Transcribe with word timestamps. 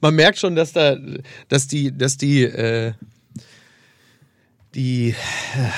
man 0.00 0.14
merkt 0.14 0.38
schon, 0.38 0.56
dass 0.56 0.72
da, 0.72 0.96
dass 1.48 1.66
die, 1.66 1.96
dass 1.96 2.16
die, 2.16 2.42
äh, 2.42 2.92
die, 4.74 5.14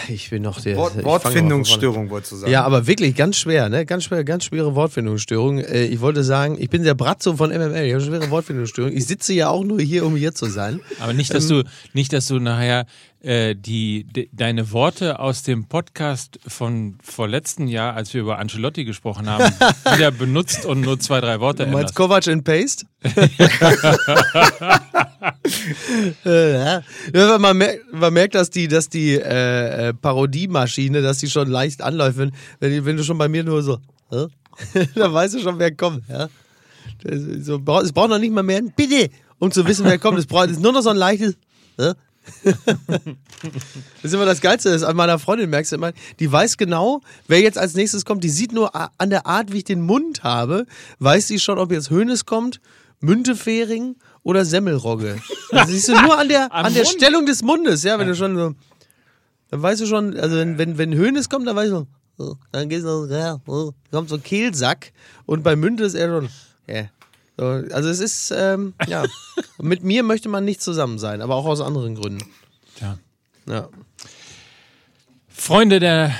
ich 0.08 0.30
will 0.30 0.40
noch 0.40 0.60
der 0.60 0.76
Wort, 0.76 1.02
Wortfindungsstörung, 1.02 2.10
wolltest 2.10 2.32
du 2.32 2.36
sagen. 2.36 2.52
Ja, 2.52 2.64
aber 2.64 2.86
wirklich 2.86 3.14
ganz 3.16 3.36
schwer, 3.36 3.68
ne? 3.68 3.86
Ganz 3.86 4.04
schwer, 4.04 4.22
ganz 4.22 4.44
schwere 4.44 4.74
Wortfindungsstörung. 4.74 5.60
Äh, 5.60 5.84
ich 5.84 6.00
wollte 6.00 6.22
sagen, 6.24 6.56
ich 6.58 6.68
bin 6.68 6.82
der 6.82 6.94
Bratzo 6.94 7.36
von 7.36 7.50
MML. 7.50 7.84
Ich 7.86 7.94
habe 7.94 8.04
schwere 8.04 8.30
Wortfindungsstörung. 8.30 8.92
Ich 8.92 9.06
sitze 9.06 9.32
ja 9.32 9.48
auch 9.48 9.64
nur 9.64 9.80
hier, 9.80 10.04
um 10.04 10.14
hier 10.16 10.34
zu 10.34 10.46
sein. 10.46 10.80
Aber 11.00 11.14
nicht, 11.14 11.32
dass 11.32 11.50
ähm, 11.50 11.62
du, 11.62 11.70
nicht, 11.94 12.12
dass 12.12 12.26
du 12.26 12.38
nachher 12.38 12.86
äh, 13.22 13.54
die, 13.54 14.04
de, 14.04 14.28
deine 14.32 14.72
Worte 14.72 15.20
aus 15.20 15.44
dem 15.44 15.66
Podcast 15.66 16.40
von 16.46 16.98
vorletzten 17.02 17.68
Jahr, 17.68 17.94
als 17.94 18.12
wir 18.14 18.20
über 18.20 18.38
Ancelotti 18.38 18.84
gesprochen 18.84 19.28
haben, 19.28 19.44
wieder 19.94 20.10
benutzt 20.10 20.66
und 20.66 20.80
nur 20.80 20.98
zwei, 20.98 21.20
drei 21.20 21.38
Worte 21.38 21.66
du 21.66 21.70
meinst 21.70 21.94
Kovac 21.94 22.26
and 22.26 22.42
Paste? 22.44 22.86
ja. 26.24 26.82
man, 27.38 27.56
merkt, 27.56 27.92
man 27.92 28.12
merkt, 28.12 28.34
dass 28.34 28.50
die, 28.50 28.66
dass 28.66 28.88
die 28.88 29.14
äh, 29.14 29.88
äh, 29.88 29.94
Parodiemaschine, 29.94 31.00
dass 31.02 31.18
die 31.18 31.30
schon 31.30 31.48
leicht 31.48 31.80
anläuft. 31.82 32.18
Wenn, 32.18 32.32
wenn, 32.60 32.96
du 32.96 33.04
schon 33.04 33.18
bei 33.18 33.28
mir 33.28 33.44
nur 33.44 33.62
so, 33.62 33.78
äh? 34.10 34.26
dann 34.94 35.12
weißt 35.12 35.34
du 35.34 35.40
schon, 35.40 35.58
wer 35.58 35.74
kommt. 35.74 36.08
Ja? 36.08 36.28
So, 37.40 37.62
es 37.82 37.92
braucht 37.92 38.10
noch 38.10 38.18
nicht 38.18 38.32
mal 38.32 38.42
mehr 38.42 38.58
ein 38.58 38.72
Bitte, 38.74 39.10
um 39.38 39.52
zu 39.52 39.66
wissen, 39.66 39.84
wer 39.84 39.98
kommt. 39.98 40.18
Es 40.18 40.26
braucht 40.26 40.50
nur 40.60 40.72
noch 40.72 40.82
so 40.82 40.90
ein 40.90 40.96
leichtes. 40.96 41.36
Äh? 41.78 41.94
Das 42.44 42.54
ist 44.02 44.14
immer 44.14 44.26
das 44.26 44.40
Geilste, 44.40 44.70
das 44.70 44.82
an 44.82 44.96
meiner 44.96 45.18
Freundin 45.18 45.50
merkst 45.50 45.72
du 45.72 45.76
immer, 45.76 45.92
die 46.20 46.30
weiß 46.30 46.56
genau, 46.56 47.00
wer 47.26 47.40
jetzt 47.40 47.58
als 47.58 47.74
nächstes 47.74 48.04
kommt. 48.04 48.22
Die 48.24 48.30
sieht 48.30 48.52
nur 48.52 48.70
an 48.74 49.10
der 49.10 49.26
Art, 49.26 49.52
wie 49.52 49.58
ich 49.58 49.64
den 49.64 49.82
Mund 49.82 50.22
habe, 50.22 50.66
weiß 51.00 51.28
sie 51.28 51.38
schon, 51.38 51.58
ob 51.58 51.72
jetzt 51.72 51.90
Hönes 51.90 52.24
kommt, 52.24 52.60
Müntefering 53.00 53.96
oder 54.22 54.44
Semmelrogge. 54.44 55.20
Das 55.50 55.68
siehst 55.68 55.88
du 55.88 56.00
nur 56.00 56.18
an 56.18 56.28
der, 56.28 56.52
an 56.52 56.72
der 56.72 56.84
Stellung 56.84 57.26
des 57.26 57.42
Mundes, 57.42 57.82
ja, 57.82 57.98
wenn 57.98 58.06
du 58.06 58.14
schon 58.14 58.36
so, 58.36 58.54
dann 59.50 59.62
weißt 59.62 59.80
du 59.80 59.86
schon, 59.86 60.16
also 60.18 60.36
wenn, 60.36 60.58
wenn, 60.58 60.78
wenn 60.78 60.94
Hönes 60.94 61.28
kommt, 61.28 61.46
dann 61.46 61.56
weißt 61.56 61.72
du, 61.72 61.86
so, 62.18 62.36
dann 62.52 62.68
geht 62.68 62.82
so, 62.82 63.06
ja, 63.06 63.38
kommt 63.90 64.08
so 64.08 64.14
ein 64.14 64.22
Kehlsack 64.22 64.92
und 65.26 65.42
bei 65.42 65.56
Münte 65.56 65.84
ist 65.84 65.94
er 65.94 66.08
schon, 66.08 66.28
ja, 66.68 66.84
so, 67.36 67.46
also 67.46 67.88
es 67.88 68.00
ist, 68.00 68.32
ähm, 68.36 68.74
ja, 68.86 69.04
mit 69.58 69.82
mir 69.82 70.02
möchte 70.02 70.28
man 70.28 70.44
nicht 70.44 70.62
zusammen 70.62 70.98
sein, 70.98 71.22
aber 71.22 71.36
auch 71.36 71.46
aus 71.46 71.60
anderen 71.60 71.94
Gründen. 71.94 72.24
Tja. 72.76 72.98
Ja. 73.46 73.68
Freunde 75.28 75.80
der 75.80 76.14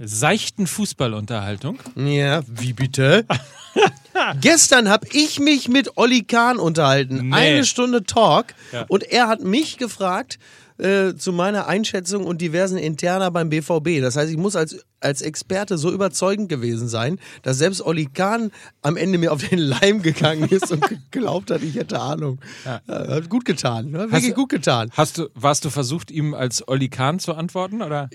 seichten 0.00 0.66
Fußballunterhaltung. 0.66 1.78
Ja, 1.94 2.42
wie 2.46 2.72
bitte? 2.72 3.24
Gestern 4.40 4.88
habe 4.88 5.06
ich 5.12 5.38
mich 5.38 5.68
mit 5.68 5.96
Olli 5.96 6.24
Kahn 6.24 6.58
unterhalten. 6.58 7.28
Nee. 7.28 7.34
Eine 7.34 7.64
Stunde 7.64 8.04
Talk. 8.04 8.54
Ja. 8.72 8.84
Und 8.88 9.04
er 9.04 9.28
hat 9.28 9.42
mich 9.42 9.78
gefragt 9.78 10.38
äh, 10.78 11.14
zu 11.14 11.32
meiner 11.32 11.66
Einschätzung 11.66 12.24
und 12.24 12.40
diversen 12.40 12.78
Interna 12.78 13.30
beim 13.30 13.50
BVB. 13.50 14.00
Das 14.00 14.16
heißt, 14.16 14.30
ich 14.30 14.36
muss 14.36 14.56
als 14.56 14.84
als 15.00 15.22
Experte 15.22 15.78
so 15.78 15.90
überzeugend 15.92 16.48
gewesen 16.48 16.88
sein, 16.88 17.18
dass 17.42 17.58
selbst 17.58 17.80
Olli 17.84 18.06
Kahn 18.06 18.50
am 18.82 18.96
Ende 18.96 19.18
mir 19.18 19.32
auf 19.32 19.46
den 19.48 19.58
Leim 19.58 20.02
gegangen 20.02 20.48
ist 20.48 20.70
und 20.70 20.84
geglaubt 21.10 21.50
hat, 21.50 21.62
ich 21.62 21.74
hätte 21.74 21.98
Ahnung. 22.00 22.38
Ja. 22.64 22.80
Hat 22.86 23.28
gut 23.28 23.44
getan, 23.44 23.90
ne? 23.90 23.98
wirklich 24.10 24.24
Hast- 24.28 24.34
gut 24.34 24.48
getan. 24.50 24.90
Hast 24.92 25.18
du, 25.18 25.28
warst 25.34 25.64
du 25.64 25.70
versucht, 25.70 26.10
ihm 26.10 26.34
als 26.34 26.66
Olli 26.68 26.88
Kahn 26.88 27.18
zu 27.18 27.34
antworten? 27.34 27.82
Oder? 27.82 28.08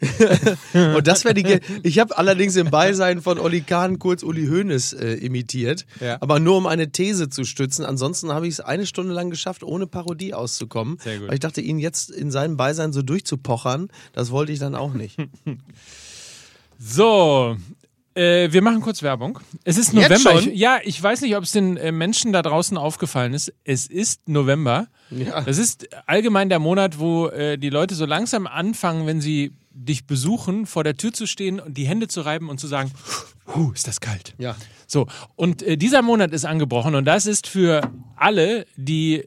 Und 0.96 1.06
das 1.06 1.24
wäre 1.24 1.34
die. 1.34 1.42
Ge 1.42 1.60
ich 1.82 1.98
habe 1.98 2.16
allerdings 2.16 2.56
im 2.56 2.70
Beisein 2.70 3.20
von 3.22 3.38
Olli 3.38 3.60
Kahn 3.60 3.98
kurz 3.98 4.22
Uli 4.22 4.46
Hoeneß 4.46 4.94
äh, 4.94 5.14
imitiert, 5.14 5.86
Ja. 6.00 6.18
aber 6.20 6.38
nur 6.40 6.56
um 6.56 6.66
eine 6.66 6.90
These 6.92 7.28
zu 7.28 7.44
stützen. 7.44 7.84
Ansonsten 7.84 8.32
habe 8.32 8.46
ich 8.46 8.54
es 8.54 8.60
eine 8.60 8.86
Stunde 8.86 9.12
lang 9.12 9.30
geschafft, 9.30 9.62
ohne 9.62 9.86
Parodie 9.86 10.34
auszukommen. 10.34 10.98
Sehr 11.02 11.18
gut. 11.18 11.28
Weil 11.28 11.34
ich 11.34 11.40
dachte, 11.40 11.60
ihn 11.60 11.78
jetzt 11.78 12.10
in 12.10 12.30
seinem 12.30 12.56
Beisein 12.56 12.92
so 12.92 13.02
durchzupochern, 13.02 13.88
das 14.12 14.30
wollte 14.30 14.52
ich 14.52 14.58
dann 14.58 14.74
auch 14.74 14.92
nicht. 14.92 15.16
So, 16.78 17.56
äh, 18.14 18.50
wir 18.50 18.62
machen 18.62 18.80
kurz 18.80 19.02
Werbung. 19.02 19.38
Es 19.64 19.76
ist 19.76 19.92
November. 19.92 20.40
Ich, 20.40 20.46
ja, 20.46 20.78
ich 20.82 21.02
weiß 21.02 21.20
nicht, 21.20 21.36
ob 21.36 21.44
es 21.44 21.52
den 21.52 21.76
äh, 21.76 21.92
Menschen 21.92 22.32
da 22.32 22.42
draußen 22.42 22.76
aufgefallen 22.76 23.34
ist. 23.34 23.52
Es 23.64 23.86
ist 23.86 24.28
November. 24.28 24.88
Ja. 25.10 25.42
Das 25.42 25.58
ist 25.58 25.88
allgemein 26.06 26.48
der 26.48 26.58
Monat, 26.58 26.98
wo 26.98 27.28
äh, 27.28 27.58
die 27.58 27.70
Leute 27.70 27.94
so 27.94 28.06
langsam 28.06 28.46
anfangen, 28.46 29.06
wenn 29.06 29.20
sie 29.20 29.52
dich 29.70 30.06
besuchen, 30.06 30.64
vor 30.64 30.82
der 30.82 30.96
Tür 30.96 31.12
zu 31.12 31.26
stehen 31.26 31.60
und 31.60 31.76
die 31.76 31.86
Hände 31.86 32.08
zu 32.08 32.22
reiben 32.22 32.48
und 32.48 32.58
zu 32.58 32.66
sagen, 32.66 32.90
huh, 33.54 33.72
ist 33.72 33.86
das 33.86 34.00
kalt. 34.00 34.34
Ja. 34.38 34.56
So, 34.86 35.06
und 35.34 35.62
äh, 35.62 35.76
dieser 35.76 36.00
Monat 36.00 36.32
ist 36.32 36.46
angebrochen 36.46 36.94
und 36.94 37.04
das 37.04 37.26
ist 37.26 37.46
für 37.46 37.82
alle, 38.16 38.66
die 38.76 39.24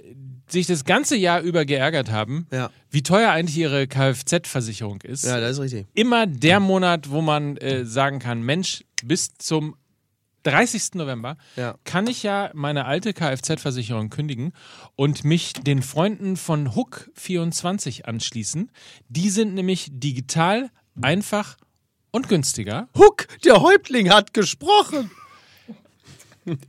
sich 0.52 0.68
das 0.68 0.86
ganze 0.86 1.16
Jahr 1.16 1.42
über 1.42 1.66
geärgert 1.66 2.10
haben, 2.12 2.48
Ja. 2.52 2.70
wie 2.90 3.04
teuer 3.04 3.32
eigentlich 3.32 3.58
ihre 3.58 3.88
Kfz-Versicherung 3.88 5.02
ist 5.02 5.26
Ja, 5.26 5.40
das 5.40 5.52
ist 5.54 5.60
richtig. 5.60 5.88
immer 5.94 6.26
der 6.28 6.60
Monat, 6.60 7.10
wo 7.10 7.22
man 7.22 7.58
äh, 7.58 7.86
sagen 7.86 8.20
kann, 8.20 8.42
Mensch, 8.42 8.84
bis 9.04 9.34
zum 9.38 9.76
30. 10.44 10.96
November 10.96 11.38
Ja. 11.58 11.76
kann 11.84 12.08
ich 12.08 12.24
ja 12.24 12.50
meine 12.54 12.86
alte 12.86 13.14
Kfz-Versicherung 13.14 14.10
kündigen 14.10 14.54
und 14.96 15.24
mich 15.26 15.54
den 15.54 15.82
Freunden 15.82 16.38
von 16.38 16.70
Hook24 16.70 18.04
anschließen. 18.06 18.72
Die 19.10 19.30
sind 19.30 19.54
nämlich 19.54 19.90
digital, 19.92 20.70
einfach 21.02 21.58
und 22.12 22.28
günstiger. 22.30 22.88
Huck, 22.98 23.28
der 23.44 23.62
Häuptling 23.62 24.10
hat 24.10 24.34
gesprochen. 24.34 25.12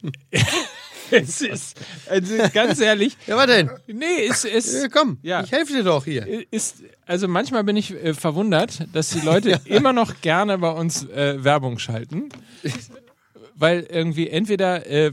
Es 1.10 1.40
ist, 1.40 1.76
also 2.08 2.34
ganz 2.52 2.80
ehrlich, 2.80 3.16
Ja, 3.26 3.36
was 3.36 3.46
denn? 3.46 3.70
nee, 3.86 4.26
es 4.28 4.44
ist, 4.44 4.82
Ja, 4.82 4.88
komm, 4.88 5.18
Ja. 5.22 5.42
ich 5.42 5.52
helfe 5.52 5.72
dir 5.72 5.82
doch 5.84 6.04
hier. 6.04 6.26
ist, 6.50 6.76
also 7.06 7.28
manchmal 7.28 7.64
bin 7.64 7.76
ich 7.76 7.92
äh, 7.92 8.14
verwundert, 8.14 8.86
dass 8.92 9.10
die 9.10 9.20
Leute 9.20 9.60
immer 9.64 9.92
noch 9.92 10.20
gerne 10.20 10.58
bei 10.58 10.70
uns 10.70 11.04
äh, 11.08 11.42
Werbung 11.42 11.78
schalten. 11.78 12.28
Weil 13.54 13.86
irgendwie 13.90 14.28
entweder 14.30 14.86
äh, 14.86 15.12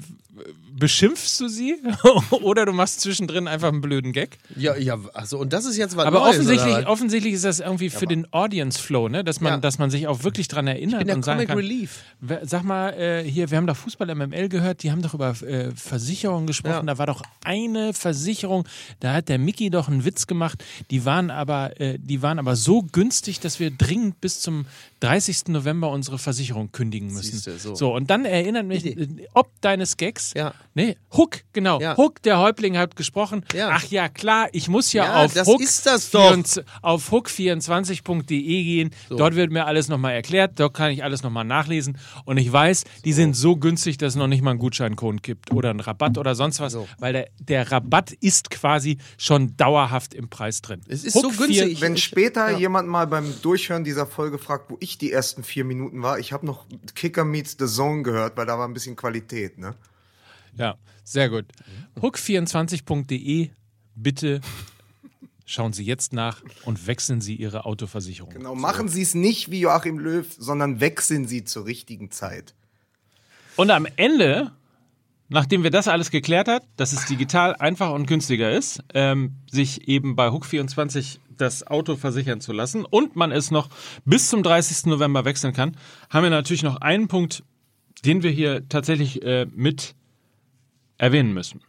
beschimpfst 0.78 1.40
du 1.40 1.48
sie 1.48 1.76
oder 2.42 2.66
du 2.66 2.74
machst 2.74 3.02
zwischendrin 3.02 3.48
einfach 3.48 3.70
einen 3.70 3.82
blöden 3.82 4.14
Gag. 4.14 4.38
Ja, 4.56 4.76
ja, 4.76 4.98
achso, 5.14 5.40
und 5.40 5.54
das 5.54 5.66
ist 5.66 5.78
jetzt 5.78 5.98
was 5.98 6.06
Aber 6.06 6.20
Neues, 6.20 6.36
offensichtlich, 6.36 6.76
oder 6.76 6.90
offensichtlich 6.90 7.34
ist 7.34 7.46
das 7.46 7.60
irgendwie 7.60 7.90
für 7.90 8.06
den 8.06 8.32
Audience 8.32 8.80
Flow, 8.82 9.10
ne? 9.10 9.24
dass, 9.24 9.42
man, 9.42 9.54
Ja. 9.54 9.58
dass 9.58 9.80
man 9.80 9.90
sich 9.90 10.08
auch 10.08 10.24
wirklich 10.24 10.48
dran 10.48 10.68
erinnert 10.68 10.94
Ich 10.94 10.98
bin 11.00 11.08
der 11.08 11.16
und 11.18 11.26
sagen 11.26 11.38
Comic 11.38 11.48
kann, 11.50 11.58
Relief. 11.58 12.04
Sag 12.44 12.64
mal, 12.64 12.90
äh, 12.94 13.24
hier, 13.24 13.50
wir 13.50 13.58
haben 13.58 13.68
doch 13.68 13.78
Fußball 13.78 14.14
MML 14.14 14.50
gehört, 14.50 14.84
die 14.84 14.92
haben 14.92 15.02
doch 15.02 15.14
über 15.14 15.30
äh, 15.42 15.72
Versicherungen 15.76 16.48
gesprochen. 16.48 16.88
Ja. 16.88 16.94
Da 16.94 16.98
war 16.98 17.08
doch 17.08 17.24
eine 17.44 17.94
Versicherung, 17.94 18.68
da 19.00 19.14
hat 19.14 19.30
der 19.30 19.40
Mickey 19.40 19.70
doch 19.70 19.88
einen 19.88 20.06
Witz 20.06 20.28
gemacht. 20.28 20.64
Die 20.92 21.06
waren 21.06 21.32
aber, 21.32 21.80
äh, 21.80 21.98
die 22.00 22.22
waren 22.22 22.40
aber 22.40 22.56
so 22.56 22.84
günstig, 22.84 23.40
dass 23.40 23.60
wir 23.60 23.72
dringend 23.72 24.22
bis 24.22 24.42
zum 24.42 24.66
30. 25.00 25.50
November 25.50 25.92
unsere 25.92 26.18
Versicherung 26.18 26.72
kündigen 26.72 27.14
müssen. 27.14 27.38
Siehste, 27.38 27.58
so. 27.76 27.94
und 27.94 28.10
dann 28.10 28.26
erinnert 28.26 28.66
mich, 28.66 28.86
äh, 28.86 29.08
ob 29.34 29.50
deines 29.62 29.98
Gags, 29.98 30.27
Ja. 30.36 30.54
nee, 30.74 30.98
Hook, 31.16 31.42
genau, 31.54 31.80
Ja. 31.80 31.96
Hook, 31.98 32.22
der 32.24 32.40
Häuptling 32.40 32.78
hat 32.78 32.96
gesprochen. 32.96 33.44
Ja. 33.54 33.70
Ach 33.74 33.84
ja, 33.86 34.10
klar, 34.10 34.48
ich 34.52 34.68
muss 34.68 34.94
ja, 34.94 35.06
Ja, 35.06 35.26
auf 35.26 35.34
das 35.34 35.48
Hook 35.48 35.62
ist 35.62 35.86
das 35.86 36.10
doch. 36.12 36.22
24 36.22 36.64
auf 36.82 37.12
hook24.de 37.12 38.64
gehen. 38.64 38.92
Dort 39.10 39.36
wird 39.36 39.52
mir 39.52 39.66
alles 39.66 39.88
nochmal 39.88 40.14
erklärt. 40.14 40.60
Dort 40.60 40.74
kann 40.74 40.92
ich 40.92 41.04
alles 41.04 41.24
nochmal 41.24 41.44
nachlesen. 41.46 41.98
Und 42.26 42.38
ich 42.38 42.52
weiß, 42.52 42.84
die 43.06 43.14
sind 43.14 43.36
so 43.36 43.56
günstig, 43.56 43.98
dass 43.98 44.14
es 44.14 44.16
noch 44.18 44.28
nicht 44.28 44.42
mal 44.42 44.52
einen 44.52 44.60
Gutscheincode 44.60 45.22
gibt 45.24 45.52
oder 45.52 45.70
einen 45.70 45.80
Rabatt 45.80 46.18
oder 46.18 46.36
sonst 46.36 46.60
was. 46.60 46.74
So. 46.74 46.88
Weil 47.00 47.14
der, 47.14 47.28
der 47.40 47.72
Rabatt 47.72 48.12
ist 48.14 48.50
quasi 48.50 48.98
schon 49.18 49.56
dauerhaft 49.58 50.14
im 50.14 50.30
Preis 50.30 50.62
drin. 50.62 50.82
Es 50.88 51.04
ist 51.04 51.16
Hook 51.16 51.34
so 51.34 51.44
günstig. 51.44 51.82
Wenn 51.82 51.96
Ich- 51.96 52.04
später 52.04 52.52
ja. 52.52 52.58
jemand 52.58 52.88
mal 52.88 53.08
beim 53.08 53.34
Durchhören 53.42 53.84
dieser 53.84 54.06
Folge 54.06 54.38
fragt, 54.38 54.70
wo 54.70 54.78
ich 54.80 54.98
die 54.98 55.12
ersten 55.12 55.44
vier 55.44 55.64
Minuten 55.66 56.02
war, 56.04 56.20
ich 56.20 56.32
habe 56.34 56.46
noch 56.46 56.66
Kicker 56.96 57.26
Meets 57.26 57.56
the 57.60 57.66
Zone 57.66 58.04
gehört, 58.04 58.38
weil 58.38 58.46
da 58.46 58.58
war 58.58 58.68
ein 58.68 58.74
bisschen 58.74 58.96
Qualität, 58.96 59.58
ne? 59.58 59.76
Ja, 60.58 60.78
sehr 61.04 61.30
gut. 61.30 61.46
Hook24.de, 62.00 63.50
bitte 63.96 64.42
schauen 65.46 65.74
Sie 65.74 65.86
jetzt 65.86 66.14
nach 66.14 66.42
und 66.66 66.88
wechseln 66.88 67.22
Sie 67.22 67.36
Ihre 67.36 67.66
Autoversicherung. 67.66 68.34
Genau, 68.34 68.54
machen 68.54 68.90
Sie 68.90 69.02
es 69.02 69.16
nicht 69.16 69.50
wie 69.50 69.62
Joachim 69.62 69.98
Löw, 69.98 70.28
sondern 70.38 70.80
wechseln 70.80 71.26
Sie 71.28 71.44
zur 71.44 71.66
richtigen 71.66 72.12
Zeit. 72.12 72.54
Und 73.56 73.72
am 73.72 73.88
Ende, 73.96 74.52
nachdem 75.30 75.64
wir 75.64 75.72
das 75.72 75.88
alles 75.88 76.12
geklärt 76.12 76.48
hat, 76.48 76.64
dass 76.76 76.94
es 76.94 77.06
digital 77.06 77.56
einfacher 77.56 77.94
und 77.94 78.06
günstiger 78.06 78.52
ist, 78.52 78.84
ähm, 78.94 79.38
sich 79.50 79.88
eben 79.88 80.16
bei 80.16 80.28
Hook24 80.28 81.20
das 81.38 81.66
Auto 81.66 81.96
versichern 81.96 82.42
zu 82.42 82.52
lassen 82.52 82.84
und 82.84 83.16
man 83.16 83.32
es 83.32 83.52
noch 83.52 83.70
bis 84.06 84.30
zum 84.30 84.44
30. 84.44 84.88
November 84.88 85.24
wechseln 85.26 85.54
kann, 85.54 85.78
haben 86.10 86.24
wir 86.24 86.30
natürlich 86.30 86.64
noch 86.64 86.78
einen 86.82 87.08
Punkt, 87.08 87.44
den 88.06 88.24
wir 88.24 88.32
hier 88.32 88.68
tatsächlich 88.70 89.24
äh, 89.24 89.48
mit 89.56 89.96
erwähnen 90.98 91.34
müssen. 91.34 91.62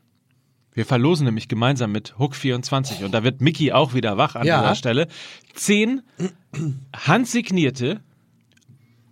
Wir 0.73 0.87
verlosen 0.87 1.25
nämlich 1.25 1.49
gemeinsam 1.49 1.91
mit 1.93 2.15
Hook24 2.19 3.05
und 3.05 3.13
da 3.13 3.25
wird 3.25 3.41
Mickey 3.41 3.73
auch 3.73 3.95
wieder 3.95 4.17
wach 4.17 4.37
an 4.37 4.47
Ja. 4.47 4.61
dieser 4.61 4.75
Stelle. 4.77 5.09
Zehn 5.55 6.03
handsignierte 6.95 8.01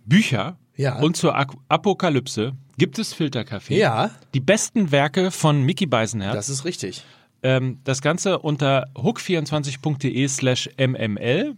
Bücher 0.05 0.57
Ja. 0.75 0.99
und 0.99 1.17
zur 1.17 1.35
Apokalypse 1.67 2.53
gibt 2.77 2.99
es 2.99 3.13
Filterkaffee. 3.13 3.77
Ja. 3.77 4.11
Die 4.33 4.39
besten 4.39 4.91
Werke 4.91 5.31
von 5.31 5.63
Mickey 5.63 5.87
Beisenherz. 5.87 6.35
Das 6.35 6.49
ist 6.49 6.63
richtig. 6.65 7.03
Ähm, 7.43 7.79
das 7.83 8.01
Ganze 8.01 8.39
unter 8.39 8.87
hook24.de 8.95 10.27
slash 10.27 10.69
mml. 10.77 11.55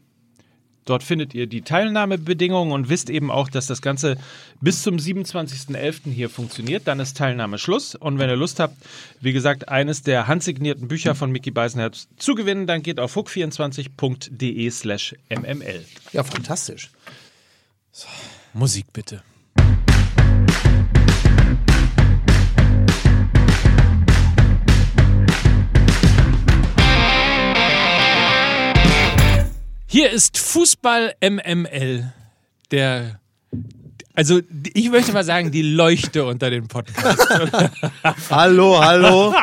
Dort 0.90 1.04
findet 1.04 1.36
ihr 1.36 1.46
die 1.46 1.62
Teilnahmebedingungen 1.62 2.74
und 2.74 2.90
wisst 2.90 3.12
eben 3.12 3.30
auch, 3.30 3.48
dass 3.48 3.68
das 3.68 3.84
Ganze 3.84 4.18
bis 4.60 4.82
zum 4.82 4.98
27.11. 4.98 6.12
hier 6.12 6.32
funktioniert. 6.32 6.88
Dann 6.88 7.00
ist 7.00 7.16
Teilnahme 7.16 7.60
Schluss. 7.60 7.94
Und 7.94 8.18
wenn 8.18 8.28
ihr 8.28 8.36
Lust 8.36 8.60
habt, 8.60 8.76
wie 9.22 9.32
gesagt, 9.32 9.70
eines 9.70 10.02
der 10.02 10.28
handsignierten 10.28 10.88
Bücher 10.88 11.14
von 11.14 11.32
Mickey 11.32 11.52
Beisenherz 11.52 12.08
zu 12.18 12.34
gewinnen, 12.34 12.66
dann 12.66 12.82
geht 12.82 13.00
auf 13.00 13.16
hook24.de 13.16 14.70
slash 14.72 15.16
mml. 15.30 15.86
Ja, 16.12 16.24
fantastisch. 16.24 16.90
Musik 18.54 18.88
bitte. 18.92 19.22
Hier 29.92 30.12
ist 30.12 30.38
Fußball 30.38 31.16
MML, 31.20 32.14
der 32.70 33.20
also 34.14 34.40
ich 34.76 34.92
möchte 34.92 35.14
mal 35.14 35.24
sagen, 35.24 35.50
die 35.50 35.64
Leuchte 35.64 36.26
unter 36.26 36.52
den 36.52 36.68
Podcast. 36.68 37.26
Hallo, 38.30 38.78
hallo. 38.80 39.34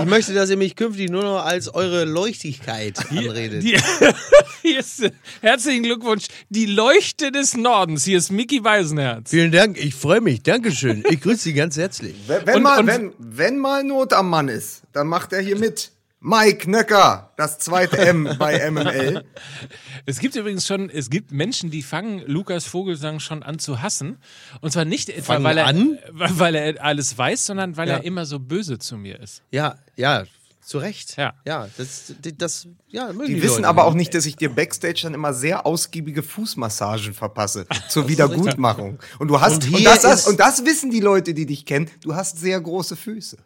Ich 0.00 0.04
möchte, 0.04 0.34
dass 0.34 0.50
ihr 0.50 0.58
mich 0.58 0.76
künftig 0.76 1.08
nur 1.08 1.22
noch 1.22 1.42
als 1.42 1.72
eure 1.72 2.04
Leuchtigkeit 2.04 2.98
anredet. 3.10 3.62
Die, 3.62 3.78
hier 4.62 4.80
ist, 4.80 5.08
herzlichen 5.40 5.84
Glückwunsch, 5.84 6.24
die 6.50 6.66
Leuchte 6.66 7.32
des 7.32 7.56
Nordens. 7.56 8.04
Hier 8.04 8.18
ist 8.18 8.30
Mickey 8.30 8.62
Weisenherz. 8.62 9.30
Vielen 9.30 9.52
Dank, 9.52 9.78
ich 9.82 9.94
freue 9.94 10.20
mich. 10.20 10.42
Dankeschön. 10.42 11.02
Ich 11.08 11.22
grüße 11.22 11.44
Sie 11.44 11.54
ganz 11.54 11.78
herzlich. 11.78 12.14
Wenn, 12.26 12.46
wenn, 12.46 12.56
Und- 12.56 12.62
mal, 12.62 12.80
und- 12.80 12.86
wenn, 12.88 13.12
wenn 13.18 13.56
mal 13.58 13.82
Not 13.84 14.12
am 14.12 14.28
Mann 14.28 14.48
ist, 14.48 14.82
dann 14.92 15.06
macht 15.06 15.32
er 15.32 15.40
hier 15.40 15.58
mit. 15.58 15.92
Mike 16.26 16.70
Nöcker, 16.70 17.32
das 17.36 17.58
zweite 17.58 17.98
M 17.98 18.26
bei 18.38 18.70
MML. 18.70 19.24
Es 20.06 20.18
gibt 20.20 20.34
übrigens 20.36 20.66
schon, 20.66 20.88
es 20.88 21.10
gibt 21.10 21.32
Menschen, 21.32 21.70
die 21.70 21.82
fangen 21.82 22.22
Lukas 22.26 22.64
Vogelsang 22.64 23.20
schon 23.20 23.42
an 23.42 23.58
zu 23.58 23.82
hassen. 23.82 24.16
Und 24.62 24.70
zwar 24.72 24.86
nicht 24.86 25.10
etwa, 25.10 25.42
weil 25.42 25.58
er, 25.58 25.66
an? 25.66 25.98
weil 26.12 26.54
er 26.54 26.82
alles 26.82 27.16
weiß, 27.18 27.44
sondern 27.44 27.76
weil 27.76 27.88
Ja. 27.88 27.96
er 27.96 28.04
immer 28.04 28.24
so 28.24 28.38
böse 28.38 28.78
zu 28.78 28.96
mir 28.96 29.20
ist. 29.20 29.42
Ja, 29.50 29.76
ja, 29.96 30.24
zu 30.62 30.78
Recht. 30.78 31.18
Ja. 31.18 31.34
Ja, 31.46 31.68
das, 31.76 32.14
das, 32.38 32.68
ja, 32.88 33.12
mögen 33.12 33.26
Die 33.26 33.34
die 33.34 33.42
wissen 33.42 33.56
Leute 33.56 33.68
aber 33.68 33.84
auch 33.84 33.92
nicht, 33.92 34.14
dass 34.14 34.24
ich 34.24 34.36
dir 34.36 34.48
Backstage 34.48 35.00
dann 35.02 35.12
immer 35.12 35.34
sehr 35.34 35.66
ausgiebige 35.66 36.22
Fußmassagen 36.22 37.12
verpasse 37.12 37.66
zur 37.90 38.08
Wiedergutmachung. 38.08 38.98
Und 39.18 39.28
du 39.28 39.42
hast 39.42 39.64
Und 39.66 39.74
und, 39.74 39.76
hier 39.78 39.90
das, 39.90 40.00
das, 40.00 40.20
ist- 40.20 40.28
und 40.28 40.40
das 40.40 40.64
wissen 40.64 40.90
die 40.90 41.00
Leute, 41.00 41.34
die 41.34 41.44
dich 41.44 41.66
kennen. 41.66 41.90
Du 42.02 42.14
hast 42.14 42.38
sehr 42.38 42.58
große 42.58 42.96
Füße. 42.96 43.36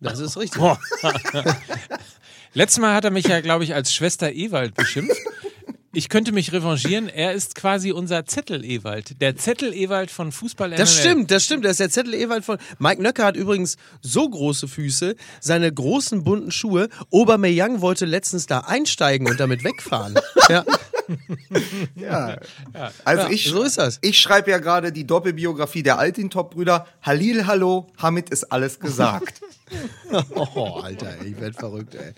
Das 0.00 0.18
ist 0.18 0.36
richtig. 0.38 0.60
Letztes 2.52 2.80
Mal 2.80 2.94
hat 2.94 3.04
er 3.04 3.10
mich 3.10 3.26
ja, 3.26 3.40
glaube 3.40 3.64
ich, 3.64 3.74
als 3.74 3.94
Schwester 3.94 4.32
Ewald 4.32 4.74
beschimpft. 4.74 5.16
Ich 5.92 6.08
könnte 6.08 6.30
mich 6.30 6.52
revanchieren. 6.52 7.08
Er 7.08 7.32
ist 7.32 7.56
quasi 7.56 7.90
unser 7.90 8.24
Zettel-Ewald. 8.24 9.20
Der 9.20 9.36
Zettel-Ewald 9.36 10.12
von 10.12 10.30
Fußball 10.30 10.70
Das 10.70 10.94
MML. 10.94 11.00
stimmt, 11.00 11.30
das 11.32 11.44
stimmt. 11.44 11.64
Das 11.64 11.72
ist 11.72 11.80
der 11.80 11.90
Zettel 11.90 12.14
Ewald 12.14 12.44
von. 12.44 12.58
Mike 12.78 13.02
Nöcker 13.02 13.24
hat 13.24 13.34
übrigens 13.36 13.76
so 14.00 14.28
große 14.28 14.68
Füße, 14.68 15.16
seine 15.40 15.72
großen 15.72 16.22
bunten 16.22 16.52
Schuhe. 16.52 16.88
Aubameyang 17.10 17.80
wollte 17.80 18.04
letztens 18.04 18.46
da 18.46 18.60
einsteigen 18.60 19.28
und 19.28 19.40
damit 19.40 19.64
wegfahren. 19.64 20.14
ja, 20.48 20.64
Ja. 21.96 22.36
Also 23.04 23.28
ich, 23.28 23.46
so 23.48 23.62
ist 23.62 23.78
das. 23.78 23.98
Ich 24.02 24.18
schreibe 24.18 24.50
ja 24.50 24.58
gerade 24.58 24.92
die 24.92 25.06
Doppelbiografie 25.06 25.82
der 25.82 25.98
Altintop-Brüder. 25.98 26.86
Halil, 27.02 27.46
hallo, 27.46 27.86
Hamid 27.98 28.30
ist 28.30 28.44
alles 28.52 28.78
gesagt. 28.80 29.40
Oh, 30.34 30.80
Alter, 30.82 31.14
ich 31.24 31.40
werd 31.40 31.54
verrückt, 31.54 31.94
ey. 31.94 32.12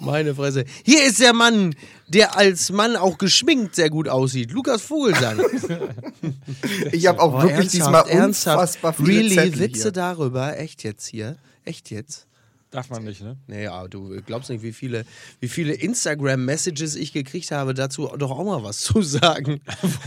Meine 0.00 0.34
Fresse. 0.34 0.64
Hier 0.82 1.04
ist 1.06 1.20
der 1.20 1.32
Mann, 1.32 1.76
der 2.08 2.36
als 2.36 2.72
Mann 2.72 2.96
auch 2.96 3.18
geschminkt 3.18 3.76
sehr 3.76 3.88
gut 3.88 4.08
aussieht. 4.08 4.50
Lukas 4.50 4.82
Vogelsang. 4.82 5.38
Ich 6.90 7.06
habe 7.06 7.20
auch 7.20 7.34
Oh, 7.34 7.42
wirklich 7.42 7.68
diesmal 7.68 8.02
unfassbar 8.02 8.92
viele 8.94 9.08
Really? 9.08 9.34
Zettel 9.36 9.58
Witze 9.60 9.82
hier. 9.82 9.92
darüber? 9.92 10.58
Echt 10.58 10.82
jetzt 10.82 11.06
hier? 11.06 11.36
Echt 11.64 11.90
jetzt? 11.92 12.26
Darf 12.70 12.90
man 12.90 13.02
nicht, 13.04 13.22
ne? 13.22 13.38
Naja, 13.46 13.88
du 13.88 14.20
glaubst 14.26 14.50
nicht, 14.50 14.62
wie 14.62 14.74
viele, 14.74 15.06
wie 15.40 15.48
viele 15.48 15.72
Instagram-Messages 15.72 16.96
ich 16.96 17.14
gekriegt 17.14 17.50
habe, 17.50 17.72
dazu 17.72 18.08
doch 18.18 18.30
auch 18.30 18.44
mal 18.44 18.62
was 18.62 18.78
zu 18.82 19.00
sagen. 19.00 19.60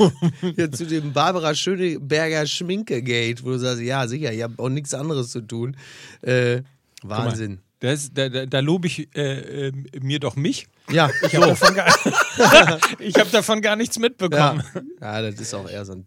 ja, 0.57 0.69
zu 0.71 0.85
dem 0.85 1.11
Barbara 1.11 1.55
Schöneberger 1.55 2.45
Schminke-Gate, 2.45 3.43
wo 3.43 3.49
du 3.49 3.57
sagst, 3.57 3.81
ja, 3.81 4.07
sicher, 4.07 4.31
ich 4.31 4.43
habe 4.43 4.61
auch 4.61 4.69
nichts 4.69 4.93
anderes 4.93 5.31
zu 5.31 5.41
tun. 5.41 5.75
Äh, 6.21 6.61
Wahnsinn. 7.01 7.61
Das, 7.79 8.13
da, 8.13 8.29
da, 8.29 8.45
da 8.45 8.59
lobe 8.59 8.85
ich 8.85 9.09
äh, 9.15 9.69
äh, 9.69 9.71
mir 9.99 10.19
doch 10.19 10.35
mich. 10.35 10.67
Ja, 10.91 11.09
Ich 11.23 11.35
habe 11.35 11.47
davon, 11.47 11.73
gar- 11.73 12.79
ich 12.99 13.15
hab 13.15 13.31
davon 13.31 13.61
gar 13.63 13.75
nichts 13.75 13.95
ja. 13.95 14.01
mitbekommen. 14.03 14.63
ja, 15.01 15.21
das 15.23 15.39
ist 15.39 15.51
auch 15.55 15.67
eher 15.67 15.83
so 15.83 15.93
ein, 15.93 16.05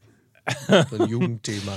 so 0.88 1.02
ein 1.02 1.08
Jugendthema. 1.08 1.76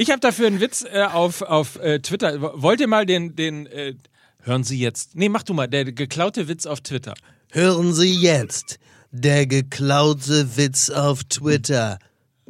Ich 0.00 0.12
habe 0.12 0.20
dafür 0.20 0.46
einen 0.46 0.60
Witz 0.60 0.84
äh, 0.84 1.02
auf, 1.02 1.42
auf 1.42 1.74
äh, 1.80 1.98
Twitter. 1.98 2.40
Wollt 2.62 2.80
ihr 2.80 2.86
mal 2.86 3.04
den, 3.04 3.34
den 3.34 3.66
äh, 3.66 3.96
hören 4.44 4.62
Sie 4.62 4.78
jetzt. 4.78 5.16
Nee, 5.16 5.28
mach 5.28 5.42
du 5.42 5.54
mal, 5.54 5.66
der 5.66 5.86
geklaute 5.86 6.46
Witz 6.46 6.66
auf 6.66 6.82
Twitter. 6.82 7.14
Hören 7.50 7.92
Sie 7.92 8.14
jetzt 8.14 8.78
der 9.10 9.48
geklaute 9.48 10.56
Witz 10.56 10.88
auf 10.88 11.24
Twitter. 11.24 11.98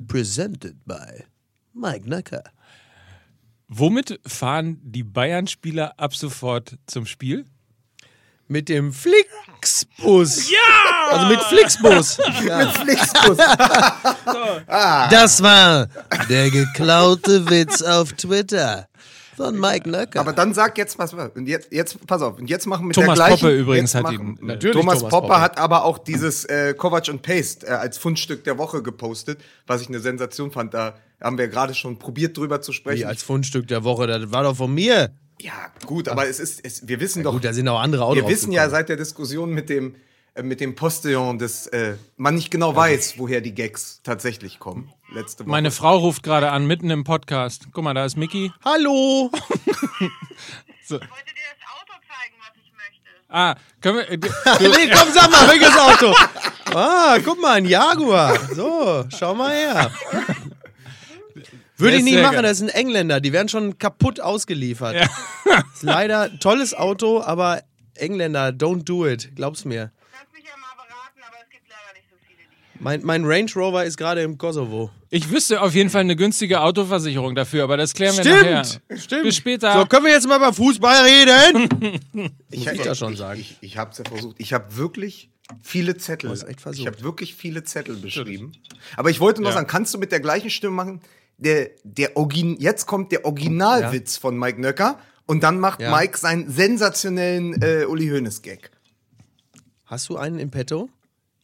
Presented 0.09 0.85
by 0.85 1.25
Mike 1.73 2.07
Nöcker. 2.07 2.45
Womit 3.67 4.21
fahren 4.27 4.79
die 4.83 5.03
Bayern-Spieler 5.03 5.99
ab 5.99 6.15
sofort 6.15 6.77
zum 6.85 7.07
Spiel? 7.07 7.47
Mit 8.51 8.69
dem 8.71 8.93
Flixbus. 8.95 10.51
Ja! 10.51 10.57
Also 11.11 11.27
mit 11.27 11.41
Flixbus. 11.43 12.19
Ja. 12.47 12.71
Flixbus. 12.71 13.39
Das 15.11 15.43
war 15.43 15.89
der 16.29 16.51
geklaute 16.51 17.49
Witz 17.51 17.83
auf 17.83 18.13
Twitter 18.13 18.87
von 19.37 19.59
Mike 19.59 19.89
Nöcker. 19.89 20.21
Aber 20.21 20.33
dann 20.33 20.53
sag 20.55 20.77
jetzt 20.79 20.99
was. 20.99 21.13
Und 21.13 21.47
jetzt, 21.47 21.69
jetzt 21.73 22.05
pass 22.07 22.23
auf. 22.23 22.39
Und 22.39 22.51
jetzt 22.51 22.67
machen 22.67 22.83
wir 22.83 22.87
mit 22.89 22.95
Thomas 22.97 23.19
der 23.19 23.27
gleichen. 23.29 23.41
Poppe 23.41 23.57
übrigens 23.57 23.95
hat 23.95 24.03
machen, 24.05 24.37
ihn- 24.41 24.47
natürlich 24.47 24.77
Thomas, 24.77 24.99
Thomas 24.99 25.11
Poppe 25.11 25.29
Poppe. 25.29 25.41
hat 25.41 25.59
aber 25.59 25.85
auch 25.85 25.99
dieses 25.99 26.45
äh, 26.47 26.75
Kovac 26.75 27.09
und 27.09 27.23
Paste 27.23 27.67
äh, 27.67 27.71
als 27.71 27.99
Fundstück 27.99 28.45
der 28.45 28.59
Woche 28.59 28.83
gepostet, 28.83 29.41
was 29.67 29.81
ich 29.83 29.89
eine 29.89 30.01
Sensation 30.01 30.51
fand. 30.51 30.75
Da 30.75 30.95
haben 31.23 31.39
wir 31.39 31.49
gerade 31.49 31.75
schon 31.75 31.99
probiert 31.99 32.37
drüber 32.37 32.61
zu 32.61 32.73
Wie 32.73 32.77
sprechen. 32.77 33.07
als 33.07 33.23
Fundstück 33.23 33.69
der 33.69 33.85
Woche, 33.85 34.07
das 34.07 34.31
war 34.33 34.43
doch 34.43 34.57
von 34.57 34.73
mir. 34.75 35.11
Ja, 35.41 35.73
gut, 35.87 36.09
aber 36.09 36.27
es 36.29 36.41
ist, 36.41 36.65
es, 36.65 36.89
wir 36.89 37.01
wissen 37.01 37.23
doch, 37.23 37.33
Gut, 37.33 37.45
da 37.45 37.53
sind 37.53 37.69
auch 37.69 37.81
andere 37.81 38.05
auch 38.05 38.15
wir 38.15 38.27
wissen 38.29 38.53
ja 38.53 38.69
seit 38.69 38.89
der 38.89 38.97
Diskussion 38.97 39.51
mit 39.53 39.69
dem 39.69 39.95
äh, 40.35 40.43
mit 40.43 40.61
dem 40.61 40.75
Postillon, 40.75 41.39
dass 41.39 41.67
äh, 41.69 41.97
man 42.17 42.35
nicht 42.35 42.51
genau 42.51 42.75
weiß, 42.75 43.15
woher 43.19 43.41
die 43.41 43.55
Gags 43.55 44.01
tatsächlich 44.03 44.59
kommen. 44.59 44.93
Letzte 45.13 45.45
Woche. 45.45 45.51
Meine 45.51 45.71
Frau 45.71 45.99
ruft 45.99 46.23
gerade 46.23 46.51
an, 46.51 46.67
mitten 46.67 46.91
im 46.91 47.05
Podcast. 47.05 47.69
Guck 47.73 47.85
mal, 47.85 47.95
da 47.95 48.05
ist 48.05 48.17
Mickey. 48.17 48.53
Hallo! 48.65 49.31
Ich 50.91 50.93
wollte 50.93 51.05
dir 51.07 51.45
das 51.53 51.69
Auto 51.75 51.93
zeigen, 52.09 52.35
was 52.41 52.57
ich 52.65 52.73
möchte. 52.73 53.11
Ah, 53.29 53.57
können 53.83 53.99
wir. 53.99 54.11
Äh, 54.11 54.87
nee, 54.87 54.91
komm, 54.91 55.13
sag 55.13 55.31
mal, 55.31 55.47
welches 55.47 55.77
Auto? 55.77 56.15
Ah, 56.75 57.19
guck 57.25 57.41
mal, 57.41 57.55
ein 57.55 57.65
Jaguar. 57.65 58.39
So, 58.55 59.05
schau 59.09 59.35
mal 59.35 59.53
her. 59.53 59.91
Würde 61.79 61.97
ich 61.97 62.05
sehr 62.05 62.23
machen, 62.23 62.35
geil. 62.35 62.43
das 62.43 62.61
ist 62.61 62.63
ein 62.63 62.69
Engländer. 62.71 63.21
Die 63.21 63.33
werden 63.33 63.49
schon 63.49 63.79
kaputt 63.79 64.21
ausgeliefert. 64.21 64.97
Ist 65.75 65.83
leider 65.83 66.23
ein 66.23 66.41
tolles 66.41 66.75
Auto, 66.75 67.23
aber 67.23 67.63
Engländer, 67.95 68.49
don't 68.49 68.85
do 68.85 69.07
it. 69.07 69.35
Glaub's 69.37 69.65
mir. 69.65 69.87
Du 69.87 70.17
kannst 70.17 70.33
mich 70.35 70.45
ja 70.45 70.51
mal 70.61 70.75
beraten, 70.77 71.21
aber 71.27 71.37
es 71.43 71.49
gibt 71.51 71.65
leider 71.69 71.99
nicht 71.99 72.09
so 72.11 72.17
viele. 72.27 72.39
Mein, 72.81 73.03
mein 73.05 73.25
Range 73.25 73.51
Rover 73.57 73.85
ist 73.85 73.97
gerade 73.97 74.23
im 74.23 74.37
Kosovo. 74.39 74.91
ich 75.11 75.31
wüsste 75.31 75.61
auf 75.63 75.75
jeden 75.75 75.91
Fall 75.91 76.03
eine 76.03 76.17
günstige 76.17 76.61
Autoversicherung 76.61 77.35
dafür, 77.35 77.65
aber 77.65 77.77
das 77.77 77.95
klären 77.95 78.17
wir 78.17 78.25
nachher. 78.25 78.65
Stimmt. 78.97 79.23
Bis 79.23 79.37
später. 79.37 79.73
So, 79.81 79.87
können 79.87 80.05
wir 80.07 80.13
jetzt 80.13 80.29
mal 80.29 80.37
über 80.37 80.53
Fußball 80.53 81.05
reden? 81.05 82.01
ich, 82.51 82.67
ich 82.67 82.83
das 82.83 82.99
schon 82.99 83.17
sagen. 83.17 83.41
Ich, 83.41 83.57
ich 83.61 83.77
habe 83.79 83.91
es 83.93 83.99
ja 83.99 84.05
versucht. 84.05 84.37
Ich 84.39 84.53
habe 84.53 84.77
wirklich 84.77 85.31
viele 85.63 85.97
Zettel. 85.97 86.29
hast 86.31 86.43
echt 86.45 86.61
versucht. 86.61 86.81
Ich 86.81 86.87
habe 86.87 87.03
wirklich 87.03 87.35
viele 87.35 87.65
Zettel 87.65 87.97
beschrieben. 87.97 88.53
Aber 88.97 89.11
ich 89.11 89.19
wollte 89.21 89.41
noch 89.43 89.49
Ja. 89.51 89.55
sagen, 89.55 89.67
kannst 89.67 89.95
du 89.95 89.99
mit 89.99 90.13
der 90.13 90.21
gleichen 90.21 90.51
Stimme 90.51 90.75
machen? 90.75 91.01
Der, 91.39 91.71
der 91.85 92.17
Origin, 92.17 92.57
jetzt 92.59 92.87
kommt 92.87 93.13
der 93.13 93.25
Originalwitz 93.25 94.17
von 94.17 94.37
Mike 94.39 94.61
Nöcker 94.61 94.99
und 95.27 95.43
dann 95.43 95.61
macht 95.61 95.81
Ja. 95.81 95.97
Mike 95.97 96.19
seinen 96.19 96.51
sensationellen 96.51 97.61
äh, 97.63 97.85
Uli 97.87 98.09
Hoeneß 98.09 98.43
Gag. 98.43 98.71
Hast 99.87 100.09
du 100.09 100.17
einen 100.17 100.39
im 100.39 100.51
Petto? 100.51 100.89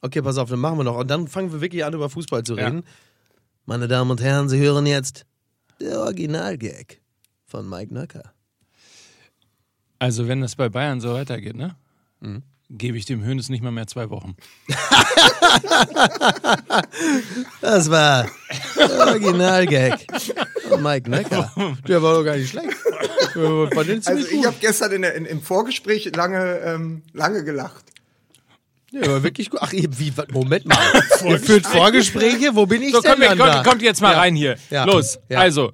Okay, 0.02 0.20
pass 0.20 0.36
auf, 0.36 0.50
dann 0.50 0.58
machen 0.58 0.78
wir 0.78 0.84
noch. 0.84 0.98
Und 0.98 1.08
dann 1.10 1.28
fangen 1.28 1.52
wir 1.52 1.60
wirklich 1.60 1.84
an, 1.84 1.94
über 1.94 2.10
Fußball 2.10 2.42
zu 2.42 2.56
Ja. 2.56 2.66
reden. 2.66 2.82
Meine 3.66 3.88
Damen 3.88 4.10
und 4.10 4.20
Herren, 4.20 4.48
Sie 4.50 4.58
hören 4.58 4.84
jetzt 4.84 5.24
der 5.80 6.00
Originalgag 6.00 6.98
von 7.46 7.68
Mike 7.68 7.94
Nöcker. 7.94 8.32
Also, 9.98 10.28
wenn 10.28 10.40
das 10.42 10.56
bei 10.56 10.68
Bayern 10.68 11.00
so 11.00 11.14
weitergeht, 11.14 11.56
ne? 11.56 11.76
Mhm. 12.20 12.42
Gebe 12.76 12.98
ich 12.98 13.04
dem 13.04 13.24
Hönes 13.24 13.48
nicht 13.50 13.62
mal 13.62 13.70
mehr 13.70 13.86
zwei 13.86 14.10
Wochen. 14.10 14.34
Das 17.60 17.90
war 17.90 18.26
Originalgag 18.98 20.00
Mike 20.80 21.08
Necker. 21.08 21.52
Der 21.86 22.02
war 22.02 22.14
doch 22.14 22.24
gar 22.24 22.36
nicht 22.36 22.50
schlecht. 22.50 22.68
Also 24.06 24.28
ich 24.28 24.44
habe 24.46 24.56
gestern 24.60 24.92
in 24.92 25.02
der, 25.02 25.14
in, 25.14 25.24
im 25.24 25.40
Vorgespräch 25.40 26.10
lange, 26.14 26.58
ähm, 26.64 27.02
lange 27.12 27.44
gelacht. 27.44 27.84
Ja, 28.92 29.06
war 29.08 29.22
wirklich 29.24 29.50
gut. 29.50 29.60
Ach, 29.62 29.72
wie, 29.72 30.12
Moment 30.32 30.66
mal. 30.66 30.78
ihr 31.24 31.38
führt 31.40 31.66
Vorgespräche? 31.66 32.54
Wo 32.54 32.64
bin 32.66 32.80
ich 32.82 32.92
So, 32.92 33.00
denn 33.00 33.12
kommt, 33.12 33.24
dann 33.24 33.38
kommt, 33.38 33.54
da? 33.54 33.62
kommt 33.64 33.82
jetzt 33.82 34.00
mal 34.00 34.12
Ja. 34.12 34.18
rein 34.18 34.36
hier. 34.36 34.56
Ja. 34.70 34.84
Los. 34.84 35.18
Ja. 35.28 35.38
Also, 35.40 35.72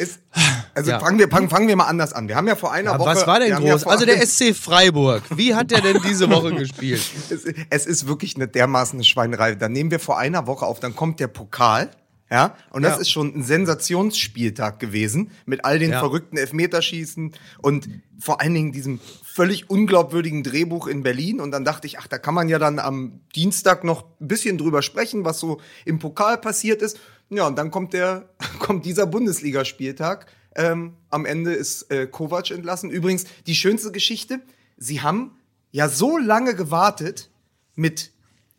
Ist, 0.00 0.20
also 0.74 0.90
Ja. 0.90 0.98
fangen, 1.00 1.18
wir, 1.18 1.28
fangen, 1.28 1.48
fangen 1.50 1.68
wir 1.68 1.76
mal 1.76 1.86
anders 1.86 2.12
an. 2.12 2.26
Wir 2.28 2.36
haben 2.36 2.48
ja 2.48 2.56
vor 2.56 2.72
einer 2.72 2.92
Ja, 2.92 2.98
Woche. 2.98 3.10
was 3.10 3.26
war 3.26 3.38
denn 3.40 3.50
ja 3.50 3.58
groß? 3.58 3.82
vor 3.84 3.92
also 3.92 4.04
der 4.06 4.24
SC 4.26 4.54
Freiburg. 4.54 5.22
Wie 5.36 5.54
hat 5.54 5.70
der 5.70 5.80
denn 5.80 6.00
diese 6.02 6.30
Woche 6.30 6.52
gespielt? 6.56 7.02
es, 7.30 7.44
es 7.70 7.86
ist 7.86 8.06
wirklich 8.08 8.36
eine 8.36 8.48
dermaßen 8.48 8.96
eine 8.96 9.04
Schweinerei. 9.04 9.54
Dann 9.54 9.72
nehmen 9.72 9.90
wir 9.90 10.00
vor 10.00 10.18
einer 10.18 10.46
Woche 10.46 10.64
auf, 10.66 10.80
dann 10.80 10.96
kommt 10.96 11.20
der 11.20 11.28
Pokal. 11.28 11.90
Ja, 12.32 12.54
und 12.70 12.82
das 12.84 12.94
Ja. 12.94 13.00
ist 13.00 13.10
schon 13.10 13.34
ein 13.34 13.42
Sensationsspieltag 13.42 14.78
gewesen 14.78 15.32
mit 15.46 15.64
all 15.64 15.80
den 15.80 15.90
Ja. 15.90 15.98
verrückten 15.98 16.36
Elfmeterschießen 16.36 17.32
und 17.60 17.88
vor 18.20 18.40
allen 18.40 18.54
Dingen 18.54 18.70
diesem 18.72 19.00
völlig 19.24 19.68
unglaubwürdigen 19.68 20.42
Drehbuch 20.44 20.86
in 20.86 21.02
Berlin. 21.02 21.40
Und 21.40 21.50
dann 21.50 21.64
dachte 21.64 21.88
ich, 21.88 21.98
ach, 21.98 22.06
da 22.06 22.18
kann 22.18 22.34
man 22.34 22.48
ja 22.48 22.58
dann 22.60 22.78
am 22.78 23.20
Dienstag 23.34 23.82
noch 23.82 24.04
ein 24.20 24.28
bisschen 24.28 24.58
drüber 24.58 24.82
sprechen, 24.82 25.24
was 25.24 25.40
so 25.40 25.60
im 25.84 25.98
Pokal 25.98 26.38
passiert 26.38 26.82
ist. 26.82 27.00
Ja, 27.30 27.46
und 27.46 27.56
dann 27.56 27.70
kommt 27.70 27.92
der, 27.92 28.28
kommt 28.58 28.84
dieser 28.84 29.06
Bundesligaspieltag. 29.06 30.26
Ähm, 30.56 30.94
am 31.10 31.24
Ende 31.24 31.52
ist 31.52 31.90
äh, 31.90 32.06
Kovac 32.06 32.50
entlassen. 32.50 32.90
Übrigens, 32.90 33.24
die 33.46 33.54
schönste 33.54 33.92
Geschichte, 33.92 34.40
sie 34.76 35.00
haben 35.00 35.38
ja 35.70 35.88
so 35.88 36.18
lange 36.18 36.54
gewartet 36.54 37.30
mit 37.76 38.10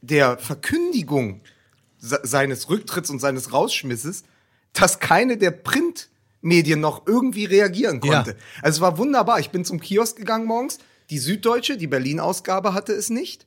der 0.01 0.37
Verkündigung 0.37 1.41
se 1.97 2.19
seines 2.23 2.69
Rücktritts 2.69 3.09
und 3.09 3.19
seines 3.19 3.53
Rausschmisses, 3.53 4.23
dass 4.73 4.99
keine 4.99 5.37
der 5.37 5.51
Printmedien 5.51 6.79
noch 6.79 7.05
irgendwie 7.05 7.45
reagieren 7.45 7.99
konnte. 7.99 8.31
Ja. 8.31 8.37
Also 8.63 8.77
es 8.77 8.81
war 8.81 8.97
wunderbar. 8.97 9.39
Ich 9.39 9.51
bin 9.51 9.65
zum 9.65 9.79
Kiosk 9.79 10.17
gegangen 10.17 10.45
morgens. 10.45 10.79
Die 11.09 11.19
Süddeutsche, 11.19 11.77
die 11.77 11.87
Berlin-Ausgabe 11.87 12.73
hatte 12.73 12.93
es 12.93 13.09
nicht. 13.09 13.45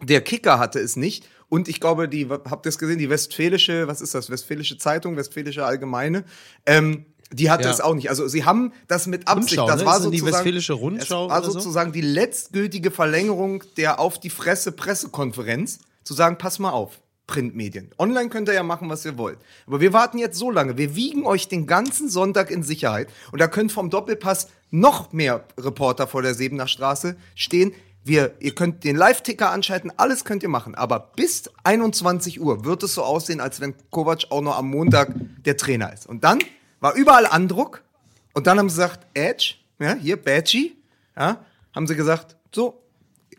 Der 0.00 0.20
Kicker 0.20 0.58
hatte 0.58 0.78
es 0.78 0.94
nicht. 0.94 1.26
Und 1.48 1.68
ich 1.68 1.80
glaube, 1.80 2.08
die, 2.08 2.28
habt 2.28 2.66
ihr 2.66 2.70
es 2.70 2.78
gesehen, 2.78 2.98
die 2.98 3.08
Westfälische, 3.10 3.88
was 3.88 4.00
ist 4.00 4.14
das? 4.14 4.28
Westfälische 4.30 4.76
Zeitung, 4.78 5.16
Westfälische 5.16 5.64
Allgemeine, 5.64 6.24
ähm, 6.66 7.06
die 7.32 7.50
hatte 7.50 7.64
Ja. 7.64 7.70
es 7.70 7.80
auch 7.80 7.94
nicht. 7.94 8.08
Also 8.10 8.26
sie 8.28 8.44
haben 8.44 8.72
das 8.86 9.06
mit 9.06 9.28
Absicht. 9.28 9.58
Rundschau, 9.58 9.66
das 9.66 9.80
ne? 9.80 9.86
war 9.86 9.92
das 10.00 10.10
die 10.10 10.18
sozusagen, 10.18 10.32
Westfälische 10.34 10.72
Rundschau 10.74 11.24
Es 11.26 11.30
war 11.30 11.38
oder 11.38 11.46
so? 11.46 11.52
sozusagen 11.52 11.92
die 11.92 12.00
letztgültige 12.00 12.90
Verlängerung 12.90 13.64
der 13.76 13.98
auf 14.00 14.18
die 14.18 14.30
Fresse 14.30 14.72
Pressekonferenz, 14.72 15.80
zu 16.04 16.14
sagen, 16.14 16.38
pass 16.38 16.58
mal 16.58 16.70
auf. 16.70 17.00
Printmedien. 17.26 17.90
Online 17.98 18.30
könnt 18.30 18.48
ihr 18.48 18.54
ja 18.54 18.62
machen, 18.62 18.88
was 18.88 19.04
ihr 19.04 19.18
wollt. 19.18 19.38
Aber 19.66 19.82
wir 19.82 19.92
warten 19.92 20.16
jetzt 20.16 20.38
so 20.38 20.50
lange. 20.50 20.78
Wir 20.78 20.96
wiegen 20.96 21.26
euch 21.26 21.46
den 21.46 21.66
ganzen 21.66 22.08
Sonntag 22.08 22.50
in 22.50 22.62
Sicherheit. 22.62 23.08
Und 23.32 23.38
da 23.42 23.48
können 23.48 23.68
vom 23.68 23.90
Doppelpass 23.90 24.48
noch 24.70 25.12
mehr 25.12 25.44
Reporter 25.58 26.06
vor 26.06 26.22
der 26.22 26.32
Sebener 26.32 26.66
Straße 26.66 27.16
stehen. 27.34 27.74
Wir, 28.08 28.34
ihr 28.40 28.54
könnt 28.54 28.84
den 28.84 28.96
Live-Ticker 28.96 29.50
anschalten, 29.50 29.92
alles 29.98 30.24
könnt 30.24 30.42
ihr 30.42 30.48
machen. 30.48 30.74
Aber 30.74 31.12
bis 31.14 31.50
21 31.64 32.40
Uhr 32.40 32.64
wird 32.64 32.82
es 32.82 32.94
so 32.94 33.04
aussehen, 33.04 33.40
als 33.40 33.60
wenn 33.60 33.74
Kovac 33.90 34.24
auch 34.30 34.40
noch 34.40 34.56
am 34.56 34.70
Montag 34.70 35.14
der 35.44 35.58
Trainer 35.58 35.92
ist. 35.92 36.06
Und 36.06 36.24
dann 36.24 36.38
war 36.80 36.94
überall 36.94 37.26
Andruck. 37.26 37.84
Und 38.32 38.46
dann 38.46 38.58
haben 38.58 38.70
sie 38.70 38.76
gesagt, 38.76 39.06
Edge, 39.12 39.56
ja, 39.78 39.94
hier, 39.94 40.16
Badgie, 40.16 40.76
ja, 41.16 41.44
haben 41.74 41.86
sie 41.86 41.96
gesagt, 41.96 42.36
so, 42.50 42.82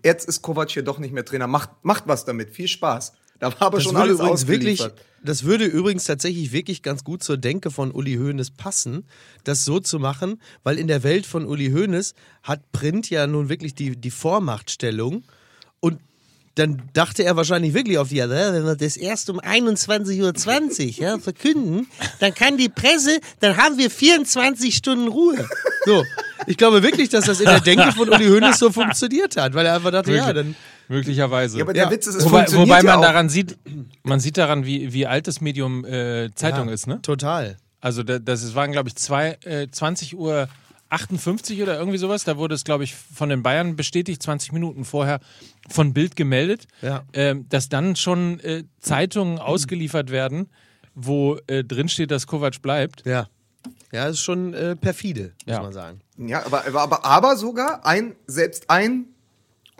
jetzt 0.03 0.27
ist 0.27 0.43
Kovac 0.43 0.69
hier 0.69 0.83
doch 0.83 0.99
nicht 0.99 1.13
mehr 1.13 1.25
Trainer. 1.25 1.47
Macht, 1.47 1.71
macht 1.81 2.07
was 2.07 2.23
damit. 2.25 2.51
Viel 2.51 2.67
Spaß. 2.67 3.13
Da 3.39 3.51
war 3.53 3.67
aber 3.67 3.77
Das 3.77 3.85
schon 3.85 3.95
würde 3.95 4.21
alles 4.21 4.43
übrigens 4.43 4.47
wirklich, 4.47 4.83
das 5.23 5.43
würde 5.43 5.65
übrigens 5.65 6.03
tatsächlich 6.03 6.51
wirklich 6.51 6.83
ganz 6.83 7.03
gut 7.03 7.23
zur 7.23 7.37
Denke 7.37 7.71
von 7.71 7.91
Uli 7.91 8.15
Hoeneß 8.15 8.51
passen, 8.51 9.05
das 9.43 9.65
so 9.65 9.79
zu 9.79 9.99
machen, 9.99 10.41
weil 10.63 10.77
in 10.77 10.87
der 10.87 11.03
Welt 11.03 11.25
von 11.25 11.45
Uli 11.45 11.71
Hoeneß 11.71 12.13
hat 12.43 12.71
Print 12.71 13.09
ja 13.09 13.27
nun 13.27 13.49
wirklich 13.49 13.75
die, 13.75 13.95
die 13.95 14.11
Vormachtstellung 14.11 15.23
und 15.79 15.99
dann 16.55 16.81
dachte 16.91 17.23
er 17.23 17.37
wahrscheinlich 17.37 17.73
wirklich 17.73 17.97
auf 17.97 18.09
die, 18.09 18.17
ja, 18.17 18.29
wenn 18.29 18.65
wir 18.65 18.75
das 18.75 18.97
erst 18.97 19.29
um 19.29 19.39
21.20 19.39 20.99
Uhr 20.99 21.01
ja, 21.01 21.17
verkünden, 21.17 21.87
dann 22.19 22.33
kann 22.33 22.57
die 22.57 22.67
Presse, 22.67 23.19
dann 23.39 23.55
haben 23.55 23.77
wir 23.77 23.89
24 23.89 24.75
Stunden 24.75 25.07
Ruhe. 25.07 25.47
So, 25.85 26.03
ich 26.47 26.57
glaube 26.57 26.83
wirklich, 26.83 27.07
dass 27.07 27.25
das 27.25 27.39
in 27.39 27.45
der 27.45 27.61
Denke 27.61 27.93
von 27.93 28.09
Uli 28.09 28.27
Hoeneß 28.27 28.59
so 28.59 28.71
funktioniert 28.71 29.37
hat, 29.37 29.53
weil 29.53 29.65
er 29.65 29.75
einfach 29.75 29.91
dachte, 29.91 30.13
ja, 30.13 30.33
dann 30.33 30.55
möglicherweise. 30.89 31.57
Ja, 31.57 31.63
aber 31.63 31.73
der 31.73 31.85
Ja. 31.85 31.91
Witz 31.91 32.07
ist, 32.07 32.15
es 32.15 32.25
Wobei, 32.25 32.39
funktioniert 32.39 32.67
wobei 32.69 32.77
ja 32.79 32.83
man 32.83 32.99
auch. 32.99 33.01
daran 33.09 33.29
sieht, 33.29 33.57
man 34.03 34.19
sieht 34.19 34.37
daran, 34.37 34.65
wie, 34.65 34.91
wie 34.91 35.07
alt 35.07 35.27
das 35.27 35.39
Medium 35.39 35.85
äh, 35.85 36.29
Zeitung 36.35 36.67
ja, 36.67 36.73
ist, 36.73 36.87
ne? 36.87 37.01
Total. 37.01 37.55
Also 37.79 38.03
da, 38.03 38.19
das 38.19 38.43
ist- 38.43 38.55
waren, 38.55 38.71
glaube 38.73 38.89
ich, 38.89 38.95
zwei, 38.95 39.37
äh, 39.45 39.67
20 39.71 40.17
Uhr 40.17 40.49
58 40.89 41.61
oder 41.61 41.77
irgendwie 41.77 41.99
sowas. 41.99 42.23
Da 42.23 42.37
wurde 42.37 42.55
es, 42.55 42.63
glaube 42.63 42.83
ich, 42.83 42.95
von 42.95 43.29
den 43.29 43.43
Bayern 43.43 43.75
bestätigt, 43.75 44.21
20 44.23 44.51
Minuten 44.51 44.83
vorher 44.85 45.19
von 45.69 45.93
Bild 45.93 46.15
gemeldet, 46.15 46.65
Ja. 46.81 47.03
ähm, 47.13 47.45
dass 47.49 47.69
dann 47.69 47.95
schon 47.95 48.39
äh, 48.39 48.63
Zeitungen 48.79 49.37
ausgeliefert 49.37 50.09
werden, 50.09 50.49
wo 50.95 51.37
äh, 51.47 51.63
drin 51.63 51.87
steht, 51.89 52.09
dass 52.11 52.25
Kovac 52.27 52.61
bleibt. 52.61 53.05
Ja. 53.05 53.27
Ja, 53.91 54.07
ist 54.07 54.19
schon 54.19 54.53
äh, 54.53 54.75
perfide, 54.75 55.33
muss 55.45 55.55
Ja. 55.55 55.61
man 55.61 55.73
sagen. 55.73 55.99
Ja, 56.17 56.45
aber, 56.45 56.65
aber, 56.67 56.81
aber, 56.81 57.05
aber 57.05 57.37
sogar 57.37 57.85
ein, 57.85 58.15
selbst 58.27 58.69
ein 58.69 59.05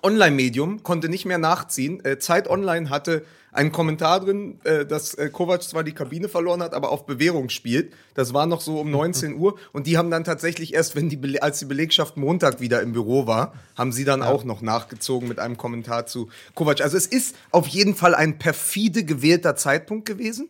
Online-Medium 0.04 0.84
konnte 0.84 1.10
nicht 1.10 1.26
mehr 1.26 1.38
nachziehen. 1.38 2.04
Äh, 2.04 2.20
Zeit 2.20 2.50
Online 2.50 2.90
hatte 2.90 3.24
einen 3.52 3.72
Kommentar 3.72 4.20
drin, 4.20 4.60
äh, 4.64 4.86
dass 4.86 5.16
äh, 5.16 5.30
Kovac 5.30 5.64
zwar 5.64 5.84
die 5.84 5.92
Kabine 5.92 6.30
verloren 6.30 6.62
hat, 6.62 6.74
aber 6.74 6.92
auf 6.92 7.06
Bewährung 7.06 7.50
spielt. 7.50 7.94
Das 8.14 8.34
war 8.34 8.46
noch 8.46 8.62
so 8.62 8.80
um 8.80 8.92
19 8.92 9.36
Uhr. 9.36 9.58
Und 9.72 9.88
die 9.88 9.98
haben 9.98 10.12
dann 10.12 10.24
tatsächlich 10.24 10.74
erst, 10.74 10.96
wenn 10.96 11.10
die, 11.10 11.42
als 11.42 11.60
die 11.60 11.66
Belegschaft 11.66 12.18
Montag 12.18 12.60
wieder 12.60 12.82
im 12.82 12.94
Büro 12.94 13.28
war, 13.28 13.54
haben 13.76 13.92
sie 13.92 14.06
dann 14.06 14.22
auch 14.22 14.44
noch 14.44 14.62
nachgezogen 14.62 15.28
mit 15.28 15.40
einem 15.40 15.58
Kommentar 15.58 16.06
zu 16.06 16.30
Kovac. 16.54 16.82
Also 16.82 16.98
es 16.98 17.08
ist 17.08 17.36
auf 17.52 17.68
jeden 17.68 17.96
Fall 17.96 18.14
ein 18.14 18.38
perfide 18.38 19.04
gewählter 19.04 19.56
Zeitpunkt 19.56 20.06
gewesen. 20.06 20.50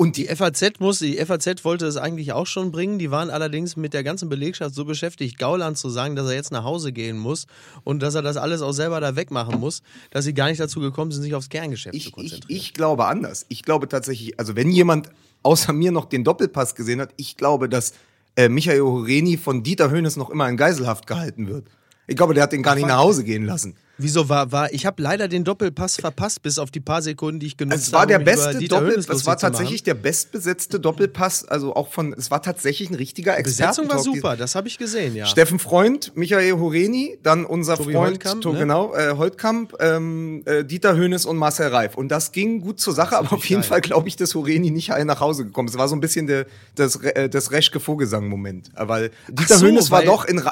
Und 0.00 0.16
Die 0.16 0.28
FAZ 0.28 0.80
muss, 0.80 1.00
die 1.00 1.18
FAZ 1.18 1.62
wollte 1.62 1.84
es 1.84 1.98
eigentlich 1.98 2.32
auch 2.32 2.46
schon 2.46 2.72
bringen. 2.72 2.98
Die 2.98 3.10
waren 3.10 3.28
allerdings 3.28 3.76
mit 3.76 3.92
der 3.92 4.02
ganzen 4.02 4.30
Belegschaft 4.30 4.74
so 4.74 4.86
beschäftigt, 4.86 5.38
Gauland 5.38 5.76
zu 5.76 5.90
sagen, 5.90 6.16
dass 6.16 6.26
er 6.26 6.32
jetzt 6.32 6.52
nach 6.52 6.64
Hause 6.64 6.90
gehen 6.90 7.18
muss 7.18 7.46
und 7.84 8.02
dass 8.02 8.14
er 8.14 8.22
das 8.22 8.38
alles 8.38 8.62
auch 8.62 8.72
selber 8.72 8.98
da 9.02 9.14
wegmachen 9.14 9.60
muss, 9.60 9.82
dass 10.10 10.24
sie 10.24 10.32
gar 10.32 10.48
nicht 10.48 10.58
dazu 10.58 10.80
gekommen 10.80 11.12
sind, 11.12 11.20
sich 11.20 11.34
aufs 11.34 11.50
Kerngeschäft 11.50 11.92
zu 11.92 11.98
ich, 11.98 12.06
ich, 12.06 12.12
konzentrieren. 12.12 12.60
ich 12.62 12.72
glaube 12.72 13.04
anders. 13.08 13.44
Ich 13.50 13.62
glaube 13.62 13.88
tatsächlich, 13.88 14.40
also 14.40 14.56
wenn 14.56 14.70
jemand 14.70 15.10
außer 15.42 15.74
mir 15.74 15.92
noch 15.92 16.06
den 16.06 16.24
Doppelpass 16.24 16.74
gesehen 16.74 17.02
hat, 17.02 17.10
ich 17.18 17.36
glaube, 17.36 17.68
dass 17.68 17.92
äh, 18.36 18.48
Michael 18.48 18.80
Horeni 18.80 19.36
von 19.36 19.62
Dieter 19.62 19.90
Höhnes 19.90 20.16
noch 20.16 20.30
immer 20.30 20.48
in 20.48 20.56
Geiselhaft 20.56 21.06
gehalten 21.06 21.46
wird. 21.46 21.66
Ich 22.06 22.16
glaube, 22.16 22.32
der 22.32 22.44
hat 22.44 22.52
den 22.52 22.62
gar 22.62 22.74
nicht 22.74 22.86
nach 22.86 23.00
Hause 23.00 23.22
gehen 23.22 23.44
lassen. 23.44 23.76
Wieso 24.02 24.28
war, 24.28 24.52
war, 24.52 24.72
ich 24.72 24.86
habe 24.86 25.02
leider 25.02 25.28
den 25.28 25.44
Doppelpass 25.44 25.96
verpasst, 25.96 26.42
bis 26.42 26.58
auf 26.58 26.70
die 26.70 26.80
paar 26.80 27.02
Sekunden, 27.02 27.40
die 27.40 27.46
ich 27.46 27.56
genutzt 27.56 27.88
Es 27.88 27.92
war 27.92 28.02
habe. 28.02 28.12
der 28.12 28.18
beste 28.20 28.58
Dieter 28.58 28.76
Doppel, 28.76 28.92
Hönes 28.92 29.06
das 29.06 29.26
war 29.26 29.36
tatsächlich 29.36 29.82
der 29.82 29.94
bestbesetzte 29.94 30.80
Doppelpass, 30.80 31.44
also 31.44 31.74
auch 31.74 31.88
von, 31.88 32.14
es 32.14 32.30
war 32.30 32.42
tatsächlich 32.42 32.90
ein 32.90 32.94
richtiger 32.94 33.36
Die 33.36 33.42
Besetzung 33.42 33.88
war 33.88 33.98
super, 33.98 34.36
das 34.36 34.54
habe 34.54 34.68
ich 34.68 34.78
gesehen, 34.78 35.14
ja. 35.14 35.26
Steffen 35.26 35.58
Freund, 35.58 36.12
Michael 36.14 36.52
Horeni, 36.52 37.18
dann 37.22 37.44
unser 37.44 37.76
Tobi 37.76 37.92
Freund, 37.92 38.10
Holtkamp, 38.12 38.42
to, 38.42 38.52
ne? 38.52 38.58
genau, 38.60 38.94
äh, 38.94 39.14
Holtkamp, 39.16 39.74
ähm, 39.80 40.42
äh, 40.46 40.64
Dieter 40.64 40.96
Höhnes 40.96 41.26
und 41.26 41.36
Marcel 41.36 41.68
Reif. 41.68 41.96
Und 41.96 42.08
das 42.08 42.32
ging 42.32 42.60
gut 42.60 42.80
zur 42.80 42.94
Sache, 42.94 43.18
aber 43.18 43.32
auf 43.32 43.44
jeden 43.44 43.62
geil. 43.62 43.68
Fall 43.68 43.80
glaube 43.80 44.08
ich, 44.08 44.16
dass 44.16 44.34
Horeni 44.34 44.70
nicht 44.70 44.90
heil 44.90 45.04
nach 45.04 45.20
Hause 45.20 45.44
gekommen 45.44 45.68
ist. 45.68 45.74
Es 45.74 45.78
war 45.78 45.88
so 45.88 45.96
ein 45.96 46.00
bisschen 46.00 46.26
der, 46.26 46.46
das, 46.74 46.96
äh, 46.96 47.28
das 47.28 47.52
Reschke 47.52 47.80
Vogelsang-Moment. 47.80 48.70
Äh, 48.74 48.88
Weil 48.88 49.10
Dieter 49.28 49.58
so, 49.58 49.66
Höhnes 49.66 49.90
war 49.90 50.02
doch 50.02 50.24
in, 50.24 50.42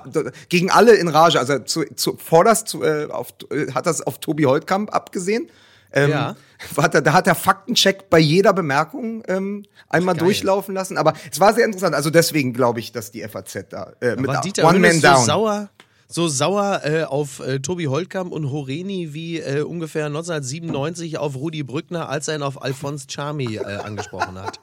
gegen 0.48 0.70
alle 0.70 0.94
in 0.94 1.08
Rage. 1.08 1.38
Also 1.38 1.58
zu, 1.60 1.84
zu, 1.94 2.16
vorderst 2.16 2.68
zu, 2.68 2.82
äh, 2.82 3.06
auf, 3.10 3.28
hat 3.75 3.87
das 3.87 4.02
auf 4.02 4.18
Tobi 4.18 4.45
Holtkamp 4.45 4.95
abgesehen. 4.95 5.50
Ähm, 5.92 6.11
Ja. 6.11 6.37
hat 6.76 6.95
er, 6.95 7.02
da 7.02 7.12
hat 7.12 7.26
er 7.26 7.35
Faktencheck 7.35 8.11
bei 8.11 8.18
jeder 8.18 8.52
Bemerkung 8.52 9.23
ähm, 9.28 9.64
einmal 9.88 10.14
geil. 10.14 10.25
durchlaufen 10.25 10.75
lassen. 10.75 10.99
Aber 10.99 11.14
es 11.30 11.40
war 11.40 11.54
sehr 11.54 11.64
interessant. 11.64 11.95
Also 11.95 12.11
deswegen 12.11 12.52
glaube 12.52 12.80
ich, 12.80 12.92
dass 12.92 13.11
die 13.11 13.23
FAZ 13.26 13.66
da 13.71 13.92
äh, 14.00 14.16
mit 14.16 14.26
war 14.26 14.40
Dieter 14.40 14.64
One 14.66 14.78
Man 14.78 15.00
so 15.00 15.00
Down. 15.07 15.25
sauer, 15.25 15.71
so 16.10 16.26
sauer 16.26 16.80
äh, 16.84 17.02
auf 17.04 17.40
äh, 17.40 17.60
Tobi 17.60 17.84
Holtkamp 17.84 18.32
und 18.32 18.50
Horeni 18.50 19.12
wie 19.12 19.40
äh, 19.40 19.60
ungefähr 19.60 20.06
1997 20.06 21.18
auf 21.18 21.36
Rudi 21.36 21.62
Brückner, 21.62 22.08
als 22.08 22.28
er 22.28 22.36
ihn 22.36 22.42
auf 22.42 22.62
Alphonse 22.62 23.06
Charmy 23.10 23.56
äh, 23.56 23.76
angesprochen 23.76 24.40
hat. 24.42 24.58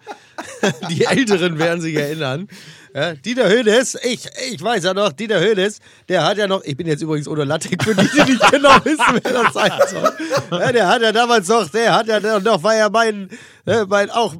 Die 0.90 1.06
Älteren 1.06 1.60
werden 1.60 1.82
sich 1.82 1.96
erinnern. 1.96 2.48
Ja, 2.96 3.14
Dieter 3.14 3.48
Hönes, 3.48 3.96
ich, 4.04 4.28
ich 4.52 4.62
weiß 4.62 4.86
ja 4.86 4.94
noch, 4.96 5.12
Dieter 5.12 5.40
Hönes, 5.40 5.80
der 6.10 6.26
hat 6.26 6.38
ja 6.38 6.48
noch, 6.48 6.64
ich 6.64 6.76
bin 6.76 6.88
jetzt 6.88 7.04
übrigens 7.04 7.28
ohne 7.28 7.44
Latek, 7.44 7.84
für 7.84 7.94
die, 7.94 8.08
die 8.08 8.32
nicht 8.32 8.52
genau 8.52 8.74
wissen, 8.84 9.20
wer 9.22 9.44
das 9.44 9.54
sein 9.54 9.72
soll. 9.88 10.60
Ja, 10.60 10.72
der 10.72 10.88
hat 10.88 11.02
ja 11.04 11.12
damals 11.12 11.48
noch, 11.48 11.70
der 11.70 11.94
hat 11.94 12.08
ja 12.08 12.40
noch, 12.40 12.64
war 12.64 12.76
ja 12.76 12.90
mein, 12.90 13.30
äh, 13.66 13.86
mein 13.86 14.10
auch, 14.10 14.36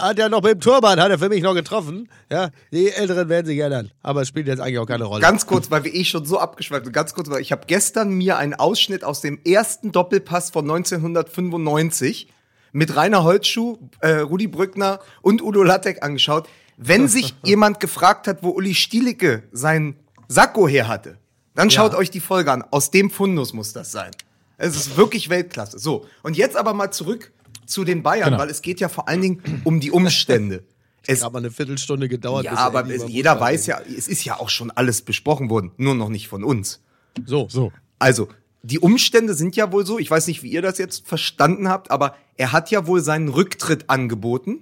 hat 0.00 0.18
ja 0.18 0.28
noch 0.28 0.42
mit 0.42 0.52
dem 0.52 0.60
Turban, 0.60 1.00
hat 1.00 1.10
er 1.10 1.18
für 1.18 1.28
mich 1.28 1.42
noch 1.42 1.54
getroffen. 1.54 2.08
Ja, 2.30 2.50
die 2.70 2.90
Älteren 2.90 3.28
werden 3.28 3.46
sich 3.46 3.58
erinnern. 3.58 3.90
Aber 4.02 4.22
es 4.22 4.28
spielt 4.28 4.46
jetzt 4.46 4.60
eigentlich 4.60 4.78
auch 4.78 4.86
keine 4.86 5.04
Rolle. 5.04 5.20
Ganz 5.20 5.46
kurz, 5.46 5.70
weil 5.70 5.84
wir 5.84 5.94
eh 5.94 6.04
schon 6.04 6.24
so 6.24 6.38
abgeschweift 6.38 6.84
sind. 6.84 6.92
Ganz 6.92 7.14
kurz, 7.14 7.30
weil 7.30 7.40
ich 7.40 7.52
habe 7.52 7.62
gestern 7.66 8.10
mir 8.10 8.36
einen 8.36 8.54
Ausschnitt 8.54 9.04
aus 9.04 9.20
dem 9.20 9.38
ersten 9.44 9.92
Doppelpass 9.92 10.50
von 10.50 10.64
1995 10.70 12.28
mit 12.72 12.96
Rainer 12.96 13.22
Holzschuh, 13.22 13.78
äh, 14.00 14.18
Rudi 14.18 14.46
Brückner 14.46 15.00
und 15.20 15.42
Udo 15.42 15.62
Lattek 15.62 16.02
angeschaut. 16.02 16.48
Wenn 16.76 17.08
sich 17.08 17.34
jemand 17.42 17.80
gefragt 17.80 18.26
hat, 18.26 18.42
wo 18.42 18.50
Uli 18.50 18.74
Stielicke 18.74 19.42
sein 19.52 19.96
Sakko 20.28 20.66
her 20.66 20.88
hatte, 20.88 21.18
dann 21.54 21.70
schaut 21.70 21.94
euch 21.94 22.10
die 22.10 22.20
Folge 22.20 22.50
an. 22.50 22.64
Aus 22.70 22.90
dem 22.90 23.10
Fundus 23.10 23.52
muss 23.52 23.72
das 23.72 23.92
sein. 23.92 24.10
Es 24.56 24.76
ist 24.76 24.96
wirklich 24.96 25.28
Weltklasse. 25.28 25.78
So, 25.78 26.06
und 26.22 26.36
jetzt 26.36 26.56
aber 26.56 26.72
mal 26.72 26.90
zurück 26.90 27.32
zu 27.66 27.84
den 27.84 28.02
Bayern, 28.02 28.30
Genau. 28.30 28.38
weil 28.42 28.50
es 28.50 28.62
geht 28.62 28.80
ja 28.80 28.88
vor 28.88 29.08
allen 29.08 29.20
Dingen 29.22 29.60
um 29.64 29.80
die 29.80 29.90
Umstände. 29.90 30.64
Es, 31.04 31.24
Hat 31.24 31.32
mal 31.32 31.40
eine 31.40 31.50
Viertelstunde 31.50 32.08
gedauert. 32.08 32.44
ja, 32.44 32.52
er 32.52 32.58
aber 32.60 32.88
es, 32.88 33.08
jeder 33.08 33.40
weiß 33.40 33.66
ja, 33.66 33.80
es 33.80 34.06
ist 34.06 34.24
ja 34.24 34.38
auch 34.38 34.48
schon 34.48 34.70
alles 34.70 35.02
besprochen 35.02 35.50
worden, 35.50 35.72
nur 35.76 35.96
noch 35.96 36.08
nicht 36.08 36.28
von 36.28 36.44
uns. 36.44 36.80
So, 37.26 37.48
So. 37.50 37.72
Also, 37.98 38.28
die 38.62 38.78
Umstände 38.78 39.34
sind 39.34 39.56
ja 39.56 39.72
wohl 39.72 39.84
so, 39.84 39.98
ich 39.98 40.08
weiß 40.08 40.28
nicht, 40.28 40.44
wie 40.44 40.52
ihr 40.52 40.62
das 40.62 40.78
jetzt 40.78 41.04
verstanden 41.08 41.68
habt, 41.68 41.90
aber 41.90 42.14
er 42.36 42.52
hat 42.52 42.70
ja 42.70 42.86
wohl 42.86 43.00
seinen 43.00 43.26
Rücktritt 43.26 43.90
angeboten 43.90 44.60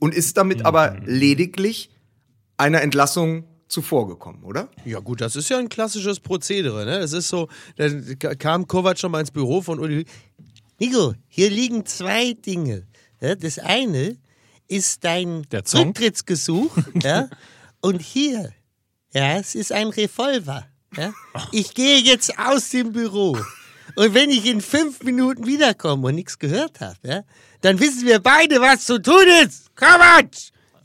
und 0.00 0.12
ist 0.12 0.36
damit 0.36 0.64
aber 0.66 0.96
lediglich 1.04 1.90
einer 2.56 2.82
Entlassung 2.82 3.44
zuvorgekommen, 3.68 4.42
oder? 4.42 4.68
Ja 4.84 4.98
gut, 4.98 5.20
das 5.20 5.36
ist 5.36 5.48
ja 5.50 5.58
ein 5.58 5.68
klassisches 5.68 6.18
Prozedere. 6.18 6.84
Ne? 6.84 6.98
Es 6.98 7.12
ist 7.12 7.28
so, 7.28 7.48
da 7.76 7.88
kam 8.34 8.66
Kovac 8.66 8.98
schon 8.98 9.12
mal 9.12 9.20
ins 9.20 9.30
Büro 9.30 9.60
von 9.62 9.78
Uli. 9.78 10.04
Nico, 10.78 11.14
hier 11.28 11.50
liegen 11.50 11.86
zwei 11.86 12.34
Dinge. 12.34 12.86
Ja, 13.20 13.34
das 13.34 13.58
eine 13.58 14.16
ist 14.68 15.04
dein. 15.04 15.46
Rücktrittsgesuch. 15.52 16.76
ja? 17.02 17.28
Und 17.80 18.02
hier, 18.02 18.52
ja, 19.12 19.38
es 19.38 19.54
ist 19.54 19.72
ein 19.72 19.88
Revolver. 19.88 20.66
Ja? 20.96 21.12
Ich 21.52 21.74
gehe 21.74 21.98
jetzt 21.98 22.38
aus 22.38 22.70
dem 22.70 22.92
Büro. 22.92 23.38
Und 23.94 24.14
wenn 24.14 24.30
ich 24.30 24.44
in 24.44 24.60
fünf 24.60 25.02
Minuten 25.02 25.46
wiederkomme 25.46 26.08
und 26.08 26.14
nichts 26.16 26.38
gehört 26.38 26.80
habe, 26.80 26.98
ja, 27.02 27.22
dann 27.62 27.80
wissen 27.80 28.06
wir 28.06 28.18
beide, 28.18 28.60
was 28.60 28.84
zu 28.84 29.00
tun 29.00 29.24
ist. 29.42 29.74
Kovac! 29.76 30.30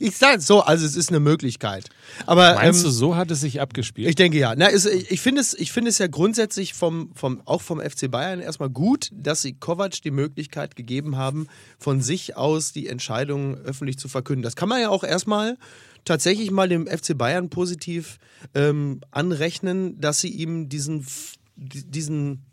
Ich 0.02 0.16
sag 0.16 0.42
so, 0.42 0.60
also 0.60 0.84
es 0.84 0.96
ist 0.96 1.10
eine 1.10 1.20
Möglichkeit. 1.20 1.88
Aber 2.26 2.54
Meinst 2.56 2.80
ähm, 2.80 2.86
du, 2.86 2.90
so 2.90 3.16
hat 3.16 3.30
es 3.30 3.40
sich 3.40 3.60
abgespielt? 3.60 4.08
ich 4.08 4.16
denke 4.16 4.36
ja. 4.36 4.54
Na, 4.56 4.66
ist, 4.66 4.86
ich 4.86 5.20
finde 5.20 5.40
es, 5.40 5.54
ich 5.54 5.70
finde 5.70 5.90
es 5.90 5.98
ja 5.98 6.08
grundsätzlich 6.08 6.74
vom, 6.74 7.10
vom, 7.14 7.40
auch 7.44 7.62
vom 7.62 7.80
FC 7.80 8.10
Bayern 8.10 8.40
erstmal 8.40 8.68
gut, 8.68 9.10
dass 9.12 9.42
sie 9.42 9.52
Kovac 9.52 10.02
die 10.02 10.10
Möglichkeit 10.10 10.74
gegeben 10.74 11.16
haben, 11.16 11.46
von 11.78 12.00
sich 12.00 12.36
aus 12.36 12.72
die 12.72 12.88
Entscheidung 12.88 13.56
öffentlich 13.58 13.96
zu 13.96 14.08
verkünden. 14.08 14.42
Das 14.42 14.56
kann 14.56 14.68
man 14.68 14.80
ja 14.80 14.88
auch 14.88 15.04
erstmal 15.04 15.56
tatsächlich 16.04 16.50
mal 16.50 16.68
dem 16.68 16.88
FC 16.88 17.16
Bayern 17.16 17.48
positiv 17.48 18.18
ähm, 18.54 19.00
anrechnen, 19.12 20.00
dass 20.00 20.20
sie 20.20 20.30
ihm 20.30 20.68
diesen, 20.68 21.06
diesen 21.56 22.44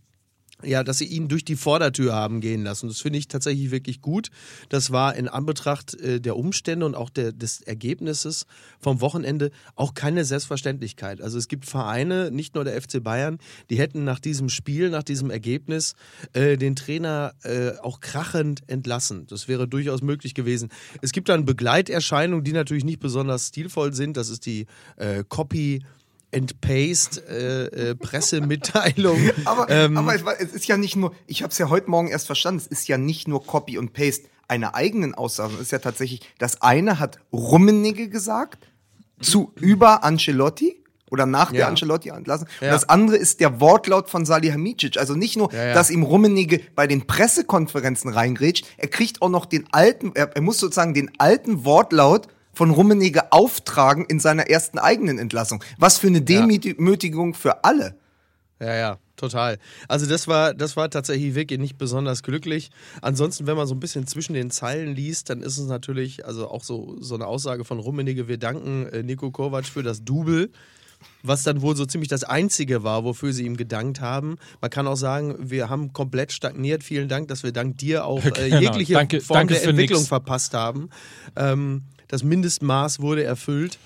ja, 0.64 0.84
dass 0.84 0.98
sie 0.98 1.06
ihn 1.06 1.28
durch 1.28 1.46
die 1.46 1.56
Vordertür 1.56 2.14
haben 2.14 2.42
gehen 2.42 2.64
lassen. 2.64 2.88
Das 2.88 3.00
finde 3.00 3.20
ich 3.20 3.28
tatsächlich 3.28 3.72
wirklich 3.72 4.02
gut. 4.02 4.30
Das 4.68 4.92
war 4.92 5.16
in 5.16 5.28
Anbetracht 5.28 5.96
äh, 5.96 6.20
der 6.20 6.36
Umstände 6.36 6.86
und 6.86 6.96
auch 6.96 7.10
der, 7.10 7.32
des 7.32 7.62
Ergebnisses 7.62 8.46
vom 8.80 9.02
Wochenende 9.02 9.52
auch 9.76 9.94
keine 9.94 10.26
Selbstverständlichkeit. 10.26 11.22
Also 11.22 11.38
es 11.38 11.48
gibt 11.48 11.66
Vereine, 11.66 12.30
nicht 12.32 12.56
nur 12.56 12.66
der 12.66 12.80
FC 12.82 13.02
Bayern, 13.02 13.38
die 13.70 13.80
hätten 13.80 14.04
nach 14.04 14.20
diesem 14.20 14.50
Spiel, 14.50 14.90
nach 14.90 15.04
diesem 15.04 15.30
Ergebnis 15.30 15.96
äh, 16.34 16.58
den 16.58 16.76
Trainer 16.76 17.34
äh, 17.44 17.72
auch 17.82 18.02
krachend 18.02 18.62
entlassen. 18.68 19.28
Das 19.28 19.48
wäre 19.48 19.68
durchaus 19.68 20.02
möglich 20.02 20.34
gewesen. 20.34 20.70
Es 21.02 21.12
gibt 21.12 21.30
dann 21.30 21.46
Begleiterscheinungen, 21.46 22.44
die 22.44 22.54
natürlich 22.54 22.84
nicht 22.84 23.00
besonders 23.00 23.48
stilvoll 23.48 23.94
sind. 23.94 24.18
Das 24.18 24.30
ist 24.30 24.46
die 24.46 24.66
äh, 24.98 25.24
Copy 25.28 25.84
and 26.34 26.62
Paste 26.62 27.22
äh, 27.28 27.90
äh, 27.92 27.96
Pressemitteilung. 27.96 29.18
Aber, 29.46 29.70
Ähm, 29.70 29.98
aber 29.98 30.16
es, 30.16 30.22
es 30.40 30.54
ist 30.54 30.68
ja 30.68 30.78
nicht 30.78 30.96
nur, 30.96 31.14
ich 31.28 31.42
habe 31.44 31.52
es 31.52 31.58
ja 31.58 31.70
heute 31.70 31.90
Morgen 31.90 32.08
erst 32.08 32.28
verstanden, 32.28 32.60
es 32.60 32.68
ist 32.68 32.88
ja 32.88 32.98
nicht 32.98 33.28
nur 33.28 33.46
Copy 33.46 33.78
und 33.78 33.94
Paste 33.94 34.28
einer 34.48 34.76
eigenen 34.76 35.14
Aussage, 35.16 35.54
es 35.56 35.62
ist 35.62 35.72
ja 35.72 35.80
tatsächlich, 35.80 36.22
das 36.40 36.62
eine 36.62 37.00
hat 37.00 37.20
Rummenigge 37.34 38.10
gesagt 38.10 38.68
zu 39.22 39.52
über 39.56 40.04
Ancelotti 40.04 40.84
oder 41.12 41.26
nach 41.26 41.50
der 41.52 41.62
Ja. 41.62 41.68
Ancelotti 41.68 42.10
entlassen. 42.10 42.48
Und 42.62 42.68
Ja. 42.68 42.72
das 42.74 42.88
andere 42.88 43.18
ist 43.18 43.40
der 43.40 43.60
Wortlaut 43.60 44.10
von 44.10 44.26
Salihamidzic. 44.26 44.98
Also 44.98 45.16
nicht 45.16 45.38
nur, 45.38 45.52
ja. 45.54 45.74
dass 45.74 45.90
ihm 45.90 46.04
Rummenigge 46.04 46.62
bei 46.76 46.86
den 46.88 47.08
Pressekonferenzen 47.08 48.12
reingrätscht, 48.14 48.66
er 48.78 48.88
kriegt 48.90 49.22
auch 49.22 49.30
noch 49.30 49.46
den 49.48 49.66
alten, 49.72 50.12
er, 50.14 50.36
er 50.36 50.42
muss 50.42 50.60
sozusagen 50.60 50.94
den 50.94 51.12
alten 51.18 51.66
Wortlaut 51.66 52.28
von 52.60 52.72
Rummenigge 52.72 53.32
auftragen 53.32 54.04
in 54.04 54.20
seiner 54.20 54.50
ersten 54.50 54.80
eigenen 54.80 55.18
Entlassung. 55.18 55.64
Was 55.78 55.98
für 55.98 56.08
eine 56.08 56.20
Demütigung 56.22 57.34
für 57.34 57.64
alle. 57.64 57.96
Ja, 58.60 58.76
ja, 58.76 58.98
total. 59.16 59.60
Also 59.88 60.06
das 60.08 60.28
war, 60.28 60.54
das 60.54 60.76
war 60.76 60.90
tatsächlich 60.90 61.36
wirklich 61.36 61.58
nicht 61.58 61.78
besonders 61.78 62.22
glücklich. 62.22 62.70
Ansonsten, 63.02 63.48
wenn 63.48 63.56
man 63.56 63.66
so 63.66 63.76
ein 63.76 63.80
bisschen 63.80 64.08
zwischen 64.08 64.34
den 64.34 64.52
Zeilen 64.52 64.94
liest, 64.94 65.30
dann 65.30 65.42
ist 65.42 65.58
es 65.58 65.68
natürlich, 65.68 66.26
also 66.26 66.50
auch 66.50 66.66
so, 66.66 66.98
so 67.00 67.16
eine 67.16 67.28
Aussage 67.28 67.64
von 67.64 67.80
Rummenigge, 67.80 68.28
wir 68.28 68.38
danken 68.38 68.88
äh, 68.88 69.04
Nico 69.04 69.32
Kovac 69.32 69.66
für 69.66 69.82
das 69.82 70.04
Double. 70.04 70.50
Was 71.24 71.44
dann 71.44 71.62
wohl 71.62 71.78
so 71.78 71.86
ziemlich 71.86 72.10
das 72.10 72.26
Einzige 72.26 72.84
war, 72.84 73.06
wofür 73.06 73.32
sie 73.32 73.46
ihm 73.46 73.56
gedankt 73.56 74.02
haben. 74.02 74.36
Man 74.60 74.70
kann 74.70 74.86
auch 74.86 74.98
sagen, 74.98 75.34
wir 75.40 75.70
haben 75.70 75.94
komplett 75.94 76.34
stagniert. 76.34 76.84
Vielen 76.84 77.08
Dank, 77.08 77.30
dass 77.30 77.42
wir 77.44 77.54
dank 77.54 77.78
dir 77.78 78.04
auch 78.04 78.26
äh, 78.26 78.32
Genau. 78.50 78.60
jegliche 78.60 78.96
Danke- 78.96 79.22
Form 79.22 79.38
danke 79.38 79.54
der 79.54 79.64
Entwicklung 79.64 80.00
nix. 80.02 80.10
verpasst 80.10 80.54
haben. 80.54 80.90
Ähm, 81.38 81.84
das 82.10 82.24
Mindestmaß 82.24 83.00
wurde 83.00 83.24
erfüllt. 83.24 83.78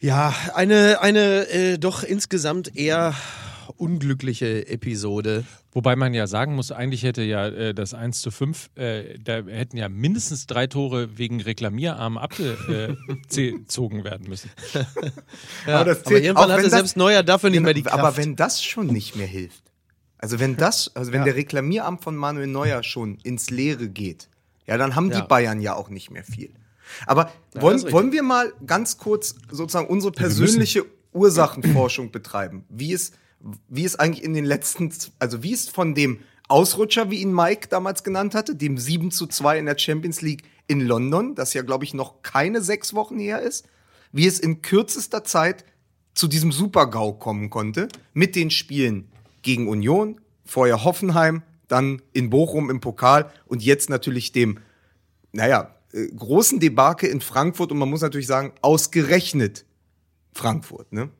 Ja, 0.00 0.32
eine, 0.54 1.00
eine 1.00 1.48
äh, 1.48 1.78
doch 1.78 2.02
insgesamt 2.04 2.76
eher 2.76 3.14
unglückliche 3.76 4.68
Episode. 4.68 5.44
Wobei 5.72 5.96
man 5.96 6.12
ja 6.14 6.26
sagen 6.26 6.54
muss, 6.54 6.70
eigentlich 6.70 7.02
hätte 7.02 7.22
ja 7.22 7.48
äh, 7.48 7.74
das 7.74 7.94
1 7.94 8.20
zu 8.20 8.30
5, 8.30 8.70
äh, 8.76 9.18
da 9.18 9.36
hätten 9.46 9.76
ja 9.78 9.88
mindestens 9.88 10.46
drei 10.46 10.66
Tore 10.66 11.16
wegen 11.18 11.40
Reklamierarm 11.40 12.18
abgezogen 12.18 14.04
werden 14.04 14.28
müssen. 14.28 14.50
Ja, 15.66 15.76
Aber 15.80 15.84
das 15.86 15.98
aber 16.00 16.08
zählt, 16.10 16.24
irgendwann 16.24 16.52
hatte 16.52 16.62
das- 16.64 16.72
selbst 16.72 16.96
Neuer 16.96 17.22
dafür 17.22 17.48
nicht 17.50 17.56
Genau, 17.58 17.66
mehr 17.66 17.74
die 17.74 17.82
Kraft. 17.82 17.98
Aber 17.98 18.16
wenn 18.16 18.36
das 18.36 18.62
schon 18.62 18.86
nicht 18.88 19.16
mehr 19.16 19.26
hilft, 19.26 19.62
also 20.18 20.38
wenn 20.40 20.56
das, 20.56 20.94
also 20.94 21.12
wenn 21.12 21.24
der 21.24 21.34
Reklamieramt 21.34 22.02
von 22.02 22.16
Manuel 22.16 22.46
Neuer 22.46 22.82
schon 22.82 23.16
ins 23.22 23.50
Leere 23.50 23.88
geht, 23.88 24.28
ja, 24.66 24.76
dann 24.76 24.94
haben 24.94 25.10
Ja. 25.10 25.20
die 25.22 25.26
Bayern 25.26 25.60
ja 25.60 25.74
auch 25.74 25.88
nicht 25.88 26.10
mehr 26.10 26.24
viel. 26.24 26.50
Aber 27.06 27.32
das 27.52 27.62
wollen, 27.62 27.92
wollen 27.92 28.12
wir 28.12 28.22
mal 28.22 28.52
ganz 28.66 28.98
kurz 28.98 29.34
sozusagen 29.50 29.88
unsere 29.88 30.12
persönliche 30.12 30.84
Ursachenforschung 31.12 32.10
betreiben? 32.10 32.64
Wie 32.68 32.92
es, 32.92 33.12
wie 33.68 33.84
es 33.84 33.96
eigentlich 33.96 34.24
in 34.24 34.34
den 34.34 34.44
letzten, 34.44 34.92
also 35.18 35.42
wie 35.42 35.52
es 35.52 35.68
von 35.68 35.94
dem 35.94 36.20
Ausrutscher, 36.48 37.10
wie 37.10 37.20
ihn 37.20 37.32
Mike 37.32 37.68
damals 37.68 38.04
genannt 38.04 38.34
hatte, 38.34 38.54
dem 38.54 38.76
7 38.76 39.10
zu 39.10 39.26
2 39.26 39.58
in 39.58 39.66
der 39.66 39.78
Champions 39.78 40.20
League 40.20 40.44
in 40.66 40.80
London, 40.80 41.34
das 41.34 41.54
ja, 41.54 41.62
glaube 41.62 41.84
ich, 41.84 41.94
noch 41.94 42.22
keine 42.22 42.60
sechs 42.60 42.94
Wochen 42.94 43.18
her 43.18 43.40
ist, 43.40 43.66
wie 44.12 44.26
es 44.26 44.38
in 44.38 44.62
kürzester 44.62 45.24
Zeit 45.24 45.64
zu 46.14 46.28
diesem 46.28 46.52
Super-GAU 46.52 47.14
kommen 47.14 47.50
konnte, 47.50 47.88
mit 48.12 48.36
den 48.36 48.50
Spielen 48.50 49.08
gegen 49.42 49.68
Union, 49.68 50.20
vorher 50.44 50.84
Hoffenheim, 50.84 51.42
dann 51.66 52.02
in 52.12 52.30
Bochum 52.30 52.70
im 52.70 52.80
Pokal 52.80 53.30
und 53.46 53.62
jetzt 53.62 53.90
natürlich 53.90 54.32
dem, 54.32 54.58
naja, 55.32 55.74
äh, 55.94 56.08
großen 56.08 56.58
Debakel 56.60 57.08
in 57.08 57.20
Frankfurt 57.20 57.70
und 57.70 57.78
man 57.78 57.88
muss 57.88 58.02
natürlich 58.02 58.26
sagen, 58.26 58.52
ausgerechnet 58.60 59.64
Frankfurt, 60.32 60.92
ne? 60.92 61.10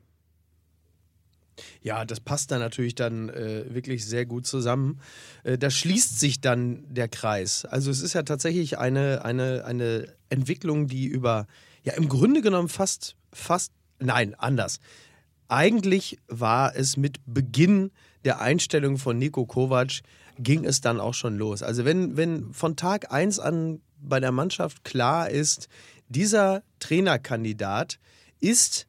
Ja, 1.82 2.04
das 2.04 2.18
passt 2.18 2.50
dann 2.50 2.58
natürlich 2.58 2.96
dann 2.96 3.28
äh, 3.28 3.72
wirklich 3.72 4.04
sehr 4.04 4.26
gut 4.26 4.46
zusammen. 4.46 5.00
Äh, 5.44 5.56
da 5.56 5.70
schließt 5.70 6.18
sich 6.18 6.40
dann 6.40 6.84
der 6.92 7.06
Kreis. 7.08 7.64
Also 7.64 7.92
es 7.92 8.00
ist 8.00 8.14
ja 8.14 8.24
tatsächlich 8.24 8.78
eine, 8.78 9.24
eine, 9.24 9.64
eine 9.64 10.12
Entwicklung, 10.30 10.88
die 10.88 11.06
über, 11.06 11.46
ja 11.84 11.92
im 11.92 12.08
Grunde 12.08 12.40
genommen 12.40 12.68
fast, 12.68 13.14
fast, 13.32 13.72
nein, 14.00 14.34
anders. 14.34 14.80
Eigentlich 15.46 16.18
war 16.26 16.74
es 16.74 16.96
mit 16.96 17.20
Beginn 17.26 17.92
der 18.24 18.40
Einstellung 18.40 18.98
von 18.98 19.18
Nico 19.18 19.46
Kovac, 19.46 20.00
ging 20.38 20.64
es 20.64 20.80
dann 20.80 21.00
auch 21.00 21.14
schon 21.14 21.36
los. 21.36 21.62
Also 21.62 21.84
wenn, 21.84 22.16
wenn 22.16 22.52
von 22.52 22.76
Tag 22.76 23.12
1 23.12 23.38
an 23.38 23.80
bei 24.00 24.20
der 24.20 24.32
Mannschaft 24.32 24.84
klar 24.84 25.30
ist, 25.30 25.68
dieser 26.08 26.62
Trainerkandidat 26.78 27.98
ist 28.40 28.86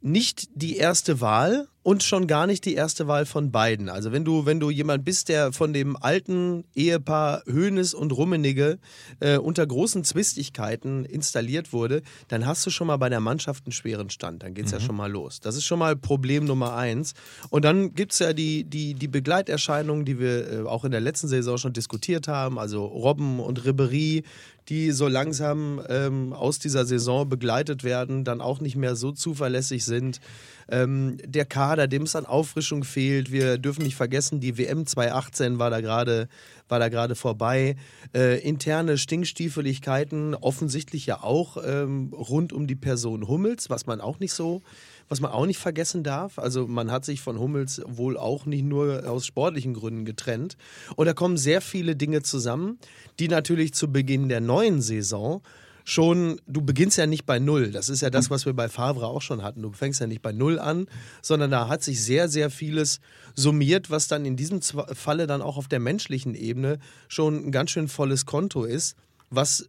nicht 0.00 0.48
die 0.54 0.76
erste 0.76 1.20
Wahl 1.20 1.68
und 1.82 2.02
schon 2.02 2.26
gar 2.26 2.46
nicht 2.46 2.64
die 2.64 2.74
erste 2.74 3.08
Wahl 3.08 3.26
von 3.26 3.50
beiden. 3.50 3.88
Also 3.88 4.12
wenn 4.12 4.24
du, 4.24 4.46
wenn 4.46 4.60
du 4.60 4.70
jemand 4.70 5.04
bist, 5.04 5.28
der 5.28 5.52
von 5.52 5.72
dem 5.72 5.96
alten 5.96 6.64
Ehepaar 6.74 7.42
Hoeneß 7.46 7.94
und 7.94 8.12
Rummenigge 8.12 8.78
äh, 9.20 9.36
unter 9.36 9.66
großen 9.66 10.04
Zwistigkeiten 10.04 11.04
installiert 11.04 11.72
wurde, 11.72 12.02
dann 12.28 12.46
hast 12.46 12.64
du 12.64 12.70
schon 12.70 12.86
mal 12.86 12.98
bei 12.98 13.08
der 13.08 13.20
Mannschaft 13.20 13.66
einen 13.66 13.72
schweren 13.72 14.10
Stand. 14.10 14.42
Dann 14.42 14.54
geht's 14.54 14.70
ja 14.70 14.80
schon 14.80 14.96
mal 14.96 15.10
los. 15.10 15.40
Das 15.40 15.56
ist 15.56 15.64
schon 15.64 15.78
mal 15.78 15.96
Problem 15.96 16.44
Nummer 16.44 16.74
eins. 16.76 17.14
Und 17.50 17.64
dann 17.64 17.94
gibt's 17.94 18.20
ja 18.20 18.32
die, 18.32 18.64
die, 18.64 18.94
die 18.94 19.08
Begleiterscheinungen, 19.08 20.04
die 20.04 20.18
wir 20.18 20.52
äh, 20.52 20.62
auch 20.62 20.84
in 20.84 20.92
der 20.92 21.00
letzten 21.00 21.28
Saison 21.28 21.58
schon 21.58 21.72
diskutiert 21.72 22.28
haben. 22.28 22.58
Also 22.58 22.84
Robben 22.84 23.40
und 23.40 23.64
Ribery, 23.64 24.22
die 24.68 24.92
so 24.92 25.08
langsam 25.08 25.82
ähm, 25.88 26.32
aus 26.32 26.58
dieser 26.58 26.84
Saison 26.84 27.28
begleitet 27.28 27.82
werden, 27.82 28.24
dann 28.24 28.40
auch 28.40 28.60
nicht 28.60 28.76
mehr 28.76 28.94
so 28.94 29.10
zuverlässig 29.10 29.84
sind. 29.84 30.20
Ähm, 30.68 31.16
der 31.24 31.44
Kader 31.44 31.71
Kader, 31.72 31.88
dem 31.88 32.02
es 32.02 32.14
an 32.14 32.26
Auffrischung 32.26 32.84
fehlt. 32.84 33.32
Wir 33.32 33.56
dürfen 33.56 33.82
nicht 33.82 33.96
vergessen, 33.96 34.40
die 34.40 34.58
WM 34.58 34.84
2018 34.84 35.58
war 35.58 35.70
da 35.70 35.80
gerade 35.80 36.28
war 36.68 36.78
da 36.78 36.90
gerade 36.90 37.14
vorbei. 37.14 37.76
Äh, 38.14 38.40
interne 38.46 38.98
Stinkstiefeligkeiten, 38.98 40.34
offensichtlich 40.34 41.06
ja 41.06 41.22
auch 41.22 41.56
ähm, 41.64 42.12
rund 42.12 42.52
um 42.52 42.66
die 42.66 42.76
Person 42.76 43.26
Hummels, 43.26 43.70
was 43.70 43.86
man 43.86 44.02
auch 44.02 44.20
nicht 44.20 44.34
so 44.34 44.60
was 45.08 45.20
man 45.20 45.32
auch 45.32 45.44
nicht 45.44 45.58
vergessen 45.58 46.02
darf, 46.02 46.38
also 46.38 46.66
man 46.66 46.90
hat 46.90 47.04
sich 47.04 47.20
von 47.20 47.38
Hummels 47.38 47.82
wohl 47.84 48.16
auch 48.16 48.46
nicht 48.46 48.64
nur 48.64 49.06
aus 49.06 49.26
sportlichen 49.26 49.74
Gründen 49.74 50.06
getrennt. 50.06 50.56
Und 50.96 51.04
da 51.04 51.12
kommen 51.12 51.36
sehr 51.36 51.60
viele 51.60 51.96
Dinge 51.96 52.22
zusammen, 52.22 52.78
die 53.18 53.28
natürlich 53.28 53.74
zu 53.74 53.92
Beginn 53.92 54.30
der 54.30 54.40
neuen 54.40 54.80
Saison 54.80 55.42
schon, 55.84 56.40
du 56.46 56.62
beginnst 56.62 56.98
ja 56.98 57.06
nicht 57.06 57.26
bei 57.26 57.38
Null. 57.38 57.70
Das 57.70 57.88
ist 57.88 58.02
ja 58.02 58.10
das, 58.10 58.30
was 58.30 58.46
wir 58.46 58.52
bei 58.52 58.68
Favre 58.68 59.06
auch 59.06 59.22
schon 59.22 59.42
hatten. 59.42 59.62
Du 59.62 59.72
fängst 59.72 60.00
ja 60.00 60.06
nicht 60.06 60.22
bei 60.22 60.32
Null 60.32 60.58
an, 60.58 60.86
sondern 61.22 61.50
da 61.50 61.68
hat 61.68 61.82
sich 61.82 62.02
sehr, 62.02 62.28
sehr 62.28 62.50
vieles 62.50 63.00
summiert, 63.34 63.90
was 63.90 64.08
dann 64.08 64.24
in 64.24 64.36
diesem 64.36 64.60
Falle 64.62 65.26
dann 65.26 65.42
auch 65.42 65.56
auf 65.56 65.68
der 65.68 65.80
menschlichen 65.80 66.34
Ebene 66.34 66.78
schon 67.08 67.46
ein 67.46 67.52
ganz 67.52 67.70
schön 67.70 67.88
volles 67.88 68.26
Konto 68.26 68.64
ist, 68.64 68.96
was 69.30 69.68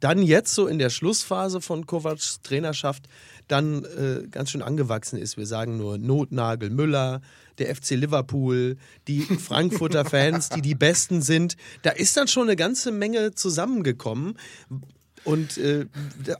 dann 0.00 0.22
jetzt 0.22 0.54
so 0.54 0.66
in 0.66 0.78
der 0.78 0.90
Schlussphase 0.90 1.60
von 1.60 1.86
Kovacs 1.86 2.40
Trainerschaft 2.42 3.06
dann 3.48 3.84
äh, 3.84 4.26
ganz 4.28 4.50
schön 4.50 4.62
angewachsen 4.62 5.18
ist. 5.18 5.36
Wir 5.36 5.46
sagen 5.46 5.76
nur 5.76 5.98
Notnagel 5.98 6.70
Müller, 6.70 7.20
der 7.58 7.74
FC 7.74 7.90
Liverpool, 7.90 8.76
die 9.06 9.20
Frankfurter 9.38 10.04
Fans, 10.04 10.48
die 10.48 10.62
die 10.62 10.74
Besten 10.74 11.20
sind. 11.20 11.56
Da 11.82 11.90
ist 11.90 12.16
dann 12.16 12.28
schon 12.28 12.44
eine 12.44 12.56
ganze 12.56 12.92
Menge 12.92 13.34
zusammengekommen. 13.34 14.38
Und 15.24 15.56
äh, 15.58 15.86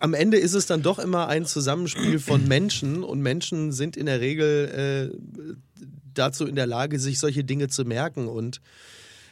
am 0.00 0.14
Ende 0.14 0.36
ist 0.36 0.54
es 0.54 0.66
dann 0.66 0.82
doch 0.82 0.98
immer 0.98 1.28
ein 1.28 1.46
Zusammenspiel 1.46 2.18
von 2.18 2.46
Menschen 2.46 3.02
und 3.02 3.20
Menschen 3.20 3.72
sind 3.72 3.96
in 3.96 4.06
der 4.06 4.20
Regel 4.20 5.10
äh, 5.12 5.84
dazu 6.12 6.46
in 6.46 6.54
der 6.54 6.66
Lage, 6.66 6.98
sich 6.98 7.18
solche 7.18 7.44
Dinge 7.44 7.68
zu 7.68 7.84
merken. 7.84 8.28
Und 8.28 8.60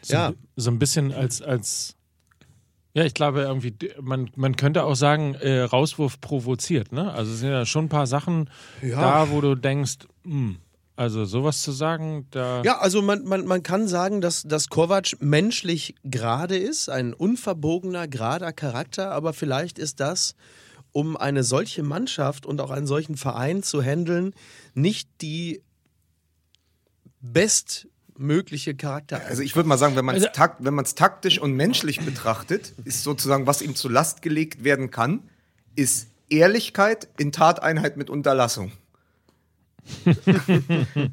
So, 0.01 0.15
ja, 0.15 0.33
so 0.57 0.71
ein 0.71 0.79
bisschen 0.79 1.13
als, 1.13 1.43
als 1.43 1.97
ja, 2.95 3.05
ich 3.05 3.15
glaube 3.15 3.43
irgendwie, 3.43 3.75
man, 4.01 4.31
man 4.37 4.57
könnte 4.57 4.85
auch 4.85 4.97
sagen, 4.97 5.35
äh, 5.35 5.61
Rauswurf 5.61 6.21
provoziert, 6.21 6.93
ne? 6.93 7.13
Also 7.13 7.33
es 7.33 7.41
sind 7.41 7.49
ja 7.51 7.65
schon 7.65 7.87
ein 7.87 7.89
paar 7.89 8.07
Sachen 8.07 8.51
Ja. 8.83 9.01
da, 9.01 9.31
wo 9.31 9.41
du 9.41 9.55
denkst, 9.55 9.99
hm, 10.25 10.57
also 10.95 11.25
sowas 11.25 11.63
zu 11.63 11.73
sagen, 11.73 12.27
da. 12.31 12.63
Ja, 12.63 12.79
also 12.79 13.01
man, 13.03 13.25
man, 13.25 13.47
man 13.47 13.63
kann 13.63 13.89
sagen, 13.89 14.21
dass, 14.21 14.43
dass 14.43 14.69
Kovac 14.69 15.17
menschlich 15.21 15.95
gerade 16.05 16.57
ist, 16.57 16.89
ein 16.89 17.15
unverbogener, 17.15 18.09
gerader 18.09 18.53
Charakter, 18.53 19.11
aber 19.11 19.33
vielleicht 19.33 19.79
ist 19.79 20.01
das, 20.01 20.35
um 20.93 21.17
eine 21.17 21.45
solche 21.45 21.83
Mannschaft 21.83 22.45
und 22.45 22.61
auch 22.61 22.71
einen 22.71 22.87
solchen 22.87 23.17
Verein 23.17 23.63
zu 23.63 23.83
handeln, 23.83 24.35
nicht 24.75 25.09
die 25.23 25.63
bestmögliche 27.21 28.75
Charakter. 28.75 29.23
Also 29.27 29.43
ich 29.43 29.57
würde 29.57 29.69
mal 29.69 29.79
sagen, 29.79 29.97
wenn 29.97 30.05
man 30.05 30.17
es 30.17 30.25
Also- 30.25 30.35
takt, 30.35 30.63
wenn 30.65 30.77
taktisch 30.95 31.39
und 31.39 31.55
menschlich 31.55 32.01
betrachtet, 32.01 32.75
ist 32.85 33.03
sozusagen, 33.03 33.47
was 33.47 33.63
ihm 33.63 33.75
zur 33.75 33.91
Last 33.91 34.21
gelegt 34.21 34.65
werden 34.65 34.91
kann, 34.91 35.23
ist 35.75 36.09
Ehrlichkeit 36.29 37.09
in 37.19 37.33
Tateinheit 37.33 37.97
mit 37.97 38.11
Unterlassung. 38.11 38.73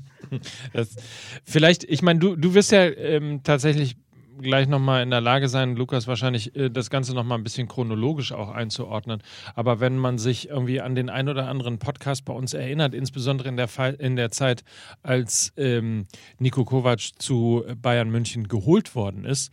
Das, 0.73 0.95
vielleicht, 1.43 1.83
ich 1.85 2.03
meine, 2.03 2.19
du, 2.19 2.35
du 2.35 2.53
wirst 2.53 2.71
ja 2.71 2.85
ähm, 2.85 3.41
tatsächlich 3.43 3.97
gleich 4.41 4.67
nochmal 4.67 5.03
in 5.03 5.09
der 5.09 5.21
Lage 5.21 5.49
sein, 5.49 5.75
Lukas, 5.75 6.07
wahrscheinlich 6.07 6.55
äh, 6.55 6.69
das 6.69 6.89
Ganze 6.89 7.13
nochmal 7.13 7.37
ein 7.37 7.43
bisschen 7.43 7.67
chronologisch 7.67 8.31
auch 8.31 8.49
einzuordnen. 8.49 9.21
Aber 9.55 9.79
wenn 9.79 9.97
man 9.97 10.17
sich 10.17 10.49
irgendwie 10.49 10.81
an 10.81 10.95
den 10.95 11.09
ein 11.09 11.29
oder 11.29 11.47
anderen 11.47 11.79
Podcast 11.79 12.25
bei 12.25 12.33
uns 12.33 12.53
erinnert, 12.53 12.93
insbesondere 12.93 13.49
in 13.49 13.57
der, 13.57 13.67
Fall, 13.67 13.95
in 13.95 14.15
der 14.15 14.31
Zeit, 14.31 14.63
als 15.03 15.53
ähm, 15.57 16.07
Nico 16.37 16.63
Kovac 16.63 16.99
zu 17.17 17.63
Bayern 17.81 18.09
München 18.09 18.47
geholt 18.47 18.95
worden 18.95 19.25
ist, 19.25 19.51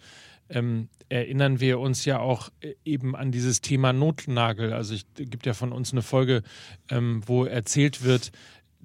ähm, 0.48 0.88
erinnern 1.09 1.61
wir 1.61 1.79
uns 1.79 2.05
ja 2.05 2.18
auch 2.18 2.50
äh, 2.61 2.74
eben 2.85 3.16
an 3.16 3.33
dieses 3.33 3.61
Thema 3.61 3.92
Notnagel. 3.92 4.72
Also 4.72 4.94
es 4.94 5.05
gibt 5.14 5.46
ja 5.46 5.55
von 5.55 5.72
uns 5.72 5.92
eine 5.92 6.02
Folge, 6.02 6.42
ähm, 6.90 7.22
wo 7.26 7.44
erzählt 7.44 8.05
wird, 8.05 8.33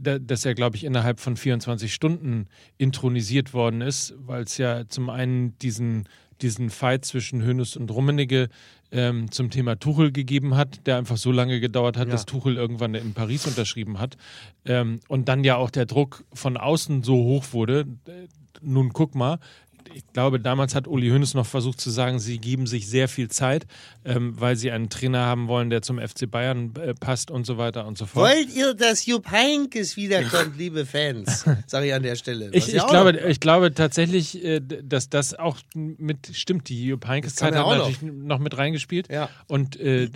dass 0.02 0.46
er, 0.46 0.56
glaube 0.56 0.76
ich, 0.78 0.84
innerhalb 0.84 1.20
von 1.20 1.38
24 1.38 1.94
Stunden 1.94 2.48
intronisiert 2.78 3.54
worden 3.54 3.82
ist, 3.82 4.14
weil 4.18 4.44
es 4.44 4.58
ja 4.58 4.88
zum 4.88 5.10
einen 5.10 5.58
diesen, 5.60 6.08
diesen 6.42 6.70
Fight 6.70 7.06
zwischen 7.06 7.44
Hönes 7.44 7.76
und 7.78 7.92
Rummenigge 7.92 8.50
ähm, 8.92 9.32
zum 9.32 9.50
Thema 9.50 9.78
Tuchel 9.80 10.12
gegeben 10.12 10.56
hat, 10.56 10.86
der 10.88 10.98
einfach 10.98 11.18
so 11.18 11.32
lange 11.32 11.60
gedauert 11.60 11.98
hat, 11.98 12.08
Ja. 12.08 12.14
dass 12.14 12.26
Tuchel 12.26 12.58
irgendwann 12.58 12.94
in 12.96 13.14
Paris 13.14 13.46
unterschrieben 13.48 14.00
hat. 14.00 14.18
Ähm, 14.66 15.00
und 15.08 15.30
dann 15.30 15.44
ja 15.44 15.56
auch 15.56 15.70
der 15.70 15.86
Druck 15.86 16.24
von 16.34 16.58
außen 16.58 17.04
so 17.04 17.16
hoch 17.16 17.46
wurde. 17.54 17.86
Äh, 18.08 18.28
Nun 18.62 18.92
guck 18.94 19.16
mal, 19.16 19.40
ich 19.93 20.04
glaube, 20.13 20.39
damals 20.39 20.75
hat 20.75 20.88
Uli 20.88 21.10
Hoeneß 21.10 21.34
noch 21.34 21.45
versucht 21.45 21.80
zu 21.82 21.89
sagen, 21.89 22.19
sie 22.19 22.38
geben 22.39 22.67
sich 22.67 22.88
sehr 22.88 23.08
viel 23.08 23.30
Zeit, 23.30 23.65
ähm, 24.06 24.39
weil 24.39 24.56
sie 24.56 24.71
einen 24.71 24.89
Trainer 24.89 25.19
haben 25.25 25.47
wollen, 25.47 25.69
der 25.69 25.82
zum 25.82 25.99
FC 25.99 26.30
Bayern 26.30 26.73
äh, 26.75 26.93
passt 26.93 27.32
und 27.32 27.45
so 27.45 27.58
weiter 27.58 27.86
und 27.88 27.97
so 27.97 28.06
fort. 28.06 28.30
Wollt 28.30 28.56
ihr, 28.56 28.73
dass 28.73 29.06
Jupp 29.06 29.30
Heynckes 29.32 29.97
wiederkommt, 29.97 30.54
liebe 30.58 30.86
Fans? 30.86 31.45
Sage 31.67 31.88
ich 31.88 31.93
an 31.93 32.04
der 32.04 32.15
Stelle. 32.15 32.49
Ich, 32.54 32.67
ja 32.67 32.84
ich, 32.84 32.88
glaube, 32.89 33.13
noch- 33.13 33.21
ich 33.21 33.39
glaube 33.39 33.73
tatsächlich, 33.73 34.43
äh, 34.43 34.60
dass 34.62 35.10
das 35.10 35.34
auch 35.34 35.58
mit 35.73 36.30
stimmt. 36.34 36.69
Die 36.69 36.86
Jupp 36.86 37.08
Heynckes 37.08 37.36
Das 37.36 37.39
kann 37.41 37.54
Zeit 37.54 37.63
er 37.63 37.69
hat 37.69 37.77
natürlich 37.77 38.01
noch 38.01 38.39
mit 38.39 38.58
reingespielt. 38.58 39.12
Ja. 39.12 39.30
Und 39.47 39.80
äh, 39.80 40.10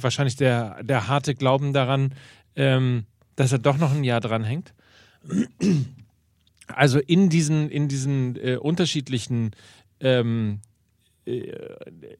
wahrscheinlich 0.00 0.36
der, 0.36 0.82
der 0.82 1.08
harte 1.08 1.34
Glauben 1.34 1.72
daran, 1.72 2.14
ähm, 2.56 3.04
dass 3.36 3.52
er 3.52 3.58
doch 3.58 3.78
noch 3.78 3.92
ein 3.92 4.04
Jahr 4.04 4.20
dran 4.20 4.44
hängt. 4.44 4.72
Also 6.68 6.98
in 6.98 7.28
diesen, 7.28 7.70
in 7.70 7.88
diesen 7.88 8.36
äh, 8.36 8.56
unterschiedlichen 8.56 9.52
ähm, 10.00 10.60
äh, 10.62 10.67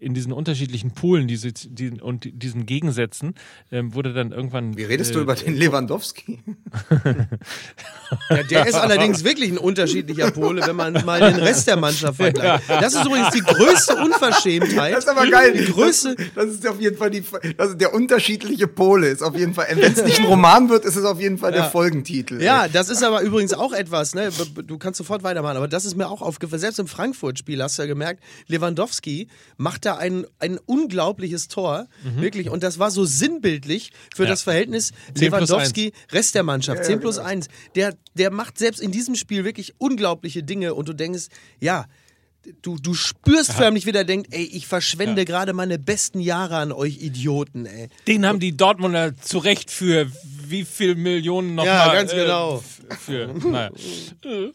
in 0.00 0.14
diesen 0.14 0.32
unterschiedlichen 0.32 0.92
Polen 0.92 1.26
diese, 1.28 1.52
die, 1.52 2.00
und 2.00 2.28
diesen 2.42 2.66
Gegensätzen 2.66 3.34
ähm, 3.72 3.94
wurde 3.94 4.12
dann 4.12 4.32
irgendwann. 4.32 4.76
Wie 4.76 4.84
redest 4.84 5.14
du 5.14 5.20
äh, 5.20 5.22
über 5.22 5.34
den 5.34 5.56
Lewandowski? 5.56 6.38
Ja, 8.30 8.42
der 8.42 8.66
ist 8.66 8.74
allerdings 8.74 9.24
wirklich 9.24 9.50
ein 9.50 9.58
unterschiedlicher 9.58 10.30
Pole, 10.30 10.66
wenn 10.66 10.76
man 10.76 10.92
mal 11.04 11.20
den 11.20 11.40
Rest 11.40 11.66
der 11.66 11.76
Mannschaft 11.76 12.16
vergleicht. 12.16 12.68
Das 12.68 12.94
ist 12.94 13.04
übrigens 13.04 13.30
die 13.30 13.40
größte 13.40 13.96
Unverschämtheit. 13.96 14.94
Das 14.94 15.04
ist 15.04 15.10
aber 15.10 15.26
geil. 15.26 15.52
Die 15.52 15.72
größte. 15.72 16.14
Das, 16.14 16.26
das 16.34 16.46
ist 16.54 16.66
auf 16.66 16.80
jeden 16.80 16.96
Fall 16.96 17.10
die, 17.10 17.22
das 17.56 17.70
ist 17.70 17.80
der 17.80 17.94
unterschiedliche 17.94 18.66
Pole 18.66 19.08
ist 19.08 19.22
auf 19.22 19.36
jeden 19.36 19.54
Fall. 19.54 19.66
Wenn 19.70 19.92
es 19.92 20.04
nicht 20.04 20.18
ein 20.20 20.26
Roman 20.26 20.68
wird, 20.68 20.84
ist 20.84 20.96
es 20.96 21.04
auf 21.04 21.20
jeden 21.20 21.38
Fall 21.38 21.52
der 21.52 21.62
Ja. 21.62 21.70
Folgentitel. 21.70 22.42
Ja, 22.42 22.68
das 22.68 22.88
ist 22.88 23.02
aber 23.02 23.22
übrigens 23.22 23.54
auch 23.54 23.72
etwas, 23.72 24.14
ne? 24.14 24.30
Du 24.66 24.78
kannst 24.78 24.98
sofort 24.98 25.22
weitermachen, 25.22 25.56
aber 25.56 25.68
das 25.68 25.84
ist 25.84 25.96
mir 25.96 26.08
auch 26.08 26.22
aufgefallen. 26.22 26.60
Selbst 26.60 26.78
im 26.78 26.86
Frankfurt-Spiel 26.86 27.62
hast 27.62 27.78
du 27.78 27.82
ja 27.82 27.88
gemerkt, 27.88 28.22
Lewandowski 28.46 28.97
macht 29.56 29.84
da 29.84 29.96
ein, 29.96 30.26
ein 30.38 30.58
unglaubliches 30.58 31.48
Tor, 31.48 31.86
wirklich, 32.16 32.48
und 32.50 32.62
das 32.62 32.78
war 32.78 32.90
so 32.90 33.04
sinnbildlich 33.04 33.92
für 34.14 34.24
Ja. 34.24 34.30
das 34.30 34.42
Verhältnis 34.42 34.92
10 35.14 35.30
plus 35.30 35.48
Lewandowski, 35.48 35.92
Rest 36.12 36.34
der 36.34 36.42
Mannschaft, 36.42 36.84
10 36.84 37.00
plus 37.00 37.16
genau. 37.16 37.28
1. 37.28 37.48
Der, 37.74 37.94
der 38.14 38.30
macht 38.30 38.58
selbst 38.58 38.80
in 38.80 38.90
diesem 38.92 39.14
Spiel 39.14 39.44
wirklich 39.44 39.74
unglaubliche 39.78 40.42
Dinge 40.42 40.74
und 40.74 40.88
du 40.88 40.92
denkst, 40.92 41.26
ja, 41.60 41.86
Du, 42.62 42.76
du 42.78 42.94
spürst 42.94 43.52
förmlich, 43.52 43.84
wie 43.84 43.92
der 43.92 44.04
denkt, 44.04 44.32
ey, 44.32 44.42
ich 44.44 44.66
verschwende 44.68 45.20
Ja. 45.22 45.24
gerade 45.24 45.52
meine 45.52 45.78
besten 45.78 46.18
Jahre 46.18 46.56
an 46.56 46.72
euch 46.72 47.02
Idioten, 47.02 47.66
ey. 47.66 47.88
Den 48.06 48.24
haben 48.24 48.40
die 48.40 48.56
Dortmunder 48.56 49.14
zu 49.16 49.36
Recht 49.38 49.70
für 49.70 50.10
wie 50.46 50.64
viel 50.64 50.94
Millionen 50.94 51.56
noch 51.56 51.66
Ja, 51.66 51.86
mal, 51.88 51.94
ganz 51.94 52.12
genau. 52.12 52.62
Äh, 52.88 52.94
für, 52.94 53.26
naja. 53.26 53.70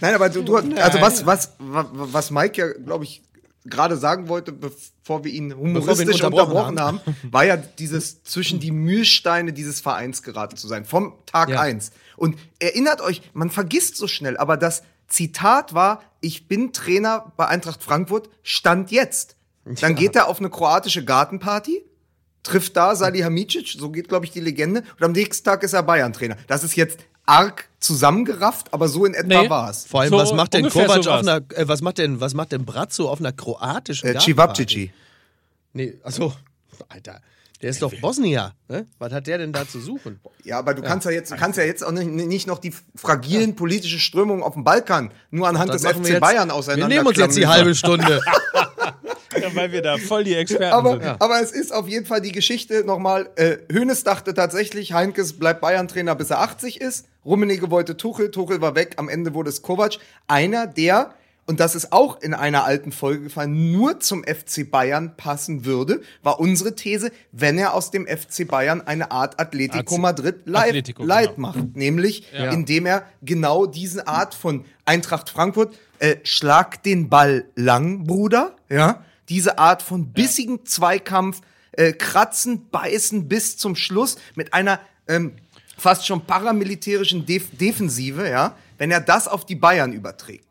Nein, 0.00 0.14
aber 0.14 0.28
du, 0.28 0.42
du 0.42 0.56
also 0.76 1.00
was, 1.00 1.24
was, 1.24 1.52
wa- 1.58 1.88
was 1.92 2.30
Mike 2.30 2.60
ja, 2.60 2.72
glaube 2.84 3.04
ich, 3.04 3.22
gerade 3.64 3.96
sagen 3.96 4.28
wollte, 4.28 4.52
bevor 4.52 5.24
wir 5.24 5.32
ihn 5.32 5.54
humoristisch 5.56 6.22
unterbrochen 6.22 6.52
unterbrochen, 6.52 6.80
haben, 6.80 7.00
war 7.30 7.44
ja 7.44 7.56
dieses 7.56 8.22
zwischen 8.22 8.60
die 8.60 8.70
Mühlsteine 8.70 9.52
dieses 9.52 9.80
Vereins 9.80 10.22
geraten 10.22 10.56
zu 10.56 10.68
sein, 10.68 10.84
vom 10.84 11.14
Tag 11.26 11.48
Ja. 11.50 11.60
eins. 11.60 11.90
Und 12.16 12.38
erinnert 12.58 13.00
euch, 13.00 13.22
man 13.32 13.50
vergisst 13.50 13.96
so 13.96 14.06
schnell, 14.06 14.36
aber 14.36 14.56
das 14.56 14.82
Zitat 15.08 15.74
war, 15.74 16.02
ich 16.20 16.48
bin 16.48 16.72
Trainer 16.72 17.32
bei 17.36 17.46
Eintracht 17.46 17.82
Frankfurt, 17.82 18.28
stand 18.42 18.90
jetzt. 18.90 19.36
Dann 19.64 19.94
geht 19.94 20.14
er 20.14 20.28
auf 20.28 20.38
eine 20.40 20.50
kroatische 20.50 21.04
Gartenparty, 21.04 21.84
trifft 22.42 22.76
da 22.76 22.94
Salihamidzic, 22.94 23.68
so 23.78 23.90
geht, 23.90 24.08
glaube 24.08 24.26
ich, 24.26 24.30
die 24.30 24.40
Legende, 24.40 24.82
und 24.98 25.02
am 25.04 25.12
nächsten 25.12 25.44
Tag 25.44 25.62
ist 25.62 25.72
er 25.72 25.82
Bayern-Trainer. 25.82 26.36
Das 26.46 26.64
ist 26.64 26.76
jetzt 26.76 26.98
arg 27.26 27.68
zusammengerafft, 27.80 28.72
aber 28.72 28.88
so 28.88 29.04
in 29.04 29.14
etwa 29.14 29.42
Nee. 29.42 29.50
war's. 29.50 29.84
Vor 29.86 30.00
allem, 30.00 30.10
So 30.10 30.16
was 30.18 30.32
macht 30.32 30.54
denn 30.54 30.68
Kovac 30.68 31.02
so 31.04 31.10
auf 31.10 31.20
einer, 31.20 31.36
äh, 31.54 31.66
was 31.68 31.80
macht 31.82 31.98
denn, 31.98 32.20
was 32.20 32.34
macht 32.34 32.52
denn 32.52 32.64
Brazzo 32.64 33.08
auf 33.10 33.20
einer 33.20 33.32
kroatischen 33.32 34.08
Äh? 34.08 34.20
Civapcici. 34.20 34.92
Nee, 35.72 35.98
achso, 36.02 36.32
Alter, 36.88 37.20
der 37.62 37.70
ist 37.70 37.82
doch 37.82 37.92
Bosnier, 38.00 38.52
ne? 38.68 38.86
Was 38.98 39.12
hat 39.12 39.26
der 39.26 39.38
denn 39.38 39.52
da 39.52 39.66
zu 39.66 39.80
suchen? 39.80 40.20
Ja, 40.44 40.58
aber 40.58 40.74
du 40.74 40.82
kannst 40.82 41.04
ja 41.06 41.12
jetzt, 41.12 41.30
du 41.32 41.36
kannst 41.36 41.58
ja 41.58 41.64
jetzt 41.64 41.84
auch 41.84 41.92
nicht, 41.92 42.06
nicht 42.08 42.46
noch 42.46 42.58
die 42.58 42.72
fragilen 42.94 43.56
politischen 43.56 43.98
Strömungen 44.00 44.42
auf 44.42 44.54
dem 44.54 44.64
Balkan 44.64 45.10
nur 45.30 45.48
anhand 45.48 45.72
des 45.72 45.82
wir 45.82 45.90
FC 45.94 46.08
jetzt- 46.08 46.20
Bayern 46.20 46.48
Wir 46.48 46.54
auseinander. 46.54 46.88
nehmen 46.88 47.06
uns 47.06 47.16
jetzt 47.18 47.36
die 47.36 47.46
halbe 47.46 47.74
Stunde. 47.74 48.20
Ja, 49.40 49.52
weil 49.56 49.72
wir 49.72 49.82
da 49.82 49.98
voll 49.98 50.22
die 50.22 50.34
Experten 50.34 50.72
Aber, 50.72 50.90
sind. 50.92 51.04
aber 51.20 51.40
es 51.42 51.50
ist 51.50 51.72
auf 51.74 51.88
jeden 51.88 52.06
Fall 52.06 52.20
die 52.20 52.30
Geschichte 52.30 52.84
nochmal. 52.84 53.28
Äh, 53.34 53.56
Hoeneß 53.72 54.04
dachte 54.04 54.32
tatsächlich, 54.32 54.92
Heinkes 54.92 55.32
bleibt 55.38 55.60
Bayern-Trainer, 55.60 56.14
bis 56.14 56.30
er 56.30 56.38
80 56.40 56.80
ist. 56.80 57.06
Rummenigge 57.24 57.70
wollte 57.70 57.96
Tuchel, 57.96 58.30
Tuchel 58.30 58.60
war 58.60 58.74
weg, 58.74 58.94
am 58.96 59.08
Ende 59.08 59.34
wurde 59.34 59.50
es 59.50 59.62
Kovac. 59.62 59.98
Einer, 60.26 60.66
der, 60.66 61.14
und 61.46 61.60
das 61.60 61.74
ist 61.74 61.92
auch 61.92 62.20
in 62.22 62.34
einer 62.34 62.64
alten 62.64 62.92
Folge 62.92 63.24
gefallen, 63.24 63.72
nur 63.72 64.00
zum 64.00 64.24
FC 64.24 64.70
Bayern 64.70 65.14
passen 65.16 65.64
würde, 65.64 66.00
war 66.22 66.40
unsere 66.40 66.74
These, 66.74 67.10
wenn 67.32 67.58
er 67.58 67.74
aus 67.74 67.90
dem 67.90 68.06
FC 68.06 68.46
Bayern 68.48 68.80
eine 68.82 69.10
Art 69.10 69.38
AtleticoAz- 69.40 69.98
Madrid 69.98 70.36
Atletico, 70.52 71.04
Light 71.04 71.36
genau. 71.36 71.48
macht. 71.48 71.76
Nämlich, 71.76 72.24
Ja. 72.32 72.50
indem 72.50 72.86
er 72.86 73.04
genau 73.22 73.66
diese 73.66 74.06
Art 74.08 74.34
von 74.34 74.64
Eintracht 74.84 75.30
Frankfurt, 75.30 75.74
äh, 75.98 76.16
schlag 76.24 76.82
den 76.82 77.08
Ball 77.08 77.44
lang, 77.54 78.04
Bruder, 78.04 78.56
ja, 78.68 79.04
diese 79.28 79.58
Art 79.58 79.80
von 79.82 80.12
bissigen 80.12 80.66
Zweikampf, 80.66 81.40
äh, 81.72 81.92
kratzen, 81.92 82.68
beißen 82.70 83.26
bis 83.28 83.56
zum 83.56 83.74
Schluss 83.76 84.16
mit 84.34 84.52
einer 84.54 84.80
ähm, 85.08 85.32
fast 85.76 86.06
schon 86.06 86.24
paramilitärischen 86.24 87.26
Def 87.26 87.50
Defensive, 87.56 88.28
ja, 88.28 88.56
wenn 88.78 88.90
er 88.90 89.00
das 89.00 89.28
auf 89.28 89.46
die 89.46 89.56
Bayern 89.56 89.92
überträgt. 89.92 90.46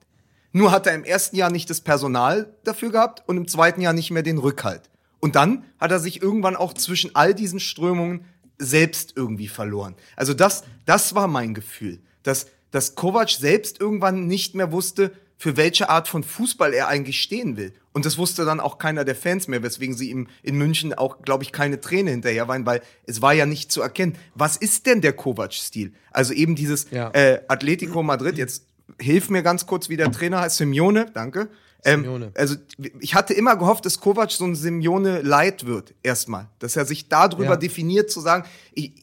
Nur 0.51 0.71
hat 0.71 0.85
er 0.85 0.93
im 0.93 1.03
ersten 1.03 1.35
Jahr 1.35 1.51
nicht 1.51 1.69
das 1.69 1.81
Personal 1.81 2.53
dafür 2.63 2.91
gehabt 2.91 3.23
und 3.27 3.37
im 3.37 3.47
zweiten 3.47 3.81
Jahr 3.81 3.93
nicht 3.93 4.11
mehr 4.11 4.23
den 4.23 4.37
Rückhalt. 4.37 4.89
Und 5.19 5.35
dann 5.35 5.63
hat 5.79 5.91
er 5.91 5.99
sich 5.99 6.21
irgendwann 6.21 6.55
auch 6.55 6.73
zwischen 6.73 7.15
all 7.15 7.33
diesen 7.33 7.59
Strömungen 7.59 8.25
selbst 8.59 9.13
irgendwie 9.15 9.47
verloren. 9.47 9.95
Also 10.15 10.33
das, 10.33 10.63
das 10.85 11.15
war 11.15 11.27
mein 11.27 11.53
Gefühl, 11.53 11.99
dass, 12.21 12.47
dass 12.71 12.95
Kovac 12.95 13.29
selbst 13.29 13.79
irgendwann 13.79 14.27
nicht 14.27 14.53
mehr 14.53 14.71
wusste, 14.71 15.11
für 15.43 15.57
welche 15.57 15.89
Art 15.89 16.07
von 16.07 16.23
Fußball 16.23 16.73
er 16.73 16.87
eigentlich 16.87 17.19
stehen 17.21 17.57
will. 17.57 17.73
Und 17.91 18.05
das 18.05 18.17
wusste 18.17 18.45
dann 18.45 18.61
auch 18.61 18.77
keiner 18.77 19.03
der 19.03 19.13
Fans 19.13 19.49
mehr, 19.49 19.61
weswegen 19.61 19.93
sie 19.93 20.09
ihm 20.09 20.27
in 20.41 20.55
München 20.57 20.93
auch, 20.93 21.21
glaube 21.21 21.43
ich, 21.43 21.51
keine 21.51 21.81
Träne 21.81 22.11
hinterher 22.11 22.47
weinen, 22.47 22.65
weil 22.65 22.81
es 23.07 23.21
war 23.21 23.33
ja 23.33 23.45
nicht 23.45 23.69
zu 23.69 23.81
erkennen. 23.81 24.15
Was 24.35 24.55
ist 24.55 24.85
denn 24.85 25.01
der 25.01 25.11
Kovac-Stil? 25.11 25.91
Also 26.11 26.31
eben 26.31 26.55
dieses 26.55 26.89
Ja. 26.91 27.09
äh, 27.09 27.41
Atletico 27.49 28.01
Madrid, 28.03 28.37
jetzt 28.37 28.63
hilf 29.01 29.29
mir 29.29 29.43
ganz 29.43 29.65
kurz, 29.65 29.89
wie 29.89 29.97
der 29.97 30.13
Trainer 30.13 30.39
heißt, 30.39 30.55
Simeone, 30.55 31.07
danke. 31.13 31.49
Ähm, 31.83 32.03
Simeone. 32.03 32.31
also 32.35 32.55
ich 33.01 33.13
hatte 33.13 33.33
immer 33.33 33.57
gehofft, 33.57 33.85
dass 33.85 33.99
Kovac 33.99 34.31
so 34.31 34.45
ein 34.45 34.55
Simeone 34.55 35.23
Light 35.23 35.65
wird, 35.65 35.93
erstmal. 36.03 36.47
Dass 36.59 36.77
er 36.77 36.85
sich 36.85 37.09
darüber 37.09 37.43
Ja. 37.43 37.55
definiert, 37.57 38.09
zu 38.09 38.21
sagen, 38.21 38.45
ich, 38.73 39.02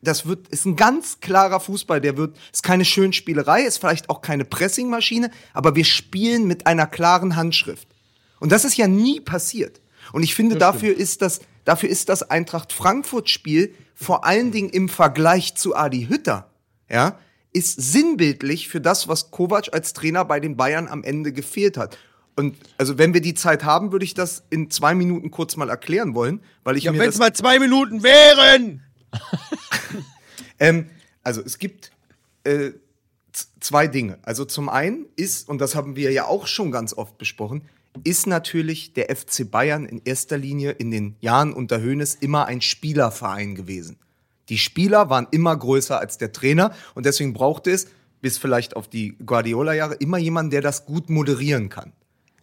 das 0.00 0.26
wird, 0.26 0.48
ist 0.48 0.64
ein 0.64 0.76
ganz 0.76 1.20
klarer 1.20 1.60
Fußball, 1.60 2.00
der 2.00 2.16
wird, 2.16 2.36
ist 2.52 2.62
keine 2.62 2.84
Schönspielerei, 2.84 3.62
ist 3.62 3.78
vielleicht 3.78 4.08
auch 4.08 4.22
keine 4.22 4.44
Pressingmaschine, 4.44 5.30
aber 5.52 5.76
wir 5.76 5.84
spielen 5.84 6.46
mit 6.46 6.66
einer 6.66 6.86
klaren 6.86 7.36
Handschrift. 7.36 7.88
Und 8.40 8.52
das 8.52 8.64
ist 8.64 8.76
ja 8.76 8.88
nie 8.88 9.20
passiert. 9.20 9.80
Und 10.12 10.22
ich 10.22 10.34
finde, 10.34 10.56
dafür 10.56 10.96
ist 10.96 11.22
das, 11.22 11.40
dafür 11.64 11.88
ist 11.88 12.08
das 12.08 12.22
Eintracht 12.22 12.72
Frankfurt-Spiel 12.72 13.74
vor 13.94 14.24
allen 14.24 14.50
Dingen 14.50 14.70
im 14.70 14.88
Vergleich 14.88 15.54
zu 15.54 15.76
Adi 15.76 16.06
Hütter, 16.08 16.50
ja, 16.90 17.18
ist 17.52 17.80
sinnbildlich 17.80 18.68
für 18.68 18.80
das, 18.80 19.08
was 19.08 19.30
Kovac 19.30 19.72
als 19.72 19.92
Trainer 19.92 20.24
bei 20.24 20.40
den 20.40 20.56
Bayern 20.56 20.88
am 20.88 21.04
Ende 21.04 21.32
gefehlt 21.32 21.76
hat. 21.76 21.96
Und 22.36 22.56
also 22.78 22.98
wenn 22.98 23.14
wir 23.14 23.20
die 23.20 23.34
Zeit 23.34 23.62
haben, 23.62 23.92
würde 23.92 24.04
ich 24.04 24.14
das 24.14 24.42
in 24.50 24.70
zwei 24.70 24.94
Minuten 24.94 25.30
kurz 25.30 25.56
mal 25.56 25.70
erklären 25.70 26.14
wollen, 26.14 26.40
weil 26.64 26.76
ich 26.76 26.84
Ja, 26.84 26.92
mir 26.92 26.98
wenn 26.98 27.06
das 27.06 27.14
es 27.14 27.20
mal 27.20 27.32
zwei 27.32 27.60
Minuten 27.60 28.02
wären! 28.02 28.82
Ähm, 30.60 30.86
also 31.22 31.42
es 31.42 31.58
gibt 31.58 31.90
äh, 32.44 32.70
zwei 33.60 33.88
Dinge. 33.88 34.18
Also 34.22 34.44
zum 34.44 34.68
einen 34.68 35.06
ist, 35.16 35.48
und 35.48 35.60
das 35.60 35.74
haben 35.74 35.96
wir 35.96 36.12
ja 36.12 36.26
auch 36.26 36.46
schon 36.46 36.70
ganz 36.70 36.94
oft 36.94 37.18
besprochen, 37.18 37.62
ist 38.02 38.26
natürlich 38.26 38.92
der 38.92 39.14
FC 39.14 39.50
Bayern 39.50 39.86
in 39.86 40.02
erster 40.04 40.36
Linie 40.36 40.72
in 40.72 40.90
den 40.90 41.16
Jahren 41.20 41.52
unter 41.52 41.80
Hoeneß 41.80 42.16
immer 42.16 42.46
ein 42.46 42.60
Spielerverein 42.60 43.54
gewesen. 43.54 43.98
Die 44.48 44.58
Spieler 44.58 45.10
waren 45.10 45.26
immer 45.30 45.56
größer 45.56 45.98
als 45.98 46.18
der 46.18 46.32
Trainer 46.32 46.74
und 46.94 47.06
deswegen 47.06 47.32
brauchte 47.32 47.70
es, 47.70 47.86
bis 48.20 48.36
vielleicht 48.36 48.76
auf 48.76 48.88
die 48.88 49.16
Guardiola-Jahre, 49.24 49.94
immer 49.94 50.18
jemanden, 50.18 50.50
der 50.50 50.60
das 50.60 50.86
gut 50.86 51.08
moderieren 51.08 51.68
kann. 51.68 51.92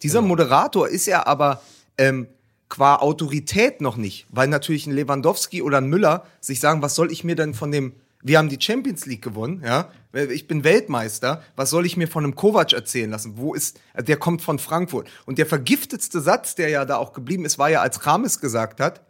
Dieser 0.02 0.20
Moderator 0.20 0.88
ist 0.88 1.06
er 1.06 1.26
aber 1.26 1.62
ähm, 1.98 2.26
qua 2.72 2.96
Autorität 2.96 3.82
noch 3.82 3.98
nicht, 3.98 4.26
weil 4.30 4.48
natürlich 4.48 4.86
ein 4.86 4.94
Lewandowski 4.94 5.60
oder 5.60 5.76
ein 5.76 5.88
Müller 5.88 6.24
sich 6.40 6.58
sagen, 6.58 6.80
was 6.80 6.94
soll 6.94 7.12
ich 7.12 7.22
mir 7.22 7.36
denn 7.36 7.52
von 7.52 7.70
dem, 7.70 7.92
wir 8.22 8.38
haben 8.38 8.48
die 8.48 8.58
Champions 8.58 9.04
League 9.04 9.20
gewonnen, 9.20 9.62
ja, 9.62 9.90
ich 10.14 10.48
bin 10.48 10.64
Weltmeister, 10.64 11.42
was 11.54 11.68
soll 11.68 11.84
ich 11.84 11.98
mir 11.98 12.08
von 12.08 12.24
einem 12.24 12.34
Kovac 12.34 12.72
erzählen 12.72 13.10
lassen? 13.10 13.34
Wo 13.36 13.52
ist, 13.52 13.78
der 13.94 14.16
kommt 14.16 14.40
von 14.40 14.58
Frankfurt. 14.58 15.10
Und 15.26 15.36
der 15.36 15.44
vergiftetste 15.44 16.22
Satz, 16.22 16.54
der 16.54 16.70
ja 16.70 16.86
da 16.86 16.96
auch 16.96 17.12
geblieben 17.12 17.44
ist, 17.44 17.58
war 17.58 17.68
ja, 17.68 17.82
als 17.82 18.06
Rames 18.06 18.40
gesagt 18.40 18.80
hat, 18.80 19.02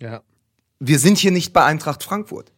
Ja. 0.00 0.22
wir 0.80 0.98
sind 0.98 1.16
hier 1.18 1.30
nicht 1.30 1.52
bei 1.52 1.62
Eintracht 1.64 2.02
Frankfurt. 2.02 2.50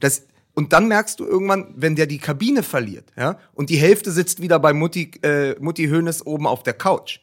Das, 0.00 0.26
und 0.54 0.72
dann 0.72 0.88
merkst 0.88 1.20
du 1.20 1.24
irgendwann, 1.24 1.72
wenn 1.76 1.94
der 1.94 2.06
die 2.06 2.18
Kabine 2.18 2.64
verliert, 2.64 3.12
ja, 3.16 3.38
und 3.52 3.70
die 3.70 3.76
Hälfte 3.76 4.10
sitzt 4.10 4.42
wieder 4.42 4.58
bei 4.58 4.72
Mutti, 4.72 5.12
äh, 5.22 5.54
Mutti 5.60 5.86
Hoeneß 5.86 6.26
oben 6.26 6.48
auf 6.48 6.64
der 6.64 6.74
Couch, 6.74 7.20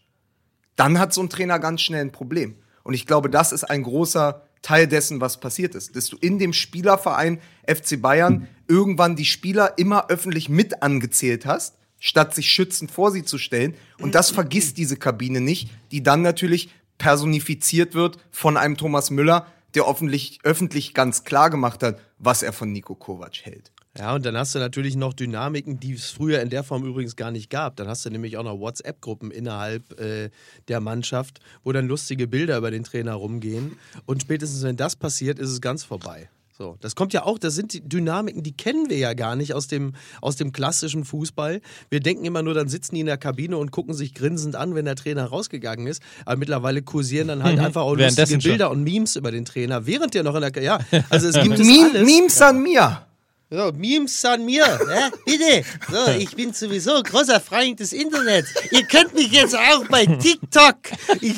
dann 0.77 0.99
hat 0.99 1.13
so 1.13 1.21
ein 1.21 1.29
Trainer 1.29 1.59
ganz 1.59 1.81
schnell 1.81 2.01
ein 2.01 2.11
Problem. 2.13 2.55
Und 2.83 2.93
ich 2.93 3.05
glaube, 3.05 3.29
das 3.29 3.51
ist 3.51 3.63
ein 3.63 3.83
großer 3.83 4.43
Teil 4.61 4.87
dessen, 4.87 5.21
was 5.21 5.39
passiert 5.39 5.75
ist. 5.75 5.95
Dass 5.95 6.07
du 6.07 6.17
in 6.17 6.39
dem 6.39 6.53
Spielerverein 6.53 7.39
FC 7.67 8.01
Bayern 8.01 8.47
irgendwann 8.67 9.15
die 9.15 9.25
Spieler 9.25 9.77
immer 9.77 10.09
öffentlich 10.09 10.49
mit 10.49 10.83
angezählt 10.83 11.45
hast, 11.45 11.75
statt 11.99 12.33
sich 12.35 12.49
schützend 12.49 12.91
vor 12.91 13.11
sie 13.11 13.23
zu 13.23 13.37
stellen. 13.37 13.75
Und 13.99 14.15
das 14.15 14.31
vergisst 14.31 14.77
diese 14.77 14.97
Kabine 14.97 15.41
nicht, 15.41 15.69
die 15.91 16.03
dann 16.03 16.21
natürlich 16.21 16.69
personifiziert 16.97 17.95
wird 17.95 18.17
von 18.31 18.57
einem 18.57 18.77
Thomas 18.77 19.09
Müller, 19.09 19.47
der 19.73 19.87
öffentlich, 19.87 20.39
öffentlich 20.43 20.93
ganz 20.93 21.23
klar 21.23 21.49
gemacht 21.49 21.81
hat, 21.81 21.99
was 22.19 22.43
er 22.43 22.53
von 22.53 22.71
Nico 22.71 22.95
Kovac 22.95 23.37
hält. 23.43 23.71
Ja, 23.97 24.15
und 24.15 24.25
dann 24.25 24.37
hast 24.37 24.55
du 24.55 24.59
natürlich 24.59 24.95
noch 24.95 25.13
Dynamiken, 25.13 25.79
die 25.79 25.93
es 25.93 26.11
früher 26.11 26.41
in 26.41 26.49
der 26.49 26.63
Form 26.63 26.85
übrigens 26.85 27.17
gar 27.17 27.29
nicht 27.29 27.49
gab. 27.49 27.75
Dann 27.75 27.87
hast 27.87 28.05
du 28.05 28.09
nämlich 28.09 28.37
auch 28.37 28.43
noch 28.43 28.57
WhatsApp-Gruppen 28.57 29.31
innerhalb 29.31 29.99
äh, 29.99 30.29
der 30.69 30.79
Mannschaft, 30.79 31.39
wo 31.63 31.73
dann 31.73 31.87
lustige 31.87 32.27
Bilder 32.27 32.57
über 32.57 32.71
den 32.71 32.85
Trainer 32.85 33.15
rumgehen. 33.15 33.77
Und 34.05 34.21
spätestens, 34.21 34.63
wenn 34.63 34.77
das 34.77 34.95
passiert, 34.95 35.39
ist 35.39 35.49
es 35.49 35.59
ganz 35.59 35.83
vorbei. 35.83 36.29
So, 36.57 36.77
das 36.79 36.95
kommt 36.95 37.11
ja 37.11 37.25
auch, 37.25 37.39
das 37.39 37.55
sind 37.55 37.73
die 37.73 37.81
Dynamiken, 37.81 38.43
die 38.43 38.55
kennen 38.55 38.89
wir 38.89 38.97
ja 38.97 39.13
gar 39.13 39.35
nicht 39.35 39.55
aus 39.55 39.67
dem, 39.67 39.93
aus 40.21 40.35
dem 40.35 40.51
klassischen 40.51 41.05
Fußball. 41.05 41.59
Wir 41.89 41.99
denken 42.01 42.23
immer 42.23 42.43
nur, 42.43 42.53
dann 42.53 42.69
sitzen 42.69 42.95
die 42.95 43.01
in 43.01 43.07
der 43.07 43.17
Kabine 43.17 43.57
und 43.57 43.71
gucken 43.71 43.95
sich 43.95 44.13
grinsend 44.13 44.55
an, 44.55 44.75
wenn 44.75 44.85
der 44.85 44.95
Trainer 44.95 45.25
rausgegangen 45.25 45.87
ist. 45.87 46.03
Aber 46.23 46.37
mittlerweile 46.37 46.81
kursieren 46.81 47.29
dann 47.29 47.43
halt 47.43 47.57
einfach 47.59 47.81
auch 47.81 47.95
lustige 47.95 48.03
Währenddessen 48.03 48.41
schon. 48.41 48.51
Bilder 48.51 48.69
und 48.69 48.83
Memes 48.83 49.15
über 49.15 49.31
den 49.31 49.43
Trainer, 49.43 49.85
während 49.87 50.13
der 50.13 50.23
noch 50.23 50.35
in 50.35 50.41
der, 50.41 50.63
ja, 50.63 50.79
also 51.09 51.27
es 51.27 51.35
gibt 51.43 51.59
es 51.59 51.65
Meme, 51.65 51.89
alles. 51.95 52.05
Memes 52.05 52.41
an 52.41 52.61
mir. 52.61 53.07
So, 53.53 53.69
Memes 53.73 54.23
an 54.23 54.45
mir, 54.45 54.63
ja, 54.63 55.11
bitte. 55.25 55.65
So, 55.91 56.11
ich 56.17 56.33
bin 56.37 56.53
sowieso 56.53 57.03
großer 57.03 57.41
Freund 57.41 57.81
des 57.81 57.91
Internets. 57.91 58.53
Ihr 58.71 58.83
könnt 58.83 59.13
mich 59.13 59.29
jetzt 59.29 59.57
auch 59.57 59.85
bei 59.89 60.05
TikTok. 60.05 60.77
Ich, 61.19 61.35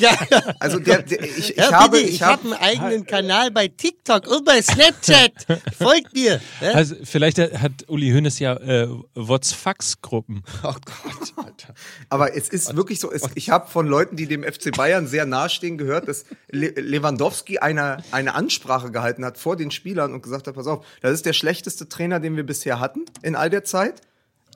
Also 0.60 0.78
der, 0.78 1.02
der, 1.02 1.24
ich, 1.24 1.50
ich 1.50 1.56
ja, 1.56 1.72
habe, 1.72 1.96
bitte, 1.96 2.08
ich 2.08 2.14
ich 2.14 2.22
habe 2.22 2.44
einen 2.44 2.52
eigenen 2.52 3.06
Kanal 3.06 3.50
bei 3.50 3.66
TikTok 3.66 4.28
und 4.28 4.44
bei 4.44 4.62
Snapchat. 4.62 5.32
Folgt 5.76 6.14
mir. 6.14 6.40
Ja? 6.60 6.70
Also 6.70 6.94
vielleicht 7.02 7.38
hat 7.38 7.72
Uli 7.88 8.12
Hoeneß 8.12 8.38
ja 8.38 8.54
äh, 8.58 8.88
WhatsApp-Gruppen. 9.16 10.44
Oh 10.62 10.72
Gott, 10.72 11.32
Alter. 11.36 11.74
Aber 12.08 12.36
es 12.36 12.48
ist 12.48 12.76
wirklich 12.76 13.00
so, 13.00 13.10
es, 13.12 13.22
ich 13.34 13.50
habe 13.50 13.68
von 13.68 13.86
Leuten, 13.86 14.16
die 14.16 14.26
dem 14.26 14.44
FC 14.44 14.70
Bayern 14.74 15.06
sehr 15.06 15.26
nahestehen, 15.26 15.78
gehört, 15.78 16.08
dass 16.08 16.24
Le 16.50 16.68
Lewandowski 16.68 17.58
eine, 17.58 17.98
eine 18.12 18.34
Ansprache 18.34 18.90
gehalten 18.90 19.24
hat 19.24 19.36
vor 19.36 19.56
den 19.56 19.70
Spielern 19.70 20.14
und 20.14 20.22
gesagt 20.22 20.46
hat, 20.46 20.54
pass 20.54 20.66
auf, 20.66 20.86
das 21.00 21.12
ist 21.12 21.26
der 21.26 21.32
schlechteste 21.32 21.88
Trainer, 21.88 22.03
den 22.10 22.36
wir 22.36 22.44
bisher 22.44 22.80
hatten 22.80 23.04
in 23.22 23.34
all 23.36 23.50
der 23.50 23.64
Zeit. 23.64 24.00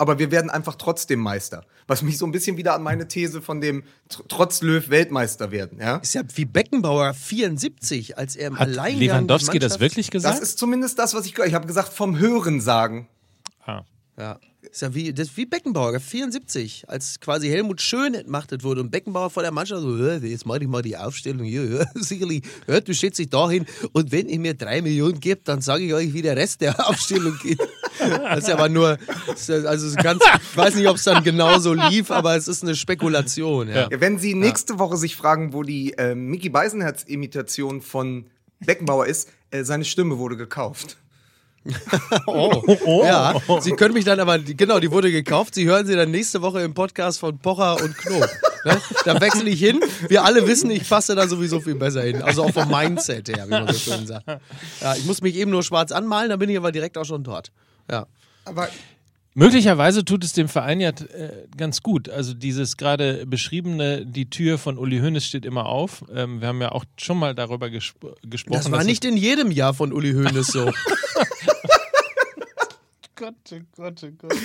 Aber 0.00 0.20
wir 0.20 0.30
werden 0.30 0.48
einfach 0.48 0.76
trotzdem 0.76 1.18
Meister. 1.18 1.64
Was 1.88 2.02
mich 2.02 2.18
so 2.18 2.24
ein 2.26 2.30
bisschen 2.30 2.56
wieder 2.56 2.74
an 2.74 2.82
meine 2.84 3.08
These 3.08 3.42
von 3.42 3.60
dem 3.60 3.82
tr- 4.08 4.22
trotz 4.28 4.62
Löw 4.62 4.88
Weltmeister 4.90 5.50
werden. 5.50 5.80
Ja? 5.80 5.96
Ist 5.96 6.14
ja 6.14 6.22
wie 6.36 6.44
Beckenbauer 6.44 7.14
74, 7.14 8.16
als 8.16 8.36
er 8.36 8.48
im 8.48 8.58
Hat 8.60 8.68
Alleingang 8.68 9.00
Lewandowski 9.00 9.58
das 9.58 9.80
wirklich 9.80 10.10
gesagt? 10.12 10.36
Das 10.36 10.40
ist 10.42 10.58
zumindest 10.58 10.98
das, 11.00 11.14
was 11.14 11.26
ich 11.26 11.34
gehört 11.34 11.48
Ich 11.48 11.54
habe 11.54 11.66
gesagt, 11.66 11.92
vom 11.92 12.16
Hören 12.18 12.60
sagen. 12.60 13.08
ah. 13.66 13.82
Ja. 14.18 14.38
Ist 14.60 14.82
ja 14.82 14.92
wie, 14.92 15.14
das 15.14 15.36
wie 15.36 15.46
Beckenbauer, 15.46 16.00
74, 16.00 16.84
als 16.88 17.20
quasi 17.20 17.48
Helmut 17.48 17.80
Schön 17.80 18.14
entmachtet 18.14 18.64
wurde 18.64 18.80
und 18.80 18.90
Beckenbauer 18.90 19.30
vor 19.30 19.44
der 19.44 19.52
Mannschaft 19.52 19.82
so, 19.82 19.96
"Hör, 19.96 20.18
jetzt 20.18 20.44
mache 20.44 20.58
ich 20.62 20.66
mal 20.66 20.82
die 20.82 20.96
Aufstellung 20.96 21.46
hier, 21.46 21.86
sicherlich, 21.94 22.42
hört, 22.66 22.88
du 22.88 22.92
stellst 22.92 23.20
dich 23.20 23.30
da 23.30 23.48
hin 23.48 23.64
und 23.92 24.10
wenn 24.10 24.28
ihr 24.28 24.40
mir 24.40 24.54
drei 24.54 24.82
Millionen 24.82 25.20
gebt, 25.20 25.46
dann 25.46 25.60
sage 25.60 25.84
ich 25.84 25.94
euch, 25.94 26.12
wie 26.12 26.22
der 26.22 26.36
Rest 26.36 26.60
der 26.60 26.74
Aufstellung 26.88 27.38
geht. 27.40 27.60
Das 27.98 28.40
ist 28.40 28.48
ja 28.48 28.54
aber 28.54 28.68
nur, 28.68 28.98
also 29.26 29.96
ganz, 29.96 30.22
ich 30.50 30.56
weiß 30.56 30.74
nicht, 30.74 30.88
ob 30.88 30.96
es 30.96 31.04
dann 31.04 31.22
genauso 31.22 31.72
lief, 31.72 32.10
aber 32.10 32.36
es 32.36 32.48
ist 32.48 32.64
eine 32.64 32.74
Spekulation. 32.74 33.68
Ja. 33.68 33.88
Ja, 33.90 34.00
wenn 34.00 34.18
Sie 34.18 34.34
nächste 34.34 34.80
Woche 34.80 34.96
sich 34.96 35.14
fragen, 35.14 35.52
wo 35.52 35.62
die 35.62 35.92
äh, 35.96 36.14
Mickey 36.16 36.48
Beisenherz-Imitation 36.48 37.80
von 37.80 38.26
Beckenbauer 38.60 39.06
ist, 39.06 39.28
äh, 39.50 39.62
seine 39.62 39.84
Stimme 39.84 40.18
wurde 40.18 40.36
gekauft. 40.36 40.96
Oh. 42.26 43.02
Ja, 43.04 43.34
Sie 43.60 43.72
können 43.72 43.94
mich 43.94 44.04
dann 44.04 44.20
aber, 44.20 44.38
genau, 44.38 44.80
die 44.80 44.90
wurde 44.90 45.10
gekauft. 45.10 45.54
Sie 45.54 45.66
hören 45.66 45.86
sie 45.86 45.94
dann 45.94 46.10
nächste 46.10 46.42
Woche 46.42 46.60
im 46.62 46.74
Podcast 46.74 47.18
von 47.20 47.38
Pocher 47.38 47.82
und 47.82 47.96
Knob. 47.96 48.28
Ne? 48.64 48.80
Da 49.04 49.20
wechsle 49.20 49.48
ich 49.48 49.60
hin. 49.60 49.80
Wir 50.08 50.24
alle 50.24 50.46
wissen, 50.46 50.70
ich 50.70 50.88
passe 50.88 51.14
da 51.14 51.28
sowieso 51.28 51.60
viel 51.60 51.74
besser 51.74 52.02
hin. 52.02 52.22
Also 52.22 52.44
auch 52.44 52.52
vom 52.52 52.68
Mindset 52.68 53.28
her, 53.28 53.46
wie 53.46 53.50
man 53.50 53.72
so 53.72 53.78
schön 53.78 54.06
sagt. 54.06 54.26
Ja, 54.80 54.94
ich 54.94 55.04
muss 55.04 55.20
mich 55.20 55.36
eben 55.36 55.50
nur 55.50 55.62
schwarz 55.62 55.92
anmalen, 55.92 56.30
dann 56.30 56.38
bin 56.38 56.50
ich 56.50 56.56
aber 56.56 56.72
direkt 56.72 56.98
auch 56.98 57.04
schon 57.04 57.22
dort. 57.22 57.52
Ja. 57.90 58.06
Aber 58.44 58.68
Möglicherweise 59.38 60.04
tut 60.04 60.24
es 60.24 60.32
dem 60.32 60.48
Verein 60.48 60.80
ja 60.80 60.88
äh, 60.88 61.46
ganz 61.56 61.80
gut. 61.82 62.08
Also 62.08 62.34
dieses 62.34 62.76
gerade 62.76 63.24
beschriebene, 63.24 64.04
die 64.04 64.28
Tür 64.28 64.58
von 64.58 64.76
Uli 64.78 64.98
Hoeneß 64.98 65.24
steht 65.24 65.44
immer 65.44 65.66
auf. 65.66 66.04
Ähm, 66.12 66.40
wir 66.40 66.48
haben 66.48 66.60
ja 66.60 66.72
auch 66.72 66.84
schon 66.96 67.18
mal 67.18 67.36
darüber 67.36 67.70
gesp 67.70 67.94
gesprochen. 68.24 68.58
Das 68.58 68.72
war 68.72 68.82
nicht 68.82 69.04
in 69.04 69.16
jedem 69.16 69.52
Jahr 69.52 69.74
von 69.74 69.92
Uli 69.92 70.12
Hoeneß 70.12 70.48
so. 70.48 70.72
Gott, 73.18 73.34
oh 73.52 73.60
Gott, 73.76 74.04
oh 74.04 74.10
Gott. 74.16 74.32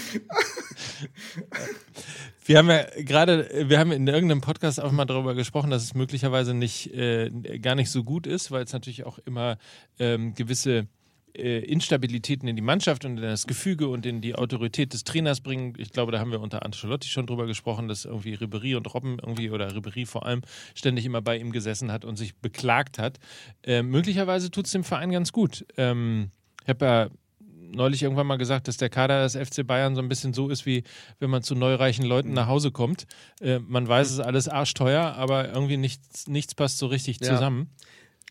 Wir 2.46 2.58
haben 2.58 2.70
ja 2.70 2.86
gerade, 2.98 3.70
wir 3.70 3.80
haben 3.80 3.92
in 3.92 4.06
irgendeinem 4.08 4.42
Podcast 4.42 4.82
auch 4.82 4.92
mal 4.92 5.06
darüber 5.06 5.34
gesprochen, 5.34 5.70
dass 5.70 5.84
es 5.84 5.94
möglicherweise 5.94 6.54
nicht 6.54 6.94
äh, 6.94 7.30
gar 7.60 7.76
nicht 7.76 7.90
so 7.90 8.04
gut 8.04 8.28
ist, 8.28 8.52
weil 8.52 8.64
es 8.64 8.74
natürlich 8.74 9.06
auch 9.06 9.18
immer 9.20 9.58
ähm, 9.98 10.34
gewisse 10.34 10.88
äh, 11.36 11.60
Instabilitäten 11.60 12.48
in 12.48 12.56
die 12.56 12.62
Mannschaft 12.62 13.06
und 13.06 13.18
in 13.18 13.24
das 13.24 13.48
Gefüge 13.48 13.88
und 13.88 14.06
in 14.06 14.22
die 14.22 14.36
Autorität 14.36 14.94
des 14.94 15.04
Trainers 15.04 15.42
bringen. 15.42 15.74
Ich 15.78 15.92
glaube, 15.92 16.12
da 16.12 16.20
haben 16.20 16.32
wir 16.32 16.42
unter 16.42 16.66
Ancelotti 16.66 17.08
schon 17.08 17.28
drüber 17.28 17.48
gesprochen, 17.48 17.88
dass 17.88 18.06
irgendwie 18.06 18.34
Ribery 18.34 18.76
und 18.76 18.94
Robben 18.94 19.20
irgendwie 19.20 19.50
oder 19.50 19.74
Ribery 19.74 20.06
vor 20.06 20.26
allem 20.26 20.42
ständig 20.76 21.06
immer 21.06 21.22
bei 21.22 21.38
ihm 21.38 21.52
gesessen 21.52 21.92
hat 21.92 22.04
und 22.06 22.18
sich 22.18 22.36
beklagt 22.36 23.00
hat. 23.00 23.20
Äh, 23.64 23.84
möglicherweise 23.84 24.52
tut 24.52 24.66
es 24.66 24.74
dem 24.74 24.84
Verein 24.84 25.12
ganz 25.12 25.32
gut. 25.32 25.66
Ähm, 25.78 26.30
ich 26.64 26.70
habe 26.70 26.86
ja 26.86 27.10
neulich 27.74 28.04
irgendwann 28.04 28.28
mal 28.28 28.38
gesagt, 28.38 28.68
dass 28.68 28.78
der 28.78 28.90
Kader 28.90 29.24
des 29.24 29.36
FC 29.36 29.66
Bayern 29.66 29.96
so 29.96 30.02
ein 30.02 30.10
bisschen 30.10 30.34
so 30.34 30.50
ist, 30.50 30.66
wie 30.66 30.84
wenn 31.20 31.30
man 31.30 31.44
zu 31.44 31.56
neureichen 31.56 32.06
Leuten 32.06 32.34
nach 32.34 32.48
Hause 32.48 32.72
kommt. 32.72 33.06
Äh, 33.42 33.60
man 33.60 33.88
weiß, 33.88 34.08
es 34.08 34.14
ist 34.14 34.20
alles 34.20 34.48
arschteuer, 34.48 35.14
aber 35.16 35.50
irgendwie 35.50 35.78
nichts, 35.78 36.28
nichts 36.28 36.56
passt 36.56 36.78
so 36.78 36.88
richtig 36.88 37.20
Ja. 37.22 37.34
zusammen. 37.34 37.70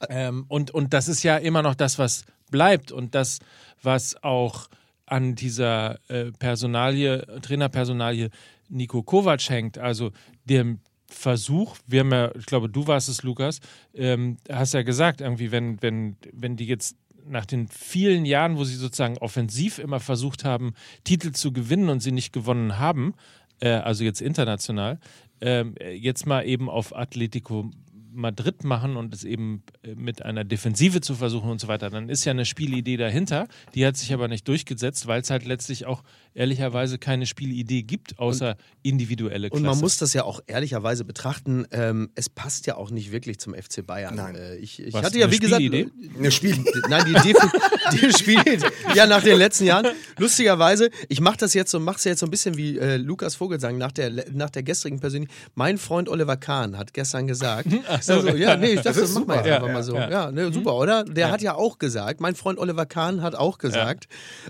Ähm, 0.09 0.45
und, 0.49 0.71
und 0.73 0.93
das 0.95 1.09
ist 1.09 1.23
ja 1.23 1.37
immer 1.37 1.63
noch 1.63 1.75
das, 1.75 1.99
was 1.99 2.25
bleibt 2.51 2.91
und 2.93 3.15
das, 3.15 3.39
was 3.83 4.23
auch 4.23 4.69
an 5.07 5.35
dieser 5.35 5.99
äh, 6.09 6.33
Personalie, 6.33 7.25
Trainerpersonalie 7.43 8.31
Nico 8.69 9.03
Kovac 9.03 9.49
hängt, 9.51 9.79
also 9.79 10.11
dem 10.45 10.81
Versuch, 11.07 11.77
wir 11.87 12.01
haben 12.01 12.11
ja, 12.11 12.35
ich 12.35 12.47
glaube, 12.47 12.71
du 12.71 12.87
warst 12.87 13.09
es, 13.11 13.23
Lukas, 13.23 13.61
ähm, 13.95 14.39
hast 14.51 14.73
ja 14.73 14.83
gesagt, 14.83 15.21
irgendwie, 15.21 15.53
wenn, 15.53 15.81
wenn, 15.83 16.17
wenn 16.33 16.57
die 16.57 16.67
jetzt 16.67 16.97
nach 17.27 17.47
den 17.47 17.69
vielen 17.69 18.25
Jahren, 18.25 18.57
wo 18.57 18.65
sie 18.65 18.77
sozusagen 18.77 19.19
offensiv 19.19 19.79
immer 19.79 20.01
versucht 20.01 20.45
haben, 20.45 20.75
Titel 21.05 21.33
zu 21.33 21.53
gewinnen 21.53 21.89
und 21.89 22.01
sie 22.01 22.13
nicht 22.13 22.33
gewonnen 22.33 22.79
haben, 22.79 23.15
äh, 23.61 23.71
also 23.71 24.05
jetzt 24.05 24.21
international, 24.21 24.99
ähm, 25.41 25.75
jetzt 25.81 26.27
mal 26.27 26.47
eben 26.47 26.69
auf 26.69 26.95
Atletico 26.95 27.71
Madrid 28.13 28.65
machen 28.65 28.97
und 28.97 29.15
es 29.15 29.25
eben 29.25 29.63
äh, 29.83 29.95
mit 29.95 30.23
einer 30.23 30.45
Defensive 30.45 31.01
zu 31.01 31.15
versuchen 31.15 31.51
und 31.51 31.61
so 31.61 31.69
weiter, 31.69 31.91
dann 31.91 32.09
ist 32.09 32.25
ja 32.25 32.31
eine 32.31 32.45
Spielidee 32.45 32.97
dahinter. 32.97 33.49
Die 33.75 33.87
hat 33.87 33.97
sich 33.97 34.13
aber 34.13 34.29
nicht 34.29 34.47
durchgesetzt, 34.49 35.07
weil 35.07 35.21
es 35.21 35.31
halt 35.31 35.45
letztlich 35.45 35.87
auch 35.87 36.03
ehrlicherweise 36.35 36.99
keine 36.99 37.27
Spielidee 37.27 37.83
gibt, 37.83 38.19
außer 38.19 38.57
individuelle 38.83 39.51
Klasse. 39.51 39.63
Und 39.63 39.69
man 39.69 39.79
muss 39.79 39.99
das 39.99 40.15
ja 40.15 40.25
auch 40.25 40.41
ehrlicherweise 40.47 41.05
betrachten, 41.05 41.67
ähm, 41.71 42.11
es 42.15 42.29
passt 42.29 42.67
ja 42.67 42.77
auch 42.77 42.91
nicht 42.91 43.13
wirklich 43.13 43.39
zum 43.39 43.55
FC 43.55 43.87
Bayern. 43.87 44.15
Nein. 44.15 44.35
Äh, 44.35 44.57
ich 44.57 44.83
ich 44.83 44.95
Was, 44.95 45.05
hatte 45.05 45.19
ja, 45.19 45.31
wie 45.31 45.39
gesagt, 45.39 45.63
Spielidee? 45.63 45.91
eine 46.19 46.31
Spiel. 46.31 46.65
Nein, 46.89 47.05
die, 47.07 47.13
Defi 47.13 47.47
die 47.93 48.13
Spielidee. 48.13 48.67
Ja, 48.95 49.07
nach 49.07 49.23
den 49.23 49.39
letzten 49.39 49.65
Jahren. 49.65 49.87
Lustigerweise, 50.19 50.91
ich 51.09 51.21
mache 51.21 51.37
das 51.39 51.55
jetzt 51.55 51.71
so, 51.71 51.81
mach's 51.81 52.05
jetzt 52.05 52.21
so 52.21 52.27
ein 52.27 52.31
bisschen 52.31 52.57
wie 52.57 52.79
äh, 52.79 52.97
Lukas 52.97 53.35
Vogelsang 53.35 53.79
nach 53.79 53.93
der, 53.93 54.11
nach 54.33 54.51
der 54.51 54.63
gestrigen 54.63 55.01
Persönlichkeit. 55.01 55.37
Mein 55.55 55.79
Freund 55.79 56.09
Oliver 56.09 56.37
Kahn 56.37 56.79
hat 56.79 56.95
gestern 56.95 57.27
gesagt. 57.27 57.69
so, 58.03 58.15
also, 58.15 58.29
ja, 58.37 58.57
nee, 58.57 58.69
ich 58.69 58.81
dachte, 58.83 59.01
Das 59.01 59.11
das, 59.11 59.15
machen 59.15 59.29
wir 59.29 59.37
jetzt 59.37 59.47
einfach 59.51 59.67
Ja, 59.69 59.73
mal 59.73 59.83
so. 59.83 59.95
ja, 59.97 60.11
Ja, 60.11 60.31
ne, 60.31 60.53
super, 60.53 60.75
oder? 60.77 61.05
Der 61.05 61.31
hat 61.31 61.43
ja 61.43 61.55
auch 61.55 61.79
gesagt, 61.79 62.21
mein 62.21 62.35
Freund 62.35 62.59
Oliver 62.59 62.87
Kahn 62.87 63.23
hat 63.23 63.35
auch 63.35 63.59
gesagt, 63.59 64.09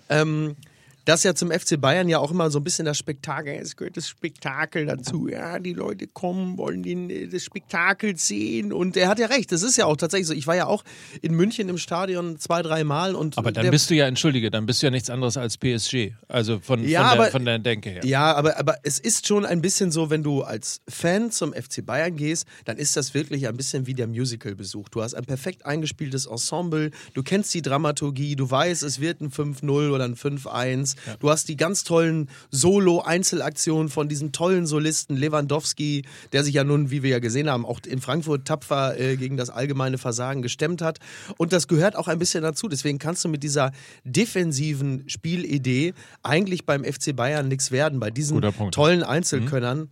ähm, 0.08 0.56
dass 1.04 1.22
ja 1.24 1.34
zum 1.34 1.50
FC 1.50 1.80
Bayern 1.80 2.08
ja 2.08 2.18
auch 2.18 2.30
immer 2.30 2.50
so 2.50 2.58
ein 2.60 2.64
bisschen 2.64 2.84
das 2.84 2.96
Spektakel, 2.98 3.54
es 3.54 3.76
gehört 3.76 3.96
das 3.96 4.08
Spektakel 4.08 4.86
dazu. 4.86 5.28
Ja, 5.28 5.58
die 5.58 5.72
Leute 5.72 6.06
kommen, 6.06 6.58
wollen 6.58 6.82
den, 6.82 7.10
äh, 7.10 7.26
das 7.26 7.42
Spektakel 7.44 8.16
sehen. 8.16 8.72
Und 8.72 8.96
er 8.96 9.08
hat 9.08 9.18
ja 9.18 9.26
recht, 9.26 9.50
das 9.52 9.62
ist 9.62 9.76
ja 9.76 9.86
auch 9.86 9.96
tatsächlich 9.96 10.28
so. 10.28 10.34
Ich 10.34 10.46
war 10.46 10.54
ja 10.56 10.66
auch 10.66 10.84
in 11.20 11.34
München 11.34 11.68
im 11.68 11.78
Stadion 11.78 12.38
zwei, 12.38 12.62
drei 12.62 12.84
Mal. 12.84 13.14
Und 13.14 13.36
aber 13.38 13.50
dann 13.52 13.70
bist 13.70 13.90
du 13.90 13.94
ja, 13.94 14.06
entschuldige, 14.06 14.50
dann 14.50 14.66
bist 14.66 14.82
du 14.82 14.86
ja 14.86 14.90
nichts 14.90 15.10
anderes 15.10 15.36
als 15.36 15.58
PSG. 15.58 16.12
Also 16.28 16.60
von, 16.60 16.86
Ja, 16.86 17.08
von, 17.08 17.16
der, 17.16 17.24
aber- 17.24 17.30
von 17.32 17.44
der 17.44 17.58
Denke 17.58 17.90
her. 17.90 18.04
Ja, 18.04 18.34
aber, 18.34 18.58
aber 18.58 18.76
es 18.84 18.98
ist 18.98 19.26
schon 19.26 19.44
ein 19.44 19.60
bisschen 19.60 19.90
so, 19.90 20.10
wenn 20.10 20.22
du 20.22 20.42
als 20.42 20.80
Fan 20.88 21.30
zum 21.30 21.52
FC 21.52 21.84
Bayern 21.84 22.14
gehst, 22.16 22.46
dann 22.64 22.76
ist 22.76 22.96
das 22.96 23.14
wirklich 23.14 23.48
ein 23.48 23.56
bisschen 23.56 23.86
wie 23.86 23.94
der 23.94 24.06
Musical-Besuch. 24.06 24.88
Du 24.88 25.02
hast 25.02 25.14
ein 25.14 25.24
perfekt 25.24 25.66
eingespieltes 25.66 26.26
Ensemble, 26.26 26.90
du 27.14 27.22
kennst 27.22 27.52
die 27.54 27.62
Dramaturgie, 27.62 28.36
du 28.36 28.50
weißt, 28.50 28.82
es 28.82 29.00
wird 29.00 29.20
ein 29.20 29.30
5-0 29.30 29.90
oder 29.90 30.04
ein 30.04 30.14
5-1. 30.16 30.91
Du 31.20 31.30
hast 31.30 31.48
die 31.48 31.56
ganz 31.56 31.84
tollen 31.84 32.28
Solo-Einzelaktionen 32.50 33.88
von 33.88 34.08
diesen 34.08 34.32
tollen 34.32 34.66
Solisten 34.66 35.16
Lewandowski, 35.16 36.04
der 36.32 36.44
sich 36.44 36.54
ja 36.54 36.64
nun, 36.64 36.90
wie 36.90 37.02
wir 37.02 37.10
ja 37.10 37.18
gesehen 37.18 37.50
haben, 37.50 37.66
auch 37.66 37.80
in 37.86 38.00
Frankfurt 38.00 38.46
tapfer 38.46 38.98
äh, 38.98 39.16
gegen 39.16 39.36
das 39.36 39.50
allgemeine 39.50 39.98
Versagen 39.98 40.42
gestemmt 40.42 40.82
hat. 40.82 40.98
Und 41.36 41.52
das 41.52 41.68
gehört 41.68 41.96
auch 41.96 42.08
ein 42.08 42.18
bisschen 42.18 42.42
dazu. 42.42 42.68
Deswegen 42.68 42.98
kannst 42.98 43.24
du 43.24 43.28
mit 43.28 43.42
dieser 43.42 43.72
defensiven 44.04 45.04
Spielidee 45.08 45.94
eigentlich 46.22 46.66
beim 46.66 46.84
FC 46.84 47.14
Bayern 47.14 47.48
nichts 47.48 47.70
werden. 47.70 48.00
Bei 48.00 48.10
diesen 48.10 48.40
tollen 48.70 49.02
Einzelkönnern. 49.02 49.88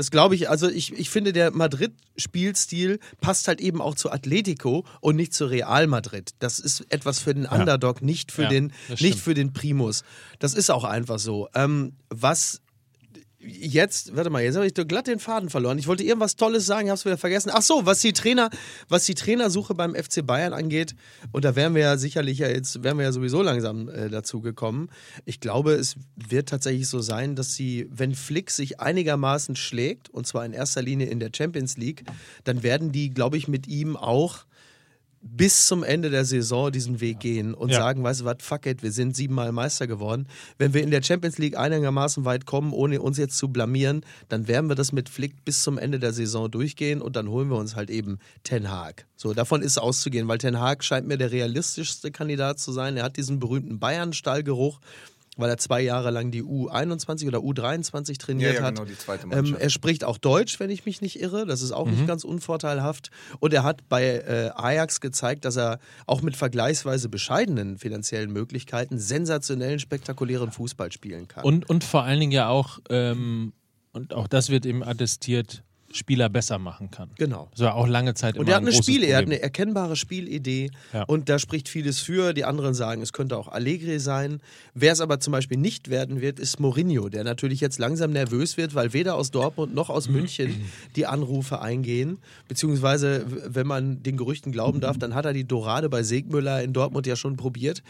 Das 0.00 0.10
glaube 0.10 0.34
ich, 0.34 0.48
also 0.48 0.66
ich, 0.66 0.98
ich 0.98 1.10
finde, 1.10 1.34
der 1.34 1.50
Madrid-Spielstil 1.50 3.00
passt 3.20 3.48
halt 3.48 3.60
eben 3.60 3.82
auch 3.82 3.94
zu 3.94 4.10
Atletico 4.10 4.86
und 5.02 5.14
nicht 5.14 5.34
zu 5.34 5.44
Real 5.44 5.86
Madrid. 5.88 6.30
Das 6.38 6.58
ist 6.58 6.86
etwas 6.88 7.18
für 7.18 7.34
den 7.34 7.44
Underdog, 7.44 8.00
nicht 8.00 8.32
für, 8.32 8.46
den, 8.46 8.72
nicht 8.98 9.18
für 9.18 9.34
den 9.34 9.52
Primus. 9.52 10.02
Das 10.38 10.54
ist 10.54 10.70
auch 10.70 10.84
einfach 10.84 11.18
so. 11.18 11.50
Ähm, 11.54 11.92
was 12.08 12.62
jetzt, 13.42 14.14
warte 14.14 14.30
mal, 14.30 14.42
jetzt 14.42 14.56
habe 14.56 14.66
ich 14.66 14.74
doch 14.74 14.86
glatt 14.86 15.06
den 15.06 15.18
Faden 15.18 15.48
verloren. 15.48 15.78
Ich 15.78 15.86
wollte 15.86 16.04
irgendwas 16.04 16.36
Tolles 16.36 16.66
sagen, 16.66 16.86
ich 16.86 16.90
habe 16.90 16.98
es 16.98 17.04
wieder 17.04 17.16
vergessen. 17.16 17.50
Ach 17.52 17.62
so, 17.62 17.86
was 17.86 18.00
die 18.00 18.12
Trainer, 18.12 18.50
was 18.88 19.04
die 19.04 19.14
Trainersuche 19.14 19.74
beim 19.74 19.94
FC 19.94 20.26
Bayern 20.26 20.52
angeht, 20.52 20.94
und 21.32 21.44
da 21.44 21.56
wären 21.56 21.74
wir 21.74 21.82
ja 21.82 21.96
sicherlich 21.96 22.38
ja 22.38 22.48
jetzt, 22.48 22.82
wären 22.82 22.98
wir 22.98 23.04
ja 23.04 23.12
sowieso 23.12 23.42
langsam 23.42 23.88
äh, 23.88 24.08
dazu 24.08 24.40
gekommen. 24.40 24.90
Ich 25.24 25.40
glaube, 25.40 25.72
es 25.72 25.96
wird 26.16 26.48
tatsächlich 26.48 26.88
so 26.88 27.00
sein, 27.00 27.34
dass 27.34 27.54
sie, 27.54 27.88
wenn 27.90 28.14
Flick 28.14 28.50
sich 28.50 28.80
einigermaßen 28.80 29.56
schlägt, 29.56 30.10
und 30.10 30.26
zwar 30.26 30.44
in 30.44 30.52
erster 30.52 30.82
Linie 30.82 31.06
in 31.06 31.20
der 31.20 31.30
Champions 31.34 31.76
League, 31.76 32.04
dann 32.44 32.62
werden 32.62 32.92
die, 32.92 33.10
glaube 33.10 33.36
ich, 33.36 33.48
mit 33.48 33.66
ihm 33.66 33.96
auch 33.96 34.44
bis 35.22 35.66
zum 35.66 35.84
Ende 35.84 36.08
der 36.08 36.24
Saison 36.24 36.72
diesen 36.72 37.00
Weg 37.00 37.20
gehen 37.20 37.52
und 37.52 37.68
Ja. 37.68 37.76
sagen, 37.78 38.02
weißt 38.02 38.22
du 38.22 38.24
was, 38.24 38.36
fuck 38.40 38.64
it, 38.64 38.82
wir 38.82 38.90
sind 38.90 39.14
siebenmal 39.14 39.52
Meister 39.52 39.86
geworden. 39.86 40.26
Wenn 40.56 40.72
wir 40.72 40.82
in 40.82 40.90
der 40.90 41.02
Champions 41.02 41.36
League 41.36 41.58
einigermaßen 41.58 42.24
weit 42.24 42.46
kommen, 42.46 42.72
ohne 42.72 43.02
uns 43.02 43.18
jetzt 43.18 43.36
zu 43.36 43.48
blamieren, 43.48 44.02
dann 44.30 44.48
werden 44.48 44.68
wir 44.70 44.76
das 44.76 44.92
mit 44.92 45.10
Flick 45.10 45.44
bis 45.44 45.62
zum 45.62 45.76
Ende 45.76 45.98
der 45.98 46.14
Saison 46.14 46.50
durchgehen 46.50 47.02
und 47.02 47.16
dann 47.16 47.28
holen 47.28 47.50
wir 47.50 47.56
uns 47.56 47.76
halt 47.76 47.90
eben 47.90 48.18
Ten 48.44 48.70
Hag. 48.70 49.06
So, 49.14 49.34
davon 49.34 49.60
ist 49.60 49.76
auszugehen, 49.76 50.26
weil 50.26 50.38
Ten 50.38 50.58
Hag 50.58 50.82
scheint 50.82 51.06
mir 51.06 51.18
der 51.18 51.32
realistischste 51.32 52.10
Kandidat 52.10 52.58
zu 52.58 52.72
sein. 52.72 52.96
Er 52.96 53.04
hat 53.04 53.18
diesen 53.18 53.38
berühmten 53.40 53.78
Bayern-Stallgeruch, 53.78 54.80
weil 55.40 55.50
er 55.50 55.58
zwei 55.58 55.80
Jahre 55.80 56.10
lang 56.10 56.30
die 56.30 56.42
U21 56.42 57.26
oder 57.26 57.38
U23 57.38 58.18
trainiert 58.18 58.54
Ja, 58.54 58.60
ja, 58.60 58.66
hat. 58.66 58.74
genau, 58.74 58.86
die 58.86 58.96
zweite 58.96 59.24
ähm, 59.24 59.30
Mannschaft. 59.30 59.60
er 59.62 59.70
spricht 59.70 60.04
auch 60.04 60.18
Deutsch, 60.18 60.60
wenn 60.60 60.70
ich 60.70 60.86
mich 60.86 61.00
nicht 61.00 61.20
irre. 61.20 61.46
Das 61.46 61.62
ist 61.62 61.72
auch 61.72 61.86
nicht 61.86 62.06
ganz 62.06 62.24
unvorteilhaft. 62.24 63.10
Und 63.38 63.52
er 63.52 63.64
hat 63.64 63.88
bei 63.88 64.04
äh, 64.04 64.50
Ajax 64.54 65.00
gezeigt, 65.00 65.44
dass 65.44 65.56
er 65.56 65.78
auch 66.06 66.22
mit 66.22 66.36
vergleichsweise 66.36 67.08
bescheidenen 67.08 67.78
finanziellen 67.78 68.32
Möglichkeiten 68.32 68.98
sensationellen, 68.98 69.78
spektakulären 69.78 70.50
Fußball 70.52 70.92
spielen 70.92 71.28
kann. 71.28 71.44
Und, 71.44 71.68
und 71.68 71.84
vor 71.84 72.04
allen 72.04 72.20
Dingen 72.20 72.32
ja 72.32 72.48
auch, 72.48 72.78
ähm, 72.90 73.52
und 73.92 74.14
auch 74.14 74.28
das 74.28 74.50
wird 74.50 74.66
eben 74.66 74.82
attestiert, 74.84 75.62
Spieler 75.92 76.28
besser 76.28 76.58
machen 76.58 76.90
kann. 76.90 77.10
Genau. 77.18 77.48
Das 77.52 77.60
war 77.60 77.74
auch 77.74 77.88
lange 77.88 78.14
Zeit 78.14 78.34
immer 78.34 78.42
Und 78.42 78.48
er 78.48 78.54
hat 78.54 78.62
ein 78.62 78.66
eine 78.66 78.76
großes 78.76 78.86
Spiel, 78.86 79.02
er 79.04 79.18
hat 79.18 79.24
eine 79.26 79.42
erkennbare 79.42 79.96
Spielidee 79.96 80.70
Ja. 80.92 81.02
und 81.04 81.28
da 81.28 81.38
spricht 81.38 81.68
vieles 81.68 81.98
für. 82.00 82.32
Die 82.32 82.44
anderen 82.44 82.74
sagen, 82.74 83.02
es 83.02 83.12
könnte 83.12 83.36
auch 83.36 83.48
Allegri 83.48 83.98
sein. 83.98 84.40
Wer 84.74 84.92
es 84.92 85.00
aber 85.00 85.18
zum 85.20 85.32
Beispiel 85.32 85.58
nicht 85.58 85.90
werden 85.90 86.20
wird, 86.20 86.38
ist 86.38 86.60
Mourinho, 86.60 87.08
der 87.08 87.24
natürlich 87.24 87.60
jetzt 87.60 87.78
langsam 87.78 88.12
nervös 88.12 88.56
wird, 88.56 88.74
weil 88.74 88.92
weder 88.92 89.16
aus 89.16 89.30
Dortmund 89.32 89.74
noch 89.74 89.90
aus 89.90 90.08
München 90.08 90.54
die 90.96 91.06
Anrufe 91.06 91.60
eingehen. 91.60 92.18
Beziehungsweise, 92.46 93.24
wenn 93.46 93.66
man 93.66 94.02
den 94.02 94.16
Gerüchten 94.16 94.52
glauben 94.52 94.80
darf, 94.80 94.98
dann 94.98 95.14
hat 95.14 95.24
er 95.24 95.32
die 95.32 95.44
Dorade 95.44 95.88
bei 95.88 96.02
Segmüller 96.02 96.62
in 96.62 96.72
Dortmund 96.72 97.06
ja 97.06 97.16
schon 97.16 97.36
probiert. 97.36 97.82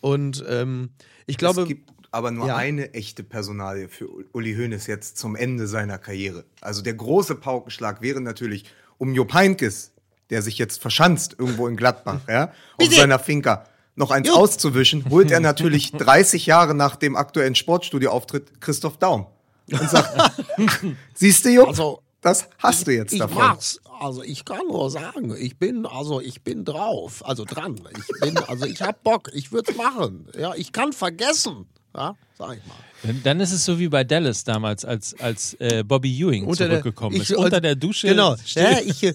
Und 0.00 0.44
ähm, 0.48 0.90
ich 1.26 1.38
glaube, 1.38 1.62
es 1.62 1.68
gibt 1.68 1.90
aber 2.16 2.30
nur 2.30 2.46
Ja. 2.48 2.56
eine 2.56 2.94
echte 2.94 3.22
Personalie 3.22 3.88
für 3.88 4.08
Uli 4.32 4.54
Hoeneß 4.54 4.86
jetzt 4.86 5.18
zum 5.18 5.36
Ende 5.36 5.66
seiner 5.66 5.98
Karriere. 5.98 6.44
Also 6.62 6.80
der 6.82 6.94
große 6.94 7.34
Paukenschlag 7.34 8.00
wäre 8.00 8.20
natürlich 8.22 8.64
um 8.98 9.12
Jupp 9.14 9.34
Heynckes, 9.34 9.92
der 10.30 10.40
sich 10.40 10.56
jetzt 10.56 10.80
verschanzt 10.80 11.36
irgendwo 11.38 11.68
in 11.68 11.76
Gladbach, 11.76 12.20
ja, 12.26 12.52
auf 12.78 12.94
seiner 12.94 13.18
Finca, 13.18 13.64
noch 13.94 14.10
eins 14.10 14.30
auszuwischen, 14.30 15.08
holt 15.10 15.30
er 15.30 15.40
natürlich 15.40 15.92
30 15.92 16.46
Jahre 16.46 16.74
nach 16.74 16.96
dem 16.96 17.16
aktuellen 17.16 17.54
Sportstudio-Auftritt 17.54 18.60
Christoph 18.62 18.96
Daum 18.98 19.26
und 19.70 19.90
sagt, 19.90 20.32
siehst 21.14 21.44
du, 21.44 21.50
Jupp, 21.50 21.68
Also, 21.68 22.00
das 22.22 22.48
hast 22.58 22.86
du 22.86 22.92
jetzt 22.92 23.12
ich 23.12 23.18
davon. 23.20 23.36
mach's. 23.38 23.78
Also 24.00 24.22
ich 24.22 24.44
kann 24.44 24.66
nur 24.68 24.90
sagen, 24.90 25.34
ich 25.38 25.56
bin, 25.58 25.86
also 25.86 26.20
ich 26.20 26.42
bin 26.42 26.64
drauf, 26.66 27.24
also 27.26 27.44
dran. 27.46 27.80
Ich 27.98 28.20
bin, 28.20 28.36
also 28.36 28.66
ich 28.66 28.82
hab 28.82 29.02
Bock, 29.02 29.30
ich 29.32 29.52
würd's 29.52 29.74
machen. 29.76 30.26
Ja, 30.38 30.54
ich 30.54 30.72
kann 30.72 30.92
vergessen. 30.92 31.66
Ja, 31.96 32.14
sag 32.38 32.58
ich 32.58 32.66
mal. 32.66 32.76
Dann 33.24 33.40
ist 33.40 33.52
es 33.52 33.64
so 33.64 33.78
wie 33.78 33.88
bei 33.88 34.04
Dallas 34.04 34.42
damals, 34.44 34.84
als, 34.84 35.14
als 35.20 35.54
äh, 35.60 35.84
Bobby 35.84 36.10
Ewing 36.18 36.44
Unter 36.44 36.66
der- 36.68 36.80
zurückgekommen 36.80 37.14
ich- 37.16 37.30
ist. 37.30 37.36
Unter 37.36 37.60
der 37.60 37.74
Dusche. 37.76 38.08
Genau. 38.08 38.34
Ja, 38.54 38.78
ich, 38.84 39.02
äh, 39.04 39.14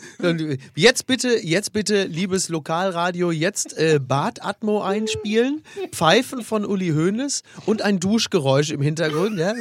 jetzt 0.76 1.08
bitte, 1.08 1.38
jetzt 1.46 1.74
bitte, 1.74 2.04
liebes 2.06 2.48
Lokalradio, 2.50 3.32
jetzt 3.32 3.78
äh, 3.78 4.00
Badatmo 4.00 4.82
einspielen, 4.82 5.62
Pfeifen 5.92 6.42
von 6.44 6.66
Uli 6.66 6.90
Hoeneß 6.90 7.44
und 7.66 7.82
ein 7.82 8.00
Duschgeräusch 8.00 8.72
im 8.72 8.82
Hintergrund. 8.82 9.38
Ja. 9.38 9.54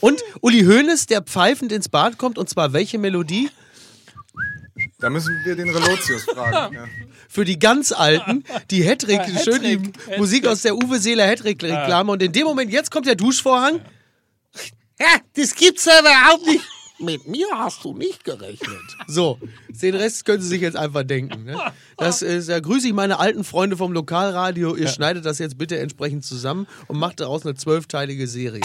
Und 0.00 0.22
Uli 0.40 0.62
Hoeneß, 0.64 1.06
der 1.06 1.22
pfeifend 1.22 1.72
ins 1.72 1.88
Bad 1.88 2.16
kommt, 2.18 2.38
und 2.38 2.48
zwar 2.48 2.72
welche 2.72 2.98
Melodie? 2.98 3.50
Da 5.04 5.10
müssen 5.10 5.38
wir 5.44 5.54
den 5.54 5.68
Relotius 5.68 6.24
fragen. 6.24 6.74
Ja. 6.76 6.86
Für 7.28 7.44
die 7.44 7.58
ganz 7.58 7.92
Alten, 7.92 8.42
die 8.70 8.82
Hedrick, 8.82 9.18
Ja, 9.18 9.38
schön 9.38 9.60
die 9.60 9.68
Hedrick, 9.72 10.18
Musik 10.18 10.46
aus 10.46 10.62
der 10.62 10.74
Uwe 10.76 10.98
Seeler 10.98 11.26
Hedrick-Reklame. 11.26 12.10
Und 12.10 12.22
in 12.22 12.32
dem 12.32 12.44
Moment, 12.44 12.72
jetzt 12.72 12.90
kommt 12.90 13.06
der 13.06 13.14
Duschvorhang. 13.14 13.82
Ja, 14.98 15.18
das 15.36 15.54
gibt's 15.54 15.86
aber 15.86 16.08
überhaupt 16.08 16.46
nicht. 16.46 16.64
Mit 17.00 17.26
mir 17.26 17.46
hast 17.54 17.84
du 17.84 17.92
nicht 17.96 18.24
gerechnet. 18.24 18.60
So, 19.06 19.38
den 19.68 19.94
Rest 19.94 20.24
können 20.24 20.40
Sie 20.42 20.48
sich 20.48 20.60
jetzt 20.62 20.76
einfach 20.76 21.02
denken. 21.04 21.44
Ne? 21.44 21.58
Das 21.98 22.22
ist, 22.22 22.48
da 22.48 22.58
grüße 22.58 22.86
ich 22.88 22.92
meine 22.94 23.18
alten 23.18 23.44
Freunde 23.44 23.76
vom 23.76 23.92
Lokalradio. 23.92 24.74
Ihr 24.76 24.88
schneidet 24.88 25.24
das 25.26 25.38
jetzt 25.38 25.58
bitte 25.58 25.78
entsprechend 25.78 26.24
zusammen 26.24 26.66
und 26.88 26.98
macht 26.98 27.20
daraus 27.20 27.44
eine 27.44 27.54
zwölfteilige 27.54 28.26
Serie. 28.26 28.62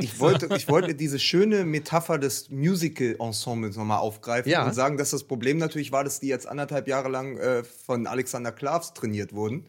Ich 0.00 0.18
wollte, 0.20 0.48
ich 0.56 0.68
wollte 0.68 0.94
diese 0.94 1.18
schöne 1.18 1.64
Metapher 1.64 2.18
des 2.18 2.50
Musical-Ensembles 2.50 3.76
nochmal 3.76 3.98
aufgreifen 3.98 4.50
Ja. 4.50 4.66
und 4.66 4.74
sagen, 4.74 4.96
dass 4.98 5.10
das 5.10 5.24
Problem 5.24 5.58
natürlich 5.58 5.92
war, 5.92 6.04
dass 6.04 6.20
die 6.20 6.26
jetzt 6.28 6.46
anderthalb 6.48 6.88
Jahre 6.88 7.08
lang 7.08 7.38
äh, 7.38 7.62
von 7.86 8.06
Alexander 8.06 8.52
Klavs 8.52 8.92
trainiert 8.94 9.32
wurden. 9.32 9.64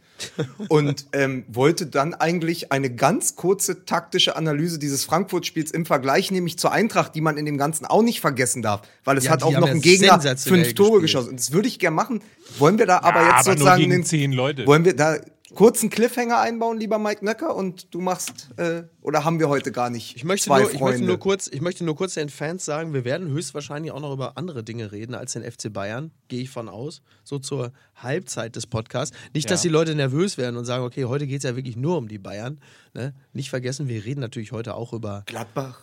Und 0.69 1.05
ähm, 1.13 1.45
wollte 1.47 1.85
dann 1.85 2.13
eigentlich 2.15 2.71
eine 2.71 2.89
ganz 2.93 3.35
kurze 3.35 3.85
taktische 3.85 4.35
Analyse 4.35 4.79
dieses 4.79 5.05
Frankfurt-Spiels 5.05 5.71
im 5.71 5.85
Vergleich, 5.85 6.31
nämlich 6.31 6.57
zur 6.57 6.71
Eintracht, 6.71 7.13
die 7.15 7.21
man 7.21 7.37
in 7.37 7.45
dem 7.45 7.57
Ganzen 7.57 7.85
auch 7.97 8.03
nicht 8.03 8.21
vergessen 8.21 8.61
darf, 8.61 8.81
weil 9.03 9.17
es 9.17 9.25
Ja, 9.25 9.31
hat 9.31 9.43
auch 9.43 9.51
noch 9.57 9.67
ein 9.67 9.81
Gegner 9.81 10.19
fünf 10.37 10.73
Tore 10.73 10.89
gespielt. 10.89 11.01
geschossen. 11.01 11.29
Und 11.31 11.39
das 11.39 11.51
würde 11.51 11.67
ich 11.67 11.79
gerne 11.79 11.95
machen. 11.95 12.21
Wollen 12.57 12.77
wir 12.79 12.85
da 12.85 12.99
aber 12.99 13.21
Ja, 13.21 13.27
jetzt 13.27 13.33
aber 13.39 13.49
nur 13.49 13.57
sozusagen 13.57 13.79
gegen 13.81 13.91
den, 13.91 14.03
zehn 14.03 14.31
Leute. 14.31 14.65
Wollen 14.67 14.85
wir 14.85 14.95
da 14.95 15.17
kurzen 15.55 15.89
Cliffhanger 15.89 16.39
einbauen, 16.39 16.77
lieber 16.77 16.99
Mike 16.99 17.23
Nöcker, 17.23 17.55
und 17.55 17.93
du 17.95 18.01
machst 18.01 18.49
äh, 18.57 18.83
oder 19.01 19.23
haben 19.23 19.39
wir 19.39 19.47
heute 19.47 19.71
gar 19.71 19.89
nicht 19.89 20.15
Ich 20.17 20.25
möchte, 20.25 20.47
zwei 20.47 20.59
nur, 20.61 20.73
ich, 20.73 20.79
möchte 20.81 21.03
nur 21.05 21.17
kurz, 21.19 21.47
ich 21.47 21.61
möchte 21.61 21.85
nur 21.85 21.95
kurz 21.95 22.15
den 22.15 22.27
Fans 22.27 22.65
sagen, 22.65 22.93
wir 22.93 23.05
werden 23.05 23.29
höchstwahrscheinlich 23.29 23.93
auch 23.93 24.01
noch 24.01 24.11
über 24.13 24.37
andere 24.37 24.63
Dinge 24.63 24.91
reden 24.91 25.15
als 25.15 25.33
den 25.33 25.43
FC 25.49 25.71
Bayern, 25.71 26.11
gehe 26.27 26.41
ich 26.41 26.49
von 26.49 26.67
aus, 26.67 27.01
so 27.23 27.39
zur 27.39 27.71
Halbzeit 27.95 28.57
des 28.57 28.67
Podcasts. 28.67 29.15
Nicht, 29.33 29.49
dass 29.49 29.63
Ja. 29.63 29.69
die 29.69 29.73
Leute 29.73 29.95
nervös 29.95 30.37
werden 30.37 30.57
und 30.57 30.65
sagen, 30.65 30.83
okay, 30.83 31.05
heute 31.05 31.25
geht 31.27 31.37
es 31.37 31.43
ja 31.43 31.55
wirklich 31.55 31.77
nur 31.77 31.97
um 31.97 32.09
die 32.09 32.19
Bayern. 32.19 32.59
Ne? 32.93 33.13
Nicht 33.31 33.49
vergessen, 33.49 33.87
wir 33.87 34.03
reden 34.03 34.19
natürlich 34.19 34.51
heute 34.51 34.75
auch 34.75 34.91
über 34.91 35.23
Gladbach. 35.27 35.79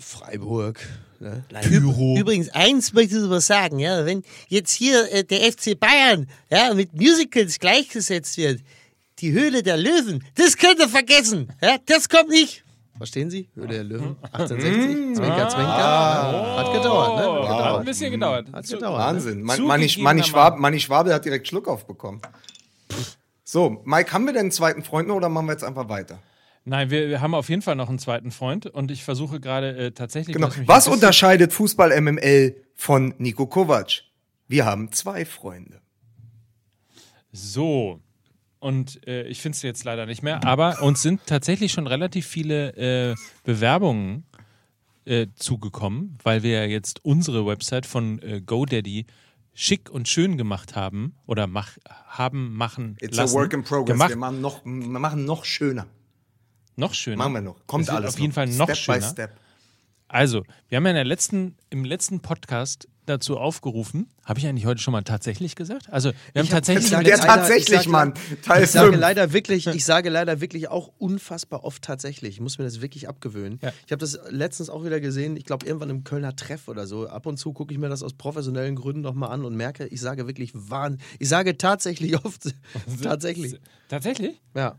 Freiburg. 0.00 0.80
Ne? 1.20 1.44
Üb- 1.64 2.18
Übrigens, 2.20 2.48
eins 2.50 2.92
möchte 2.92 3.16
ich 3.18 3.24
aber 3.24 3.40
sagen, 3.40 3.78
ja, 3.80 4.06
wenn 4.06 4.22
jetzt 4.48 4.72
hier 4.72 5.12
äh, 5.12 5.24
der 5.24 5.40
FC 5.52 5.78
Bayern 5.78 6.28
ja, 6.50 6.72
mit 6.74 6.94
Musicals 6.94 7.58
gleichgesetzt 7.58 8.36
wird, 8.38 8.60
die 9.18 9.32
Höhle 9.32 9.62
der 9.64 9.76
Löwen, 9.76 10.24
das 10.36 10.56
könnt 10.56 10.78
ihr 10.78 10.88
vergessen. 10.88 11.52
Ja, 11.60 11.76
das 11.86 12.08
kommt 12.08 12.28
nicht. 12.28 12.62
Verstehen 12.96 13.30
Sie? 13.30 13.48
Höhle 13.54 13.68
der 13.74 13.84
Löwen, 13.84 14.16
1860, 14.32 15.16
Zwinker, 15.16 15.48
Zwinker. 15.48 16.56
Hat 16.58 16.72
gedauert, 16.72 17.16
ne? 17.42 17.48
Hat 17.48 17.64
Hat 17.64 17.78
ein 17.80 17.84
bisschen 17.84 18.10
gedauert. 18.12 18.46
Hat 18.52 18.66
gedauert. 18.68 18.98
Wahnsinn. 19.00 19.42
Man, 19.42 19.56
Zugegebener 19.56 19.68
Manni, 19.68 20.02
Manni, 20.02 20.20
Mann. 20.20 20.24
Schwab, 20.28 20.58
Manni 20.58 20.80
Schwabel 20.80 21.14
hat 21.14 21.24
direkt 21.24 21.46
Schluck 21.48 21.68
aufbekommen. 21.68 22.20
So, 23.44 23.80
Mike, 23.84 24.12
haben 24.12 24.24
wir 24.26 24.32
denn 24.32 24.40
einen 24.42 24.50
zweiten 24.50 24.82
Freund 24.82 25.08
noch 25.08 25.14
oder 25.16 25.28
machen 25.28 25.46
wir 25.46 25.52
jetzt 25.52 25.64
einfach 25.64 25.88
weiter? 25.88 26.18
Nein, 26.68 26.90
wir, 26.90 27.08
wir 27.08 27.20
haben 27.22 27.34
auf 27.34 27.48
jeden 27.48 27.62
Fall 27.62 27.76
noch 27.76 27.88
einen 27.88 27.98
zweiten 27.98 28.30
Freund 28.30 28.66
und 28.66 28.90
ich 28.90 29.02
versuche 29.02 29.40
gerade 29.40 29.76
äh, 29.76 29.90
tatsächlich. 29.92 30.36
Genau. 30.36 30.50
Was 30.66 30.86
unterscheidet 30.86 31.52
Fußball 31.52 31.98
MML 31.98 32.56
von 32.74 33.14
Nico 33.16 33.46
Kovac? 33.46 34.02
Wir 34.48 34.66
haben 34.66 34.92
zwei 34.92 35.24
Freunde. 35.24 35.80
So. 37.32 38.00
Und 38.58 39.06
äh, 39.06 39.22
ich 39.28 39.40
finde 39.40 39.56
es 39.56 39.62
jetzt 39.62 39.84
leider 39.84 40.04
nicht 40.04 40.22
mehr, 40.22 40.44
aber 40.44 40.82
uns 40.82 41.00
sind 41.00 41.20
tatsächlich 41.26 41.72
schon 41.72 41.86
relativ 41.86 42.26
viele 42.26 43.12
äh, 43.12 43.14
Bewerbungen 43.44 44.24
äh, 45.04 45.28
zugekommen, 45.36 46.18
weil 46.22 46.42
wir 46.42 46.62
ja 46.62 46.64
jetzt 46.64 47.02
unsere 47.04 47.46
Website 47.46 47.86
von 47.86 48.20
äh, 48.20 48.42
GoDaddy 48.44 49.06
schick 49.54 49.88
und 49.88 50.06
schön 50.08 50.36
gemacht 50.36 50.76
haben 50.76 51.14
oder 51.26 51.46
mach, 51.46 51.78
haben 52.08 52.54
machen 52.54 52.96
It's 53.00 53.16
lassen. 53.16 53.36
a 53.36 53.40
work 53.40 53.52
in 53.54 53.62
progress. 53.62 53.94
Gemacht, 53.94 54.10
Wir 54.10 54.16
machen 54.16 54.40
noch, 54.40 54.64
wir 54.64 54.98
machen 54.98 55.24
noch 55.24 55.44
schöner. 55.44 55.86
Noch 56.78 56.94
schöner. 56.94 57.16
Machen 57.18 57.34
wir 57.34 57.40
noch. 57.42 57.56
Kommt 57.66 57.82
Es 57.84 57.88
wird 57.88 57.96
alles 57.98 58.14
auf 58.14 58.20
jeden 58.20 58.30
noch. 58.30 58.34
Fall 58.34 58.46
noch 58.48 58.64
Step 58.66 58.76
schöner. 58.76 58.98
by 59.00 59.04
Step. 59.04 59.30
Also, 60.10 60.42
wir 60.68 60.76
haben 60.76 60.84
ja 60.84 60.90
in 60.90 60.96
der 60.96 61.04
letzten, 61.04 61.54
im 61.68 61.84
letzten 61.84 62.20
Podcast 62.20 62.88
dazu 63.04 63.38
aufgerufen. 63.38 64.06
Habe 64.24 64.38
ich 64.38 64.46
eigentlich 64.46 64.66
heute 64.66 64.80
schon 64.82 64.92
mal 64.92 65.02
tatsächlich 65.02 65.54
gesagt? 65.54 65.90
Also, 65.90 66.12
wir 66.32 66.42
haben 66.42 66.48
tatsächlich. 66.48 66.84
Ich 66.84 66.90
sage 66.90 67.04
Der 67.04 67.16
leider- 67.16 67.26
tatsächlich, 67.26 67.68
ich 67.68 67.74
sage- 67.76 67.88
Mann. 67.90 68.14
Teil 68.42 68.64
Ich 68.64 68.70
sage 68.70 68.96
leider 68.96 69.32
wirklich, 69.34 69.66
ich 69.66 69.84
sage 69.84 70.08
leider 70.10 70.40
wirklich 70.42 70.68
auch 70.68 70.90
unfassbar 70.98 71.64
oft 71.64 71.82
tatsächlich. 71.82 72.34
Ich 72.36 72.40
muss 72.40 72.58
mir 72.58 72.64
das 72.64 72.80
wirklich 72.82 73.08
abgewöhnen. 73.08 73.58
Ja. 73.62 73.72
Ich 73.86 73.92
habe 73.92 74.00
das 74.00 74.18
letztens 74.30 74.68
auch 74.70 74.84
wieder 74.84 75.00
gesehen, 75.00 75.36
ich 75.38 75.44
glaube 75.44 75.64
irgendwann 75.66 75.88
im 75.90 76.04
Kölner 76.04 76.36
Treff 76.36 76.68
oder 76.68 76.86
so. 76.86 77.06
Ab 77.08 77.24
und 77.26 77.38
zu 77.38 77.52
gucke 77.54 77.72
ich 77.72 77.78
mir 77.78 77.88
das 77.88 78.02
aus 78.02 78.12
professionellen 78.12 78.76
Gründen 78.76 79.00
nochmal 79.02 79.30
an 79.30 79.44
und 79.46 79.56
merke, 79.56 79.86
ich 79.86 80.00
sage 80.02 80.26
wirklich 80.26 80.52
Wahnsinn. 80.54 81.00
Ich 81.18 81.28
sage 81.30 81.56
tatsächlich 81.56 82.22
oft, 82.24 82.54
tatsächlich. 83.02 83.58
Tatsächlich? 83.88 84.38
Ja. 84.54 84.76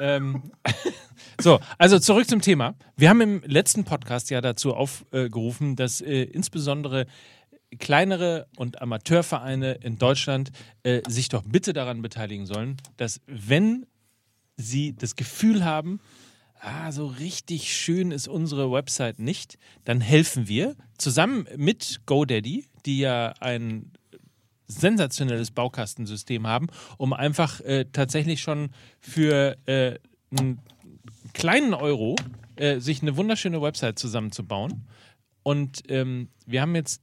Ähm, 0.00 0.42
so, 1.40 1.60
also 1.78 1.98
zurück 1.98 2.28
zum 2.28 2.40
Thema. 2.40 2.74
Wir 2.96 3.10
haben 3.10 3.20
im 3.20 3.42
letzten 3.44 3.84
Podcast 3.84 4.30
ja 4.30 4.40
dazu 4.40 4.74
aufgerufen, 4.74 5.76
dass 5.76 6.00
äh, 6.00 6.22
insbesondere 6.22 7.06
kleinere 7.78 8.46
und 8.56 8.80
Amateurvereine 8.80 9.74
in 9.74 9.98
Deutschland 9.98 10.52
äh, 10.82 11.02
sich 11.08 11.28
doch 11.28 11.42
bitte 11.44 11.72
daran 11.72 12.02
beteiligen 12.02 12.46
sollen, 12.46 12.76
dass 12.96 13.20
wenn 13.26 13.86
sie 14.56 14.94
das 14.94 15.16
Gefühl 15.16 15.64
haben, 15.64 16.00
ah, 16.60 16.92
so 16.92 17.06
richtig 17.06 17.76
schön 17.76 18.10
ist 18.10 18.28
unsere 18.28 18.70
Website 18.70 19.18
nicht, 19.18 19.58
dann 19.84 20.00
helfen 20.00 20.48
wir 20.48 20.76
zusammen 20.98 21.46
mit 21.56 22.00
GoDaddy, 22.06 22.66
die 22.86 22.98
ja 22.98 23.34
ein 23.40 23.92
sensationelles 24.66 25.50
Baukastensystem 25.50 26.46
haben, 26.46 26.68
um 26.96 27.12
einfach 27.12 27.60
äh, 27.60 27.86
tatsächlich 27.92 28.40
schon 28.40 28.70
für 29.00 29.56
äh, 29.66 29.98
einen 30.30 30.60
kleinen 31.32 31.74
Euro 31.74 32.16
äh, 32.56 32.80
sich 32.80 33.02
eine 33.02 33.16
wunderschöne 33.16 33.60
Website 33.60 33.98
zusammenzubauen. 33.98 34.86
Und 35.42 35.82
ähm, 35.88 36.28
wir 36.46 36.62
haben 36.62 36.74
jetzt 36.74 37.02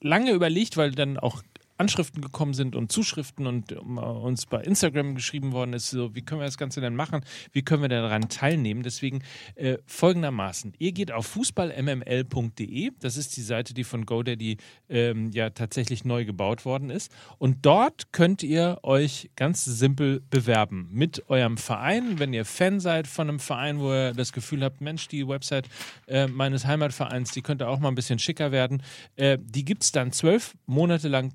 lange 0.00 0.32
überlegt, 0.32 0.76
weil 0.76 0.92
dann 0.92 1.18
auch 1.18 1.42
Anschriften 1.82 2.22
gekommen 2.22 2.54
sind 2.54 2.76
und 2.76 2.92
Zuschriften 2.92 3.48
und 3.48 3.72
ähm, 3.72 3.98
uns 3.98 4.46
bei 4.46 4.62
Instagram 4.62 5.16
geschrieben 5.16 5.50
worden 5.50 5.72
ist, 5.72 5.90
so, 5.90 6.14
wie 6.14 6.22
können 6.22 6.40
wir 6.40 6.44
das 6.44 6.56
Ganze 6.56 6.80
denn 6.80 6.94
machen? 6.94 7.24
Wie 7.50 7.62
können 7.62 7.82
wir 7.82 7.88
daran 7.88 8.28
teilnehmen? 8.28 8.84
Deswegen 8.84 9.24
äh, 9.56 9.78
folgendermaßen. 9.86 10.74
Ihr 10.78 10.92
geht 10.92 11.10
auf 11.10 11.26
fußballmml.de, 11.26 12.92
das 13.00 13.16
ist 13.16 13.36
die 13.36 13.42
Seite, 13.42 13.74
die 13.74 13.82
von 13.82 14.06
GoDaddy 14.06 14.58
ähm, 14.88 15.32
ja 15.32 15.50
tatsächlich 15.50 16.04
neu 16.04 16.24
gebaut 16.24 16.64
worden 16.64 16.88
ist. 16.88 17.10
Und 17.38 17.66
dort 17.66 18.12
könnt 18.12 18.44
ihr 18.44 18.78
euch 18.84 19.30
ganz 19.34 19.64
simpel 19.64 20.22
bewerben 20.30 20.88
mit 20.92 21.28
eurem 21.28 21.56
Verein. 21.56 22.20
Wenn 22.20 22.32
ihr 22.32 22.44
Fan 22.44 22.78
seid 22.78 23.08
von 23.08 23.28
einem 23.28 23.40
Verein, 23.40 23.80
wo 23.80 23.92
ihr 23.92 24.12
das 24.12 24.32
Gefühl 24.32 24.62
habt, 24.62 24.80
Mensch, 24.80 25.08
die 25.08 25.26
Website 25.26 25.68
äh, 26.06 26.28
meines 26.28 26.64
Heimatvereins, 26.64 27.32
die 27.32 27.42
könnte 27.42 27.66
auch 27.66 27.80
mal 27.80 27.88
ein 27.88 27.96
bisschen 27.96 28.20
schicker 28.20 28.52
werden. 28.52 28.84
Äh, 29.16 29.38
die 29.40 29.64
gibt 29.64 29.82
es 29.82 29.90
dann 29.90 30.12
zwölf 30.12 30.54
Monate 30.66 31.08
lang 31.08 31.32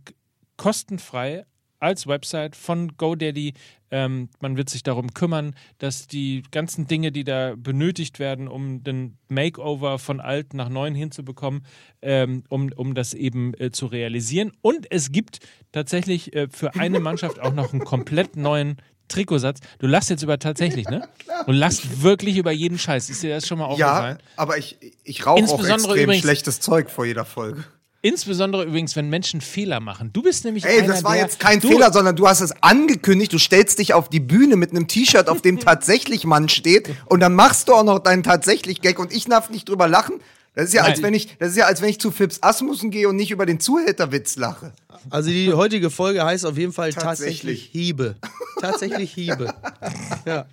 kostenfrei 0.58 1.46
als 1.80 2.08
Website 2.08 2.56
von 2.56 2.98
GoDaddy. 2.98 3.54
Ähm, 3.92 4.30
man 4.40 4.58
wird 4.58 4.70
sich 4.70 4.84
darum 4.84 5.14
kümmern, 5.14 5.56
dass 5.78 6.08
die 6.08 6.44
ganzen 6.52 6.88
Dinge, 6.88 7.12
die 7.12 7.24
da 7.24 7.54
benötigt 7.56 8.20
werden, 8.20 8.48
um 8.48 8.84
den 8.84 9.18
Makeover 9.30 10.00
von 10.00 10.20
alt 10.20 10.54
nach 10.54 10.70
neuen 10.70 10.96
hinzubekommen, 10.96 11.66
ähm, 12.02 12.44
um, 12.50 12.72
um 12.76 12.96
das 12.96 13.14
eben 13.14 13.54
äh, 13.60 13.72
zu 13.72 13.86
realisieren. 13.86 14.52
Und 14.62 14.88
es 14.92 15.12
gibt 15.12 15.40
tatsächlich 15.72 16.36
äh, 16.36 16.48
für 16.50 16.76
eine 16.76 17.00
Mannschaft 17.00 17.40
auch 17.40 17.54
noch 17.54 17.72
einen 17.72 17.86
komplett 17.86 18.36
neuen 18.36 18.78
Trikotsatz. 19.08 19.60
Du 19.80 19.88
lachst 19.88 20.10
jetzt 20.10 20.24
über 20.24 20.38
tatsächlich, 20.38 20.90
ne? 20.90 21.08
Du 21.46 21.54
lachst 21.54 22.02
wirklich 22.02 22.38
über 22.38 22.52
jeden 22.52 22.78
Scheiß. 22.78 23.10
Ist 23.10 23.24
dir 23.24 23.36
das 23.36 23.48
schon 23.48 23.60
mal 23.60 23.66
aufgefallen? 23.66 24.18
Ja, 24.20 24.26
aber 24.36 24.58
ich, 24.58 24.78
ich 25.04 25.26
rauche 25.26 25.44
auch 25.46 25.64
extrem 25.64 26.04
übrigens- 26.04 26.24
schlechtes 26.24 26.60
Zeug 26.60 26.90
vor 26.90 27.06
jeder 27.06 27.24
Folge. 27.24 27.64
Insbesondere 28.02 28.64
übrigens, 28.64 28.96
wenn 28.96 29.10
Menschen 29.10 29.42
Fehler 29.42 29.80
machen. 29.80 30.12
Du 30.14 30.22
bist 30.22 30.46
nämlich 30.46 30.66
Ey, 30.66 30.80
einer, 30.80 30.88
das 30.88 31.04
war 31.04 31.14
der, 31.14 31.24
jetzt 31.24 31.40
kein 31.40 31.60
du, 31.60 31.68
Fehler, 31.68 31.92
sondern 31.92 32.16
du 32.16 32.28
hast 32.28 32.42
es 32.42 32.52
angekündigt. 32.62 33.34
Du 33.34 33.40
stellst 33.40 33.80
dich 33.80 33.94
auf 33.94 34.08
die 34.10 34.20
Bühne 34.20 34.56
mit 34.56 34.72
einem 34.72 34.88
T-Shirt, 34.88 35.30
auf 35.30 35.42
dem 35.42 35.60
tatsächlich 35.62 36.24
Mann 36.24 36.48
steht. 36.48 36.90
Und 37.06 37.22
dann 37.22 37.34
machst 37.34 37.68
du 37.68 37.74
auch 37.74 37.84
noch 37.84 38.00
deinen 38.00 38.24
tatsächlich 38.24 38.82
Gag 38.82 39.00
und 39.00 39.12
ich 39.12 39.26
darf 39.26 39.50
nicht 39.50 39.68
drüber 39.68 39.88
lachen. 39.88 40.20
Das 40.54 40.70
ist 40.70 40.74
ja, 40.74 40.84
als 40.84 41.04
wenn 41.04 41.14
ich, 41.14 41.38
das 41.38 41.50
ist 41.50 41.58
ja, 41.58 41.66
als 41.66 41.82
wenn 41.84 41.90
ich 41.90 42.00
zu 42.00 42.10
Fips 42.10 42.40
Asmussen 42.42 42.90
gehe 42.90 43.08
und 43.08 43.16
nicht 43.16 43.30
über 43.30 43.46
den 43.46 43.60
Zuhälterwitz 43.60 44.38
lache. 44.38 44.74
Also 45.12 45.30
die 45.30 45.54
heutige 45.54 45.92
Folge 45.92 46.26
heißt 46.26 46.48
auf 46.48 46.58
jeden 46.58 46.74
Fall 46.74 46.94
tatsächlich, 46.94 47.62
Tatsächlich. 47.62 47.70
Hiebe. 47.72 48.16
Tatsächlich 48.60 49.14
Hiebe. 49.14 49.54
Ja. 50.26 50.46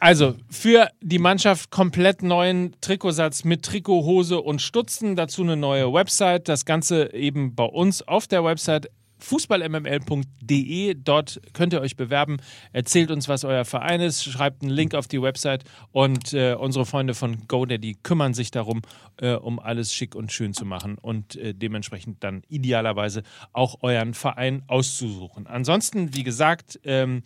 Also 0.00 0.34
für 0.48 0.88
die 1.02 1.18
Mannschaft 1.18 1.70
komplett 1.70 2.22
neuen 2.22 2.74
Trikotsatz 2.80 3.44
mit 3.44 3.66
Trikot, 3.66 4.04
Hose 4.04 4.40
und 4.40 4.62
Stutzen. 4.62 5.14
Dazu 5.14 5.42
eine 5.42 5.58
neue 5.58 5.92
Website. 5.92 6.48
Das 6.48 6.64
Ganze 6.64 7.12
eben 7.12 7.54
bei 7.54 7.64
uns 7.64 8.00
auf 8.08 8.26
der 8.26 8.42
Website 8.42 8.90
fußballmml.de. 9.18 10.94
Dort 10.94 11.40
könnt 11.52 11.74
ihr 11.74 11.82
euch 11.82 11.96
bewerben. 11.96 12.38
Erzählt 12.72 13.10
uns, 13.10 13.28
was 13.28 13.44
euer 13.44 13.66
Verein 13.66 14.00
ist. 14.00 14.24
Schreibt 14.24 14.62
einen 14.62 14.70
Link 14.70 14.94
auf 14.94 15.06
die 15.06 15.20
Website 15.20 15.64
und 15.92 16.32
äh, 16.32 16.54
unsere 16.54 16.86
Freunde 16.86 17.12
von 17.12 17.46
GoDaddy 17.46 17.98
kümmern 18.02 18.32
sich 18.32 18.50
darum, 18.50 18.80
äh, 19.20 19.34
um 19.34 19.58
alles 19.58 19.92
schick 19.92 20.14
und 20.14 20.32
schön 20.32 20.54
zu 20.54 20.64
machen 20.64 20.96
und 20.96 21.36
äh, 21.36 21.52
dementsprechend 21.52 22.24
dann 22.24 22.42
idealerweise 22.48 23.22
auch 23.52 23.82
euren 23.82 24.14
Verein 24.14 24.62
auszusuchen. 24.66 25.46
Ansonsten, 25.46 26.14
wie 26.14 26.22
gesagt, 26.22 26.80
ähm, 26.84 27.22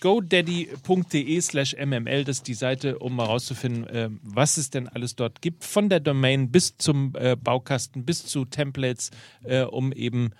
godaddy.de 0.00 1.40
slash 1.40 1.74
mml, 1.74 2.24
das 2.24 2.38
ist 2.38 2.48
die 2.48 2.54
Seite, 2.54 2.98
um 2.98 3.16
mal 3.16 3.24
rauszufinden, 3.26 3.86
äh, 3.86 4.10
was 4.22 4.56
es 4.56 4.70
denn 4.70 4.88
alles 4.88 5.16
dort 5.16 5.42
gibt, 5.42 5.64
von 5.64 5.88
der 5.88 6.00
Domain 6.00 6.50
bis 6.50 6.76
zum 6.76 7.12
äh, 7.16 7.36
Baukasten, 7.36 8.04
bis 8.04 8.26
zu 8.26 8.44
Templates, 8.44 9.10
äh, 9.44 9.62
um 9.62 9.92
eben 9.92 10.30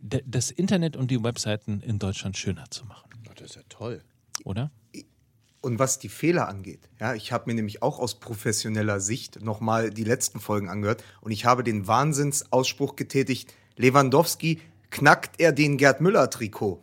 das 0.00 0.50
Internet 0.50 0.96
und 0.96 1.10
die 1.10 1.22
Webseiten 1.22 1.80
in 1.82 1.98
Deutschland 1.98 2.38
schöner 2.38 2.64
zu 2.70 2.86
machen, 2.86 3.10
Das 3.34 3.50
ist 3.50 3.56
ja 3.56 3.62
toll. 3.68 4.02
oder? 4.44 4.70
Und 5.60 5.78
was 5.78 5.98
die 5.98 6.08
Fehler 6.08 6.48
angeht, 6.48 6.88
ja, 6.98 7.14
ich 7.14 7.30
habe 7.30 7.44
mir 7.46 7.54
nämlich 7.54 7.82
auch 7.82 7.98
aus 7.98 8.20
professioneller 8.20 9.00
Sicht 9.00 9.42
nochmal 9.42 9.90
die 9.90 10.04
letzten 10.04 10.40
Folgen 10.40 10.70
angehört 10.70 11.04
und 11.20 11.30
ich 11.30 11.44
habe 11.44 11.62
den 11.62 11.86
Wahnsinnsausspruch 11.86 12.96
getätigt, 12.96 13.52
Lewandowski 13.76 14.62
knackt 14.90 15.38
er 15.40 15.52
den 15.52 15.76
Gerd 15.76 16.00
Müller-Trikot. 16.00 16.82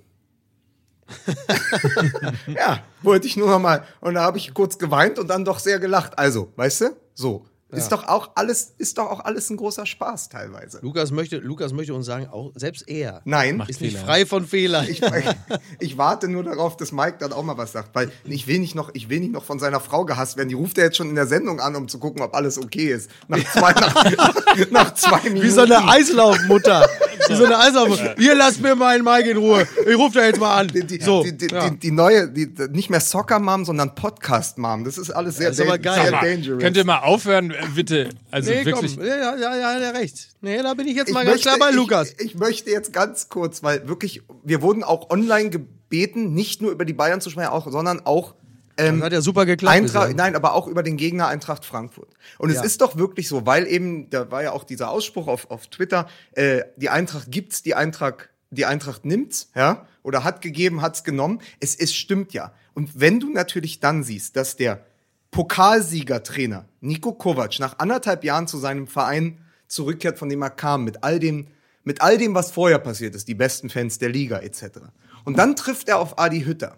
ja, 2.47 2.83
wollte 3.01 3.27
ich 3.27 3.37
nur 3.37 3.49
noch 3.49 3.59
mal. 3.59 3.83
Und 4.01 4.15
da 4.15 4.23
habe 4.23 4.37
ich 4.37 4.53
kurz 4.53 4.77
geweint 4.77 5.19
und 5.19 5.27
dann 5.27 5.45
doch 5.45 5.59
sehr 5.59 5.79
gelacht. 5.79 6.17
Also, 6.17 6.51
weißt 6.55 6.81
du? 6.81 6.85
So. 7.13 7.45
Ist 7.71 7.91
doch 7.91 8.07
auch 8.07 8.31
alles, 8.35 8.73
ist 8.77 8.97
doch 8.97 9.09
auch 9.09 9.19
alles 9.21 9.49
ein 9.49 9.57
großer 9.57 9.85
Spaß 9.85 10.29
teilweise. 10.29 10.79
Lukas 10.81 11.11
möchte, 11.11 11.37
Lukas 11.37 11.73
möchte 11.73 11.93
uns 11.93 12.05
sagen, 12.05 12.27
auch 12.27 12.51
selbst 12.55 12.87
er 12.87 13.21
Nein, 13.25 13.61
ist 13.67 13.81
nicht 13.81 13.93
Fehler. 13.95 14.05
frei 14.05 14.25
von 14.25 14.45
Fehlern. 14.45 14.87
ich, 14.87 15.01
ich 15.79 15.97
warte 15.97 16.27
nur 16.27 16.43
darauf, 16.43 16.77
dass 16.77 16.91
Mike 16.91 17.17
dann 17.19 17.33
auch 17.33 17.43
mal 17.43 17.57
was 17.57 17.71
sagt, 17.71 17.93
weil 17.93 18.11
ich 18.23 18.47
will 18.47 18.59
nicht 18.59 18.75
noch, 18.75 18.91
ich 18.93 19.09
will 19.09 19.19
nicht 19.19 19.33
noch 19.33 19.43
von 19.43 19.59
seiner 19.59 19.79
Frau 19.79 20.05
gehasst 20.05 20.37
werden. 20.37 20.49
Die 20.49 20.55
ruft 20.55 20.77
er 20.77 20.85
jetzt 20.85 20.97
schon 20.97 21.09
in 21.09 21.15
der 21.15 21.27
Sendung 21.27 21.59
an, 21.59 21.75
um 21.75 21.87
zu 21.87 21.99
gucken, 21.99 22.21
ob 22.21 22.35
alles 22.35 22.57
okay 22.57 22.93
ist. 22.93 23.09
Nach 23.27 23.43
zwei, 23.51 23.71
nach, 23.73 24.71
nach 24.71 24.93
zwei 24.93 25.21
Minuten. 25.23 25.43
Wie 25.43 25.49
so 25.49 25.61
eine 25.61 25.87
Eislaufmutter. 25.87 26.87
So 27.27 27.45
eine 27.45 27.57
Eislaufmutter. 27.57 28.15
Hier, 28.17 28.35
lasst 28.35 28.61
mir 28.61 28.75
meinen 28.75 29.03
Mike 29.03 29.29
in 29.29 29.37
Ruhe. 29.37 29.67
Ich 29.87 29.95
rufe 29.97 30.19
da 30.19 30.25
jetzt 30.25 30.39
mal 30.39 30.57
an. 30.57 30.67
die, 30.67 30.85
die, 30.85 31.01
so, 31.01 31.23
die, 31.23 31.35
die, 31.35 31.47
ja. 31.47 31.69
die, 31.69 31.77
die 31.77 31.91
neue, 31.91 32.27
die, 32.29 32.51
nicht 32.71 32.89
mehr 32.89 32.99
Soccer 32.99 33.39
Mom, 33.39 33.65
sondern 33.65 33.95
Podcast 33.95 34.57
Mom. 34.57 34.83
Das 34.83 34.97
ist 34.97 35.09
alles 35.11 35.37
sehr, 35.37 35.49
Das 35.49 35.59
ist 35.59 35.65
aber 35.65 35.77
geil. 35.77 36.01
sehr 36.09 36.11
dangerous. 36.11 36.61
Könnt 36.61 36.77
ihr 36.77 36.85
mal 36.85 36.99
aufhören, 36.99 37.53
bitte? 37.75 38.09
Also 38.31 38.51
nee, 38.51 38.65
wirklich. 38.65 38.95
komm. 38.97 39.05
Ja, 39.05 39.15
ja, 39.17 39.35
ja, 39.37 39.55
ja, 39.57 39.79
ja, 39.79 39.89
recht. 39.91 40.29
Nee, 40.41 40.61
da 40.61 40.73
bin 40.73 40.87
ich 40.87 40.95
jetzt 40.95 41.07
Ich 41.09 41.13
mal 41.13 41.23
ganz 41.25 41.35
möchte- 41.37 41.49
klar 41.55 41.59
bei 41.69 41.75
Lukas. 41.75 42.11
Ich, 42.19 42.25
ich 42.25 42.35
möchte 42.35 42.69
jetzt 42.69 42.93
ganz 42.93 43.29
kurz, 43.29 43.63
weil 43.63 43.87
wirklich, 43.87 44.21
wir 44.43 44.61
wurden 44.61 44.83
auch 44.83 45.09
online 45.09 45.49
gebeten, 45.49 46.33
nicht 46.33 46.61
nur 46.61 46.71
über 46.71 46.85
die 46.85 46.93
Bayern 46.93 47.21
zu 47.21 47.29
sprechen, 47.29 47.49
auch, 47.49 47.69
sondern 47.71 48.05
auch 48.05 48.35
ähm, 48.77 49.03
hat 49.03 49.13
ja 49.13 49.21
super 49.21 49.45
geklappt. 49.45 49.75
Eintracht, 49.75 50.07
bisher. 50.09 50.15
nein, 50.17 50.35
aber 50.35 50.53
auch 50.53 50.67
über 50.67 50.83
den 50.83 50.97
Gegner 50.97 51.27
Eintracht 51.27 51.65
Frankfurt. 51.65 52.09
Und 52.37 52.51
Ja. 52.51 52.59
es 52.59 52.65
ist 52.65 52.81
doch 52.81 52.97
wirklich 52.97 53.27
so, 53.27 53.45
weil 53.45 53.67
eben, 53.67 54.09
da 54.09 54.31
war 54.31 54.43
ja 54.43 54.51
auch 54.51 54.63
dieser 54.63 54.89
Ausspruch 54.89 55.27
auf, 55.27 55.49
auf 55.49 55.67
Twitter, 55.67 56.07
äh, 56.33 56.63
die 56.75 56.89
Eintracht 56.89 57.31
gibt's, 57.31 57.63
die 57.63 57.75
Eintracht, 57.75 58.29
die 58.49 58.65
Eintracht 58.65 59.05
nimmt's, 59.05 59.49
ja, 59.55 59.87
oder 60.03 60.23
hat 60.23 60.41
gegeben, 60.41 60.81
hat's 60.81 61.03
genommen. 61.03 61.41
Es, 61.59 61.75
es 61.75 61.93
stimmt 61.93 62.33
ja. 62.33 62.53
Und 62.73 62.99
wenn 62.99 63.19
du 63.19 63.29
natürlich 63.29 63.79
dann 63.79 64.03
siehst, 64.03 64.35
dass 64.35 64.55
der 64.55 64.85
Pokalsiegertrainer 65.31 66.65
Nico 66.81 67.13
Kovac 67.13 67.59
nach 67.59 67.79
anderthalb 67.79 68.23
Jahren 68.23 68.47
zu 68.47 68.57
seinem 68.57 68.87
Verein 68.87 69.39
zurückkehrt, 69.67 70.19
von 70.19 70.29
dem 70.29 70.41
er 70.41 70.49
kam, 70.49 70.83
mit 70.83 71.03
all 71.03 71.19
dem, 71.19 71.47
mit 71.83 72.01
all 72.01 72.17
dem, 72.17 72.35
was 72.35 72.51
vorher 72.51 72.79
passiert 72.79 73.15
ist, 73.15 73.27
die 73.27 73.35
besten 73.35 73.69
Fans 73.69 73.97
der 73.97 74.09
Liga 74.09 74.39
etc. 74.39 74.79
Und 75.23 75.37
dann 75.37 75.55
trifft 75.55 75.89
er 75.89 75.99
auf 75.99 76.19
Adi 76.19 76.41
Hütter 76.41 76.77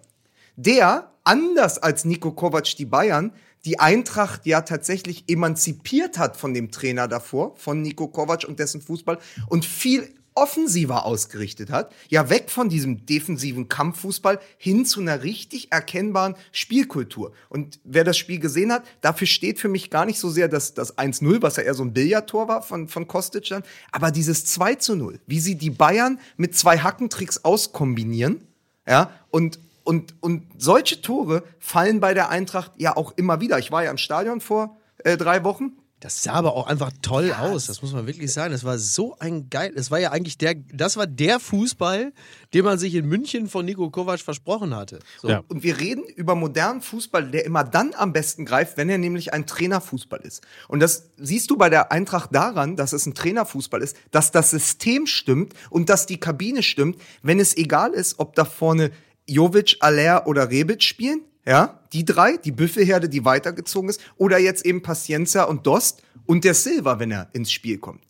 der, 0.58 1.12
anders 1.28 1.78
als 1.78 2.06
Nico 2.06 2.32
Kovac 2.32 2.76
die 2.78 2.86
Bayern, 2.86 3.34
die 3.66 3.80
Eintracht 3.80 4.46
ja 4.46 4.62
tatsächlich 4.62 5.26
emanzipiert 5.28 6.18
hat 6.18 6.38
von 6.38 6.54
dem 6.54 6.72
Trainer 6.72 7.08
davor, 7.08 7.56
von 7.58 7.82
Nico 7.82 8.08
Kovac 8.08 8.46
und 8.48 8.60
dessen 8.60 8.82
Fußball 8.82 9.20
und 9.50 9.66
viel 9.66 10.08
offensiver 10.36 11.04
ausgerichtet 11.04 11.72
hat, 11.72 11.92
ja 12.10 12.30
weg 12.30 12.52
von 12.52 12.70
diesem 12.70 13.08
defensiven 13.08 13.70
Kampffußball 13.70 14.40
hin 14.58 14.86
zu 14.86 15.02
einer 15.02 15.24
richtig 15.24 15.72
erkennbaren 15.72 16.36
Spielkultur. 16.52 17.34
Und 17.50 17.80
wer 17.84 18.04
das 18.04 18.20
Spiel 18.20 18.40
gesehen 18.40 18.72
hat, 18.72 18.84
dafür 19.02 19.26
steht 19.26 19.60
für 19.60 19.68
mich 19.68 19.90
gar 19.90 20.06
nicht 20.06 20.20
so 20.20 20.30
sehr 20.30 20.48
das, 20.48 20.76
das 20.76 20.96
1-0, 20.98 21.42
was 21.42 21.56
ja 21.56 21.64
eher 21.64 21.74
so 21.74 21.84
ein 21.84 21.92
Billardtor 21.92 22.48
war 22.48 22.62
von, 22.62 22.88
von 22.88 23.08
Kostic 23.08 23.50
dann, 23.50 23.64
aber 23.92 24.12
dieses 24.12 24.46
2 24.46 24.76
zu 24.76 24.96
0, 24.96 25.20
wie 25.26 25.40
sie 25.40 25.56
die 25.56 25.72
Bayern 25.72 26.20
mit 26.38 26.56
zwei 26.56 26.78
Hackentricks 26.78 27.44
auskombinieren, 27.44 28.48
ja, 28.88 29.12
und, 29.32 29.60
und, 29.88 30.16
und 30.20 30.44
solche 30.58 31.02
Tore 31.02 31.44
fallen 31.60 32.02
bei 32.02 32.14
der 32.14 32.30
Eintracht 32.30 32.74
ja 32.76 32.98
auch 32.98 33.14
immer 33.16 33.40
wieder. 33.40 33.58
Ich 33.58 33.72
war 33.72 33.86
ja 33.86 33.90
im 33.90 33.98
Stadion 33.98 34.42
vor 34.42 34.76
äh, 35.06 35.16
drei 35.16 35.46
Wochen. 35.46 35.78
Das 36.02 36.22
sah 36.22 36.34
aber 36.34 36.54
auch 36.56 36.68
einfach 36.68 36.92
toll 37.02 37.34
aus, 37.34 37.66
das 37.66 37.82
muss 37.82 37.92
man 37.92 38.06
wirklich 38.06 38.32
sagen. 38.32 38.52
Das 38.52 38.64
war 38.64 38.78
so 38.78 39.18
ein 39.18 39.50
geil, 39.50 39.72
das 39.76 39.90
war 39.90 39.98
ja 39.98 40.12
eigentlich 40.12 40.38
der, 40.38 40.54
das 40.54 40.96
war 40.96 41.08
der 41.08 41.40
Fußball, 41.40 42.14
den 42.54 42.66
man 42.66 42.78
sich 42.78 42.94
in 42.94 43.08
München 43.08 43.48
von 43.48 43.66
Nico 43.66 43.90
Kovac 43.90 44.20
versprochen 44.20 44.76
hatte. 44.76 45.00
So. 45.20 45.30
Ja. 45.30 45.44
Und 45.48 45.64
wir 45.64 45.80
reden 45.80 46.04
über 46.04 46.36
modernen 46.36 46.82
Fußball, 46.82 47.32
der 47.32 47.46
immer 47.46 47.64
dann 47.64 47.94
am 47.96 48.14
besten 48.14 48.46
greift, 48.46 48.78
wenn 48.78 48.90
er 48.90 49.00
nämlich 49.00 49.34
ein 49.34 49.48
Trainerfußball 49.48 50.20
ist. 50.20 50.46
Und 50.68 50.82
das 50.82 51.10
siehst 51.18 51.50
du 51.50 51.58
bei 51.58 51.70
der 51.70 51.92
Eintracht 51.92 52.36
daran, 52.36 52.76
dass 52.76 52.94
es 52.94 53.06
ein 53.08 53.16
Trainerfußball 53.16 53.82
ist, 53.82 53.96
dass 54.12 54.32
das 54.32 54.52
System 54.52 55.08
stimmt 55.08 55.54
und 55.72 55.90
dass 55.90 56.06
die 56.06 56.20
Kabine 56.20 56.62
stimmt, 56.62 57.02
wenn 57.24 57.40
es 57.40 57.56
egal 57.56 57.94
ist, 57.94 58.20
ob 58.20 58.36
da 58.36 58.46
vorne 58.46 58.92
Jovic, 59.28 59.78
Aller 59.80 60.28
oder 60.28 60.50
Rebic 60.50 60.82
spielen. 60.82 61.22
Ja, 61.46 61.80
die 61.94 62.04
drei, 62.04 62.36
die 62.36 62.52
Büffelherde, 62.52 63.08
die 63.08 63.24
weitergezogen 63.24 63.90
ist, 63.90 64.02
oder 64.18 64.38
jetzt 64.38 64.66
eben 64.66 64.82
Paciencia 64.82 65.44
und 65.44 65.66
Dost 65.66 66.04
und 66.26 66.44
der 66.44 66.54
Silva, 66.54 67.00
wenn 67.00 67.12
er 67.12 67.30
ins 67.32 67.52
Spiel 67.52 67.78
kommt. 67.78 68.02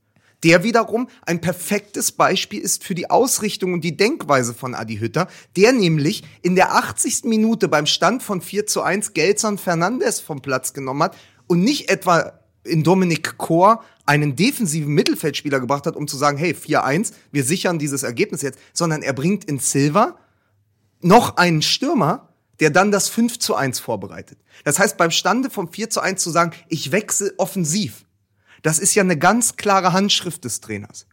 Der 0.44 0.64
wiederum 0.64 1.08
ein 1.26 1.42
perfektes 1.42 2.12
Beispiel 2.12 2.62
ist 2.62 2.84
für 2.84 2.94
die 2.94 3.10
Ausrichtung 3.10 3.74
und 3.74 3.84
die 3.84 3.98
Denkweise 3.98 4.54
von 4.54 4.76
Adi 4.76 4.98
Hütter, 4.98 5.28
der 5.56 5.72
nämlich 5.72 6.24
in 6.44 6.56
der 6.56 6.76
80. 6.76 7.26
Minute 7.26 7.68
beim 7.68 7.88
Stand 7.88 8.22
von 8.22 8.42
4 8.42 8.68
zu 8.68 8.84
1 8.84 9.14
Gelson 9.14 9.58
Fernandes 9.58 10.20
vom 10.20 10.42
Platz 10.42 10.74
genommen 10.74 11.04
hat 11.04 11.18
und 11.48 11.62
nicht 11.62 11.90
etwa 11.90 12.34
in 12.64 12.84
Dominik 12.84 13.38
Kor 13.38 13.84
einen 14.06 14.36
defensiven 14.36 14.94
Mittelfeldspieler 14.94 15.60
gebracht 15.60 15.86
hat, 15.88 15.96
um 15.96 16.08
zu 16.08 16.18
sagen, 16.18 16.38
hey, 16.38 16.54
4-1, 16.54 17.14
wir 17.32 17.44
sichern 17.44 17.80
dieses 17.80 18.04
Ergebnis 18.04 18.42
jetzt, 18.42 18.60
sondern 18.74 19.02
er 19.02 19.14
bringt 19.14 19.46
in 19.46 19.60
Silva 19.60 20.18
noch 21.02 21.38
einen 21.38 21.62
Stürmer, 21.62 22.30
der 22.60 22.70
dann 22.70 22.92
das 22.92 23.10
5 23.10 23.40
zu 23.40 23.56
1 23.56 23.80
vorbereitet. 23.80 24.40
Das 24.64 24.80
heißt, 24.80 24.98
beim 24.98 25.12
Stande 25.12 25.50
vom 25.50 25.72
4 25.72 25.90
zu 25.90 26.02
1 26.02 26.22
zu 26.22 26.30
sagen, 26.30 26.54
ich 26.70 26.92
wechsle 26.92 27.34
offensiv, 27.38 28.06
das 28.64 28.80
ist 28.80 28.96
ja 28.96 29.04
eine 29.04 29.18
ganz 29.18 29.56
klare 29.56 29.94
Handschrift 29.94 30.44
des 30.44 30.62
Trainers. 30.62 31.06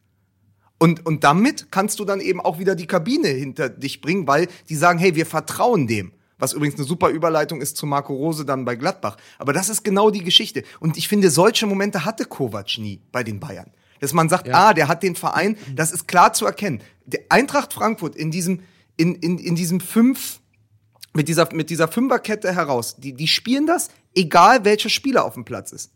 Und, 0.78 1.06
und 1.06 1.24
damit 1.24 1.70
kannst 1.70 2.00
du 2.00 2.04
dann 2.04 2.20
eben 2.20 2.40
auch 2.40 2.58
wieder 2.58 2.74
die 2.74 2.86
Kabine 2.86 3.28
hinter 3.28 3.68
dich 3.68 4.00
bringen, 4.00 4.26
weil 4.26 4.48
die 4.68 4.76
sagen, 4.76 4.98
hey, 4.98 5.14
wir 5.14 5.26
vertrauen 5.26 5.86
dem. 5.86 6.12
Was 6.38 6.52
übrigens 6.52 6.74
eine 6.76 6.84
super 6.84 7.10
Überleitung 7.10 7.60
ist 7.60 7.76
zu 7.76 7.86
Marco 7.86 8.12
Rose 8.12 8.44
dann 8.44 8.64
bei 8.64 8.74
Gladbach. 8.74 9.16
Aber 9.38 9.52
das 9.52 9.68
ist 9.68 9.84
genau 9.84 10.10
die 10.10 10.24
Geschichte. 10.24 10.64
Und 10.80 10.96
ich 10.96 11.08
finde, 11.08 11.30
solche 11.30 11.66
Momente 11.66 12.04
hatte 12.04 12.24
Kovac 12.24 12.76
nie 12.78 13.00
bei 13.12 13.22
den 13.22 13.38
Bayern. 13.38 13.70
Dass 14.00 14.12
man 14.12 14.28
sagt, 14.28 14.52
ah, 14.52 14.74
der 14.74 14.88
hat 14.88 15.02
den 15.02 15.14
Verein, 15.14 15.56
das 15.74 15.92
ist 15.92 16.08
klar 16.08 16.32
zu 16.32 16.44
erkennen. 16.44 16.82
Der 17.06 17.20
Eintracht 17.28 17.72
Frankfurt 17.72 18.16
in 18.16 18.30
diesem, 18.30 18.60
in, 18.96 19.14
in, 19.16 19.38
in 19.38 19.54
diesem 19.54 19.80
fünf, 19.80 20.40
mit 21.12 21.28
dieser, 21.28 21.52
mit 21.52 21.70
dieser 21.70 21.88
Fünferkette 21.88 22.54
heraus, 22.54 22.96
die, 22.96 23.12
die 23.12 23.28
spielen 23.28 23.66
das, 23.66 23.88
egal 24.14 24.64
welcher 24.64 24.88
Spieler 24.88 25.24
auf 25.24 25.34
dem 25.34 25.44
Platz 25.44 25.72
ist. 25.72 25.92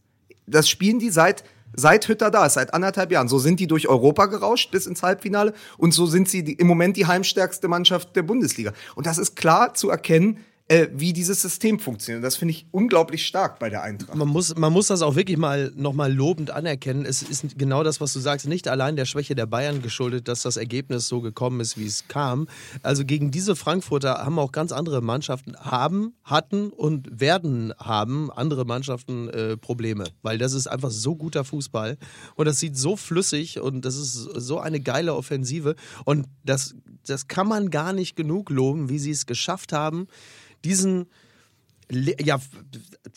Das 0.46 0.68
spielen 0.68 0.98
die 0.98 1.10
seit, 1.10 1.44
seit 1.74 2.08
Hütter 2.08 2.30
da 2.30 2.46
ist, 2.46 2.54
seit 2.54 2.72
anderthalb 2.72 3.12
Jahren. 3.12 3.28
So 3.28 3.38
sind 3.38 3.60
die 3.60 3.66
durch 3.66 3.88
Europa 3.88 4.26
gerauscht 4.26 4.70
bis 4.70 4.86
ins 4.86 5.02
Halbfinale 5.02 5.52
und 5.76 5.92
so 5.92 6.06
sind 6.06 6.28
sie 6.28 6.42
die, 6.42 6.54
im 6.54 6.66
Moment 6.66 6.96
die 6.96 7.06
heimstärkste 7.06 7.68
Mannschaft 7.68 8.14
der 8.16 8.22
Bundesliga. 8.22 8.72
Und 8.94 9.06
das 9.06 9.18
ist 9.18 9.36
klar 9.36 9.74
zu 9.74 9.90
erkennen, 9.90 10.38
äh, 10.68 10.88
wie 10.92 11.14
dieses 11.14 11.40
System 11.40 11.78
funktioniert. 11.78 12.22
Das 12.22 12.36
finde 12.36 12.52
ich 12.52 12.66
unglaublich 12.70 13.26
stark 13.26 13.58
bei 13.58 13.70
der 13.70 13.82
Eintracht. 13.82 14.14
Man 14.14 14.28
muss, 14.28 14.54
man 14.54 14.70
muss 14.70 14.88
das 14.88 15.00
auch 15.00 15.16
wirklich 15.16 15.38
mal 15.38 15.72
nochmal 15.74 16.12
lobend 16.12 16.50
anerkennen. 16.50 17.06
Es 17.06 17.22
ist 17.22 17.58
genau 17.58 17.82
das, 17.82 18.02
was 18.02 18.12
du 18.12 18.20
sagst, 18.20 18.46
nicht 18.46 18.68
allein 18.68 18.94
der 18.94 19.06
Schwäche 19.06 19.34
der 19.34 19.46
Bayern 19.46 19.80
geschuldet, 19.80 20.28
dass 20.28 20.42
das 20.42 20.58
Ergebnis 20.58 21.08
so 21.08 21.22
gekommen 21.22 21.60
ist, 21.60 21.78
wie 21.78 21.86
es 21.86 22.06
kam. 22.08 22.48
Also 22.82 23.06
gegen 23.06 23.30
diese 23.30 23.56
Frankfurter 23.56 24.24
haben 24.24 24.38
auch 24.38 24.52
ganz 24.52 24.72
andere 24.72 25.00
Mannschaften 25.00 25.56
haben, 25.56 26.14
hatten 26.22 26.68
und 26.68 27.18
werden 27.18 27.72
haben 27.78 28.30
andere 28.30 28.66
Mannschaften 28.66 29.28
äh, 29.30 29.56
Probleme, 29.56 30.04
weil 30.20 30.36
das 30.36 30.52
ist 30.52 30.66
einfach 30.66 30.90
so 30.90 31.16
guter 31.16 31.44
Fußball 31.44 31.96
und 32.34 32.44
das 32.44 32.60
sieht 32.60 32.76
so 32.76 32.96
flüssig 32.96 33.58
und 33.58 33.86
das 33.86 33.96
ist 33.96 34.12
so 34.12 34.58
eine 34.58 34.80
geile 34.80 35.14
Offensive 35.14 35.76
und 36.04 36.26
das, 36.44 36.74
das 37.06 37.26
kann 37.26 37.48
man 37.48 37.70
gar 37.70 37.94
nicht 37.94 38.16
genug 38.16 38.50
loben, 38.50 38.90
wie 38.90 38.98
sie 38.98 39.12
es 39.12 39.24
geschafft 39.24 39.72
haben, 39.72 40.08
diesen 40.68 41.06
ja, 42.22 42.38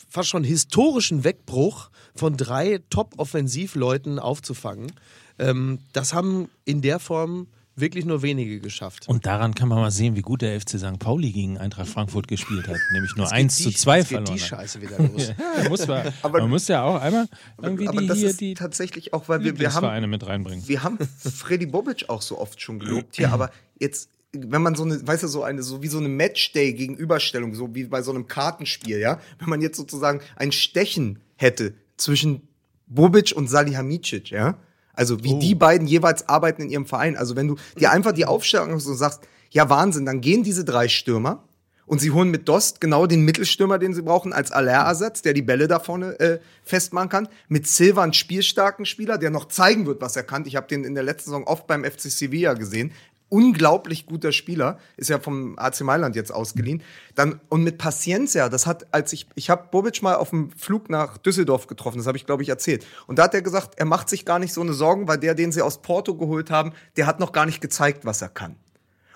fast 0.08 0.30
schon 0.30 0.44
historischen 0.44 1.24
Wegbruch 1.24 1.90
von 2.14 2.36
drei 2.38 2.80
Top-Offensivleuten 2.88 4.18
aufzufangen. 4.18 4.92
Ähm, 5.38 5.80
das 5.92 6.14
haben 6.14 6.48
in 6.64 6.80
der 6.80 6.98
Form 6.98 7.48
wirklich 7.74 8.04
nur 8.04 8.22
wenige 8.22 8.60
geschafft. 8.60 9.08
Und 9.08 9.24
daran 9.26 9.54
kann 9.54 9.68
man 9.68 9.78
mal 9.78 9.90
sehen, 9.90 10.14
wie 10.16 10.20
gut 10.22 10.42
der 10.42 10.58
FC 10.60 10.78
St. 10.78 10.98
Pauli 10.98 11.32
gegen 11.32 11.56
Eintracht 11.58 11.88
Frankfurt 11.88 12.28
gespielt 12.28 12.68
hat. 12.68 12.76
Nämlich 12.92 13.14
nur 13.16 13.24
Jetzt 13.26 13.32
1 13.32 13.56
geht 13.56 13.64
zu 13.64 13.70
die- 13.70 13.76
2 13.76 13.96
jetzt 13.98 14.08
geht 14.08 14.16
verloren. 14.16 14.34
die. 14.36 14.40
Scheiße 14.42 14.80
wieder 14.82 14.98
los. 14.98 15.32
Ja, 15.62 15.68
muss 15.68 15.86
man, 15.86 16.12
Aber- 16.22 16.40
man 16.40 16.50
muss 16.50 16.68
ja 16.68 16.82
auch 16.82 17.00
einmal 17.00 17.28
irgendwie 17.60 17.88
aber 17.88 18.00
die, 18.00 18.06
das 18.06 18.18
hier 18.18 18.28
ist 18.30 18.40
die 18.40 18.54
tatsächlich 18.54 19.12
auch, 19.14 19.28
weil 19.28 19.42
wir, 19.44 19.58
wir 19.58 19.72
haben 19.74 20.10
mit 20.10 20.26
reinbringen. 20.26 20.66
wir 20.68 20.82
haben 20.82 20.98
Freddy 21.18 21.66
Bobic 21.66 22.08
auch 22.08 22.22
so 22.22 22.38
oft 22.38 22.60
schon 22.60 22.78
gelobt 22.78 23.16
hier, 23.16 23.32
aber 23.34 23.50
jetzt, 23.78 24.08
wenn 24.32 24.62
man 24.62 24.74
so 24.74 24.84
eine, 24.84 25.06
weißt 25.06 25.24
du, 25.24 25.28
so 25.28 25.42
eine, 25.42 25.62
so 25.62 25.82
wie 25.82 25.88
so 25.88 25.98
eine 25.98 26.08
Matchday-Gegenüberstellung, 26.08 27.54
so 27.54 27.74
wie 27.74 27.84
bei 27.84 28.02
so 28.02 28.12
einem 28.12 28.26
Kartenspiel, 28.26 28.98
ja, 28.98 29.20
wenn 29.38 29.48
man 29.48 29.60
jetzt 29.60 29.76
sozusagen 29.76 30.20
ein 30.36 30.52
Stechen 30.52 31.20
hätte 31.36 31.74
zwischen 31.96 32.48
Bobic 32.86 33.32
und 33.36 33.48
Salihamidzic, 33.48 34.30
ja, 34.30 34.56
also 34.94 35.22
wie 35.22 35.38
die 35.38 35.54
beiden 35.54 35.86
jeweils 35.86 36.28
arbeiten 36.28 36.62
in 36.62 36.70
ihrem 36.70 36.86
Verein, 36.86 37.16
also 37.16 37.36
wenn 37.36 37.48
du 37.48 37.56
dir 37.78 37.90
einfach 37.90 38.12
die 38.12 38.24
Aufstellung 38.24 38.72
hast 38.72 38.86
und 38.86 38.96
sagst, 38.96 39.22
ja 39.50 39.68
Wahnsinn, 39.68 40.06
dann 40.06 40.20
gehen 40.20 40.42
diese 40.42 40.64
drei 40.64 40.88
Stürmer 40.88 41.44
und 41.86 42.00
sie 42.00 42.10
holen 42.10 42.30
mit 42.30 42.48
Dost 42.48 42.80
genau 42.80 43.06
den 43.06 43.22
Mittelstürmer, 43.22 43.78
den 43.78 43.92
sie 43.92 44.02
brauchen, 44.02 44.32
als 44.32 44.52
Allerersatz, 44.52 45.20
der 45.20 45.34
die 45.34 45.42
Bälle 45.42 45.68
da 45.68 45.78
vorne 45.78 46.18
äh, 46.20 46.38
festmachen 46.62 47.08
kann. 47.08 47.28
Mit 47.48 47.66
Silva 47.66 48.02
einen 48.02 48.12
spielstarken 48.12 48.86
Spieler, 48.86 49.18
der 49.18 49.30
noch 49.30 49.48
zeigen 49.48 49.84
wird, 49.84 50.00
was 50.00 50.16
er 50.16 50.22
kann. 50.22 50.46
Ich 50.46 50.56
habe 50.56 50.68
den 50.68 50.84
in 50.84 50.94
der 50.94 51.04
letzten 51.04 51.30
Saison 51.30 51.44
oft 51.44 51.66
beim 51.66 51.84
FC 51.84 52.02
Sevilla 52.02 52.54
gesehen. 52.54 52.92
Unglaublich 53.32 54.04
guter 54.04 54.30
Spieler, 54.30 54.78
ist 54.98 55.08
ja 55.08 55.18
vom 55.18 55.58
AC 55.58 55.80
Mailand 55.80 56.16
jetzt 56.16 56.30
ausgeliehen. 56.30 56.82
Dann 57.14 57.40
und 57.48 57.64
mit 57.64 57.78
Paciencia, 57.78 58.50
das 58.50 58.66
hat 58.66 58.92
als 58.92 59.10
ich 59.14 59.26
ich 59.36 59.48
habe 59.48 59.68
Bobic 59.70 60.02
mal 60.02 60.16
auf 60.16 60.30
dem 60.30 60.50
Flug 60.50 60.90
nach 60.90 61.16
Düsseldorf 61.16 61.66
getroffen, 61.66 61.96
das 61.96 62.06
habe 62.06 62.18
ich 62.18 62.26
glaube 62.26 62.42
ich 62.42 62.50
erzählt. 62.50 62.84
Und 63.06 63.18
da 63.18 63.22
hat 63.22 63.34
er 63.34 63.40
gesagt, 63.40 63.78
er 63.78 63.86
macht 63.86 64.10
sich 64.10 64.26
gar 64.26 64.38
nicht 64.38 64.52
so 64.52 64.60
eine 64.60 64.74
Sorgen, 64.74 65.08
weil 65.08 65.16
der, 65.16 65.34
den 65.34 65.50
sie 65.50 65.62
aus 65.62 65.80
Porto 65.80 66.14
geholt 66.14 66.50
haben, 66.50 66.72
der 66.98 67.06
hat 67.06 67.20
noch 67.20 67.32
gar 67.32 67.46
nicht 67.46 67.62
gezeigt, 67.62 68.04
was 68.04 68.20
er 68.20 68.28
kann. 68.28 68.56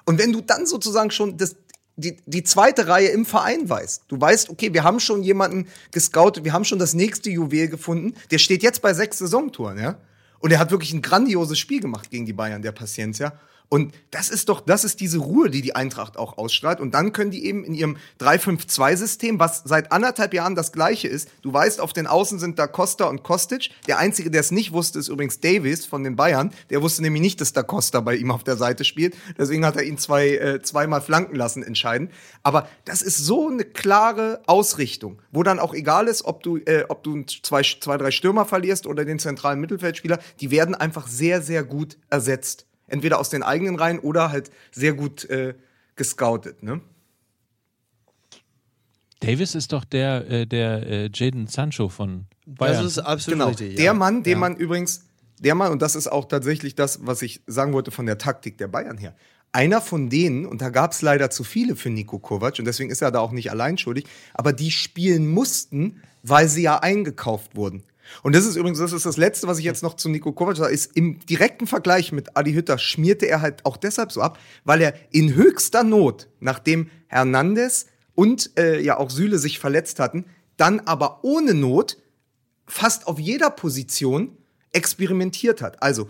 Und 0.07 0.19
wenn 0.19 0.33
du 0.33 0.41
dann 0.41 0.65
sozusagen 0.65 1.11
schon 1.11 1.37
das, 1.37 1.57
die, 1.97 2.17
die 2.25 2.43
zweite 2.43 2.89
Reihe 2.89 3.09
im 3.09 3.27
Verein 3.27 3.69
weißt, 3.69 4.05
du 4.09 4.19
weißt, 4.19 4.49
okay, 4.49 4.73
wir 4.73 4.83
haben 4.83 4.99
schon 4.99 5.23
jemanden 5.25 5.69
gescoutet, 5.91 6.43
wir 6.43 6.55
haben 6.55 6.65
schon 6.65 6.79
das 6.79 6.95
nächste 6.95 7.29
Juwel 7.29 7.69
gefunden, 7.69 8.15
der 8.31 8.39
steht 8.39 8.63
jetzt 8.63 8.81
bei 8.81 8.95
sechs 8.95 9.19
Saisontoren, 9.19 9.79
ja? 9.79 9.99
Und 10.39 10.53
er 10.53 10.59
hat 10.59 10.71
wirklich 10.71 10.93
ein 10.93 11.03
grandioses 11.03 11.59
Spiel 11.59 11.81
gemacht 11.81 12.11
gegen 12.11 12.25
die 12.25 12.33
Bayern, 12.33 12.63
der 12.63 12.73
Paciencia. 12.73 13.33
Und 13.69 13.95
das 14.11 14.29
ist 14.29 14.49
doch, 14.49 14.61
das 14.61 14.85
ist 14.85 15.01
diese 15.01 15.19
Ruhe, 15.19 15.51
die 15.51 15.61
die 15.61 15.75
Eintracht 15.75 16.17
auch 16.17 16.39
ausstrahlt. 16.39 16.81
Und 16.81 16.95
dann 16.95 17.13
können 17.13 17.31
die 17.31 17.45
eben 17.45 17.65
in 17.65 17.75
ihrem 17.75 17.97
3-5-2-System, 18.21 19.41
was 19.41 19.63
seit 19.65 19.91
anderthalb 19.93 20.35
Jahren 20.35 20.55
das 20.55 20.73
gleiche 20.73 21.09
ist, 21.09 21.29
du 21.43 21.53
weißt, 21.53 21.81
auf 21.81 21.93
den 21.93 22.07
Außen 22.07 22.39
sind 22.39 22.59
da 22.59 22.67
Costa 22.67 23.07
und 23.07 23.23
Kostic. 23.23 23.71
Der 23.89 23.99
Einzige, 23.99 24.31
der 24.31 24.41
es 24.41 24.53
nicht 24.53 24.73
wusste, 24.73 24.99
ist 24.99 25.09
übrigens 25.09 25.41
Davis 25.41 25.85
von 25.85 26.05
den 26.05 26.15
Bayern. 26.17 26.53
Der 26.71 26.81
wusste 26.83 27.03
nämlich 27.03 27.23
nicht, 27.23 27.41
dass 27.41 27.53
da 27.53 27.63
Costa 27.63 28.01
bei 28.01 28.15
ihm 28.15 28.31
auf 28.31 28.45
der 28.45 28.57
Seite 28.57 28.85
spielt. 28.85 29.17
Deswegen 29.37 29.65
hat 29.67 29.77
er 29.77 29.83
ihn 29.83 29.99
zwei, 29.99 30.29
äh, 30.29 30.63
zweimal 30.63 31.01
flanken 31.01 31.35
lassen 31.35 31.63
entscheiden. 31.63 32.11
Aber 32.43 32.69
das 32.85 33.03
ist 33.03 33.19
so 33.19 33.49
eine 33.49 33.65
klare 33.65 34.43
Ausrichtung, 34.47 35.21
wo 35.33 35.43
dann 35.43 35.59
auch 35.59 35.75
egal 35.75 36.07
ist, 36.07 36.25
ob 36.25 36.43
du, 36.43 36.59
äh, 36.59 36.85
ob 36.89 37.03
du 37.03 37.25
zwei, 37.25 37.63
zwei, 37.63 37.97
drei 37.97 38.11
Stürmer 38.13 38.45
verlierst 38.45 38.87
oder 38.87 39.05
den 39.05 39.19
zentralen 39.19 39.61
Mittelfeldspieler, 39.61 40.21
die 40.41 40.51
werden 40.51 40.75
einfach 40.75 41.09
sehr, 41.09 41.43
sehr 41.43 41.65
gut 41.65 41.97
ersetzt. 42.11 42.66
Entweder 42.87 43.19
aus 43.19 43.31
den 43.31 43.43
eigenen 43.43 43.77
Reihen 43.77 43.99
oder 43.99 44.31
halt 44.31 44.51
sehr 44.71 44.93
gut 44.93 45.25
äh, 45.25 45.55
gescoutet. 45.97 46.63
Ne? 46.63 46.81
Davis 49.21 49.55
ist 49.55 49.73
doch 49.73 49.85
der, 49.85 50.31
äh, 50.31 50.47
der 50.47 50.87
äh, 50.87 51.11
Jaden 51.13 51.47
Sancho 51.47 51.89
von 51.89 52.27
Bayern. 52.47 52.77
Das 52.77 52.87
ist 52.87 52.99
absolut 52.99 53.39
Genau. 53.39 53.49
richtig. 53.49 53.77
Der 53.77 53.87
ja. 53.87 53.95
Mann, 53.95 54.23
den 54.23 54.33
ja. 54.33 54.39
man 54.39 54.57
übrigens, 54.57 55.07
der 55.39 55.55
Mann, 55.55 55.73
und 55.73 55.83
das 55.83 55.97
ist 55.97 56.07
auch 56.07 56.27
tatsächlich 56.27 56.75
das, 56.75 57.07
was 57.07 57.23
ich 57.23 57.43
sagen 57.47 57.73
wollte 57.73 57.91
von 57.91 58.07
der 58.07 58.19
Taktik 58.19 58.59
der 58.59 58.69
Bayern 58.69 58.99
her. 58.99 59.15
Einer 59.53 59.81
von 59.81 60.11
denen, 60.11 60.45
und 60.45 60.61
da 60.61 60.69
gab 60.69 60.93
es 60.93 61.01
leider 61.01 61.31
zu 61.31 61.43
viele 61.43 61.77
für 61.77 61.89
Nico 61.89 62.19
Kovac, 62.19 62.59
und 62.59 62.67
deswegen 62.67 62.91
ist 62.91 63.01
er 63.01 63.11
da 63.11 63.21
auch 63.21 63.33
nicht 63.33 63.51
allein 63.51 63.79
schuldig, 63.79 64.05
aber 64.35 64.53
die 64.53 64.71
spielen 64.71 65.29
mussten, 65.29 66.03
weil 66.23 66.49
sie 66.49 66.63
ja 66.63 66.79
eingekauft 66.79 67.57
wurden. 67.57 67.83
Und 68.23 68.35
das 68.35 68.47
ist 68.47 68.57
übrigens, 68.57 68.79
das 68.79 68.93
ist 68.93 69.07
das 69.07 69.17
Letzte, 69.17 69.47
was 69.47 69.59
ich 69.59 69.65
jetzt 69.65 69.83
noch 69.83 69.95
zu 69.95 70.09
Nico 70.09 70.33
Kovac 70.33 70.57
sage, 70.57 70.73
ist 70.73 70.97
im 70.97 71.19
direkten 71.27 71.67
Vergleich 71.67 72.13
mit 72.13 72.37
Adi 72.37 72.53
Hütter 72.53 72.79
schmierte 72.79 73.27
er 73.27 73.41
halt 73.41 73.65
auch 73.65 73.77
deshalb 73.77 74.13
so 74.13 74.21
ab, 74.21 74.39
weil 74.65 74.81
er 74.81 74.95
in 75.11 75.35
höchster 75.35 75.83
Not, 75.83 76.29
nachdem 76.41 76.91
Hernandez 77.09 77.87
und 78.15 78.51
äh, 78.59 78.81
ja 78.81 78.99
auch 78.99 79.11
Süle 79.11 79.39
sich 79.39 79.59
verletzt 79.59 80.01
hatten, 80.01 80.25
dann 80.57 80.81
aber 80.81 81.21
ohne 81.23 81.55
Not 81.55 81.99
fast 82.67 83.07
auf 83.07 83.19
jeder 83.19 83.51
Position 83.51 84.37
experimentiert 84.73 85.63
hat. 85.63 85.83
Also, 85.83 86.09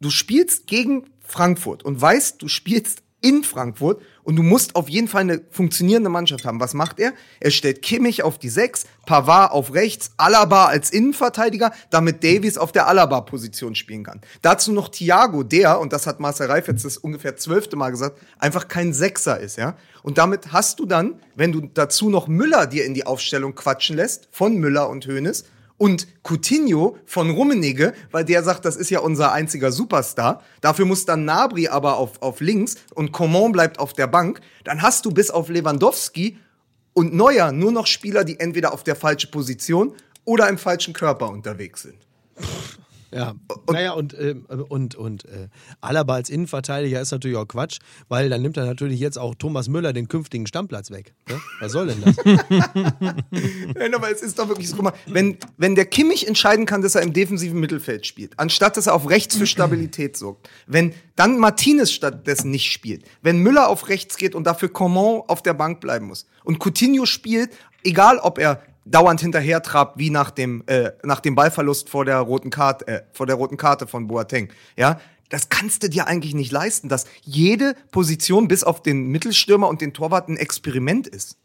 du 0.00 0.10
spielst 0.10 0.66
gegen 0.66 1.10
Frankfurt 1.20 1.84
und 1.84 2.00
weißt, 2.00 2.40
du 2.42 2.48
spielst 2.48 3.02
in 3.22 3.44
Frankfurt 3.44 4.02
und 4.24 4.36
du 4.36 4.42
musst 4.42 4.76
auf 4.76 4.88
jeden 4.88 5.08
Fall 5.08 5.22
eine 5.22 5.40
funktionierende 5.50 6.10
Mannschaft 6.10 6.44
haben. 6.44 6.60
Was 6.60 6.74
macht 6.74 7.00
er? 7.00 7.12
Er 7.40 7.50
stellt 7.50 7.82
Kimmich 7.82 8.22
auf 8.22 8.38
die 8.38 8.48
6, 8.48 8.84
Pavard 9.06 9.52
auf 9.52 9.72
rechts, 9.74 10.12
Alaba 10.16 10.66
als 10.66 10.90
Innenverteidiger, 10.90 11.72
damit 11.90 12.22
Davies 12.22 12.58
auf 12.58 12.72
der 12.72 12.86
Alaba-Position 12.86 13.74
spielen 13.74 14.04
kann. 14.04 14.20
Dazu 14.42 14.72
noch 14.72 14.88
Thiago, 14.88 15.42
der, 15.42 15.80
und 15.80 15.92
das 15.92 16.06
hat 16.06 16.20
Marcel 16.20 16.48
Reif 16.48 16.68
jetzt 16.68 16.84
das 16.84 16.98
ungefähr 16.98 17.36
zwölfte 17.36 17.76
Mal 17.76 17.90
gesagt, 17.90 18.18
einfach 18.38 18.68
kein 18.68 18.92
Sechser 18.92 19.40
ist, 19.40 19.56
ja. 19.56 19.76
Und 20.02 20.18
damit 20.18 20.52
hast 20.52 20.80
du 20.80 20.86
dann, 20.86 21.20
wenn 21.36 21.52
du 21.52 21.60
dazu 21.60 22.10
noch 22.10 22.26
Müller 22.26 22.66
dir 22.66 22.84
in 22.84 22.94
die 22.94 23.06
Aufstellung 23.06 23.54
quatschen 23.54 23.96
lässt, 23.96 24.28
von 24.32 24.56
Müller 24.56 24.88
und 24.88 25.06
Hoeneß, 25.06 25.44
und 25.82 26.06
Coutinho 26.22 26.96
von 27.06 27.30
Rummenigge, 27.30 27.92
weil 28.12 28.24
der 28.24 28.44
sagt, 28.44 28.64
das 28.64 28.76
ist 28.76 28.88
ja 28.90 29.00
unser 29.00 29.32
einziger 29.32 29.72
Superstar. 29.72 30.40
Dafür 30.60 30.84
muss 30.84 31.06
dann 31.06 31.24
Nabri 31.24 31.66
aber 31.66 31.96
auf, 31.96 32.22
auf 32.22 32.40
links 32.40 32.76
und 32.94 33.10
Coman 33.10 33.50
bleibt 33.50 33.80
auf 33.80 33.92
der 33.92 34.06
Bank. 34.06 34.40
Dann 34.62 34.80
hast 34.80 35.04
du 35.04 35.10
bis 35.10 35.28
auf 35.28 35.48
Lewandowski 35.48 36.38
und 36.92 37.14
Neuer 37.14 37.50
nur 37.50 37.72
noch 37.72 37.88
Spieler, 37.88 38.22
die 38.22 38.38
entweder 38.38 38.72
auf 38.72 38.84
der 38.84 38.94
falschen 38.94 39.32
Position 39.32 39.92
oder 40.24 40.48
im 40.48 40.56
falschen 40.56 40.94
Körper 40.94 41.28
unterwegs 41.30 41.82
sind. 41.82 41.98
Ja, 43.14 43.34
naja, 43.70 43.92
und, 43.92 44.16
ähm, 44.18 44.46
und, 44.68 44.94
und 44.94 45.26
äh, 45.26 45.48
Alaba 45.82 46.14
als 46.14 46.30
Innenverteidiger 46.30 46.98
ist 46.98 47.10
natürlich 47.10 47.36
auch 47.36 47.46
Quatsch, 47.46 47.78
weil 48.08 48.30
dann 48.30 48.40
nimmt 48.40 48.56
er 48.56 48.64
natürlich 48.64 49.00
jetzt 49.00 49.18
auch 49.18 49.34
Thomas 49.34 49.68
Müller 49.68 49.92
den 49.92 50.08
künftigen 50.08 50.46
Stammplatz 50.46 50.90
weg. 50.90 51.12
Ne? 51.28 51.38
Was 51.60 51.72
soll 51.72 51.88
denn 51.88 52.00
das? 52.00 52.16
Nein, 53.74 53.94
aber 53.94 54.10
es 54.10 54.22
ist 54.22 54.38
doch 54.38 54.48
wirklich 54.48 54.70
so, 54.70 54.76
guck 54.76 54.86
mal, 54.86 54.94
wenn, 55.06 55.36
wenn 55.58 55.74
der 55.74 55.84
Kimmich 55.84 56.26
entscheiden 56.26 56.64
kann, 56.64 56.80
dass 56.80 56.94
er 56.94 57.02
im 57.02 57.12
defensiven 57.12 57.60
Mittelfeld 57.60 58.06
spielt, 58.06 58.38
anstatt 58.38 58.78
dass 58.78 58.86
er 58.86 58.94
auf 58.94 59.10
rechts 59.10 59.36
für 59.36 59.46
Stabilität 59.46 60.16
sorgt, 60.16 60.48
wenn 60.66 60.94
dann 61.14 61.38
Martinez 61.38 61.92
stattdessen 61.92 62.50
nicht 62.50 62.72
spielt, 62.72 63.04
wenn 63.20 63.38
Müller 63.38 63.68
auf 63.68 63.88
rechts 63.88 64.16
geht 64.16 64.34
und 64.34 64.44
dafür 64.44 64.70
Coman 64.70 65.22
auf 65.28 65.42
der 65.42 65.52
Bank 65.54 65.80
bleiben 65.80 66.06
muss 66.06 66.26
und 66.44 66.64
Coutinho 66.64 67.04
spielt, 67.04 67.50
egal 67.84 68.18
ob 68.18 68.38
er 68.38 68.62
dauernd 68.84 69.20
hinterher 69.20 69.62
trabt, 69.62 69.98
wie 69.98 70.10
nach 70.10 70.30
dem, 70.30 70.62
äh, 70.66 70.92
nach 71.02 71.20
dem 71.20 71.34
Ballverlust 71.34 71.88
vor 71.88 72.04
der 72.04 72.18
roten 72.18 72.50
Karte, 72.50 72.86
äh, 72.86 73.02
vor 73.12 73.26
der 73.26 73.36
roten 73.36 73.56
Karte 73.56 73.86
von 73.86 74.06
Boateng, 74.06 74.50
ja, 74.76 75.00
das 75.28 75.48
kannst 75.48 75.82
du 75.82 75.88
dir 75.88 76.06
eigentlich 76.06 76.34
nicht 76.34 76.52
leisten, 76.52 76.88
dass 76.90 77.06
jede 77.22 77.74
Position 77.90 78.48
bis 78.48 78.64
auf 78.64 78.82
den 78.82 79.06
Mittelstürmer 79.06 79.68
und 79.68 79.80
den 79.80 79.94
Torwart 79.94 80.28
ein 80.28 80.36
Experiment 80.36 81.06
ist. 81.06 81.38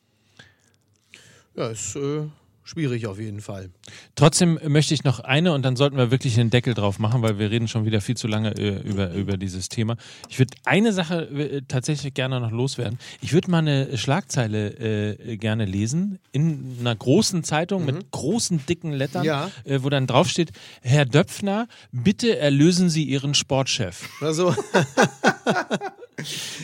Ja, 1.55 1.67
ist 1.69 1.95
äh, 1.95 2.27
schwierig 2.67 3.07
auf 3.07 3.19
jeden 3.19 3.39
Fall. 3.41 3.69
Trotzdem 4.15 4.59
möchte 4.67 4.93
ich 4.93 5.03
noch 5.03 5.19
eine 5.21 5.53
und 5.53 5.63
dann 5.63 5.75
sollten 5.75 5.97
wir 5.97 6.11
wirklich 6.11 6.35
den 6.35 6.49
Deckel 6.49 6.73
drauf 6.73 6.99
machen, 6.99 7.21
weil 7.21 7.39
wir 7.39 7.49
reden 7.49 7.67
schon 7.67 7.85
wieder 7.85 8.01
viel 8.01 8.17
zu 8.17 8.27
lange 8.27 8.51
äh, 8.57 8.81
über, 8.81 9.11
über 9.13 9.37
dieses 9.37 9.69
Thema. 9.69 9.95
Ich 10.29 10.37
würde 10.37 10.53
eine 10.65 10.91
Sache 10.93 11.23
äh, 11.29 11.61
tatsächlich 11.67 12.13
gerne 12.13 12.39
noch 12.41 12.51
loswerden. 12.51 12.99
Ich 13.21 13.33
würde 13.33 13.49
mal 13.49 13.59
eine 13.59 13.97
Schlagzeile 13.97 15.15
äh, 15.17 15.37
gerne 15.37 15.65
lesen 15.65 16.19
in 16.31 16.77
einer 16.81 16.95
großen 16.95 17.43
Zeitung 17.43 17.85
mit 17.85 18.11
großen, 18.11 18.65
dicken 18.67 18.91
Lettern, 18.91 19.23
Ja. 19.23 19.49
äh, 19.63 19.79
wo 19.81 19.89
dann 19.89 20.05
draufsteht, 20.05 20.51
Herr 20.81 21.05
Döpfner, 21.05 21.67
bitte 21.91 22.37
erlösen 22.37 22.89
Sie 22.89 23.03
Ihren 23.05 23.33
Sportchef. 23.33 24.07
Also, 24.21 24.53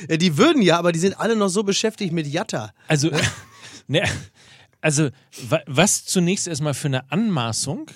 die 0.09 0.37
würden 0.37 0.61
ja, 0.61 0.77
aber 0.77 0.91
die 0.91 0.99
sind 0.99 1.19
alle 1.19 1.35
noch 1.35 1.49
so 1.49 1.63
beschäftigt 1.63 2.13
mit 2.13 2.27
Jatta. 2.27 2.71
Also, 2.87 3.09
ne, 3.87 4.03
also 4.83 5.09
wa- 5.49 5.63
was 5.65 6.05
zunächst 6.05 6.47
erstmal 6.47 6.73
für 6.73 6.87
eine 6.87 7.09
Anmaßung 7.11 7.89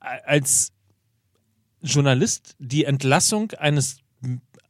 als 0.00 0.72
Journalist 1.80 2.56
die 2.58 2.84
Entlassung 2.84 3.52
eines 3.52 3.98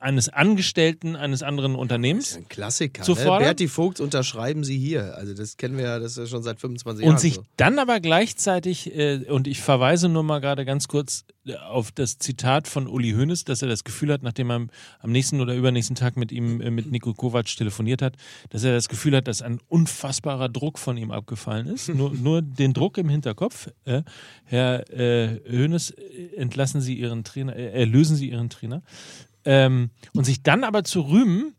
eines 0.05 0.29
Angestellten 0.29 1.17
eines 1.17 1.43
anderen 1.43 1.75
Unternehmens 1.75 2.37
Ein 2.37 2.47
Klassiker. 2.49 3.03
Zu 3.03 3.15
ne? 3.15 3.25
Berti 3.25 3.69
Vogt 3.69 4.01
unterschreiben 4.01 4.63
Sie 4.63 4.77
hier. 4.77 5.17
Also 5.17 5.33
das 5.33 5.57
kennen 5.57 5.79
wir 5.79 5.85
ja, 5.85 5.99
das 5.99 6.19
ist 6.19 6.29
schon 6.29 6.43
seit 6.43 6.61
25 6.61 7.05
und 7.05 7.13
Jahren 7.13 7.19
sich 7.19 7.35
so. 7.37 7.43
dann 7.57 7.79
aber 7.79 8.01
gleichzeitig, 8.01 8.95
äh, 8.95 9.25
und 9.31 9.47
ich 9.47 9.63
verweise 9.63 10.11
nur 10.11 10.23
mal 10.23 10.41
gerade 10.41 10.67
ganz 10.67 10.89
kurz 10.89 11.25
äh, 11.47 11.57
auf 11.57 11.91
das 11.91 12.19
Zitat 12.19 12.69
von 12.69 12.87
Uli 12.87 13.13
Hoeneß, 13.13 13.45
dass 13.45 13.63
er 13.63 13.69
das 13.69 13.83
Gefühl 13.83 14.13
hat, 14.13 14.23
nachdem 14.23 14.51
er 14.51 14.67
am 15.01 15.11
nächsten 15.11 15.41
oder 15.41 15.55
übernächsten 15.55 15.97
Tag 15.97 16.19
mit 16.19 16.33
ihm, 16.33 16.61
äh, 16.61 16.71
mit 16.71 16.91
Nico 16.91 17.15
Kovac 17.15 17.47
telefoniert 17.47 18.03
hat, 18.03 18.17
dass 18.51 18.63
er 18.63 18.75
das 18.75 18.91
Gefühl 18.91 19.17
hat, 19.17 19.27
dass 19.27 19.41
ein 19.41 19.59
unfassbarer 19.69 20.51
Druck 20.51 20.79
von 20.79 20.99
ihm 20.99 21.13
abgefallen 21.13 21.67
ist. 21.67 21.89
nur, 21.89 22.13
nur 22.15 22.43
den 22.43 22.75
Druck 22.75 22.99
im 22.99 23.09
Hinterkopf. 23.09 23.71
Äh, 23.87 24.03
Herr 24.45 24.91
äh, 24.93 25.41
Hoeneß, 25.51 25.91
äh, 25.93 26.37
entlassen 26.37 26.83
Sie 26.83 26.95
Ihren 26.95 27.25
Trainer, 27.25 27.57
äh, 27.57 27.71
erlösen 27.71 28.17
Sie 28.17 28.29
Ihren 28.29 28.51
Trainer. 28.51 28.83
Ähm, 29.45 29.91
und 30.15 30.25
sich 30.25 30.43
dann 30.43 30.65
aber 30.65 30.85
zu 30.85 31.03
rühmen 31.03 31.55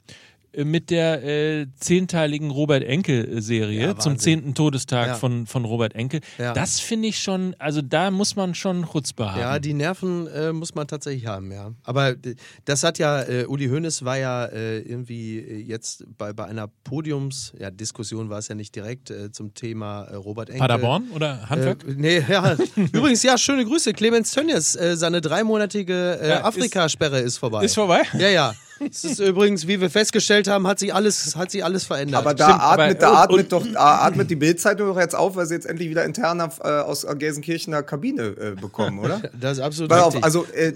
mit 0.64 0.90
der 0.90 1.24
äh, 1.24 1.68
zehnteiligen 1.78 2.52
Robert 2.52 2.84
Enkel-Serie 2.84 3.82
Ja, 3.88 3.98
zum 3.98 4.18
zehnten 4.18 4.54
Todestag 4.54 5.08
Ja. 5.08 5.14
von, 5.16 5.48
von 5.48 5.66
Robert 5.66 5.96
Enkel. 5.96 6.22
Ja. 6.38 6.54
Das 6.54 6.80
finde 6.80 7.08
ich 7.08 7.20
schon, 7.20 7.56
also 7.60 7.82
da 7.82 8.12
muss 8.12 8.36
man 8.36 8.56
schon 8.56 8.86
Chutzpe 8.92 9.32
haben. 9.32 9.40
Ja, 9.40 9.60
die 9.60 9.74
Nerven 9.74 10.28
äh, 10.28 10.54
muss 10.54 10.76
man 10.76 10.88
tatsächlich 10.88 11.26
haben, 11.26 11.52
ja. 11.52 11.72
Aber 11.84 12.10
äh, 12.12 12.36
das 12.66 12.84
hat 12.84 13.00
ja, 13.00 13.22
äh, 13.24 13.46
Uli 13.46 13.68
Hoeneß 13.68 14.06
war 14.06 14.18
ja 14.18 14.46
äh, 14.46 14.80
irgendwie 14.80 15.40
äh, 15.40 15.58
jetzt 15.62 16.06
bei, 16.18 16.34
bei 16.34 16.46
einer 16.46 16.68
Podiums, 16.84 17.54
ja, 17.60 17.72
Diskussion 17.72 18.30
war 18.30 18.40
es 18.40 18.48
ja 18.48 18.56
nicht 18.56 18.76
direkt 18.76 19.10
äh, 19.10 19.32
zum 19.32 19.54
Thema 19.54 20.04
äh, 20.04 20.16
Robert 20.16 20.50
Enkel. 20.50 20.60
Paderborn 20.62 21.10
oder 21.14 21.50
Handwerk? 21.50 21.84
Äh, 21.84 21.94
nee, 21.98 22.24
ja. 22.30 22.56
Übrigens, 22.94 23.24
ja, 23.24 23.38
schöne 23.38 23.66
Grüße. 23.66 23.94
Clemens 23.94 24.32
Tönnies, 24.32 24.76
äh, 24.76 24.96
seine 24.98 25.22
dreimonatige 25.22 26.20
äh, 26.22 26.30
Ja, 26.30 26.36
ist- 26.38 26.44
Afrikasperre 26.46 27.20
ist 27.20 27.38
vorbei. 27.38 27.64
ist 27.66 27.76
vorbei? 27.76 28.04
Ja, 28.18 28.30
ja. 28.30 28.54
Es 28.80 29.04
ist 29.04 29.20
übrigens, 29.20 29.68
wie 29.68 29.80
wir 29.80 29.90
festgestellt 29.90 30.48
haben, 30.48 30.68
hat 30.68 30.80
sich 30.80 30.94
alles, 30.94 31.36
hat 31.36 31.52
sich 31.52 31.64
alles 31.64 31.86
verändert. 31.86 32.20
Aber 32.22 32.34
da 32.34 32.46
Stimmt, 32.50 32.62
aber- 32.62 32.84
atmet, 32.84 33.02
da 33.02 33.10
und- 33.10 33.16
atmet 33.18 33.52
doch 33.52 33.66
da 33.74 33.96
atmet 34.02 34.30
die 34.30 34.36
Bildzeitung 34.36 34.88
doch 34.88 35.00
jetzt 35.00 35.16
auf, 35.16 35.36
weil 35.36 35.46
sie 35.46 35.54
jetzt 35.54 35.66
endlich 35.66 35.90
wieder 35.90 36.04
interner 36.04 36.50
äh, 36.64 36.68
aus 36.68 37.06
Gelsenkirchener 37.18 37.84
Kabine 37.84 38.24
äh, 38.24 38.52
bekommen, 38.60 39.00
oder? 39.00 39.22
das 39.40 39.58
ist 39.60 39.64
absolut 39.64 39.90
Pass 39.90 40.02
auf, 40.02 40.14
richtig. 40.16 40.24
also 40.26 40.46
äh, 40.54 40.74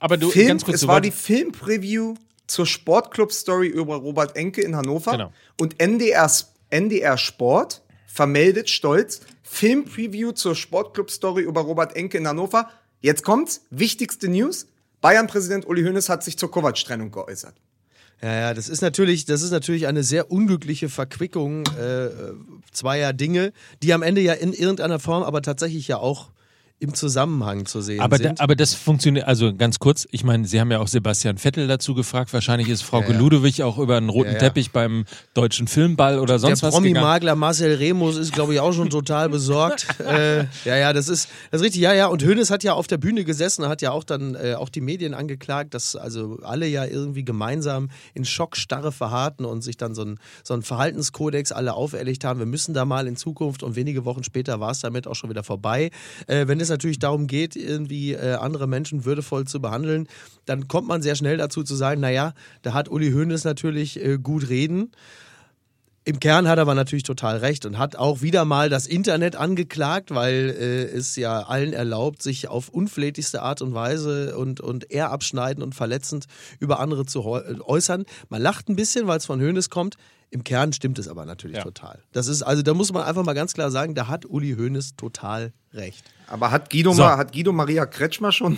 Aber 0.00 0.16
du, 0.16 0.30
Film, 0.30 0.48
ganz 0.48 0.64
kurz, 0.64 0.74
es 0.76 0.80
du 0.82 0.88
war 0.88 1.00
die 1.00 1.10
Filmpreview 1.10 2.14
zur 2.46 2.66
Sportclub-Story 2.66 3.68
über 3.68 3.96
Robert 3.96 4.36
Enke 4.36 4.60
in 4.60 4.76
Hannover. 4.76 5.12
Genau. 5.12 5.32
Und 5.58 5.80
NDR, 5.80 6.30
NDR 6.70 7.16
Sport 7.16 7.80
vermeldet 8.06 8.68
stolz 8.68 9.20
Filmpreview 9.42 10.32
zur 10.32 10.54
Sportclub-Story 10.54 11.42
über 11.42 11.62
Robert 11.62 11.96
Enke 11.96 12.18
in 12.18 12.28
Hannover. 12.28 12.68
Jetzt 13.00 13.22
kommt's, 13.24 13.62
wichtigste 13.70 14.28
News. 14.28 14.66
Bayern-Präsident 15.04 15.66
Uli 15.68 15.82
Hoeneß 15.82 16.08
hat 16.08 16.24
sich 16.24 16.38
zur 16.38 16.50
Kovac-Trennung 16.50 17.10
geäußert. 17.10 17.54
Ja, 18.22 18.32
ja, 18.32 18.54
das 18.54 18.70
ist 18.70 18.80
natürlich, 18.80 19.26
das 19.26 19.42
ist 19.42 19.50
natürlich 19.50 19.86
eine 19.86 20.02
sehr 20.02 20.30
unglückliche 20.30 20.88
Verquickung 20.88 21.66
äh, 21.78 22.08
zweier 22.72 23.12
Dinge, 23.12 23.52
die 23.82 23.92
am 23.92 24.00
Ende 24.00 24.22
ja 24.22 24.32
in 24.32 24.54
irgendeiner 24.54 24.98
Form 24.98 25.22
aber 25.22 25.42
tatsächlich 25.42 25.88
ja 25.88 25.98
auch 25.98 26.30
im 26.84 26.94
Zusammenhang 26.94 27.66
zu 27.66 27.80
sehen 27.80 28.00
aber, 28.00 28.18
da, 28.18 28.24
sind. 28.24 28.40
aber 28.40 28.54
das 28.54 28.74
funktioniert, 28.74 29.26
also 29.26 29.54
ganz 29.54 29.78
kurz, 29.78 30.06
ich 30.10 30.24
meine, 30.24 30.46
Sie 30.46 30.60
haben 30.60 30.70
ja 30.70 30.78
auch 30.78 30.88
Sebastian 30.88 31.38
Vettel 31.38 31.66
dazu 31.66 31.94
gefragt, 31.94 32.32
wahrscheinlich 32.32 32.68
ist 32.68 32.82
Frau 32.82 33.00
Ja, 33.00 33.10
ja. 33.10 33.18
Ludewig 33.18 33.62
auch 33.62 33.78
über 33.78 33.96
einen 33.96 34.08
roten 34.08 34.28
Ja, 34.28 34.34
ja. 34.34 34.38
Teppich 34.38 34.70
beim 34.70 35.04
deutschen 35.32 35.66
Filmball 35.66 36.18
oder 36.18 36.34
der 36.34 36.38
sonst 36.38 36.62
was 36.62 36.74
gegangen. 36.74 36.94
Promi-Makler 36.94 37.34
Marcel 37.34 37.74
Remus 37.74 38.16
ist, 38.16 38.32
glaube 38.32 38.54
ich, 38.54 38.60
auch 38.60 38.72
schon 38.72 38.90
total 38.90 39.28
besorgt. 39.28 39.86
äh, 40.00 40.44
ja, 40.64 40.76
ja, 40.76 40.92
das 40.92 41.08
ist, 41.08 41.28
das 41.50 41.60
ist 41.60 41.64
richtig. 41.64 41.80
Ja, 41.80 41.92
ja. 41.92 42.06
Und 42.06 42.24
Hoeneß 42.24 42.50
hat 42.50 42.62
ja 42.62 42.74
auf 42.74 42.86
der 42.86 42.98
Bühne 42.98 43.24
gesessen, 43.24 43.66
hat 43.66 43.82
ja 43.82 43.90
auch 43.90 44.04
dann 44.04 44.34
äh, 44.34 44.54
auch 44.54 44.68
die 44.68 44.80
Medien 44.80 45.14
angeklagt, 45.14 45.74
dass 45.74 45.96
also 45.96 46.38
alle 46.42 46.66
ja 46.66 46.84
irgendwie 46.84 47.24
gemeinsam 47.24 47.90
in 48.12 48.24
Schockstarre 48.24 48.92
verharrten 48.92 49.46
und 49.46 49.62
sich 49.62 49.76
dann 49.76 49.94
so 49.94 50.02
ein, 50.02 50.18
so 50.42 50.54
ein 50.54 50.62
Verhaltenskodex 50.62 51.52
alle 51.52 51.74
auferlegt 51.74 52.24
haben. 52.24 52.38
Wir 52.38 52.46
müssen 52.46 52.74
da 52.74 52.84
mal 52.84 53.06
in 53.06 53.16
Zukunft 53.16 53.62
und 53.62 53.76
wenige 53.76 54.04
Wochen 54.04 54.24
später 54.24 54.60
war 54.60 54.70
es 54.70 54.80
damit 54.80 55.06
auch 55.06 55.14
schon 55.14 55.30
wieder 55.30 55.42
vorbei. 55.42 55.90
Äh, 56.26 56.46
wenn 56.46 56.60
es 56.60 56.68
natürlich 56.74 56.98
darum 56.98 57.26
geht, 57.26 57.56
irgendwie 57.56 58.12
äh, 58.12 58.34
andere 58.34 58.66
Menschen 58.66 59.04
würdevoll 59.04 59.46
zu 59.46 59.60
behandeln, 59.60 60.08
dann 60.44 60.68
kommt 60.68 60.88
man 60.88 61.02
sehr 61.02 61.14
schnell 61.16 61.36
dazu 61.36 61.62
zu 61.62 61.74
sagen, 61.74 62.00
naja, 62.00 62.34
da 62.62 62.74
hat 62.74 62.88
Uli 62.88 63.12
Hoeneß 63.12 63.44
natürlich 63.44 64.04
äh, 64.04 64.18
gut 64.18 64.48
reden. 64.48 64.90
Im 66.06 66.20
Kern 66.20 66.46
hat 66.48 66.58
er 66.58 66.62
aber 66.62 66.74
natürlich 66.74 67.02
total 67.04 67.38
recht 67.38 67.64
und 67.64 67.78
hat 67.78 67.96
auch 67.96 68.20
wieder 68.20 68.44
mal 68.44 68.68
das 68.68 68.86
Internet 68.86 69.36
angeklagt, 69.36 70.14
weil 70.14 70.50
äh, 70.50 70.82
es 70.84 71.16
ja 71.16 71.44
allen 71.44 71.72
erlaubt, 71.72 72.20
sich 72.22 72.46
auf 72.48 72.68
unflätigste 72.68 73.40
Art 73.40 73.62
und 73.62 73.72
Weise 73.72 74.36
und, 74.36 74.60
und 74.60 74.90
eher 74.90 75.10
abschneiden 75.10 75.62
und 75.62 75.74
verletzend 75.74 76.26
über 76.60 76.78
andere 76.78 77.06
zu 77.06 77.20
äh, 77.20 77.58
äußern. 77.58 78.04
Man 78.28 78.42
lacht 78.42 78.68
ein 78.68 78.76
bisschen, 78.76 79.06
weil 79.06 79.16
es 79.16 79.24
von 79.24 79.40
Hoeneß 79.40 79.70
kommt. 79.70 79.96
Im 80.28 80.44
Kern 80.44 80.74
stimmt 80.74 80.98
es 80.98 81.08
aber 81.08 81.24
natürlich 81.24 81.56
Ja. 81.58 81.62
total. 81.62 82.02
Das 82.12 82.26
ist, 82.26 82.42
also 82.42 82.60
da 82.60 82.74
muss 82.74 82.92
man 82.92 83.04
einfach 83.04 83.24
mal 83.24 83.32
ganz 83.34 83.54
klar 83.54 83.70
sagen, 83.70 83.94
da 83.94 84.06
hat 84.06 84.26
Uli 84.26 84.56
Hoeneß 84.58 84.96
total 84.96 85.52
recht. 85.72 86.04
Aber 86.28 86.50
hat 86.50 86.70
Guido, 86.70 86.92
So. 86.92 87.02
Ma, 87.02 87.16
hat 87.18 87.32
Guido 87.32 87.52
Maria 87.52 87.86
Kretschmer 87.86 88.32
schon 88.32 88.56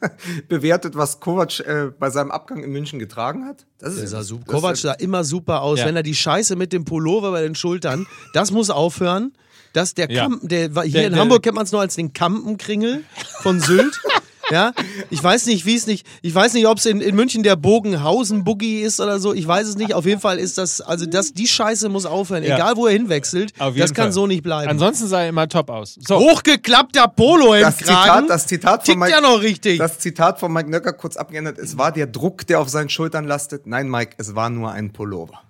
bewertet, 0.48 0.96
was 0.96 1.20
Kovac 1.20 1.60
äh, 1.60 1.90
bei 1.98 2.10
seinem 2.10 2.30
Abgang 2.30 2.62
in 2.62 2.70
München 2.70 2.98
getragen 2.98 3.44
hat? 3.46 3.66
Das 3.78 3.94
sah 3.96 4.18
das 4.18 4.26
super. 4.28 4.42
ist- 4.46 4.48
Kovac 4.52 4.76
sah 4.76 4.92
immer 4.92 5.24
super 5.24 5.62
aus. 5.62 5.80
Ja. 5.80 5.86
Wenn 5.86 5.96
er 5.96 6.02
die 6.02 6.14
Scheiße 6.14 6.56
mit 6.56 6.72
dem 6.72 6.84
Pullover 6.84 7.32
bei 7.32 7.42
den 7.42 7.54
Schultern, 7.54 8.06
das 8.34 8.50
muss 8.50 8.70
aufhören. 8.70 9.32
Das, 9.72 9.94
der 9.94 10.10
Ja. 10.10 10.22
Kampen, 10.22 10.48
der, 10.48 10.74
war- 10.74 10.84
hier 10.84 10.92
Der- 10.94 11.06
in 11.08 11.12
der- 11.12 11.20
Hamburg 11.20 11.42
kennt 11.42 11.56
man 11.56 11.64
es 11.64 11.72
nur 11.72 11.80
als 11.80 11.94
den 11.96 12.12
Kampenkringel 12.12 13.04
von 13.42 13.60
Sylt. 13.60 13.94
Ja, 14.50 14.72
ich 15.10 15.22
weiß 15.22 15.44
nicht, 15.46 15.66
wie 15.66 15.74
es 15.74 15.86
nicht, 15.86 16.06
ich 16.22 16.34
weiß 16.34 16.54
nicht, 16.54 16.66
ob 16.66 16.78
es 16.78 16.86
in, 16.86 17.00
in 17.02 17.14
München 17.14 17.42
der 17.42 17.54
Bogenhausen-Boogie 17.56 18.80
ist 18.80 18.98
oder 18.98 19.18
so, 19.20 19.34
ich 19.34 19.46
weiß 19.46 19.66
es 19.68 19.76
nicht. 19.76 19.92
Auf 19.94 20.06
jeden 20.06 20.20
Fall 20.20 20.38
ist 20.38 20.56
das, 20.56 20.80
also 20.80 21.04
das, 21.04 21.34
die 21.34 21.46
Scheiße 21.46 21.88
muss 21.90 22.06
aufhören, 22.06 22.42
Ja. 22.44 22.54
egal 22.56 22.76
wo 22.76 22.86
er 22.86 22.92
hinwechselt. 22.94 23.52
Auf 23.58 23.74
jeden 23.74 23.80
Das 23.80 23.92
kann 23.94 24.04
Fall. 24.06 24.12
so 24.12 24.26
nicht 24.26 24.42
bleiben. 24.42 24.70
Ansonsten 24.70 25.06
sah 25.06 25.22
er 25.22 25.28
immer 25.28 25.48
top 25.48 25.68
aus. 25.68 25.98
So, 26.06 26.18
Hochgeklappter 26.18 27.08
Polo 27.08 27.54
im 27.54 27.60
das 27.62 27.76
Kragen. 27.76 28.22
Zitat, 28.22 28.30
das 28.30 28.46
Zitat 28.46 28.86
von 28.86 28.98
Mike, 28.98 29.10
ja 29.12 29.20
noch 29.20 29.42
richtig. 29.42 29.78
das 29.78 29.98
Zitat 29.98 30.40
von 30.40 30.52
Mike 30.52 30.70
Nöcker 30.70 30.94
kurz 30.94 31.16
abgeändert. 31.16 31.58
Es 31.58 31.76
war 31.76 31.92
der 31.92 32.06
Druck, 32.06 32.46
der 32.46 32.60
auf 32.60 32.68
seinen 32.70 32.88
Schultern 32.88 33.26
lastet. 33.26 33.66
Nein, 33.66 33.88
Mike, 33.90 34.14
es 34.18 34.34
war 34.34 34.48
nur 34.50 34.72
ein 34.72 34.92
Pullover. 34.92 35.42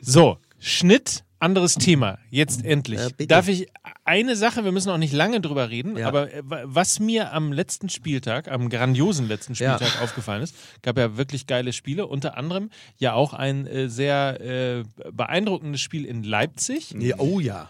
so, 0.00 0.38
Schnitt, 0.58 1.23
anderes 1.40 1.74
Thema. 1.74 2.18
Jetzt 2.30 2.64
endlich. 2.64 3.00
Ja, 3.00 3.08
bitte. 3.08 3.26
Darf 3.26 3.48
ich 3.48 3.66
eine 4.04 4.34
Sache, 4.36 4.64
wir 4.64 4.72
müssen 4.72 4.90
auch 4.90 4.96
nicht 4.98 5.12
lange 5.12 5.40
drüber 5.40 5.68
reden, 5.70 5.96
Ja. 5.96 6.08
aber 6.08 6.32
äh, 6.32 6.42
wa- 6.44 6.62
was 6.64 7.00
mir 7.00 7.32
am 7.32 7.52
letzten 7.52 7.88
Spieltag, 7.90 8.48
am 8.50 8.68
grandiosen 8.70 9.28
letzten 9.28 9.54
Ja. 9.54 9.76
Spieltag 9.76 10.02
aufgefallen 10.02 10.42
ist, 10.42 10.54
gab 10.82 10.96
ja 10.98 11.16
wirklich 11.16 11.46
geile 11.46 11.72
Spiele, 11.72 12.06
unter 12.06 12.36
anderem 12.38 12.70
ja 12.98 13.12
auch 13.12 13.34
ein 13.34 13.66
äh, 13.66 13.88
sehr 13.88 14.40
äh, 14.40 14.84
beeindruckendes 15.12 15.80
Spiel 15.80 16.04
in 16.04 16.22
Leipzig. 16.22 16.94
Ja, 16.98 17.16
oh 17.18 17.40
ja. 17.40 17.68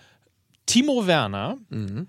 Timo 0.66 1.06
Werner, 1.06 1.58
Mhm. 1.68 2.06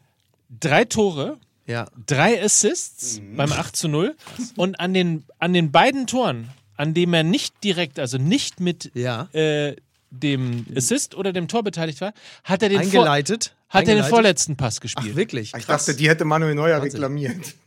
drei 0.50 0.86
Tore, 0.86 1.38
Ja. 1.68 1.88
drei 2.06 2.42
Assists 2.44 3.22
beim 3.36 3.52
8 3.52 3.76
zu 3.76 3.88
0 3.88 4.16
und 4.56 4.80
an 4.80 4.94
den, 4.94 5.24
an 5.40 5.54
den 5.54 5.72
beiden 5.72 6.06
Toren, 6.08 6.50
an 6.78 6.94
dem 6.94 7.14
er 7.14 7.24
nicht 7.24 7.64
direkt, 7.64 8.00
also 8.00 8.18
nicht 8.18 8.60
mit 8.60 8.92
Ja. 8.94 9.30
äh, 9.34 9.76
dem 10.22 10.66
Assist 10.76 11.16
oder 11.16 11.34
dem 11.34 11.48
Tor 11.48 11.64
beteiligt 11.64 12.02
war, 12.02 12.14
hat 12.44 12.62
er 12.64 12.70
den, 12.70 12.78
Vor 12.80 12.86
Eingeleitet. 12.86 13.54
hat 13.70 13.82
er 13.82 13.86
den 13.86 13.90
Eingeleitet. 13.90 14.10
vorletzten 14.10 14.56
Pass 14.58 14.82
gespielt. 14.82 15.10
Ach, 15.12 15.16
wirklich? 15.16 15.54
Ich 15.56 15.66
Krass. 15.66 15.86
dachte, 15.86 15.98
die 15.98 16.10
hätte 16.10 16.26
Manuel 16.26 16.56
Neuer 16.56 16.76
Wahnsinn. 16.82 16.92
reklamiert. 16.92 17.54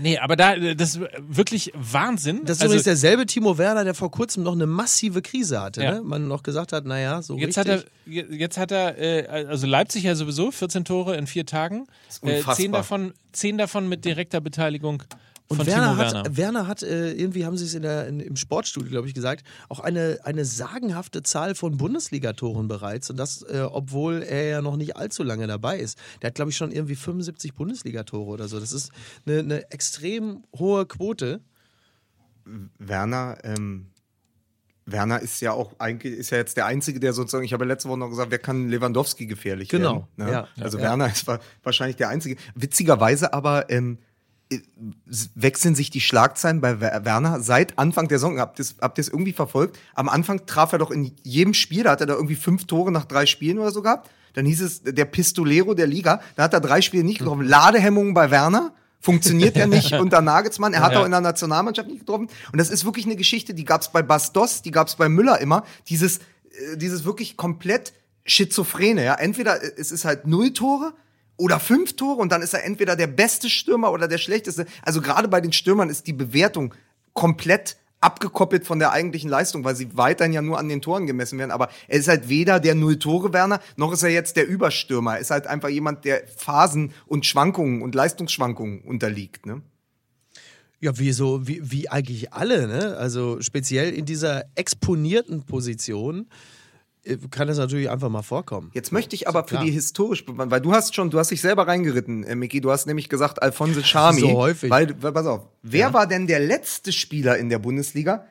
Nee, 0.00 0.16
aber 0.18 0.36
da, 0.36 0.54
das 0.74 0.94
ist 0.94 1.00
wirklich 1.18 1.72
Wahnsinn. 1.74 2.42
Das 2.44 2.58
ist 2.58 2.62
also, 2.62 2.74
übrigens 2.74 2.84
derselbe 2.84 3.26
Timo 3.26 3.58
Werner, 3.58 3.82
der 3.82 3.94
vor 3.94 4.12
kurzem 4.12 4.44
noch 4.44 4.52
eine 4.52 4.66
massive 4.66 5.22
Krise 5.22 5.60
hatte. 5.60 5.82
Ja. 5.82 5.94
Ne? 5.94 6.02
Man 6.02 6.28
noch 6.28 6.44
gesagt 6.44 6.72
hat, 6.72 6.84
naja, 6.84 7.20
so 7.20 7.36
Jetzt 7.36 7.58
richtig. 7.58 7.74
hat 7.74 7.84
er, 8.06 8.12
je- 8.12 8.26
jetzt 8.36 8.58
hat 8.58 8.70
er, 8.70 8.96
äh, 8.96 9.46
also 9.46 9.66
Leipzig 9.66 10.04
ja 10.04 10.14
sowieso 10.14 10.52
14 10.52 10.84
Tore 10.84 11.16
in 11.16 11.26
vier 11.26 11.46
Tagen. 11.46 11.86
ist 12.08 12.22
Äh, 12.22 12.26
unfassbar. 12.36 12.54
zehn, 12.56 12.70
davon, 12.72 13.12
zehn 13.32 13.58
davon 13.58 13.88
mit 13.88 14.04
direkter 14.04 14.40
Beteiligung 14.40 15.02
und 15.48 15.56
von 15.56 15.66
Werner 15.66 15.88
Timo 15.90 15.96
hat, 15.96 16.12
Werner. 16.12 16.36
Werner 16.36 16.66
hat 16.66 16.82
äh, 16.82 17.12
irgendwie 17.12 17.44
haben 17.46 17.56
sie 17.56 17.64
es 17.64 17.74
in 17.74 17.82
der, 17.82 18.06
in, 18.06 18.20
im 18.20 18.36
Sportstudio, 18.36 18.90
glaube 18.90 19.08
ich, 19.08 19.14
gesagt, 19.14 19.44
auch 19.70 19.80
eine, 19.80 20.18
eine 20.24 20.44
sagenhafte 20.44 21.22
Zahl 21.22 21.54
von 21.54 21.76
Bundesligatoren 21.78 22.68
bereits. 22.68 23.08
Und 23.10 23.16
das, 23.16 23.42
äh, 23.42 23.60
obwohl 23.60 24.22
er 24.22 24.46
ja 24.48 24.62
noch 24.62 24.76
nicht 24.76 24.96
allzu 24.96 25.22
lange 25.22 25.46
dabei 25.46 25.78
ist. 25.78 25.98
Der 26.20 26.28
hat, 26.28 26.34
glaube 26.34 26.50
ich, 26.50 26.56
schon 26.56 26.70
irgendwie 26.70 26.96
75 26.96 27.54
Bundesligatore 27.54 28.28
oder 28.30 28.46
so. 28.48 28.60
Das 28.60 28.72
ist 28.72 28.90
eine, 29.26 29.38
eine 29.38 29.70
extrem 29.70 30.44
hohe 30.58 30.84
Quote. 30.86 31.40
Werner, 32.78 33.38
ähm, 33.44 33.86
Werner 34.86 35.20
ist 35.20 35.40
ja 35.42 35.52
auch 35.52 35.78
eigentlich 35.78 36.14
ist 36.14 36.30
ja 36.30 36.38
jetzt 36.38 36.56
der 36.56 36.64
Einzige, 36.66 36.98
der 36.98 37.12
sozusagen, 37.12 37.44
ich 37.44 37.52
habe 37.52 37.64
ja 37.64 37.68
letzte 37.68 37.88
Woche 37.90 37.98
noch 37.98 38.08
gesagt, 38.08 38.30
wer 38.30 38.38
kann 38.38 38.68
Lewandowski 38.70 39.26
gefährlich 39.26 39.68
Genau, 39.68 40.08
werden? 40.16 40.30
Ne? 40.30 40.32
ja, 40.32 40.48
also 40.60 40.78
ja. 40.78 40.84
Werner 40.84 41.06
ist 41.12 41.26
wa- 41.26 41.40
wahrscheinlich 41.62 41.96
der 41.96 42.08
Einzige. 42.08 42.36
Witzigerweise 42.54 43.34
aber 43.34 43.68
ähm, 43.70 43.98
äh, 43.98 44.07
wechseln 45.34 45.74
sich 45.74 45.90
die 45.90 46.00
Schlagzeilen 46.00 46.60
bei 46.60 46.80
Wer- 46.80 47.04
Werner 47.04 47.40
seit 47.40 47.78
Anfang 47.78 48.08
der 48.08 48.18
Saison. 48.18 48.38
Habt 48.40 48.58
ihr 48.58 48.66
habt 48.80 48.98
es 48.98 49.08
irgendwie 49.08 49.32
verfolgt? 49.32 49.78
Am 49.94 50.08
Anfang 50.08 50.46
traf 50.46 50.72
er 50.72 50.78
doch 50.78 50.90
in 50.90 51.12
jedem 51.22 51.54
Spiel, 51.54 51.82
da 51.84 51.90
hat 51.92 52.00
er 52.00 52.06
da 52.06 52.14
irgendwie 52.14 52.34
fünf 52.34 52.64
Tore 52.66 52.90
nach 52.92 53.04
drei 53.04 53.26
Spielen 53.26 53.58
oder 53.58 53.70
so 53.70 53.82
gehabt. 53.82 54.10
Dann 54.34 54.46
hieß 54.46 54.60
es, 54.62 54.82
der 54.82 55.04
Pistolero 55.04 55.74
der 55.74 55.86
Liga, 55.86 56.20
da 56.36 56.44
hat 56.44 56.52
er 56.54 56.60
drei 56.60 56.80
Spiele 56.80 57.04
nicht 57.04 57.18
getroffen. 57.18 57.44
Ladehemmungen 57.46 58.14
bei 58.14 58.30
Werner. 58.30 58.72
Funktioniert 59.00 59.56
ja 59.56 59.66
nicht 59.66 59.92
unter 60.00 60.20
Nagelsmann. 60.20 60.74
Er 60.74 60.80
hat 60.82 60.92
Ja. 60.92 61.00
auch 61.00 61.04
in 61.04 61.10
der 61.12 61.20
Nationalmannschaft 61.20 61.88
nicht 61.88 62.00
getroffen. 62.00 62.28
Und 62.52 62.58
das 62.58 62.68
ist 62.70 62.84
wirklich 62.84 63.06
eine 63.06 63.16
Geschichte, 63.16 63.54
die 63.54 63.64
gab 63.64 63.80
es 63.82 63.90
bei 63.92 64.02
Bastos, 64.02 64.62
die 64.62 64.70
gab 64.72 64.88
es 64.88 64.96
bei 64.96 65.08
Müller 65.08 65.40
immer. 65.40 65.64
Dieses, 65.88 66.18
äh, 66.18 66.76
dieses 66.76 67.04
wirklich 67.04 67.36
komplett 67.36 67.92
Schizophrene. 68.26 69.04
Ja? 69.04 69.14
Entweder 69.14 69.62
äh, 69.62 69.72
es 69.76 69.92
ist 69.92 70.04
halt 70.04 70.26
null 70.26 70.52
Tore 70.52 70.94
oder 71.38 71.58
fünf 71.58 71.96
Tore 71.96 72.20
und 72.20 72.30
dann 72.30 72.42
ist 72.42 72.52
er 72.52 72.64
entweder 72.64 72.96
der 72.96 73.06
beste 73.06 73.48
Stürmer 73.48 73.92
oder 73.92 74.08
der 74.08 74.18
schlechteste. 74.18 74.66
Also 74.82 75.00
gerade 75.00 75.28
bei 75.28 75.40
den 75.40 75.52
Stürmern 75.52 75.88
ist 75.88 76.06
die 76.06 76.12
Bewertung 76.12 76.74
komplett 77.14 77.76
abgekoppelt 78.00 78.64
von 78.64 78.78
der 78.78 78.92
eigentlichen 78.92 79.30
Leistung, 79.30 79.64
weil 79.64 79.74
sie 79.74 79.96
weiterhin 79.96 80.32
ja 80.32 80.42
nur 80.42 80.58
an 80.58 80.68
den 80.68 80.82
Toren 80.82 81.06
gemessen 81.06 81.38
werden. 81.38 81.50
Aber 81.50 81.68
er 81.88 81.98
ist 81.98 82.08
halt 82.08 82.28
weder 82.28 82.60
der 82.60 82.74
Null-Tore-Werner, 82.74 83.60
noch 83.76 83.92
ist 83.92 84.02
er 84.02 84.10
jetzt 84.10 84.36
der 84.36 84.46
Überstürmer. 84.46 85.14
Er 85.14 85.20
ist 85.20 85.30
halt 85.30 85.46
einfach 85.46 85.68
jemand, 85.68 86.04
der 86.04 86.26
Phasen 86.28 86.92
und 87.06 87.26
Schwankungen 87.26 87.82
und 87.82 87.94
Leistungsschwankungen 87.94 88.82
unterliegt. 88.82 89.46
Ne? 89.46 89.62
Ja, 90.80 90.96
wie 90.98 91.12
so, 91.12 91.48
wie, 91.48 91.60
wie 91.64 91.88
eigentlich 91.88 92.32
alle, 92.32 92.68
ne? 92.68 92.96
Also 92.98 93.40
speziell 93.40 93.92
in 93.92 94.04
dieser 94.04 94.44
exponierten 94.54 95.44
Position 95.44 96.28
kann 97.30 97.48
das 97.48 97.58
natürlich 97.58 97.88
einfach 97.90 98.08
mal 98.08 98.22
vorkommen. 98.22 98.70
Jetzt 98.74 98.92
möchte 98.92 99.14
ich 99.14 99.28
aber 99.28 99.42
für 99.44 99.54
klar. 99.56 99.64
die 99.64 99.70
historisch, 99.70 100.24
weil 100.26 100.60
du 100.60 100.72
hast 100.72 100.94
schon, 100.94 101.10
du 101.10 101.18
hast 101.18 101.30
dich 101.30 101.40
selber 101.40 101.66
reingeritten, 101.66 102.24
äh, 102.24 102.34
Miki, 102.34 102.60
du 102.60 102.70
hast 102.70 102.86
nämlich 102.86 103.08
gesagt 103.08 103.42
Alphonse 103.42 103.82
Charmi. 103.84 104.20
So 104.20 104.32
häufig. 104.32 104.70
Weil, 104.70 105.00
weil, 105.02 105.12
pass 105.12 105.26
auf, 105.26 105.48
wer 105.62 105.92
war 105.94 106.06
denn 106.06 106.26
der 106.26 106.40
letzte 106.40 106.92
Spieler 106.92 107.38
in 107.38 107.48
der 107.48 107.58
Bundesliga, 107.58 108.26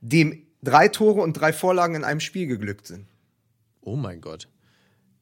dem 0.00 0.46
drei 0.62 0.88
Tore 0.88 1.20
und 1.20 1.34
drei 1.34 1.52
Vorlagen 1.52 1.94
in 1.94 2.04
einem 2.04 2.20
Spiel 2.20 2.46
geglückt 2.46 2.86
sind? 2.86 3.06
Oh 3.80 3.96
mein 3.96 4.20
Gott. 4.20 4.48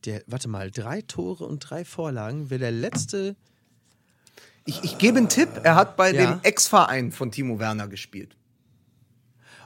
Der, 0.04 0.22
warte 0.26 0.48
mal, 0.48 0.70
drei 0.70 1.02
Tore 1.02 1.44
und 1.46 1.60
drei 1.60 1.84
Vorlagen 1.84 2.50
wäre 2.50 2.60
der 2.60 2.72
letzte. 2.72 3.36
Ich, 4.66 4.82
ich 4.84 4.98
gebe 4.98 5.18
einen 5.18 5.28
Tipp, 5.28 5.48
er 5.62 5.74
hat 5.74 5.96
bei 5.96 6.12
Ja. 6.12 6.32
dem 6.32 6.40
Ex-Verein 6.42 7.12
von 7.12 7.30
Timo 7.30 7.58
Werner 7.58 7.88
gespielt. 7.88 8.36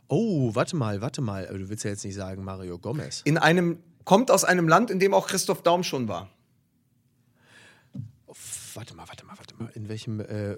Oh, 0.08 0.54
warte 0.54 0.76
mal, 0.76 1.00
warte 1.00 1.22
mal. 1.22 1.46
Du 1.46 1.68
willst 1.68 1.84
ja 1.84 1.90
jetzt 1.90 2.04
nicht 2.04 2.14
sagen 2.14 2.44
Mario 2.44 2.78
Gomez. 2.78 3.22
In 3.24 3.38
einem, 3.38 3.78
kommt 4.04 4.30
aus 4.30 4.44
einem 4.44 4.68
Land, 4.68 4.90
in 4.90 4.98
dem 4.98 5.14
auch 5.14 5.26
Christoph 5.26 5.62
Daum 5.62 5.82
schon 5.82 6.08
war. 6.08 6.28
Warte 8.74 8.96
mal, 8.96 9.06
warte 9.06 9.24
mal, 9.24 9.38
warte 9.38 9.54
mal. 9.56 9.70
In 9.74 9.88
welchem 9.88 10.18
äh, 10.18 10.52
äh, 10.52 10.56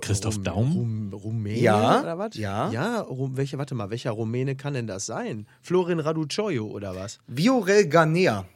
Christoph 0.00 0.42
Daum? 0.42 0.72
Rum, 0.72 1.12
Rumäne 1.12 1.60
Ja, 1.60 2.00
oder 2.00 2.18
was? 2.18 2.34
ja. 2.34 2.70
Ja, 2.72 3.00
Rum, 3.02 3.36
welche, 3.36 3.56
warte 3.56 3.76
mal, 3.76 3.90
welcher 3.90 4.10
Rumäne 4.10 4.56
kann 4.56 4.74
denn 4.74 4.88
das 4.88 5.06
sein? 5.06 5.46
Florin 5.60 6.00
Raducioio 6.00 6.66
oder 6.66 6.96
was? 6.96 7.20
Viorel 7.28 7.86
Ganea. 7.88 8.46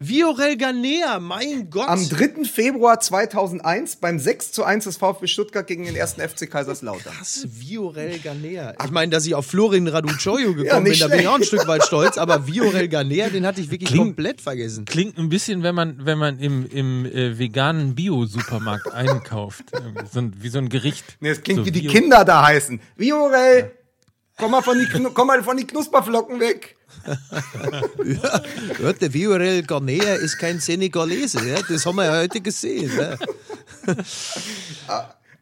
Viorel 0.00 0.56
Ganea, 0.56 1.18
mein 1.18 1.70
Gott. 1.70 1.88
Am 1.88 2.08
3. 2.08 2.44
Februar 2.44 3.00
2001 3.00 3.96
beim 3.96 4.20
6 4.20 4.52
zu 4.52 4.62
1 4.62 4.84
des 4.84 4.96
VfB 4.96 5.26
Stuttgart 5.26 5.66
gegen 5.66 5.84
den 5.86 5.96
ersten 5.96 6.20
FC 6.20 6.48
Kaiserslautern. 6.48 7.12
Was? 7.18 7.48
Viorel 7.50 8.20
Ganea. 8.20 8.74
Ich 8.84 8.92
meine, 8.92 9.10
dass 9.10 9.26
ich 9.26 9.34
auf 9.34 9.46
Florin 9.46 9.88
Raducioio 9.88 10.50
gekommen 10.54 10.66
Ja, 10.66 10.74
bin, 10.78 10.90
nicht 10.90 11.02
da 11.02 11.08
bin 11.08 11.18
ich 11.18 11.26
auch 11.26 11.34
ein 11.34 11.42
schlecht. 11.42 11.62
Stück 11.62 11.66
weit 11.66 11.84
stolz, 11.84 12.16
aber 12.16 12.46
Viorel 12.46 12.86
Ganea, 12.86 13.28
den 13.28 13.44
hatte 13.44 13.60
ich 13.60 13.72
wirklich 13.72 13.88
Klingt- 13.90 14.04
komplett 14.04 14.40
vergessen. 14.40 14.84
Klingt 14.84 15.18
ein 15.18 15.28
bisschen, 15.30 15.64
wenn 15.64 15.74
man, 15.74 16.06
wenn 16.06 16.18
man 16.18 16.38
im, 16.38 16.64
im 16.70 17.04
äh, 17.04 17.36
veganen 17.36 17.96
Bio-Supermarkt 17.96 18.92
einkauft. 18.92 19.64
Irgendwie 19.72 20.06
so 20.12 20.20
ein, 20.20 20.32
wie 20.38 20.48
so 20.48 20.58
ein 20.58 20.68
Gericht. 20.68 21.04
Nee, 21.18 21.30
es 21.30 21.42
klingt 21.42 21.58
so 21.58 21.66
wie 21.66 21.72
die 21.72 21.80
Bio- 21.82 21.90
Kinder 21.90 22.24
da 22.24 22.46
heißen. 22.46 22.80
Viorel, 22.96 23.72
komm 24.38 24.50
mal 24.52 24.62
von 24.62 24.78
die, 24.78 24.86
komm 25.14 25.26
mal 25.26 25.42
von 25.42 25.56
die 25.56 25.66
Knusperflocken 25.66 26.40
weg. 26.40 26.76
Ja, 28.82 28.92
der 28.92 29.12
Viorel 29.12 29.62
Ganea 29.62 30.14
ist 30.14 30.38
kein 30.38 30.58
Senegalese, 30.60 31.46
ja? 31.46 31.58
das 31.68 31.84
haben 31.86 31.96
wir 31.96 32.04
ja 32.06 32.18
heute 32.18 32.40
gesehen. 32.40 32.90
Ja? 32.98 33.16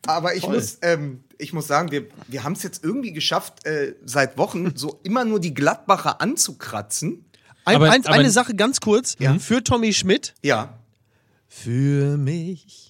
Aber 0.07 0.35
ich 0.35 0.47
muss, 0.47 0.79
ähm, 0.83 1.25
ich 1.39 1.53
muss 1.53 1.67
sagen, 1.67 1.91
wir, 1.91 2.07
wir 2.29 2.45
haben 2.45 2.53
es 2.53 2.63
jetzt 2.63 2.85
irgendwie 2.85 3.13
geschafft, 3.13 3.67
äh, 3.67 3.95
seit 4.05 4.39
Wochen 4.39 4.77
so 4.77 5.01
immer 5.03 5.25
nur 5.25 5.41
die 5.41 5.55
Gladbacher 5.55 6.21
anzukratzen. 6.21 7.25
Ein, 7.65 7.77
Aber- 7.77 7.91
eins, 7.91 8.07
aber- 8.07 8.15
eine 8.17 8.31
Sache 8.31 8.55
ganz 8.55 8.81
kurz 8.81 9.17
für 9.41 9.65
Tommy 9.65 9.93
Schmidt. 9.93 10.35
Ja. 10.43 10.79
Für 11.49 12.17
mich 12.17 12.86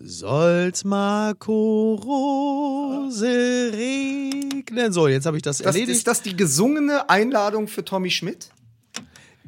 soll's 0.00 0.84
Marco 0.84 1.94
Rose 1.94 3.26
regnen. 3.72 4.92
So, 4.92 5.08
jetzt 5.08 5.26
habe 5.26 5.36
ich 5.36 5.42
das, 5.42 5.58
Das, 5.58 5.66
erledigt. 5.74 5.98
ist 5.98 6.06
das 6.06 6.22
die 6.22 6.36
gesungene 6.36 7.08
Einladung 7.10 7.68
für 7.68 7.84
Tommy 7.84 8.10
Schmidt? 8.10 8.48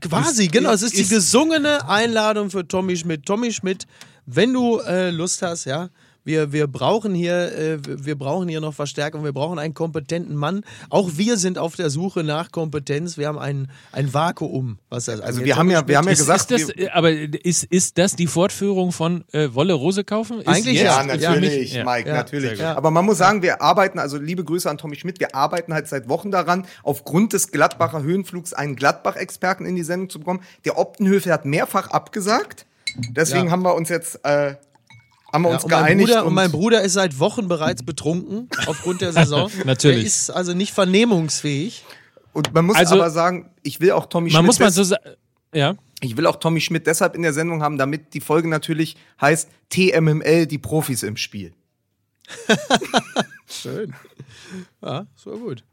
Quasi, 0.00 0.48
genau. 0.48 0.72
Es 0.72 0.82
ist 0.82 0.96
die 0.96 1.02
ist- 1.02 1.10
gesungene 1.10 1.88
Einladung 1.88 2.50
für 2.50 2.66
Tommy 2.66 2.96
Schmidt. 2.96 3.26
Tommy 3.26 3.52
Schmidt, 3.52 3.86
wenn 4.26 4.52
du 4.52 4.78
äh, 4.80 5.10
Lust 5.10 5.42
hast, 5.42 5.66
ja. 5.66 5.90
Wir, 6.24 6.52
wir, 6.52 6.66
brauchen 6.66 7.14
hier, 7.14 7.56
äh, 7.56 7.78
wir 7.82 8.16
brauchen 8.18 8.48
hier 8.48 8.60
noch 8.60 8.74
Verstärkung, 8.74 9.24
wir 9.24 9.32
brauchen 9.32 9.58
einen 9.58 9.72
kompetenten 9.74 10.36
Mann. 10.36 10.62
Auch 10.90 11.10
wir 11.14 11.36
sind 11.38 11.56
auf 11.56 11.76
der 11.76 11.88
Suche 11.88 12.22
nach 12.24 12.50
Kompetenz. 12.52 13.16
Wir 13.16 13.28
haben 13.28 13.38
ein, 13.38 13.70
ein 13.92 14.12
Vakuum, 14.12 14.78
was 14.90 15.06
das 15.06 15.20
Also 15.20 15.44
wir 15.44 15.56
haben 15.56 15.70
ja, 15.70 15.86
wir 15.88 15.96
haben 15.96 16.06
ja 16.08 16.12
gesagt, 16.14 16.50
ist 16.50 16.68
das, 16.68 16.76
wir, 16.76 16.86
äh, 16.86 16.90
aber 16.90 17.10
ist, 17.10 17.64
ist 17.64 17.96
das 17.96 18.16
die 18.16 18.26
Fortführung 18.26 18.92
von 18.92 19.24
äh, 19.32 19.48
Wolle 19.54 19.72
Rose 19.72 20.04
kaufen? 20.04 20.40
Ist 20.40 20.48
Eigentlich 20.48 20.74
jetzt 20.76 20.84
ja, 20.84 21.00
Ja, 21.00 21.16
natürlich, 21.16 21.58
mich- 21.60 21.72
ja. 21.72 21.84
Mike, 21.84 22.08
Ja, 22.08 22.16
natürlich. 22.16 22.50
gut. 22.58 22.62
Aber 22.64 22.90
man 22.90 23.04
muss 23.06 23.18
sagen, 23.18 23.42
wir 23.42 23.62
arbeiten, 23.62 23.98
also 23.98 24.18
liebe 24.18 24.44
Grüße 24.44 24.68
an 24.68 24.76
Tommy 24.78 24.96
Schmidt, 24.96 25.20
wir 25.20 25.34
arbeiten 25.34 25.72
halt 25.72 25.88
seit 25.88 26.08
Wochen 26.08 26.30
daran, 26.30 26.66
aufgrund 26.82 27.32
des 27.32 27.50
Gladbacher 27.50 28.02
Höhenflugs 28.02 28.52
einen 28.52 28.76
Gladbach-Experten 28.76 29.64
in 29.64 29.74
die 29.74 29.82
Sendung 29.84 30.10
zu 30.10 30.18
bekommen. 30.18 30.40
Der 30.64 30.78
Optenhöfe 30.78 31.32
hat 31.32 31.44
mehrfach 31.46 31.90
abgesagt. 31.90 32.66
Deswegen 33.10 33.46
Ja. 33.46 33.52
haben 33.52 33.62
wir 33.62 33.74
uns 33.74 33.88
jetzt, 33.88 34.24
äh, 34.24 34.56
haben 35.32 35.42
wir 35.42 35.48
Ja, 35.50 35.54
uns 35.56 35.64
und, 35.64 35.70
mein 35.70 35.84
geeinigt. 35.84 36.08
Bruder, 36.08 36.26
und 36.26 36.34
mein 36.34 36.50
Bruder 36.52 36.82
ist 36.82 36.92
seit 36.94 37.18
Wochen 37.18 37.48
bereits 37.48 37.82
betrunken 37.84 38.48
aufgrund 38.66 39.00
der 39.00 39.12
Saison. 39.14 39.50
Natürlich. 39.64 39.98
Der 39.98 40.06
ist 40.06 40.30
also 40.30 40.54
nicht 40.54 40.72
vernehmungsfähig. 40.72 41.84
und 42.32 42.52
man 42.54 42.64
muss 42.66 42.76
Also- 42.76 42.96
aber 42.96 43.10
sagen, 43.10 43.50
ich 43.62 43.80
will 43.80 43.92
auch 43.92 44.06
Tommy 44.06 44.30
Man 44.30 44.40
Schmidt 44.42 44.46
muss 44.46 44.58
mal 44.58 44.70
so 44.70 44.82
sagen. 44.84 45.04
Ja. 45.54 45.74
Ich 46.02 46.16
will 46.16 46.26
auch 46.26 46.36
Tommy 46.36 46.60
Schmidt 46.60 46.86
deshalb 46.86 47.14
in 47.14 47.22
der 47.22 47.32
Sendung 47.34 47.62
haben, 47.62 47.76
damit 47.76 48.14
die 48.14 48.20
Folge 48.20 48.48
natürlich 48.48 48.96
heißt 49.20 49.50
TMML, 49.68 50.46
die 50.46 50.58
Profis 50.58 51.02
im 51.02 51.16
Spiel. 51.16 51.52
Schön. 53.46 53.92
Ja, 54.82 55.06
so 55.16 55.32
gut. 55.38 55.64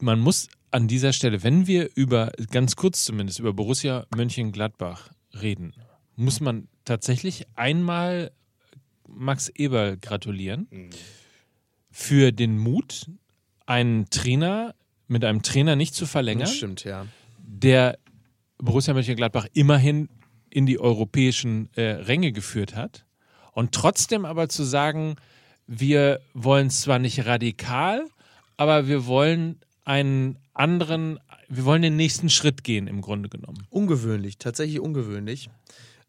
man 0.00 0.18
muss 0.18 0.48
an 0.70 0.88
dieser 0.88 1.12
Stelle, 1.12 1.42
wenn 1.42 1.66
wir 1.66 1.90
über, 1.94 2.32
ganz 2.50 2.74
kurz 2.76 3.04
zumindest, 3.04 3.38
über 3.38 3.52
Borussia 3.52 4.06
Mönchengladbach 4.16 5.10
reden, 5.40 5.74
muss 6.16 6.40
man 6.40 6.68
tatsächlich 6.84 7.46
einmal 7.54 8.32
Max 9.08 9.48
Eberl 9.48 9.96
gratulieren 9.98 10.66
für 11.90 12.32
den 12.32 12.58
Mut, 12.58 13.06
einen 13.66 14.08
Trainer 14.10 14.74
mit 15.08 15.24
einem 15.24 15.42
Trainer 15.42 15.76
nicht 15.76 15.94
zu 15.94 16.06
verlängern, 16.06 16.46
Das 16.46 16.54
stimmt, 16.54 16.84
ja. 16.84 17.06
der 17.38 17.98
Borussia 18.58 18.94
Mönchengladbach 18.94 19.46
immerhin 19.52 20.08
in 20.48 20.66
die 20.66 20.78
europäischen 20.78 21.68
äh, 21.74 21.82
Ränge 21.82 22.32
geführt 22.32 22.74
hat 22.74 23.04
und 23.52 23.72
trotzdem 23.72 24.24
aber 24.24 24.48
zu 24.48 24.64
sagen, 24.64 25.16
wir 25.66 26.20
wollen 26.34 26.70
zwar 26.70 26.98
nicht 26.98 27.26
radikal, 27.26 28.06
aber 28.56 28.88
wir 28.88 29.06
wollen 29.06 29.60
einen 29.84 30.38
anderen, 30.54 31.18
wir 31.48 31.64
wollen 31.64 31.82
den 31.82 31.96
nächsten 31.96 32.30
Schritt 32.30 32.64
gehen 32.64 32.86
im 32.86 33.00
Grunde 33.00 33.28
genommen. 33.28 33.66
Ungewöhnlich, 33.70 34.38
tatsächlich 34.38 34.80
ungewöhnlich. 34.80 35.50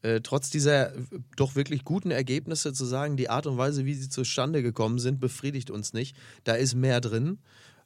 Äh, 0.04 0.20
trotz 0.22 0.50
dieser 0.50 0.94
äh, 0.94 1.02
doch 1.38 1.56
wirklich 1.56 1.86
guten 1.86 2.12
Ergebnisse 2.12 2.74
zu 2.74 2.86
sagen, 2.86 3.18
die 3.18 3.30
Art 3.30 3.48
und 3.48 3.58
Weise, 3.58 3.86
wie 3.86 3.94
sie 3.94 4.10
zustande 4.10 4.62
gekommen 4.62 5.00
sind, 5.00 5.20
befriedigt 5.20 5.72
uns 5.72 5.94
nicht. 5.94 6.16
Da 6.44 6.54
ist 6.54 6.76
mehr 6.76 7.02
drin. 7.02 7.40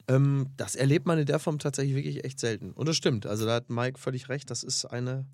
Ähm, 0.07 0.47
das 0.57 0.75
erlebt 0.75 1.05
man 1.05 1.19
in 1.19 1.27
der 1.27 1.37
Form 1.39 1.59
tatsächlich 1.59 1.95
wirklich 1.95 2.25
echt 2.25 2.39
selten. 2.39 2.71
Und 2.71 2.89
das 2.89 2.97
stimmt. 2.97 3.27
Also 3.27 3.45
da 3.45 3.53
hat 3.53 3.69
Mike 3.69 3.99
völlig 3.99 4.29
recht. 4.29 4.49
Das 4.49 4.63
ist 4.63 4.85
eine. 4.85 5.25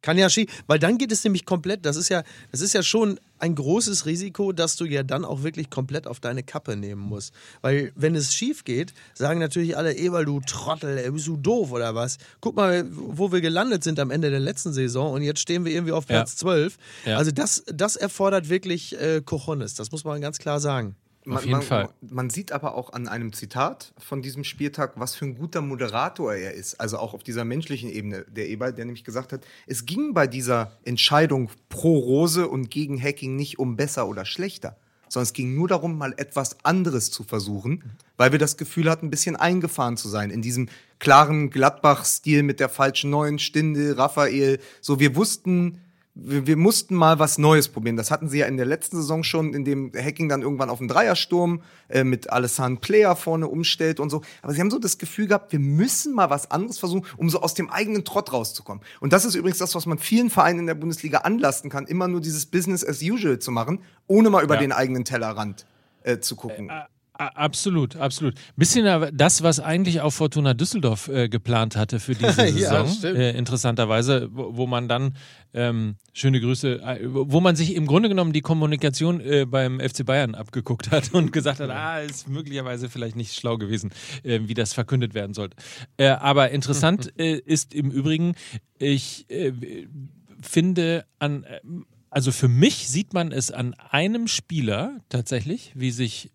Kann 0.00 0.16
ja 0.16 0.30
schief, 0.30 0.62
weil 0.68 0.78
dann 0.78 0.96
geht 0.96 1.10
es 1.10 1.24
nämlich 1.24 1.44
komplett. 1.44 1.84
Das 1.84 1.96
ist 1.96 2.08
ja, 2.08 2.22
das 2.52 2.60
ist 2.60 2.72
ja 2.72 2.84
schon 2.84 3.18
ein 3.40 3.54
großes 3.56 4.06
Risiko, 4.06 4.52
dass 4.52 4.76
du 4.76 4.84
ja 4.84 5.02
dann 5.02 5.24
auch 5.24 5.42
wirklich 5.42 5.70
komplett 5.70 6.06
auf 6.06 6.20
deine 6.20 6.44
Kappe 6.44 6.76
nehmen 6.76 7.02
musst. 7.02 7.34
Weil 7.62 7.92
wenn 7.96 8.14
es 8.14 8.32
schief 8.32 8.62
geht, 8.64 8.94
sagen 9.14 9.40
natürlich 9.40 9.76
alle, 9.76 9.94
Eberl, 9.94 10.24
du 10.24 10.40
Trottel, 10.40 10.98
ey, 10.98 11.10
bist 11.10 11.26
du 11.26 11.36
doof 11.36 11.72
oder 11.72 11.96
was? 11.96 12.18
Guck 12.40 12.54
mal, 12.54 12.86
wo 12.90 13.32
wir 13.32 13.40
gelandet 13.40 13.82
sind 13.82 13.98
am 13.98 14.12
Ende 14.12 14.30
der 14.30 14.40
letzten 14.40 14.72
Saison 14.72 15.12
und 15.12 15.22
jetzt 15.22 15.40
stehen 15.40 15.64
wir 15.64 15.72
irgendwie 15.72 15.92
auf 15.92 16.06
Platz 16.06 16.32
Ja. 16.32 16.38
12. 16.38 16.76
Ja. 17.04 17.16
Also 17.18 17.32
das, 17.32 17.64
das 17.66 17.96
erfordert 17.96 18.48
wirklich 18.48 19.00
äh, 19.00 19.20
Cojones, 19.24 19.74
das 19.74 19.90
muss 19.90 20.04
man 20.04 20.20
ganz 20.20 20.38
klar 20.38 20.60
sagen. 20.60 20.94
Man, 21.34 21.44
jeden 21.44 21.52
man, 21.52 21.62
Fall. 21.62 21.88
Man 22.00 22.30
sieht 22.30 22.52
aber 22.52 22.74
auch 22.74 22.92
an 22.92 23.08
einem 23.08 23.32
Zitat 23.32 23.92
von 23.98 24.22
diesem 24.22 24.44
Spieltag, 24.44 24.92
was 24.96 25.14
für 25.14 25.26
ein 25.26 25.36
guter 25.36 25.60
Moderator 25.60 26.34
er 26.34 26.54
ist. 26.54 26.80
Also 26.80 26.98
auch 26.98 27.14
auf 27.14 27.22
dieser 27.22 27.44
menschlichen 27.44 27.90
Ebene. 27.90 28.24
Der 28.28 28.48
Eber, 28.48 28.72
der 28.72 28.84
nämlich 28.84 29.04
gesagt 29.04 29.32
hat, 29.32 29.44
es 29.66 29.86
ging 29.86 30.14
bei 30.14 30.26
dieser 30.26 30.72
Entscheidung 30.84 31.50
pro 31.68 31.98
Rose 31.98 32.48
und 32.48 32.70
gegen 32.70 33.00
Hacking 33.00 33.36
nicht 33.36 33.58
um 33.58 33.76
besser 33.76 34.08
oder 34.08 34.24
schlechter, 34.24 34.76
sondern 35.08 35.24
es 35.24 35.32
ging 35.32 35.54
nur 35.54 35.68
darum, 35.68 35.96
mal 35.96 36.14
etwas 36.16 36.64
anderes 36.64 37.10
zu 37.10 37.24
versuchen, 37.24 37.84
weil 38.16 38.32
wir 38.32 38.38
das 38.38 38.56
Gefühl 38.56 38.90
hatten, 38.90 39.06
ein 39.06 39.10
bisschen 39.10 39.36
eingefahren 39.36 39.96
zu 39.96 40.08
sein 40.08 40.30
in 40.30 40.42
diesem 40.42 40.68
klaren 40.98 41.50
Gladbach-Stil 41.50 42.42
mit 42.42 42.60
der 42.60 42.68
falschen 42.68 43.10
neuen 43.10 43.38
Stinde, 43.38 43.96
Raphael. 43.96 44.58
So, 44.80 45.00
wir 45.00 45.16
wussten, 45.16 45.80
wir, 46.20 46.46
wir 46.46 46.56
mussten 46.56 46.94
mal 46.96 47.18
was 47.18 47.38
Neues 47.38 47.68
probieren. 47.68 47.96
Das 47.96 48.10
hatten 48.10 48.28
sie 48.28 48.38
ja 48.38 48.46
in 48.46 48.56
der 48.56 48.66
letzten 48.66 48.96
Saison 48.96 49.22
schon, 49.22 49.54
in 49.54 49.64
dem 49.64 49.92
Hacking 49.94 50.28
dann 50.28 50.42
irgendwann 50.42 50.68
auf 50.68 50.78
den 50.78 50.88
Dreiersturm 50.88 51.62
äh, 51.88 52.02
mit 52.04 52.30
Alessandro 52.30 52.80
Player 52.80 53.14
vorne 53.14 53.46
umstellt 53.46 54.00
und 54.00 54.10
so. 54.10 54.22
Aber 54.42 54.52
sie 54.52 54.60
haben 54.60 54.70
so 54.70 54.78
das 54.78 54.98
Gefühl 54.98 55.28
gehabt, 55.28 55.52
wir 55.52 55.60
müssen 55.60 56.14
mal 56.14 56.28
was 56.28 56.50
anderes 56.50 56.78
versuchen, 56.78 57.06
um 57.16 57.30
so 57.30 57.40
aus 57.40 57.54
dem 57.54 57.70
eigenen 57.70 58.04
Trott 58.04 58.32
rauszukommen. 58.32 58.82
Und 59.00 59.12
das 59.12 59.24
ist 59.24 59.34
übrigens 59.36 59.58
das, 59.58 59.74
was 59.74 59.86
man 59.86 59.98
vielen 59.98 60.28
Vereinen 60.30 60.58
in 60.60 60.66
der 60.66 60.74
Bundesliga 60.74 61.18
anlasten 61.18 61.70
kann, 61.70 61.86
immer 61.86 62.08
nur 62.08 62.20
dieses 62.20 62.46
Business 62.46 62.84
as 62.84 63.00
usual 63.02 63.38
zu 63.38 63.50
machen, 63.52 63.80
ohne 64.08 64.28
mal 64.30 64.42
über 64.42 64.54
Ja. 64.54 64.60
den 64.60 64.72
eigenen 64.72 65.04
Tellerrand 65.04 65.66
äh, 66.02 66.18
zu 66.18 66.34
gucken. 66.36 66.70
A- 66.70 66.88
Absolut, 67.18 67.96
absolut. 67.96 68.34
Bisschen 68.54 69.10
das, 69.12 69.42
was 69.42 69.58
eigentlich 69.58 70.02
auch 70.02 70.12
Fortuna 70.12 70.54
Düsseldorf 70.54 71.08
äh, 71.08 71.28
geplant 71.28 71.74
hatte 71.74 71.98
für 71.98 72.14
diese 72.14 72.42
Ja, 72.46 72.52
Saison, 72.52 72.88
stimmt. 72.88 73.18
äh, 73.18 73.36
interessanterweise, 73.36 74.28
wo, 74.30 74.56
wo 74.56 74.66
man 74.68 74.86
dann 74.86 75.16
ähm, 75.52 75.96
schöne 76.12 76.40
Grüße, 76.40 76.80
äh, 76.80 77.00
wo 77.08 77.40
man 77.40 77.56
sich 77.56 77.74
im 77.74 77.86
Grunde 77.86 78.08
genommen 78.08 78.32
die 78.32 78.40
Kommunikation 78.40 79.20
äh, 79.20 79.46
beim 79.46 79.80
FC 79.80 80.06
Bayern 80.06 80.36
abgeguckt 80.36 80.92
hat 80.92 81.12
und 81.12 81.32
gesagt 81.32 81.58
hat, 81.58 81.70
ah, 81.70 82.00
ist 82.00 82.28
möglicherweise 82.28 82.88
vielleicht 82.88 83.16
nicht 83.16 83.34
schlau 83.34 83.58
gewesen, 83.58 83.90
äh, 84.22 84.38
wie 84.44 84.54
das 84.54 84.72
verkündet 84.72 85.14
werden 85.14 85.34
sollte. 85.34 85.56
Äh, 85.96 86.10
aber 86.10 86.52
interessant 86.52 87.12
äh, 87.18 87.36
ist 87.38 87.74
im 87.74 87.90
Übrigen, 87.90 88.36
ich 88.78 89.26
finde 90.40 91.04
an 91.18 91.44
also 92.10 92.32
für 92.32 92.48
mich 92.48 92.88
sieht 92.88 93.12
man 93.12 93.32
es 93.32 93.50
an 93.50 93.74
einem 93.74 94.28
Spieler 94.28 95.00
tatsächlich, 95.08 95.72
wie 95.74 95.90
sich 95.90 96.30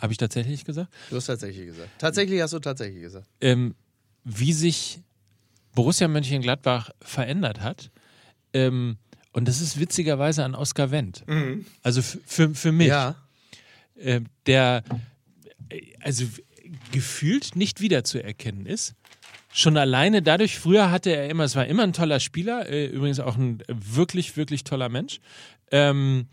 habe 0.00 0.12
ich 0.12 0.18
tatsächlich 0.18 0.64
gesagt? 0.64 0.88
Du 1.10 1.16
hast 1.16 1.26
tatsächlich 1.26 1.66
gesagt. 1.66 1.88
Tatsächlich 1.98 2.40
hast 2.40 2.52
du 2.52 2.58
tatsächlich 2.58 3.02
gesagt. 3.02 3.26
ähm, 3.40 3.74
wie 4.24 4.52
sich 4.52 5.00
Borussia 5.74 6.08
Mönchengladbach 6.08 6.90
verändert 7.00 7.60
hat. 7.60 7.90
Ähm, 8.52 8.96
und 9.32 9.46
das 9.46 9.60
ist 9.60 9.78
witzigerweise 9.78 10.44
an 10.44 10.54
Oskar 10.54 10.90
Wendt. 10.90 11.24
Also 11.82 12.00
f- 12.00 12.18
für, 12.26 12.54
für 12.54 12.72
mich, 12.72 12.88
Ja. 12.88 13.14
äh, 13.96 14.20
der 14.46 14.82
also 16.00 16.24
gefühlt 16.92 17.54
nicht 17.56 17.80
wiederzuerkennen 17.80 18.66
ist. 18.66 18.94
Schon 19.52 19.76
alleine 19.76 20.22
dadurch, 20.22 20.58
früher 20.58 20.90
hatte 20.90 21.10
er 21.10 21.28
immer, 21.28 21.44
es 21.44 21.56
war 21.56 21.66
immer 21.66 21.82
ein 21.84 21.92
toller 21.92 22.20
Spieler, 22.20 22.68
äh, 22.68 22.86
übrigens 22.86 23.20
auch 23.20 23.36
ein 23.36 23.62
wirklich, 23.68 24.36
wirklich 24.36 24.64
toller 24.64 24.88
Mensch. 24.88 25.20
Ähm, 25.70 26.26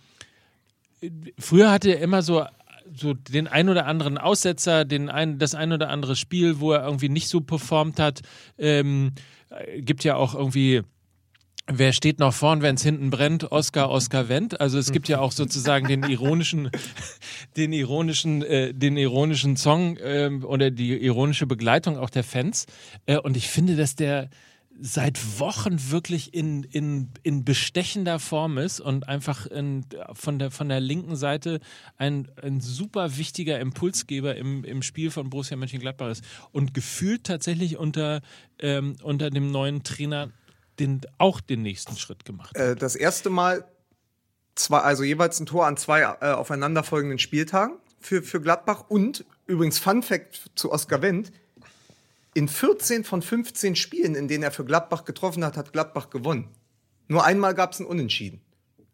früher 1.39 1.71
hatte 1.71 1.91
er 1.91 1.99
immer 2.01 2.21
so, 2.21 2.45
so 2.93 3.13
den 3.13 3.47
ein 3.47 3.69
oder 3.69 3.85
anderen 3.85 4.17
Aussetzer, 4.17 4.85
den 4.85 5.09
ein, 5.09 5.39
das 5.39 5.55
ein 5.55 5.71
oder 5.71 5.89
andere 5.89 6.15
Spiel, 6.15 6.59
wo 6.59 6.71
er 6.71 6.83
irgendwie 6.83 7.09
nicht 7.09 7.27
so 7.27 7.41
performt 7.41 7.99
hat. 7.99 8.21
Ähm, 8.57 9.13
äh, 9.49 9.81
gibt 9.81 10.03
ja 10.03 10.15
auch 10.15 10.35
irgendwie. 10.35 10.81
Wer 11.69 11.91
steht 11.91 12.19
noch 12.19 12.33
vorn, 12.33 12.61
wenn 12.61 12.75
es 12.75 12.83
hinten 12.83 13.09
brennt? 13.09 13.51
Oscar, 13.51 13.89
Oscar 13.89 14.29
Wendt. 14.29 14.61
Also 14.61 14.79
es 14.79 14.93
gibt 14.93 15.09
ja 15.09 15.19
auch 15.19 15.33
sozusagen 15.33 15.85
den 15.85 16.01
ironischen, 16.03 16.71
den 17.57 17.73
ironischen, 17.73 18.41
äh, 18.41 18.73
den 18.73 18.95
ironischen 18.95 19.57
Song 19.57 19.97
ähm, 20.01 20.45
oder 20.45 20.71
die 20.71 20.97
ironische 20.97 21.45
Begleitung 21.45 21.97
auch 21.97 22.09
der 22.09 22.23
Fans. 22.23 22.67
Äh, 23.05 23.17
und 23.17 23.35
ich 23.35 23.49
finde, 23.49 23.75
dass 23.75 23.95
der 23.95 24.29
seit 24.79 25.39
Wochen 25.39 25.91
wirklich 25.91 26.33
in, 26.33 26.63
in, 26.63 27.09
in 27.23 27.43
bestechender 27.43 28.19
Form 28.19 28.57
ist 28.57 28.79
und 28.79 29.07
einfach 29.07 29.45
in, 29.47 29.85
von, 30.13 30.39
der, 30.39 30.51
von 30.51 30.69
der 30.69 30.79
linken 30.79 31.15
Seite 31.15 31.59
ein, 31.97 32.29
ein 32.41 32.61
super 32.61 33.17
wichtiger 33.17 33.59
Impulsgeber 33.59 34.35
im, 34.35 34.63
im 34.63 34.81
Spiel 34.81 35.11
von 35.11 35.29
Borussia 35.29 35.57
Mönchengladbach 35.57 36.09
ist 36.09 36.23
und 36.51 36.73
gefühlt 36.73 37.23
tatsächlich 37.23 37.77
unter, 37.77 38.21
ähm, 38.59 38.95
unter 39.03 39.29
dem 39.29 39.51
neuen 39.51 39.83
Trainer 39.83 40.31
den, 40.79 41.01
auch 41.17 41.41
den 41.41 41.61
nächsten 41.61 41.97
Schritt 41.97 42.25
gemacht. 42.25 42.55
Äh, 42.55 42.75
das 42.75 42.95
erste 42.95 43.29
Mal 43.29 43.65
zwei, 44.55 44.79
also 44.79 45.03
jeweils 45.03 45.39
ein 45.39 45.45
Tor 45.45 45.65
an 45.65 45.77
zwei 45.77 46.01
äh, 46.01 46.31
aufeinanderfolgenden 46.31 47.19
Spieltagen 47.19 47.77
für, 47.99 48.21
für 48.21 48.41
Gladbach 48.41 48.85
und 48.89 49.25
übrigens 49.45 49.79
Fun 49.79 50.03
Fact 50.03 50.51
zu 50.55 50.71
Oskar 50.71 51.01
Wendt. 51.01 51.31
In 52.37 52.47
14 52.47 53.03
von 53.03 53.23
15 53.23 53.75
Spielen, 53.75 54.13
in 54.13 54.27
denen 54.27 54.43
er 54.43 54.51
für 54.51 54.63
Gladbach 54.63 55.05
getroffen 55.05 55.43
hat, 55.43 55.57
hat 55.57 55.73
Gladbach 55.73 56.11
gewonnen. 56.11 56.49
Nur 57.07 57.25
einmal 57.25 57.55
gab 57.55 57.71
es 57.71 57.79
ein 57.79 57.87
Unentschieden. 57.87 58.41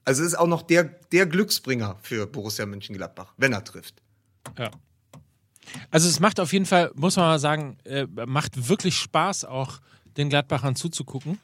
Also 0.06 0.24
ist 0.24 0.36
auch 0.36 0.48
noch 0.48 0.62
der, 0.62 0.86
der 1.12 1.26
Glücksbringer 1.26 1.98
für 2.02 2.26
Borussia 2.26 2.66
Mönchengladbach, 2.66 3.34
wenn 3.36 3.52
er 3.52 3.62
trifft. 3.66 4.02
Ja. 4.58 4.72
Also 5.92 6.08
es 6.08 6.22
macht 6.22 6.40
auf 6.40 6.54
jeden 6.54 6.66
Fall, 6.66 6.92
muss 6.96 7.18
man 7.18 7.26
mal 7.26 7.40
sagen, 7.40 7.78
äh, 7.84 8.06
macht 8.06 8.70
wirklich 8.70 8.96
Spaß, 8.96 9.44
auch 9.44 9.82
den 10.16 10.30
Gladbachern 10.30 10.78
zuzugucken, 10.78 11.38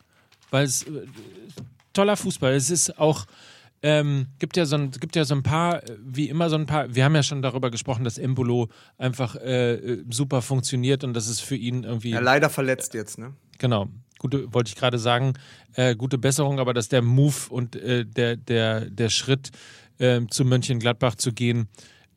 weil 0.52 0.64
es 0.64 0.84
äh, 0.84 1.06
toller 1.92 2.16
Fußball. 2.16 2.54
Es 2.54 2.70
ist 2.70 2.98
auch 2.98 3.26
ähm, 3.82 4.28
gibt 4.40 4.58
ja 4.58 4.66
so 4.66 4.76
ein 4.76 4.92
gibt 4.92 5.16
ja 5.16 5.24
so 5.24 5.36
ein 5.36 5.44
paar 5.44 5.84
äh, 5.84 5.98
wie 6.02 6.30
immer 6.30 6.50
so 6.50 6.56
ein 6.56 6.66
paar. 6.66 6.94
Wir 6.94 7.06
haben 7.06 7.16
ja 7.16 7.24
schon 7.24 7.42
darüber 7.42 7.72
gesprochen, 7.72 8.04
dass 8.04 8.18
Embolo 8.18 8.70
einfach 8.98 9.36
äh, 9.36 9.74
äh, 9.74 10.04
super 10.10 10.42
funktioniert 10.42 11.04
und 11.04 11.14
dass 11.14 11.28
es 11.28 11.40
für 11.40 11.56
ihn 11.56 11.84
irgendwie 11.84 12.12
Ja, 12.12 12.20
leider 12.20 12.50
verletzt 12.50 12.94
jetzt, 12.94 13.18
ne? 13.18 13.34
Genau. 13.58 13.88
Gute, 14.18 14.54
wollte 14.54 14.70
ich 14.70 14.76
gerade 14.76 15.00
sagen, 15.00 15.34
äh, 15.76 15.96
gute 15.96 16.18
Besserung, 16.18 16.60
aber 16.60 16.74
dass 16.74 16.90
der 16.90 17.02
Move 17.02 17.36
und 17.50 17.78
äh, 17.78 18.06
der, 18.06 18.36
der, 18.36 18.90
der 18.90 19.10
Schritt 19.10 19.52
ähm, 19.98 20.30
zu 20.30 20.44
Mönchengladbach 20.44 21.16
zu 21.16 21.32
gehen, 21.32 21.70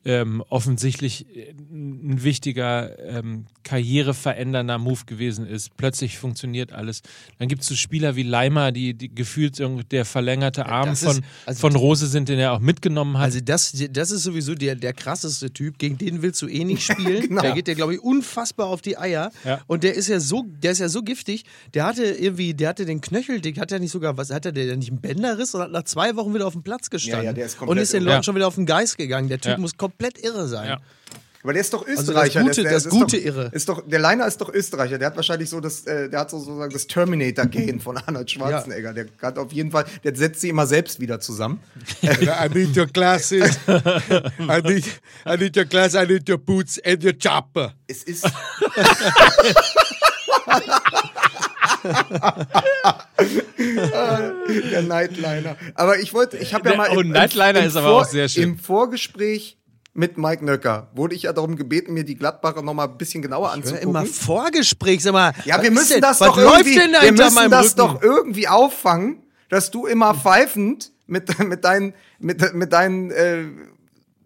ähm, 0.05 0.43
offensichtlich 0.49 1.25
äh, 1.35 1.51
ein 1.71 2.23
wichtiger 2.23 2.97
ähm, 2.99 3.45
karriereverändernder 3.63 4.77
Move 4.77 5.01
gewesen 5.05 5.45
ist. 5.47 5.75
Plötzlich 5.77 6.17
funktioniert 6.17 6.73
alles. 6.73 7.01
Dann 7.39 7.47
gibt 7.47 7.61
es 7.61 7.67
so 7.69 7.75
Spieler 7.75 8.15
wie 8.15 8.23
Leimer, 8.23 8.71
die, 8.71 8.93
die 8.93 9.13
gefühlt 9.13 9.57
der 9.91 10.05
verlängerte 10.05 10.65
Arm 10.65 10.89
das 10.89 11.03
von, 11.03 11.11
ist- 11.17 11.23
also 11.45 11.59
von 11.61 11.75
Rose 11.75 12.07
sind, 12.07 12.27
den 12.29 12.39
er 12.39 12.51
auch 12.53 12.59
mitgenommen 12.59 13.17
hat. 13.17 13.25
Also 13.25 13.39
das, 13.39 13.71
das 13.91 14.11
ist 14.11 14.23
sowieso 14.23 14.55
der, 14.55 14.75
der 14.75 14.93
krasseste 14.93 15.51
Typ, 15.51 15.77
gegen 15.77 15.97
den 15.97 16.21
willst 16.21 16.41
du 16.41 16.47
eh 16.47 16.63
nicht 16.65 16.83
spielen. 16.91 17.29
Genau. 17.29 17.41
Der 17.41 17.53
geht 17.53 17.67
dir, 17.67 17.75
glaube 17.75 17.93
ich, 17.95 18.01
unfassbar 18.01 18.67
auf 18.67 18.81
die 18.81 18.97
Eier. 18.97 19.31
Ja. 19.45 19.61
Und 19.67 19.83
der 19.83 19.93
ist 19.95 20.09
ja 20.09 20.19
so, 20.19 20.43
der 20.61 20.73
ist 20.73 20.79
ja 20.79 20.89
so 20.89 21.01
giftig. 21.01 21.45
Der 21.73 21.85
hatte 21.85 22.03
irgendwie, 22.03 22.53
der 22.53 22.69
hatte 22.69 22.85
den 22.85 22.99
Knöcheldick, 22.99 23.57
hat 23.59 23.71
er 23.71 23.79
nicht 23.79 23.91
sogar, 23.91 24.17
was 24.17 24.31
hat 24.31 24.45
er 24.45 24.51
der 24.51 24.75
nicht 24.75 24.89
einen 24.91 24.99
Bänderriss 25.01 25.55
und 25.55 25.61
hat 25.61 25.71
nach 25.71 25.83
zwei 25.83 26.15
Wochen 26.17 26.33
wieder 26.33 26.45
auf 26.47 26.53
dem 26.53 26.63
Platz 26.63 26.89
gestanden. 26.89 27.19
Ja, 27.23 27.29
ja, 27.29 27.33
der 27.33 27.45
ist 27.45 27.61
und 27.61 27.77
ist 27.77 27.93
den. 27.93 28.03
Leuten 28.03 28.17
Ja. 28.17 28.23
schon 28.23 28.35
wieder 28.35 28.47
auf 28.47 28.55
den 28.55 28.65
Geist 28.65 28.97
gegangen. 28.97 29.29
Der 29.29 29.39
Typ 29.39 29.53
Ja. 29.53 29.57
muss 29.57 29.77
komplett 29.77 29.92
irre 30.21 30.47
sein. 30.47 30.67
Ja. 30.69 30.77
Aber 31.43 31.51
der 31.51 31.61
ist 31.61 31.73
doch 31.73 31.83
das 31.85 31.99
Österreicher. 31.99 32.41
Gute- 32.41 32.63
der, 32.63 32.71
das 32.71 32.85
ist 32.85 32.89
Gute 32.91 33.17
doch, 33.17 33.25
Irre. 33.25 33.49
Ist 33.51 33.67
doch, 33.67 33.83
der 33.85 33.99
Leiner 33.99 34.25
ist 34.27 34.39
doch 34.39 34.47
Österreicher. 34.47 34.97
Der 34.97 35.07
hat 35.07 35.17
wahrscheinlich 35.17 35.49
so 35.49 35.59
das, 35.59 35.85
äh, 35.85 36.09
der 36.09 36.21
hat 36.21 36.29
so 36.29 36.39
sozusagen 36.39 36.71
das 36.71 36.87
Terminator-Gen 36.87 37.81
von 37.81 37.97
Arnold 37.97 38.31
Schwarzenegger. 38.31 38.93
Der 38.93 39.07
hat 39.21 39.37
auf 39.37 39.51
jeden 39.51 39.69
Fall, 39.69 39.83
der 40.05 40.15
setzt 40.15 40.39
sie 40.39 40.47
immer 40.47 40.65
selbst 40.67 41.01
wieder 41.01 41.19
zusammen. 41.19 41.59
I 42.01 42.47
need 42.53 42.77
your 42.77 42.85
glasses. 42.87 43.59
I 43.67 44.61
need, 44.63 44.85
I 45.25 45.35
need 45.37 45.57
your 45.57 45.65
glasses, 45.65 46.01
I 46.01 46.05
need 46.07 46.29
your 46.29 46.37
boots 46.37 46.79
and 46.85 47.03
your 47.03 47.11
chopper. 47.13 47.73
Es 47.87 48.03
ist. 48.03 48.25
der 53.57 54.81
Nightliner. 54.83 55.55
Aber 55.75 55.99
ich 55.99 56.13
wollte, 56.13 56.37
ich 56.37 56.53
habe 56.53 56.69
ja 56.69 56.75
Der- 56.75 56.77
mal. 56.77 56.97
oh, 56.97 57.01
Nightliner 57.01 57.63
ist 57.63 57.75
aber 57.75 57.89
auch 57.89 58.05
sehr 58.05 58.29
schön. 58.29 58.43
Im 58.43 58.57
Vorgespräch 58.59 59.57
mit 59.93 60.17
Mike 60.17 60.43
Nöcker 60.43 60.89
wurde 60.95 61.15
ich 61.15 61.23
ja 61.23 61.33
darum 61.33 61.55
gebeten, 61.55 61.93
mir 61.93 62.03
die 62.03 62.15
Gladbacher 62.15 62.61
noch 62.61 62.73
mal 62.73 62.85
ein 62.85 62.97
bisschen 62.97 63.21
genauer 63.21 63.47
Hör 63.47 63.53
anzugucken. 63.53 63.89
immer 63.89 64.05
Vorgespräch, 64.05 65.03
sag 65.03 65.13
mal. 65.13 65.33
Ja, 65.45 65.61
wir 65.61 65.71
müssen 65.71 66.01
das 66.01 66.19
was 66.19 66.29
doch 66.29 66.37
irgendwie, 66.37 66.75
wir 66.75 67.11
müssen 67.11 67.51
das 67.51 67.65
Rücken? 67.65 67.77
doch 67.77 68.01
irgendwie 68.01 68.47
auffangen, 68.47 69.23
dass 69.49 69.69
du 69.69 69.85
immer 69.85 70.15
pfeifend 70.15 70.91
mit, 71.05 71.37
mit 71.39 71.63
deinen, 71.63 71.93
mit, 72.19 72.53
mit 72.53 72.73
deinen 72.73 73.11
äh, 73.11 73.43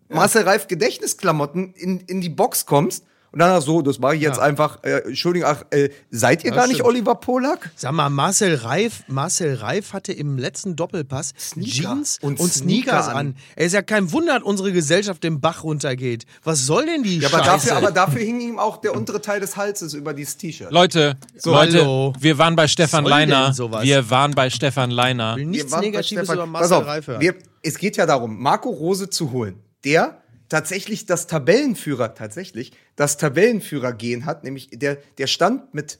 Marcel 0.09 0.43
Reif 0.43 0.67
Gedächtnisklamotten 0.67 1.73
in, 1.73 1.99
in 2.01 2.21
die 2.21 2.29
Box 2.29 2.65
kommst 2.65 3.03
und 3.45 3.49
dann 3.51 3.61
so, 3.61 3.83
das 3.83 3.99
mache 3.99 4.15
ich 4.15 4.21
jetzt 4.21 4.39
einfach, 4.39 4.79
äh, 4.83 4.99
Entschuldigung, 5.05 5.47
ach, 5.49 5.63
äh, 5.69 5.89
seid 6.09 6.43
ihr 6.43 6.49
Ja, 6.49 6.55
gar 6.55 6.65
nicht 6.67 6.77
stimmt. 6.77 6.89
Oliver 6.89 7.13
Polak? 7.15 7.69
Sag 7.75 7.91
mal, 7.91 8.09
Marcel 8.09 8.55
Reif, 8.55 9.03
Marcel 9.07 9.53
Reif 9.55 9.93
hatte 9.93 10.11
im 10.11 10.39
letzten 10.39 10.75
Doppelpass 10.75 11.33
Sneaker 11.39 11.69
Jeans 11.71 12.17
und 12.21 12.39
und, 12.39 12.51
Sneaker 12.51 13.03
Sneakers 13.03 13.07
an. 13.09 13.15
an. 13.15 13.35
Es 13.55 13.67
ist 13.67 13.73
ja 13.73 13.83
kein 13.83 14.11
Wunder, 14.11 14.35
dass 14.35 14.43
unsere 14.43 14.71
Gesellschaft 14.71 15.23
den 15.23 15.39
Bach 15.39 15.63
runtergeht. 15.63 16.25
Was 16.43 16.65
soll 16.65 16.87
denn 16.87 17.03
die 17.03 17.19
Ja, 17.19 17.27
aber 17.27 17.43
Scheiße? 17.43 17.67
dafür, 17.67 17.77
aber 17.77 17.91
dafür 17.91 18.21
hing 18.21 18.41
ihm 18.41 18.57
auch 18.57 18.77
der 18.77 18.95
untere 18.95 19.21
Teil 19.21 19.39
des 19.39 19.55
Halses 19.55 19.93
über 19.93 20.13
dieses 20.15 20.37
T-Shirt. 20.37 20.71
Leute, 20.71 21.15
Leute, 21.45 21.81
hallo. 21.81 22.13
wir 22.19 22.37
waren 22.39 22.55
bei 22.55 22.67
Stefan 22.67 23.03
soll 23.03 23.11
Leiner. 23.11 23.53
sowas? 23.53 23.83
Wir 23.83 24.09
waren 24.09 24.31
bei 24.31 24.49
Stefan 24.49 24.89
Leiner. 24.89 25.35
will 25.35 25.43
Wir 25.43 25.47
nichts 25.51 25.71
waren 25.71 25.81
bei 25.81 25.85
Negatives 25.87 26.07
Stefan- 26.25 26.35
über 26.37 26.45
Marcel 26.47 26.73
auf, 26.77 26.85
Reif 26.87 27.07
hören. 27.07 27.21
wir, 27.21 27.35
es 27.61 27.77
geht 27.77 27.97
ja 27.97 28.05
darum, 28.07 28.41
Marco 28.41 28.69
Rose 28.69 29.09
zu 29.09 29.31
holen. 29.31 29.59
Der 29.85 30.21
tatsächlich 30.49 31.05
das 31.05 31.27
Tabellenführer, 31.27 32.15
tatsächlich 32.15 32.71
das 32.95 33.17
Tabellenführer-Gen 33.17 34.25
hat, 34.25 34.43
nämlich 34.43 34.69
der, 34.71 34.97
der 35.17 35.27
stand 35.27 35.73
mit 35.73 35.99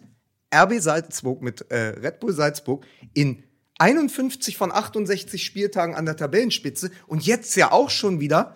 RB 0.53 0.79
Salzburg, 0.79 1.41
mit 1.41 1.69
äh, 1.71 1.89
Red 1.99 2.19
Bull 2.19 2.33
Salzburg 2.33 2.85
in 3.13 3.43
51 3.79 4.57
von 4.57 4.71
68 4.71 5.43
Spieltagen 5.43 5.95
an 5.95 6.05
der 6.05 6.15
Tabellenspitze 6.15 6.89
und 7.05 7.25
jetzt 7.25 7.55
ja 7.55 7.71
auch 7.71 7.89
schon 7.89 8.19
wieder 8.19 8.55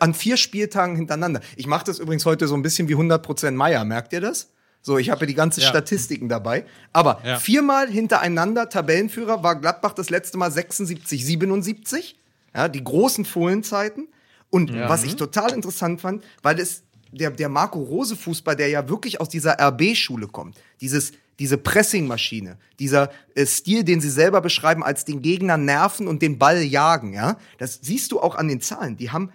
an 0.00 0.14
vier 0.14 0.36
Spieltagen 0.36 0.96
hintereinander. 0.96 1.40
Ich 1.56 1.66
mache 1.66 1.84
das 1.84 1.98
übrigens 1.98 2.24
heute 2.24 2.46
so 2.48 2.54
ein 2.54 2.62
bisschen 2.62 2.88
wie 2.88 2.94
100% 2.94 3.50
Meier, 3.52 3.84
merkt 3.84 4.12
ihr 4.12 4.20
das? 4.20 4.52
So, 4.82 4.98
ich 4.98 5.10
habe 5.10 5.22
ja 5.22 5.26
die 5.26 5.34
ganzen 5.34 5.60
Ja. 5.62 5.68
Statistiken 5.68 6.28
dabei. 6.28 6.64
Aber 6.92 7.20
Ja. 7.24 7.38
viermal 7.40 7.88
hintereinander 7.90 8.68
Tabellenführer 8.68 9.42
war 9.42 9.60
Gladbach 9.60 9.94
das 9.94 10.10
letzte 10.10 10.38
Mal 10.38 10.50
76, 10.52 11.24
77. 11.26 12.18
Ja, 12.54 12.68
die 12.68 12.84
großen 12.84 13.24
Fohlenzeiten. 13.24 14.08
Und 14.50 14.72
was 14.72 15.04
ich 15.04 15.16
total 15.16 15.52
interessant 15.52 16.00
fand, 16.00 16.24
weil 16.42 16.58
es 16.60 16.82
der, 17.12 17.30
der 17.30 17.48
Marco 17.48 17.80
Rose 17.80 18.16
Fußball, 18.16 18.56
der 18.56 18.68
ja 18.68 18.88
wirklich 18.88 19.20
aus 19.20 19.28
dieser 19.28 19.56
RB-Schule 19.60 20.28
kommt, 20.28 20.56
dieses, 20.80 21.12
diese 21.38 21.58
Pressingmaschine, 21.58 22.58
dieser 22.78 23.10
äh, 23.34 23.46
Stil, 23.46 23.84
den 23.84 24.00
sie 24.00 24.10
selber 24.10 24.40
beschreiben, 24.40 24.82
als 24.82 25.04
den 25.04 25.22
Gegner 25.22 25.56
nerven 25.56 26.08
und 26.08 26.22
den 26.22 26.38
Ball 26.38 26.62
jagen, 26.62 27.12
ja, 27.12 27.38
das 27.58 27.80
siehst 27.82 28.12
du 28.12 28.20
auch 28.20 28.34
an 28.34 28.48
den 28.48 28.60
Zahlen. 28.60 28.96
Die 28.96 29.10
haben 29.10 29.30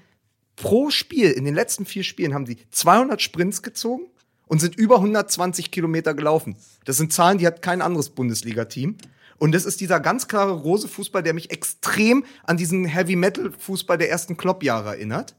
pro 0.55 0.89
Spiel, 0.89 1.32
in 1.32 1.45
den 1.45 1.55
letzten 1.55 1.86
vier 1.86 2.03
Spielen, 2.03 2.34
haben 2.34 2.45
sie 2.45 2.57
200 2.72 3.22
Sprints 3.22 3.62
gezogen 3.62 4.03
und 4.47 4.59
sind 4.59 4.76
über 4.76 4.97
120 4.97 5.72
Kilometer 5.72 6.14
gelaufen. 6.14 6.55
Das 6.86 6.97
sind 6.97 7.14
Zahlen, 7.14 7.38
die 7.38 7.47
hat 7.47 7.62
kein 7.62 7.82
anderes 7.82 8.09
Bundesliga-Team. 8.09 8.97
Und 9.42 9.54
das 9.54 9.66
ist 9.66 9.82
dieser 9.82 10.00
ganz 10.00 10.28
klare 10.28 10.52
rose 10.52 10.88
Fußball, 10.88 11.24
der 11.24 11.34
mich 11.34 11.50
extrem 11.50 12.26
an 12.44 12.58
diesen 12.58 12.86
Heavy-Metal-Fußball 12.86 13.98
der 13.98 14.12
ersten 14.12 14.38
Klopp-Jahre 14.38 14.89
erinnert. 14.89 15.34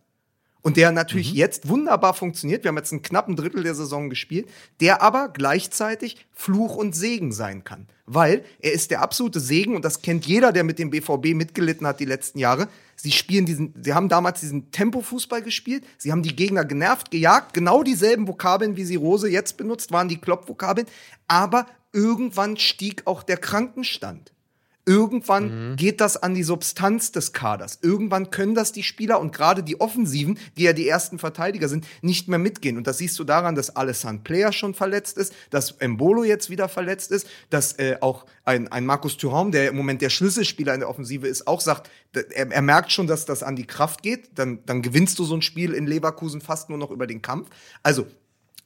Und 0.60 0.76
der 0.76 0.90
natürlich 0.90 1.32
jetzt 1.32 1.68
wunderbar 1.68 2.12
funktioniert. 2.12 2.64
Wir 2.64 2.70
haben 2.70 2.76
jetzt 2.76 2.90
einen 2.90 3.02
knappen 3.02 3.36
Drittel 3.36 3.62
der 3.62 3.76
Saison 3.76 4.10
gespielt, 4.10 4.48
der 4.80 5.02
aber 5.02 5.28
gleichzeitig 5.28 6.26
Fluch 6.32 6.74
und 6.74 6.96
Segen 6.96 7.30
sein 7.30 7.62
kann. 7.62 7.86
Weil 8.04 8.44
er 8.58 8.72
ist 8.72 8.90
der 8.90 9.02
absolute 9.02 9.38
Segen 9.38 9.76
und 9.76 9.84
das 9.84 10.02
kennt 10.02 10.26
jeder, 10.26 10.50
der 10.50 10.64
mit 10.64 10.80
dem 10.80 10.90
BVB 10.90 11.34
mitgelitten 11.34 11.86
hat 11.86 12.00
die 12.00 12.04
letzten 12.04 12.40
Jahre. 12.40 12.66
Sie 12.96 13.12
spielen 13.12 13.46
diesen, 13.46 13.72
sie 13.80 13.94
haben 13.94 14.08
damals 14.08 14.40
diesen 14.40 14.72
Tempo-Fußball 14.72 15.42
gespielt. 15.42 15.84
Sie 15.96 16.10
haben 16.10 16.24
die 16.24 16.34
Gegner 16.34 16.64
genervt, 16.64 17.12
gejagt. 17.12 17.54
Genau 17.54 17.84
dieselben 17.84 18.26
Vokabeln, 18.26 18.76
wie 18.76 18.84
sie 18.84 18.96
Rose 18.96 19.28
jetzt 19.28 19.56
benutzt, 19.56 19.92
waren 19.92 20.08
die 20.08 20.18
Klopp-Vokabeln. 20.18 20.88
Aber 21.28 21.66
irgendwann 21.92 22.56
stieg 22.56 23.02
auch 23.06 23.22
der 23.22 23.36
Krankenstand. 23.36 24.32
Irgendwann 24.84 25.76
geht 25.76 26.00
das 26.00 26.16
an 26.16 26.34
die 26.34 26.42
Substanz 26.42 27.12
des 27.12 27.32
Kaders. 27.32 27.78
Irgendwann 27.82 28.30
können 28.30 28.56
das 28.56 28.72
die 28.72 28.82
Spieler 28.82 29.20
und 29.20 29.32
gerade 29.32 29.62
die 29.62 29.80
Offensiven, 29.80 30.40
die 30.56 30.64
ja 30.64 30.72
die 30.72 30.88
ersten 30.88 31.20
Verteidiger 31.20 31.68
sind, 31.68 31.86
nicht 32.00 32.26
mehr 32.26 32.40
mitgehen. 32.40 32.76
Und 32.76 32.88
das 32.88 32.98
siehst 32.98 33.16
du 33.20 33.22
daran, 33.22 33.54
dass 33.54 33.76
Alessandro 33.76 34.24
Player 34.24 34.52
schon 34.52 34.74
verletzt 34.74 35.18
ist, 35.18 35.34
dass 35.50 35.70
Embolo 35.72 36.24
jetzt 36.24 36.50
wieder 36.50 36.68
verletzt 36.68 37.12
ist, 37.12 37.28
dass 37.48 37.74
äh, 37.74 37.98
auch 38.00 38.26
ein, 38.44 38.66
ein 38.72 38.84
Markus 38.84 39.16
Thuram, 39.16 39.52
der 39.52 39.68
im 39.68 39.76
Moment 39.76 40.02
der 40.02 40.10
Schlüsselspieler 40.10 40.74
in 40.74 40.80
der 40.80 40.88
Offensive 40.88 41.28
ist, 41.28 41.46
auch 41.46 41.60
sagt, 41.60 41.88
er, 42.12 42.50
er 42.50 42.62
merkt 42.62 42.90
schon, 42.90 43.06
dass 43.06 43.24
das 43.24 43.44
an 43.44 43.54
die 43.54 43.68
Kraft 43.68 44.02
geht. 44.02 44.36
Dann, 44.36 44.66
dann 44.66 44.82
gewinnst 44.82 45.16
du 45.20 45.24
so 45.24 45.36
ein 45.36 45.42
Spiel 45.42 45.74
in 45.74 45.86
Leverkusen 45.86 46.40
fast 46.40 46.70
nur 46.70 46.78
noch 46.78 46.90
über 46.90 47.06
den 47.06 47.22
Kampf. 47.22 47.50
Also, 47.84 48.08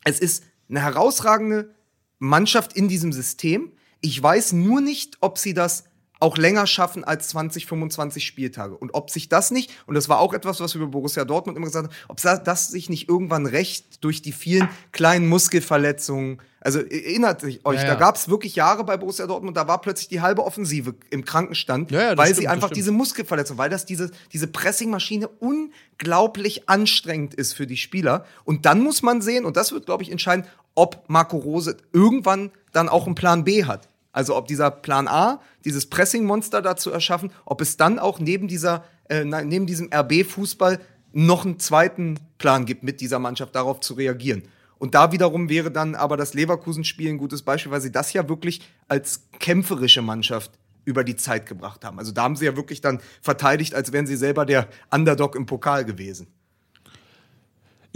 es 0.04 0.18
ist 0.18 0.44
eine 0.70 0.80
herausragende 0.80 1.75
Mannschaft 2.18 2.72
in 2.74 2.88
diesem 2.88 3.12
System. 3.12 3.72
Ich 4.00 4.22
weiß 4.22 4.52
nur 4.52 4.80
nicht, 4.80 5.18
ob 5.20 5.38
sie 5.38 5.54
das 5.54 5.84
auch 6.18 6.38
länger 6.38 6.66
schaffen 6.66 7.04
als 7.04 7.28
20, 7.28 7.66
25 7.66 8.24
Spieltage. 8.24 8.76
Und 8.76 8.94
ob 8.94 9.10
sich 9.10 9.28
das 9.28 9.50
nicht, 9.50 9.70
und 9.86 9.94
das 9.94 10.08
war 10.08 10.18
auch 10.20 10.32
etwas, 10.32 10.60
was 10.60 10.74
wir 10.74 10.82
über 10.82 10.90
Borussia 10.90 11.24
Dortmund 11.24 11.56
immer 11.58 11.66
gesagt 11.66 11.88
haben, 11.88 11.96
ob 12.08 12.20
das, 12.44 12.68
sich 12.68 12.88
nicht 12.88 13.08
irgendwann 13.08 13.46
rächt 13.46 14.02
durch 14.02 14.22
die 14.22 14.32
vielen 14.32 14.68
kleinen 14.92 15.28
Muskelverletzungen. 15.28 16.40
Also 16.66 16.80
erinnert 16.80 17.42
sich 17.42 17.64
euch, 17.64 17.76
Ja, 17.76 17.82
da 17.84 17.92
ja. 17.92 17.94
gab 17.94 18.16
es 18.16 18.28
wirklich 18.28 18.56
Jahre 18.56 18.82
bei 18.82 18.96
Borussia 18.96 19.28
Dortmund, 19.28 19.56
da 19.56 19.68
war 19.68 19.80
plötzlich 19.80 20.08
die 20.08 20.20
halbe 20.20 20.44
Offensive 20.44 20.96
im 21.10 21.24
Krankenstand, 21.24 21.92
Ja, 21.92 22.16
weil 22.18 22.26
stimmt, 22.26 22.40
sie 22.40 22.48
einfach 22.48 22.70
diese 22.70 22.90
Muskelverletzung, 22.90 23.56
weil 23.56 23.70
das 23.70 23.86
diese, 23.86 24.10
diese 24.32 24.48
Pressingmaschine 24.48 25.28
unglaublich 25.28 26.68
anstrengend 26.68 27.34
ist 27.34 27.52
für 27.52 27.68
die 27.68 27.76
Spieler. 27.76 28.26
Und 28.42 28.66
dann 28.66 28.80
muss 28.80 29.02
man 29.02 29.22
sehen, 29.22 29.44
und 29.44 29.56
das 29.56 29.70
wird, 29.70 29.86
glaube 29.86 30.02
ich, 30.02 30.10
entscheiden, 30.10 30.44
ob 30.74 31.04
Marco 31.06 31.36
Rose 31.36 31.76
irgendwann 31.92 32.50
dann 32.72 32.88
auch 32.88 33.06
einen 33.06 33.14
Plan 33.14 33.44
B 33.44 33.64
hat. 33.64 33.88
Also 34.10 34.34
ob 34.34 34.48
dieser 34.48 34.72
Plan 34.72 35.06
A, 35.06 35.40
dieses 35.64 35.88
Pressing-Monster 35.88 36.62
dazu 36.62 36.90
erschaffen, 36.90 37.30
ob 37.44 37.60
es 37.60 37.76
dann 37.76 38.00
auch 38.00 38.18
neben 38.18 38.48
dieser, 38.48 38.82
äh, 39.08 39.24
neben 39.24 39.66
diesem 39.66 39.88
RB-Fußball 39.92 40.80
noch 41.12 41.44
einen 41.44 41.60
zweiten 41.60 42.18
Plan 42.38 42.66
gibt, 42.66 42.82
mit 42.82 43.00
dieser 43.00 43.20
Mannschaft 43.20 43.54
darauf 43.54 43.78
zu 43.78 43.94
reagieren. 43.94 44.42
Und 44.78 44.94
da 44.94 45.12
wiederum 45.12 45.48
wäre 45.48 45.70
dann 45.70 45.94
aber 45.94 46.16
das 46.16 46.34
Leverkusen-Spiel 46.34 47.10
ein 47.10 47.18
gutes 47.18 47.42
Beispiel, 47.42 47.72
weil 47.72 47.80
sie 47.80 47.92
das 47.92 48.12
ja 48.12 48.28
wirklich 48.28 48.60
als 48.88 49.28
kämpferische 49.38 50.02
Mannschaft 50.02 50.52
über 50.84 51.02
die 51.02 51.16
Zeit 51.16 51.46
gebracht 51.46 51.84
haben. 51.84 51.98
Also 51.98 52.12
da 52.12 52.22
haben 52.22 52.36
sie 52.36 52.46
ja 52.46 52.56
wirklich 52.56 52.80
dann 52.80 53.00
verteidigt, 53.20 53.74
als 53.74 53.92
wären 53.92 54.06
sie 54.06 54.16
selber 54.16 54.46
der 54.46 54.68
Underdog 54.90 55.34
im 55.34 55.46
Pokal 55.46 55.84
gewesen. 55.84 56.28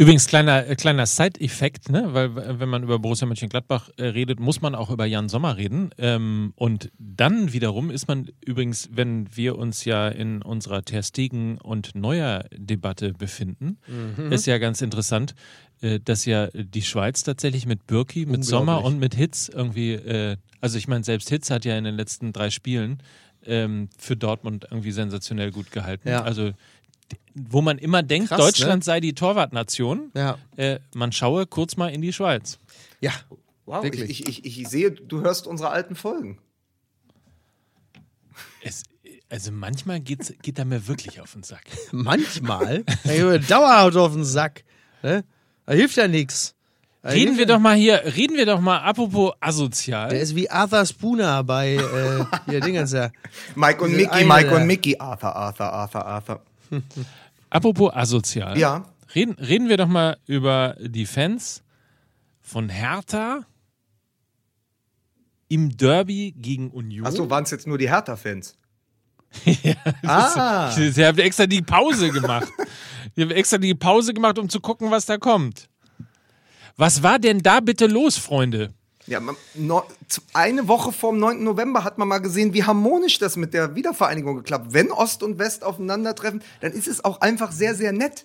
Übrigens, 0.00 0.26
kleiner, 0.28 0.66
äh, 0.66 0.76
kleiner 0.76 1.04
Side-Effekt, 1.04 1.90
ne? 1.90 2.14
weil 2.14 2.34
wenn 2.58 2.70
man 2.70 2.82
über 2.82 2.98
Borussia 2.98 3.26
Mönchengladbach 3.26 3.90
äh, 3.98 4.04
redet, 4.04 4.40
muss 4.40 4.62
man 4.62 4.74
auch 4.74 4.90
über 4.90 5.04
Jan 5.04 5.28
Sommer 5.28 5.58
reden. 5.58 5.90
Ähm, 5.98 6.54
und 6.56 6.90
dann 6.98 7.52
wiederum 7.52 7.90
ist 7.90 8.08
man 8.08 8.30
übrigens, 8.42 8.88
wenn 8.92 9.28
wir 9.36 9.58
uns 9.58 9.84
ja 9.84 10.08
in 10.08 10.40
unserer 10.40 10.82
Ter 10.86 11.02
Stegen 11.02 11.58
und 11.58 11.94
Neuer-Debatte 11.94 13.12
befinden, 13.12 13.76
ist 14.30 14.46
ja 14.46 14.56
ganz 14.56 14.80
interessant, 14.80 15.34
dass 16.00 16.24
ja 16.24 16.48
die 16.52 16.82
Schweiz 16.82 17.22
tatsächlich 17.22 17.66
mit 17.66 17.86
Birki, 17.86 18.26
mit 18.26 18.44
Sommer 18.44 18.84
und 18.84 18.98
mit 18.98 19.14
Hitz 19.14 19.48
irgendwie, 19.48 19.92
äh, 19.92 20.36
also 20.60 20.76
ich 20.78 20.88
meine, 20.88 21.04
selbst 21.04 21.28
Hitz 21.30 21.50
hat 21.50 21.64
ja 21.64 21.76
in 21.78 21.84
den 21.84 21.94
letzten 21.96 22.32
drei 22.32 22.50
Spielen 22.50 23.02
ähm, 23.44 23.88
für 23.98 24.16
Dortmund 24.16 24.66
irgendwie 24.70 24.92
sensationell 24.92 25.50
gut 25.50 25.70
gehalten. 25.72 26.08
Ja. 26.08 26.22
Also 26.22 26.52
wo 27.34 27.62
man 27.62 27.78
immer 27.78 28.02
denkt, 28.02 28.28
Krass, 28.28 28.38
Deutschland 28.38 28.80
ne? 28.80 28.84
sei 28.84 29.00
die 29.00 29.14
Torwartnation, 29.14 30.10
Ja. 30.14 30.38
äh, 30.56 30.80
man 30.94 31.12
schaue 31.12 31.46
kurz 31.46 31.76
mal 31.76 31.88
in 31.88 32.02
die 32.02 32.12
Schweiz. 32.12 32.58
Ja. 33.00 33.12
Wow, 33.66 33.84
Wirklich. 33.84 34.10
ich, 34.10 34.28
ich, 34.28 34.60
ich, 34.60 34.68
sehe, 34.68 34.90
du 34.90 35.20
hörst 35.20 35.46
unsere 35.46 35.70
alten 35.70 35.94
Folgen. 35.94 36.38
Es, 38.62 38.82
also 39.28 39.52
manchmal 39.52 40.00
geht's, 40.00 40.32
geht 40.42 40.58
er 40.58 40.64
mir 40.64 40.88
wirklich 40.88 41.20
auf 41.20 41.32
den 41.32 41.42
Sack. 41.44 41.64
Manchmal. 41.92 42.84
Dauerhaft 43.48 43.96
auf 43.96 44.12
den 44.12 44.24
Sack. 44.24 44.64
Ne? 45.02 45.24
Da 45.70 45.76
hilft 45.76 45.96
ja 45.96 46.08
nichts. 46.08 46.56
Reden 47.04 47.38
wir 47.38 47.46
doch 47.46 47.60
mal 47.60 47.76
hier, 47.76 48.02
reden 48.16 48.36
wir 48.36 48.44
doch 48.44 48.60
mal, 48.60 48.78
apropos 48.78 49.34
asozial. 49.38 50.08
Der 50.08 50.20
ist 50.20 50.34
wie 50.34 50.50
Arthur 50.50 50.84
Spooner 50.84 51.44
bei 51.44 51.76
äh, 51.76 52.24
hier 52.50 52.60
Dingens 52.66 52.90
ja. 52.90 53.12
Mike 53.54 53.84
und 53.84 53.94
Mickey, 53.94 54.24
Mike 54.24 54.52
und 54.52 54.66
Mickey. 54.66 54.96
Arthur, 54.98 55.36
Arthur, 55.36 55.72
Arthur, 55.72 56.04
Arthur. 56.04 56.42
Apropos 57.50 57.94
asozial. 57.94 58.58
Ja. 58.58 58.84
Reden, 59.14 59.34
reden 59.34 59.68
wir 59.68 59.76
doch 59.76 59.86
mal 59.86 60.16
über 60.26 60.74
die 60.80 61.06
Fans 61.06 61.62
von 62.42 62.68
Hertha 62.68 63.46
im 65.46 65.76
Derby 65.76 66.34
gegen 66.36 66.72
Union. 66.72 67.06
Achso, 67.06 67.30
waren 67.30 67.44
es 67.44 67.52
jetzt 67.52 67.68
nur 67.68 67.78
die 67.78 67.88
Hertha-Fans? 67.88 68.56
Ah. 70.02 70.70
Sie, 70.72 70.90
sie 70.90 71.04
haben 71.04 71.18
extra 71.18 71.46
die 71.46 71.62
Pause 71.62 72.10
gemacht. 72.10 72.48
Sie 73.16 73.22
haben 73.22 73.30
extra 73.30 73.58
die 73.58 73.74
Pause 73.74 74.14
gemacht, 74.14 74.38
um 74.38 74.48
zu 74.48 74.60
gucken, 74.60 74.90
was 74.90 75.06
da 75.06 75.18
kommt. 75.18 75.68
Was 76.76 77.02
war 77.02 77.18
denn 77.18 77.40
da 77.40 77.60
bitte 77.60 77.86
los, 77.86 78.16
Freunde? 78.16 78.72
Ja, 79.06 79.20
eine 80.34 80.68
Woche 80.68 80.92
vor 80.92 81.10
dem 81.10 81.18
9. 81.18 81.42
November 81.42 81.82
hat 81.82 81.98
man 81.98 82.06
mal 82.06 82.18
gesehen, 82.18 82.54
wie 82.54 82.62
harmonisch 82.62 83.18
das 83.18 83.36
mit 83.36 83.52
der 83.52 83.74
Wiedervereinigung 83.74 84.36
geklappt. 84.36 84.68
Wenn 84.70 84.92
Ost 84.92 85.24
und 85.24 85.38
West 85.38 85.64
aufeinandertreffen, 85.64 86.42
dann 86.60 86.72
ist 86.72 86.86
es 86.86 87.04
auch 87.04 87.20
einfach 87.20 87.50
sehr, 87.50 87.74
sehr 87.74 87.92
nett. 87.92 88.24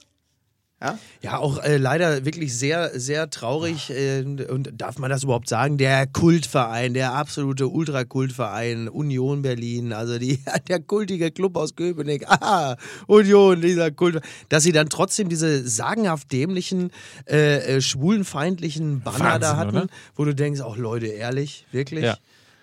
Ja? 0.85 0.99
Ja, 1.21 1.37
auch 1.39 1.63
äh, 1.63 1.77
leider 1.77 2.25
wirklich 2.25 2.55
sehr, 2.55 2.99
sehr 2.99 3.29
traurig. 3.29 3.89
Äh, 3.89 4.21
und 4.21 4.71
darf 4.77 4.99
man 4.99 5.09
das 5.09 5.23
überhaupt 5.23 5.49
sagen? 5.49 5.77
Der 5.77 6.05
Kultverein, 6.05 6.93
der 6.93 7.13
absolute 7.13 7.67
Ultrakultverein 7.67 8.87
Union 8.87 9.41
Berlin, 9.41 9.93
also 9.93 10.19
die, 10.19 10.39
der 10.67 10.79
kultige 10.79 11.31
Club 11.31 11.57
aus 11.57 11.75
Köpenick. 11.75 12.25
Ah, 12.45 12.75
Union, 13.07 13.61
dieser 13.61 13.91
Kult. 13.91 14.21
Dass 14.49 14.61
sie 14.63 14.71
dann 14.71 14.89
trotzdem 14.89 15.29
diese 15.29 15.67
sagenhaft 15.67 16.31
dämlichen, 16.31 16.91
äh, 17.27 17.77
äh, 17.77 17.81
schwulenfeindlichen 17.81 19.01
Banner 19.01 19.19
Wahnsinn, 19.19 19.41
da 19.41 19.57
hatten, 19.57 19.77
oder? 19.77 19.87
wo 20.15 20.25
du 20.25 20.35
denkst, 20.35 20.61
auch 20.61 20.77
Leute, 20.77 21.07
ehrlich, 21.07 21.65
wirklich? 21.71 22.03
Ja. 22.03 22.17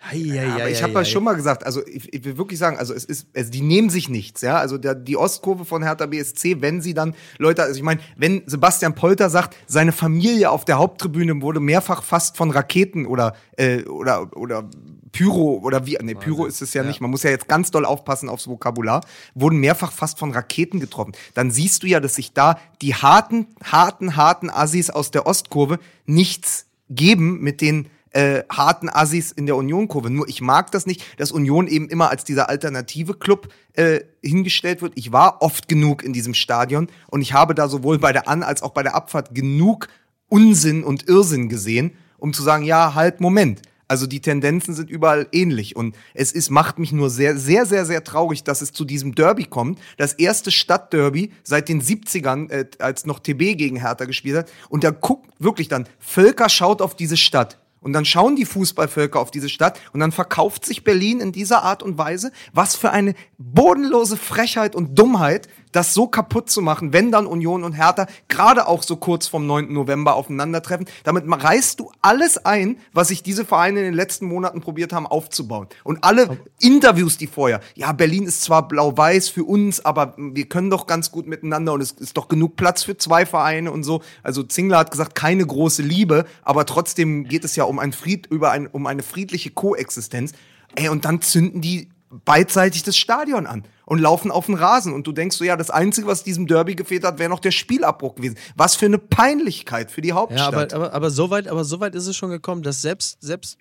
Hei, 0.04 0.18
hei, 0.18 0.46
Aber 0.48 0.62
hei, 0.64 0.72
ich 0.72 0.82
habe 0.82 0.94
ja 0.94 1.04
schon 1.04 1.22
mal 1.22 1.34
gesagt, 1.34 1.64
also 1.64 1.86
ich, 1.86 2.12
ich 2.12 2.24
will 2.24 2.36
wirklich 2.36 2.58
sagen, 2.58 2.76
also 2.76 2.92
es 2.92 3.04
ist, 3.04 3.28
also 3.36 3.52
die 3.52 3.60
nehmen 3.60 3.88
sich 3.88 4.08
nichts, 4.08 4.40
ja. 4.40 4.56
Also 4.56 4.76
der, 4.76 4.96
die 4.96 5.16
Ostkurve 5.16 5.64
von 5.64 5.84
Hertha 5.84 6.06
BSC, 6.06 6.60
wenn 6.60 6.80
sie 6.80 6.92
dann 6.92 7.14
Leute, 7.38 7.62
also 7.62 7.76
ich 7.76 7.84
meine, 7.84 8.00
wenn 8.16 8.42
Sebastian 8.46 8.96
Polter 8.96 9.30
sagt, 9.30 9.56
seine 9.68 9.92
Familie 9.92 10.50
auf 10.50 10.64
der 10.64 10.78
Haupttribüne 10.78 11.40
wurde 11.40 11.60
mehrfach 11.60 12.02
fast 12.02 12.36
von 12.36 12.50
Raketen 12.50 13.06
oder 13.06 13.36
äh, 13.56 13.84
oder 13.84 14.36
oder 14.36 14.68
Pyro 15.12 15.60
oder 15.62 15.86
wie, 15.86 15.96
nee, 16.02 16.14
Pyro 16.14 16.46
ist 16.46 16.62
es 16.62 16.74
ja, 16.74 16.82
nicht, 16.82 17.00
man 17.00 17.10
muss 17.10 17.22
ja 17.22 17.30
jetzt 17.30 17.46
ganz 17.46 17.70
doll 17.70 17.84
aufpassen 17.84 18.28
aufs 18.28 18.48
Vokabular, 18.48 19.02
wurden 19.34 19.58
mehrfach 19.58 19.92
fast 19.92 20.18
von 20.18 20.32
Raketen 20.32 20.80
getroffen. 20.80 21.12
Dann 21.34 21.50
siehst 21.50 21.82
du 21.82 21.86
ja, 21.86 22.00
dass 22.00 22.16
sich 22.16 22.32
da 22.32 22.58
die 22.80 22.94
harten, 22.94 23.46
harten, 23.62 24.16
harten 24.16 24.50
Assis 24.50 24.90
aus 24.90 25.10
der 25.10 25.26
Ostkurve 25.26 25.78
nichts 26.06 26.66
geben 26.88 27.40
mit 27.40 27.60
den 27.60 27.88
äh, 28.12 28.42
harten 28.50 28.88
Assis 28.88 29.32
in 29.32 29.46
der 29.46 29.56
Union-Kurve. 29.56 30.10
Nur 30.10 30.28
ich 30.28 30.40
mag 30.40 30.70
das 30.70 30.86
nicht, 30.86 31.02
dass 31.18 31.32
Union 31.32 31.66
eben 31.66 31.88
immer 31.88 32.10
als 32.10 32.24
dieser 32.24 32.48
alternative 32.48 33.14
Club 33.14 33.48
äh, 33.74 34.00
hingestellt 34.22 34.82
wird. 34.82 34.92
Ich 34.96 35.12
war 35.12 35.42
oft 35.42 35.68
genug 35.68 36.02
in 36.02 36.12
diesem 36.12 36.34
Stadion 36.34 36.88
und 37.08 37.22
ich 37.22 37.32
habe 37.32 37.54
da 37.54 37.68
sowohl 37.68 37.98
bei 37.98 38.12
der 38.12 38.28
An- 38.28 38.42
als 38.42 38.62
auch 38.62 38.70
bei 38.70 38.82
der 38.82 38.94
Abfahrt 38.94 39.34
genug 39.34 39.88
Unsinn 40.28 40.84
und 40.84 41.08
Irrsinn 41.08 41.48
gesehen, 41.48 41.92
um 42.18 42.32
zu 42.32 42.42
sagen, 42.42 42.64
ja, 42.64 42.94
halt, 42.94 43.20
Moment. 43.20 43.62
Also 43.88 44.06
die 44.06 44.20
Tendenzen 44.20 44.72
sind 44.72 44.88
überall 44.88 45.26
ähnlich 45.32 45.76
und 45.76 45.94
es 46.14 46.32
ist 46.32 46.48
macht 46.48 46.78
mich 46.78 46.92
nur 46.92 47.10
sehr 47.10 47.36
sehr 47.36 47.66
sehr 47.66 47.84
sehr 47.84 48.02
traurig, 48.02 48.42
dass 48.42 48.62
es 48.62 48.72
zu 48.72 48.86
diesem 48.86 49.14
Derby 49.14 49.44
kommt, 49.44 49.78
das 49.98 50.14
erste 50.14 50.50
Stadtderby 50.50 51.30
seit 51.44 51.68
den 51.68 51.82
70ern, 51.82 52.48
äh, 52.50 52.64
als 52.78 53.04
noch 53.04 53.18
TB 53.18 53.58
gegen 53.58 53.76
Hertha 53.76 54.06
gespielt 54.06 54.38
hat 54.38 54.50
und 54.70 54.82
da 54.82 54.92
guckt 54.92 55.28
wirklich 55.38 55.68
dann 55.68 55.86
Völker 55.98 56.48
schaut 56.48 56.80
auf 56.80 56.96
diese 56.96 57.18
Stadt 57.18 57.58
und 57.82 57.92
dann 57.92 58.04
schauen 58.04 58.36
die 58.36 58.46
Fußballvölker 58.46 59.20
auf 59.20 59.30
diese 59.30 59.48
Stadt 59.48 59.78
und 59.92 60.00
dann 60.00 60.12
verkauft 60.12 60.64
sich 60.64 60.84
Berlin 60.84 61.20
in 61.20 61.32
dieser 61.32 61.62
Art 61.62 61.82
und 61.82 61.98
Weise. 61.98 62.32
Was 62.52 62.76
für 62.76 62.90
eine 62.90 63.14
bodenlose 63.38 64.16
Frechheit 64.16 64.74
und 64.74 64.98
Dummheit, 64.98 65.48
das 65.72 65.94
so 65.94 66.06
kaputt 66.06 66.50
zu 66.50 66.60
machen, 66.60 66.92
wenn 66.92 67.10
dann 67.10 67.26
Union 67.26 67.64
und 67.64 67.72
Hertha 67.72 68.06
gerade 68.28 68.68
auch 68.68 68.82
so 68.82 68.96
kurz 68.96 69.26
vom 69.26 69.46
9. 69.46 69.72
November 69.72 70.14
aufeinandertreffen. 70.14 70.86
Damit 71.04 71.24
reißt 71.26 71.80
du 71.80 71.90
alles 72.02 72.44
ein, 72.44 72.78
was 72.92 73.08
sich 73.08 73.22
diese 73.22 73.44
Vereine 73.44 73.80
in 73.80 73.86
den 73.86 73.94
letzten 73.94 74.26
Monaten 74.26 74.60
probiert 74.60 74.92
haben 74.92 75.06
aufzubauen. 75.06 75.66
Und 75.82 76.04
alle 76.04 76.38
Interviews, 76.60 77.16
die 77.16 77.26
vorher, 77.26 77.60
ja, 77.74 77.92
Berlin 77.92 78.24
ist 78.24 78.42
zwar 78.42 78.68
blau-weiß 78.68 79.30
für 79.30 79.44
uns, 79.44 79.84
aber 79.84 80.14
wir 80.16 80.46
können 80.46 80.70
doch 80.70 80.86
ganz 80.86 81.10
gut 81.10 81.26
miteinander 81.26 81.72
und 81.72 81.80
es 81.80 81.92
ist 81.92 82.16
doch 82.16 82.28
genug 82.28 82.56
Platz 82.56 82.82
für 82.84 82.96
zwei 82.96 83.26
Vereine 83.26 83.72
und 83.72 83.82
so. 83.82 84.02
Also 84.22 84.42
Zingler 84.42 84.78
hat 84.78 84.90
gesagt, 84.90 85.14
keine 85.14 85.46
große 85.46 85.82
Liebe, 85.82 86.26
aber 86.42 86.66
trotzdem 86.66 87.24
geht 87.24 87.44
es 87.44 87.56
ja 87.56 87.64
um 87.64 87.78
ein 87.78 87.92
Fried, 87.92 88.26
über 88.26 88.50
ein, 88.50 88.66
um 88.66 88.86
eine 88.86 89.02
friedliche 89.02 89.50
Koexistenz. 89.50 90.32
Ey, 90.74 90.88
und 90.88 91.04
dann 91.04 91.22
zünden 91.22 91.60
die 91.60 91.88
beidseitig 92.24 92.82
das 92.82 92.96
Stadion 92.96 93.46
an 93.46 93.64
und 93.86 93.98
laufen 93.98 94.30
auf 94.30 94.46
den 94.46 94.54
Rasen. 94.54 94.92
Und 94.92 95.06
du 95.06 95.12
denkst 95.12 95.36
so, 95.36 95.44
ja, 95.44 95.56
das 95.56 95.70
Einzige, 95.70 96.06
was 96.06 96.24
diesem 96.24 96.46
Derby 96.46 96.74
gefehlt 96.74 97.04
hat, 97.04 97.18
wäre 97.18 97.30
noch 97.30 97.40
der 97.40 97.50
Spielabbruch 97.50 98.14
gewesen. 98.14 98.36
Was 98.56 98.76
für 98.76 98.86
eine 98.86 98.98
Peinlichkeit 98.98 99.90
für 99.90 100.00
die 100.00 100.08
Ja, 100.10 100.14
Hauptstadt. 100.16 100.72
aber, 100.72 100.86
aber, 100.86 100.94
aber 100.94 101.10
so 101.10 101.30
weit, 101.30 101.48
aber 101.48 101.64
so 101.64 101.80
weit 101.80 101.94
ist 101.94 102.06
es 102.06 102.16
schon 102.16 102.30
gekommen, 102.30 102.62
dass 102.62 102.82
selbst, 102.82 103.18
selbst 103.20 103.58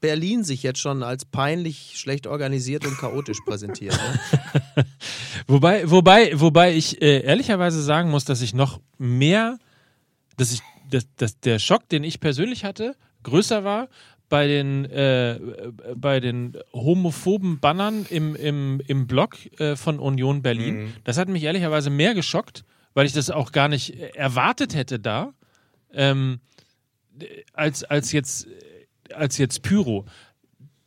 Berlin 0.00 0.44
sich 0.44 0.62
jetzt 0.62 0.78
schon 0.80 1.02
als 1.02 1.24
peinlich, 1.24 1.94
schlecht 1.96 2.26
organisiert 2.26 2.86
und 2.86 2.96
chaotisch 2.98 3.38
präsentiert. 3.44 3.98
Ne? 4.76 4.84
Wobei, 5.46 5.90
wobei, 5.90 6.38
wobei 6.38 6.74
ich 6.74 7.00
äh, 7.02 7.22
ehrlicherweise 7.22 7.82
sagen 7.82 8.10
muss, 8.10 8.24
dass 8.24 8.42
ich 8.42 8.54
noch 8.54 8.80
mehr, 8.98 9.58
dass 10.36 10.52
ich, 10.52 10.60
dass, 10.90 11.06
dass 11.16 11.40
der 11.40 11.58
Schock, 11.58 11.88
den 11.88 12.04
ich 12.04 12.20
persönlich 12.20 12.64
hatte, 12.64 12.94
größer 13.22 13.64
war 13.64 13.88
bei 14.28 14.46
den, 14.46 14.84
äh, 14.86 15.38
bei 15.94 16.20
den 16.20 16.56
homophoben 16.72 17.60
Bannern 17.60 18.06
im, 18.10 18.34
im, 18.36 18.80
im 18.86 19.06
Blog 19.06 19.36
äh, 19.60 19.76
von 19.76 19.98
Union 19.98 20.42
Berlin. 20.42 20.92
Das 21.04 21.16
hat 21.18 21.28
mich 21.28 21.42
ehrlicherweise 21.42 21.90
mehr 21.90 22.14
geschockt, 22.14 22.64
weil 22.94 23.06
ich 23.06 23.12
das 23.12 23.30
auch 23.30 23.52
gar 23.52 23.68
nicht 23.68 23.94
äh, 23.98 24.08
erwartet 24.14 24.74
hätte 24.74 24.98
da, 24.98 25.32
ähm, 25.92 26.40
als, 27.52 27.84
als 27.84 28.12
jetzt 28.12 28.46
als 29.14 29.38
jetzt 29.38 29.62
Pyro. 29.62 30.04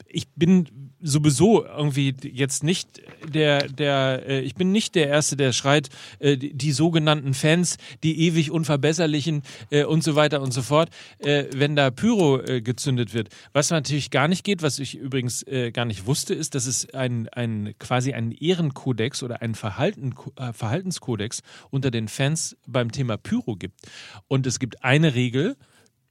Ich 0.08 0.30
bin 0.36 0.81
sowieso 1.02 1.66
irgendwie 1.66 2.16
jetzt 2.24 2.64
nicht 2.64 3.02
der, 3.28 3.68
der, 3.68 4.24
äh, 4.28 4.42
ich 4.42 4.56
bin 4.56 4.72
nicht 4.72 4.96
der 4.96 5.08
Erste, 5.08 5.36
der 5.36 5.52
schreit, 5.54 5.90
äh, 6.20 6.38
die, 6.38 6.54
die 6.54 6.72
sogenannten 6.72 7.34
Fans, 7.34 7.78
die 8.04 8.28
ewig 8.28 8.52
Unverbesserlichen 8.52 9.44
äh, 9.70 9.84
und 9.84 10.04
so 10.04 10.16
weiter 10.16 10.42
und 10.42 10.54
so 10.54 10.62
fort, 10.62 10.90
äh, 11.20 11.46
wenn 11.56 11.76
da 11.76 11.92
Pyro 11.92 12.40
äh, 12.42 12.62
gezündet 12.62 13.14
wird. 13.14 13.30
Was 13.54 13.70
natürlich 13.70 14.12
gar 14.12 14.28
nicht 14.28 14.44
geht, 14.44 14.62
was 14.62 14.80
ich 14.80 14.96
übrigens 14.96 15.44
äh, 15.44 15.72
gar 15.72 15.86
nicht 15.86 16.06
wusste, 16.06 16.34
ist, 16.34 16.56
dass 16.56 16.66
es 16.66 16.94
ein, 16.94 17.28
ein 17.30 17.74
quasi 17.80 18.14
einen 18.14 18.32
Ehrenkodex 18.32 19.24
oder 19.24 19.42
einen 19.42 19.56
Verhalten, 19.56 20.14
äh, 20.38 20.54
Verhaltenskodex 20.54 21.42
unter 21.70 21.92
den 21.92 22.08
Fans 22.08 22.58
beim 22.68 22.92
Thema 22.92 23.18
Pyro 23.18 23.56
gibt. 23.56 23.80
Und 24.28 24.46
es 24.48 24.60
gibt 24.60 24.84
eine 24.84 25.16
Regel, 25.16 25.56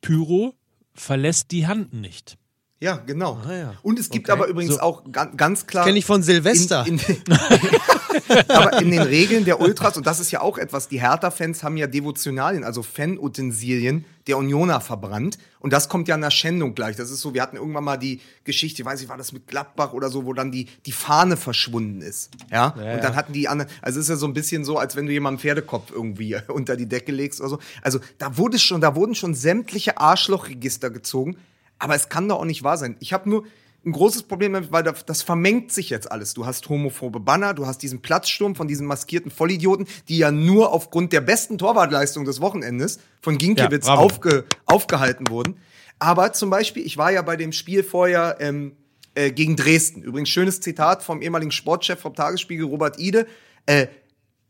Pyro 0.00 0.54
verlässt 0.94 1.50
die 1.52 1.66
Hand 1.66 1.92
nicht. 1.92 2.36
Ja, 2.80 2.96
genau. 2.96 3.38
Ah, 3.46 3.52
ja. 3.54 3.74
Und 3.82 3.98
es 3.98 4.08
gibt 4.10 4.28
Okay. 4.28 4.38
aber 4.38 4.48
übrigens 4.48 4.74
So. 4.74 4.80
auch 4.80 5.04
ganz, 5.12 5.36
ganz 5.36 5.66
klar. 5.66 5.84
Kenne 5.84 5.98
ich 5.98 6.06
von 6.06 6.22
Silvester. 6.22 6.86
In, 6.86 6.98
in, 6.98 7.16
aber 8.48 8.80
in 8.80 8.90
den 8.90 9.02
Regeln 9.02 9.44
der 9.44 9.60
Ultras, 9.60 9.96
und 9.96 10.06
das 10.06 10.18
ist 10.20 10.30
ja 10.30 10.40
auch 10.40 10.58
etwas, 10.58 10.88
die 10.88 11.00
Hertha-Fans 11.00 11.62
haben 11.62 11.76
ja 11.76 11.86
Devotionalien, 11.86 12.64
also 12.64 12.82
Fanutensilien 12.82 14.04
der 14.26 14.38
Unioner 14.38 14.80
verbrannt. 14.80 15.38
Und 15.58 15.72
das 15.72 15.88
kommt 15.88 16.08
ja 16.08 16.14
einer 16.14 16.30
Schändung 16.30 16.74
gleich. 16.74 16.96
Das 16.96 17.10
ist 17.10 17.20
so, 17.20 17.34
wir 17.34 17.42
hatten 17.42 17.56
irgendwann 17.56 17.84
mal 17.84 17.96
die 17.96 18.20
Geschichte, 18.44 18.82
ich 18.82 18.86
weiß 18.86 19.00
nicht, 19.00 19.08
war 19.08 19.16
das 19.16 19.32
mit 19.32 19.46
Gladbach 19.46 19.92
oder 19.92 20.08
so, 20.08 20.24
wo 20.24 20.32
dann 20.32 20.52
die, 20.52 20.66
die 20.86 20.92
Fahne 20.92 21.36
verschwunden 21.36 22.00
ist. 22.02 22.30
Ja. 22.50 22.68
und 22.68 23.02
dann 23.04 23.16
hatten 23.16 23.32
die 23.32 23.48
anderen, 23.48 23.70
also 23.82 23.98
es 23.98 24.06
ist 24.06 24.10
ja 24.10 24.16
so 24.16 24.26
ein 24.26 24.34
bisschen 24.34 24.64
so, 24.64 24.78
als 24.78 24.96
wenn 24.96 25.06
du 25.06 25.12
jemandem 25.12 25.40
Pferdekopf 25.40 25.90
irgendwie 25.90 26.36
unter 26.48 26.76
die 26.76 26.86
Decke 26.86 27.12
legst 27.12 27.40
oder 27.40 27.50
so. 27.50 27.58
Also 27.82 27.98
da 28.18 28.36
wurde 28.36 28.58
schon, 28.58 28.80
da 28.80 28.94
wurden 28.94 29.14
schon 29.14 29.34
sämtliche 29.34 29.98
Arschlochregister 29.98 30.90
gezogen. 30.90 31.36
Aber 31.80 31.96
es 31.96 32.08
kann 32.08 32.28
doch 32.28 32.38
auch 32.38 32.44
nicht 32.44 32.62
wahr 32.62 32.76
sein. 32.76 32.96
Ich 33.00 33.12
habe 33.12 33.28
nur 33.28 33.44
ein 33.84 33.92
großes 33.92 34.24
Problem 34.24 34.52
damit, 34.52 34.70
weil 34.72 34.82
das, 34.82 35.22
vermengt 35.22 35.72
sich 35.72 35.90
jetzt 35.90 36.12
alles. 36.12 36.34
Du 36.34 36.44
hast 36.44 36.68
homophobe 36.68 37.18
Banner, 37.18 37.54
du 37.54 37.66
hast 37.66 37.78
diesen 37.78 38.02
Platzsturm 38.02 38.54
von 38.54 38.68
diesen 38.68 38.86
maskierten 38.86 39.30
Vollidioten, 39.30 39.86
die 40.08 40.18
ja 40.18 40.30
nur 40.30 40.72
aufgrund 40.72 41.12
der 41.12 41.22
besten 41.22 41.56
Torwartleistung 41.56 42.24
des 42.24 42.40
Wochenendes 42.40 43.00
von 43.22 43.38
Ginkiewicz 43.38 43.86
Ja, 43.86 43.94
aufge, 43.94 44.44
aufgehalten 44.66 45.28
wurden. 45.28 45.56
Aber 45.98 46.32
zum 46.34 46.50
Beispiel, 46.50 46.84
ich 46.84 46.98
war 46.98 47.10
ja 47.10 47.22
bei 47.22 47.36
dem 47.36 47.52
Spiel 47.52 47.82
vorher 47.82 48.36
ähm, 48.40 48.72
äh, 49.14 49.30
gegen 49.30 49.56
Dresden. 49.56 50.02
Übrigens 50.02 50.28
schönes 50.28 50.60
Zitat 50.60 51.02
vom 51.02 51.22
ehemaligen 51.22 51.50
Sportchef 51.50 51.98
vom 51.98 52.14
Tagesspiegel 52.14 52.66
Robert 52.66 52.98
Ide. 52.98 53.26
Äh, 53.64 53.86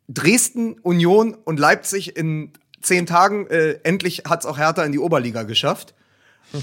Dresden, 0.09 0.74
Union 0.81 1.35
und 1.35 1.61
Leipzig 1.61 2.16
in 2.16 2.52
zehn 2.82 3.07
Tagen, 3.07 3.47
äh, 3.47 3.78
endlich 3.85 4.24
hat's 4.28 4.44
auch 4.44 4.59
Hertha 4.59 4.82
in 4.85 4.90
die 4.90 4.98
Oberliga 4.98 5.44
geschafft. 5.44 5.94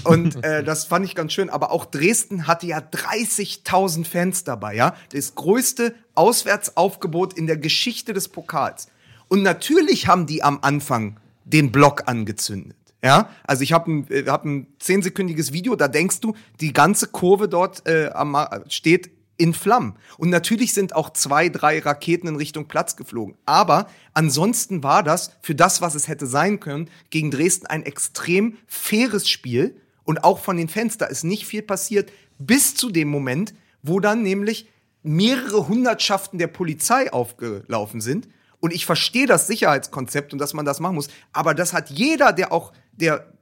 Und 0.04 0.44
äh, 0.44 0.62
das 0.62 0.84
fand 0.84 1.04
ich 1.04 1.14
ganz 1.14 1.32
schön. 1.32 1.50
Aber 1.50 1.70
auch 1.70 1.84
Dresden 1.84 2.46
hatte 2.46 2.66
ja 2.66 2.78
30.000 2.78 4.04
Fans 4.04 4.44
dabei, 4.44 4.74
ja. 4.74 4.94
Das 5.12 5.34
größte 5.34 5.94
Auswärtsaufgebot 6.14 7.34
in 7.34 7.46
der 7.46 7.56
Geschichte 7.56 8.12
des 8.12 8.28
Pokals. 8.28 8.88
Und 9.28 9.42
natürlich 9.42 10.06
haben 10.06 10.26
die 10.26 10.42
am 10.42 10.58
Anfang 10.62 11.18
den 11.44 11.72
Block 11.72 12.02
angezündet. 12.06 12.76
Ja, 13.02 13.30
also 13.46 13.62
ich 13.62 13.72
habe 13.72 13.92
ein, 13.92 14.10
äh, 14.10 14.24
hab 14.26 14.44
ein 14.44 14.66
zehnsekündiges 14.80 15.52
Video, 15.52 15.76
da 15.76 15.86
denkst 15.86 16.20
du, 16.20 16.34
die 16.60 16.72
ganze 16.72 17.06
Kurve 17.06 17.48
dort 17.48 17.86
äh, 17.86 18.10
am, 18.12 18.36
steht 18.68 19.10
in 19.38 19.54
Flammen. 19.54 19.96
Und 20.18 20.30
natürlich 20.30 20.74
sind 20.74 20.94
auch 20.94 21.10
zwei, 21.10 21.48
drei 21.48 21.78
Raketen 21.78 22.28
in 22.28 22.36
Richtung 22.36 22.68
Platz 22.68 22.96
geflogen. 22.96 23.36
Aber 23.46 23.88
ansonsten 24.12 24.82
war 24.82 25.02
das 25.02 25.32
für 25.40 25.54
das, 25.54 25.80
was 25.80 25.94
es 25.94 26.08
hätte 26.08 26.26
sein 26.26 26.60
können, 26.60 26.90
gegen 27.10 27.30
Dresden 27.30 27.66
ein 27.66 27.84
extrem 27.84 28.58
faires 28.66 29.28
Spiel. 29.28 29.80
Und 30.04 30.24
auch 30.24 30.40
von 30.40 30.56
den 30.56 30.68
Fans, 30.68 30.98
da 30.98 31.06
ist 31.06 31.24
nicht 31.24 31.46
viel 31.46 31.62
passiert, 31.62 32.12
bis 32.38 32.74
zu 32.74 32.90
dem 32.90 33.08
Moment, 33.08 33.54
wo 33.82 34.00
dann 34.00 34.22
nämlich 34.22 34.68
mehrere 35.02 35.68
Hundertschaften 35.68 36.38
der 36.38 36.48
Polizei 36.48 37.12
aufgelaufen 37.12 38.00
sind. 38.00 38.28
Und 38.60 38.74
ich 38.74 38.86
verstehe 38.86 39.26
das 39.26 39.46
Sicherheitskonzept 39.46 40.32
und 40.32 40.40
dass 40.40 40.52
man 40.52 40.64
das 40.64 40.80
machen 40.80 40.96
muss. 40.96 41.08
Aber 41.32 41.54
das 41.54 41.72
hat 41.72 41.90
jeder, 41.90 42.32
der 42.32 42.52
auch 42.52 42.72
der 42.92 43.32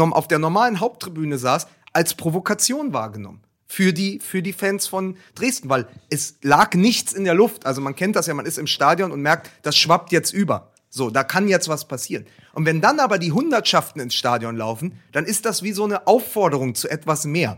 auf 0.00 0.26
der 0.26 0.40
normalen 0.40 0.80
Haupttribüne 0.80 1.38
saß, 1.38 1.68
als 1.92 2.14
Provokation 2.14 2.92
wahrgenommen. 2.92 3.43
Für 3.66 3.92
die, 3.92 4.20
für 4.20 4.42
die 4.42 4.52
Fans 4.52 4.86
von 4.86 5.16
Dresden, 5.34 5.68
weil 5.70 5.86
es 6.10 6.36
lag 6.42 6.74
nichts 6.74 7.12
in 7.12 7.24
der 7.24 7.34
Luft. 7.34 7.64
Also 7.66 7.80
man 7.80 7.96
kennt 7.96 8.14
das 8.14 8.26
ja, 8.26 8.34
man 8.34 8.46
ist 8.46 8.58
im 8.58 8.66
Stadion 8.66 9.10
und 9.10 9.20
merkt, 9.22 9.50
das 9.62 9.76
schwappt 9.76 10.12
jetzt 10.12 10.32
über. 10.32 10.70
So, 10.90 11.10
da 11.10 11.24
kann 11.24 11.48
jetzt 11.48 11.68
was 11.68 11.88
passieren. 11.88 12.26
Und 12.52 12.66
wenn 12.66 12.80
dann 12.80 13.00
aber 13.00 13.18
die 13.18 13.32
Hundertschaften 13.32 14.00
ins 14.00 14.14
Stadion 14.14 14.56
laufen, 14.56 15.00
dann 15.12 15.24
ist 15.24 15.44
das 15.44 15.62
wie 15.62 15.72
so 15.72 15.84
eine 15.84 16.06
Aufforderung 16.06 16.74
zu 16.76 16.88
etwas 16.88 17.24
mehr. 17.24 17.56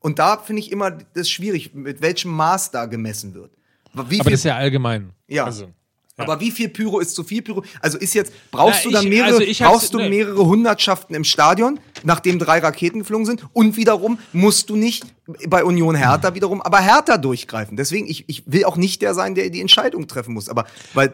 Und 0.00 0.18
da 0.18 0.36
finde 0.36 0.60
ich 0.60 0.70
immer 0.70 0.90
das 0.90 1.30
schwierig, 1.30 1.72
mit 1.72 2.02
welchem 2.02 2.32
Maß 2.32 2.72
da 2.72 2.84
gemessen 2.86 3.32
wird. 3.32 3.52
Wie 3.94 4.20
Aber 4.20 4.30
das 4.30 4.40
ist 4.40 4.44
ja 4.44 4.56
allgemein. 4.56 5.12
ja. 5.28 5.44
Also, 5.46 5.70
Aber 6.18 6.40
wie 6.40 6.50
viel 6.50 6.68
Pyro 6.68 7.00
ist 7.00 7.14
zu 7.14 7.24
viel 7.24 7.40
Pyro? 7.42 7.64
Also 7.80 7.96
ist 7.96 8.12
jetzt, 8.12 8.32
brauchst 8.50 8.80
Na, 8.84 8.90
du 8.90 8.96
dann 8.96 9.04
ich- 9.04 9.10
mehrere, 9.10 9.38
also 9.38 9.64
brauchst 9.64 9.94
du 9.94 9.98
ne. 9.98 10.08
mehrere 10.10 10.44
Hundertschaften 10.44 11.14
im 11.16 11.24
Stadion, 11.24 11.80
nachdem 12.04 12.38
drei 12.38 12.58
Raketen 12.60 13.00
geflogen 13.00 13.26
sind? 13.26 13.44
Und 13.52 13.76
wiederum 13.76 14.18
musst 14.32 14.70
du 14.70 14.76
nicht 14.76 15.04
bei 15.48 15.64
Union 15.64 15.94
Hertha 15.94 16.34
wiederum, 16.34 16.62
aber 16.62 16.80
Hertha 16.80 17.18
durchgreifen. 17.18 17.76
Deswegen, 17.76 18.06
ich, 18.06 18.24
ich 18.28 18.42
will 18.46 18.64
auch 18.64 18.76
nicht 18.76 19.02
der 19.02 19.14
sein, 19.14 19.34
der 19.34 19.50
die 19.50 19.60
Entscheidung 19.60 20.06
treffen 20.06 20.34
muss. 20.34 20.48
Aber, 20.48 20.64
weil, 20.92 21.12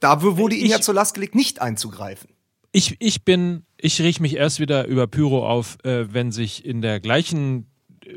da 0.00 0.22
wurde 0.22 0.54
ihnen 0.54 0.66
ich- 0.66 0.70
ja 0.72 0.80
zur 0.80 0.94
Last 0.94 1.14
gelegt, 1.14 1.34
nicht 1.34 1.60
einzugreifen. 1.60 2.30
ich, 2.72 2.96
ich 3.00 3.24
bin, 3.24 3.64
ich 3.78 4.00
rieche 4.00 4.20
mich 4.22 4.36
erst 4.36 4.60
wieder 4.60 4.86
über 4.86 5.06
Pyro 5.06 5.46
auf, 5.48 5.78
äh, 5.84 6.12
wenn 6.12 6.30
sich 6.32 6.64
in 6.64 6.82
der 6.82 7.00
gleichen 7.00 7.66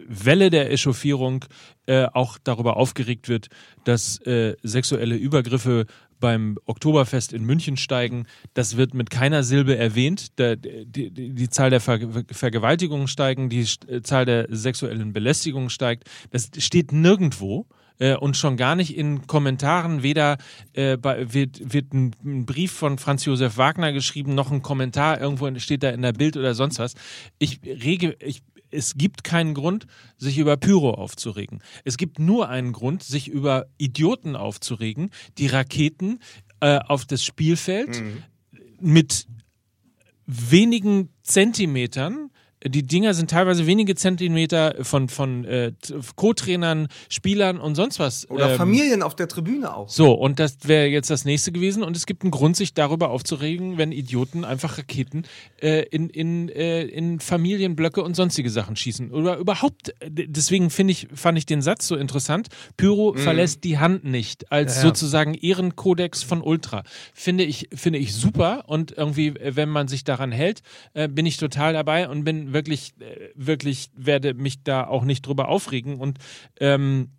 Welle 0.07 0.49
der 0.51 0.71
Echauffierung 0.71 1.45
äh, 1.87 2.05
auch 2.13 2.37
darüber 2.43 2.77
aufgeregt 2.77 3.27
wird, 3.27 3.47
dass 3.85 4.19
äh, 4.21 4.55
sexuelle 4.61 5.15
Übergriffe 5.15 5.85
beim 6.19 6.57
Oktoberfest 6.65 7.33
in 7.33 7.45
München 7.45 7.77
steigen. 7.77 8.25
Das 8.53 8.77
wird 8.77 8.93
mit 8.93 9.09
keiner 9.09 9.43
Silbe 9.43 9.77
erwähnt. 9.77 10.39
Die, 10.39 10.85
die, 10.85 11.11
die 11.11 11.49
Zahl 11.49 11.69
der 11.69 11.81
Ver 11.81 11.99
Vergewaltigungen 12.31 13.07
steigen, 13.07 13.49
die 13.49 13.65
St- 13.65 14.03
Zahl 14.03 14.25
der 14.25 14.47
sexuellen 14.49 15.13
Belästigungen 15.13 15.69
steigt. 15.69 16.09
Das 16.31 16.49
steht 16.57 16.91
nirgendwo. 16.91 17.67
Äh, 18.01 18.15
und 18.15 18.37
schon 18.37 18.55
gar 18.55 18.75
nicht 18.75 18.95
in 18.95 19.27
Kommentaren, 19.27 20.03
weder 20.03 20.37
äh, 20.71 20.95
bei, 20.95 21.33
wird, 21.33 21.73
wird 21.73 21.93
ein, 21.93 22.15
ein 22.23 22.45
Brief 22.45 22.71
von 22.71 22.97
Franz 22.97 23.25
Josef 23.25 23.57
Wagner 23.57 23.91
geschrieben, 23.91 24.35
noch 24.35 24.51
ein 24.51 24.61
Kommentar 24.61 25.19
irgendwo 25.19 25.53
steht 25.59 25.83
da 25.83 25.89
in 25.89 26.01
der 26.01 26.13
Bild 26.13 26.37
oder 26.37 26.53
sonst 26.53 26.79
was. 26.79 26.95
Ich 27.39 27.59
rege, 27.65 28.15
ich, 28.21 28.41
es 28.71 28.95
gibt 28.95 29.23
keinen 29.23 29.53
Grund, 29.53 29.87
sich 30.17 30.37
über 30.37 30.57
Pyro 30.57 30.91
aufzuregen. 30.91 31.61
Es 31.83 31.97
gibt 31.97 32.19
nur 32.19 32.49
einen 32.49 32.71
Grund, 32.73 33.03
sich 33.03 33.27
über 33.27 33.67
Idioten 33.77 34.35
aufzuregen, 34.35 35.11
die 35.37 35.47
Raketen 35.47 36.19
äh, 36.59 36.79
auf 36.79 37.05
das 37.05 37.23
Spielfeld 37.23 38.01
mit 38.79 39.27
wenigen 40.25 41.09
Zentimetern. 41.23 42.29
Die 42.65 42.85
Dinger 42.85 43.13
sind 43.13 43.29
teilweise 43.29 43.65
wenige 43.67 43.95
Zentimeter 43.95 44.75
von, 44.81 45.07
von 45.07 45.45
äh, 45.45 45.71
Co-Trainern, 46.17 46.89
Spielern 47.07 47.57
und 47.57 47.75
sonst 47.75 47.99
was. 47.99 48.29
Oder 48.29 48.51
ähm, 48.51 48.57
Familien 48.57 49.01
auf 49.01 49.15
der 49.15 49.29
Tribüne 49.29 49.73
auch. 49.73 49.87
So, 49.87 50.11
und 50.11 50.39
das 50.39 50.57
wäre 50.63 50.87
jetzt 50.87 51.09
das 51.09 51.23
nächste 51.23 51.53
gewesen. 51.53 51.83
Und 51.83 51.95
es 51.95 52.05
gibt 52.05 52.23
einen 52.23 52.31
Grund, 52.31 52.57
sich 52.57 52.73
darüber 52.73 53.11
aufzuregen, 53.11 53.77
wenn 53.77 53.93
Idioten 53.93 54.43
einfach 54.43 54.77
Raketen 54.77 55.23
äh, 55.61 55.83
in, 55.83 56.09
in, 56.09 56.49
äh, 56.49 56.83
in 56.83 57.21
Familienblöcke 57.21 58.03
und 58.03 58.15
sonstige 58.15 58.49
Sachen 58.49 58.75
schießen. 58.75 59.11
Oder 59.11 59.37
überhaupt, 59.37 59.93
äh, 60.01 60.09
deswegen 60.09 60.69
finde 60.69 60.91
ich, 60.91 61.07
fand 61.13 61.37
ich 61.37 61.45
den 61.45 61.61
Satz 61.61 61.87
so 61.87 61.95
interessant. 61.95 62.49
Pyro 62.75 63.13
verlässt 63.13 63.63
die 63.63 63.77
Hand 63.77 64.03
nicht 64.03 64.51
als 64.51 64.81
sozusagen 64.81 65.33
Ehrenkodex 65.33 66.23
von 66.23 66.41
Ultra. 66.41 66.83
Finde 67.13 67.45
ich, 67.45 67.69
finde 67.73 67.99
ich 67.99 68.13
super. 68.13 68.65
Und 68.67 68.91
irgendwie, 68.97 69.27
äh, 69.27 69.55
wenn 69.55 69.69
man 69.69 69.87
sich 69.87 70.03
daran 70.03 70.33
hält, 70.33 70.61
äh, 70.93 71.07
bin 71.07 71.25
ich 71.25 71.37
total 71.37 71.71
dabei 71.71 72.09
und 72.09 72.25
bin 72.25 72.48
wirklich, 72.53 72.93
äh, 72.99 73.29
wirklich, 73.35 73.91
werde 73.95 74.33
mich 74.33 74.63
da 74.63 74.85
auch 74.87 75.03
nicht 75.03 75.25
drüber 75.25 75.47
aufregen. 75.47 75.99
Und 75.99 76.17
ähm, 76.59 77.11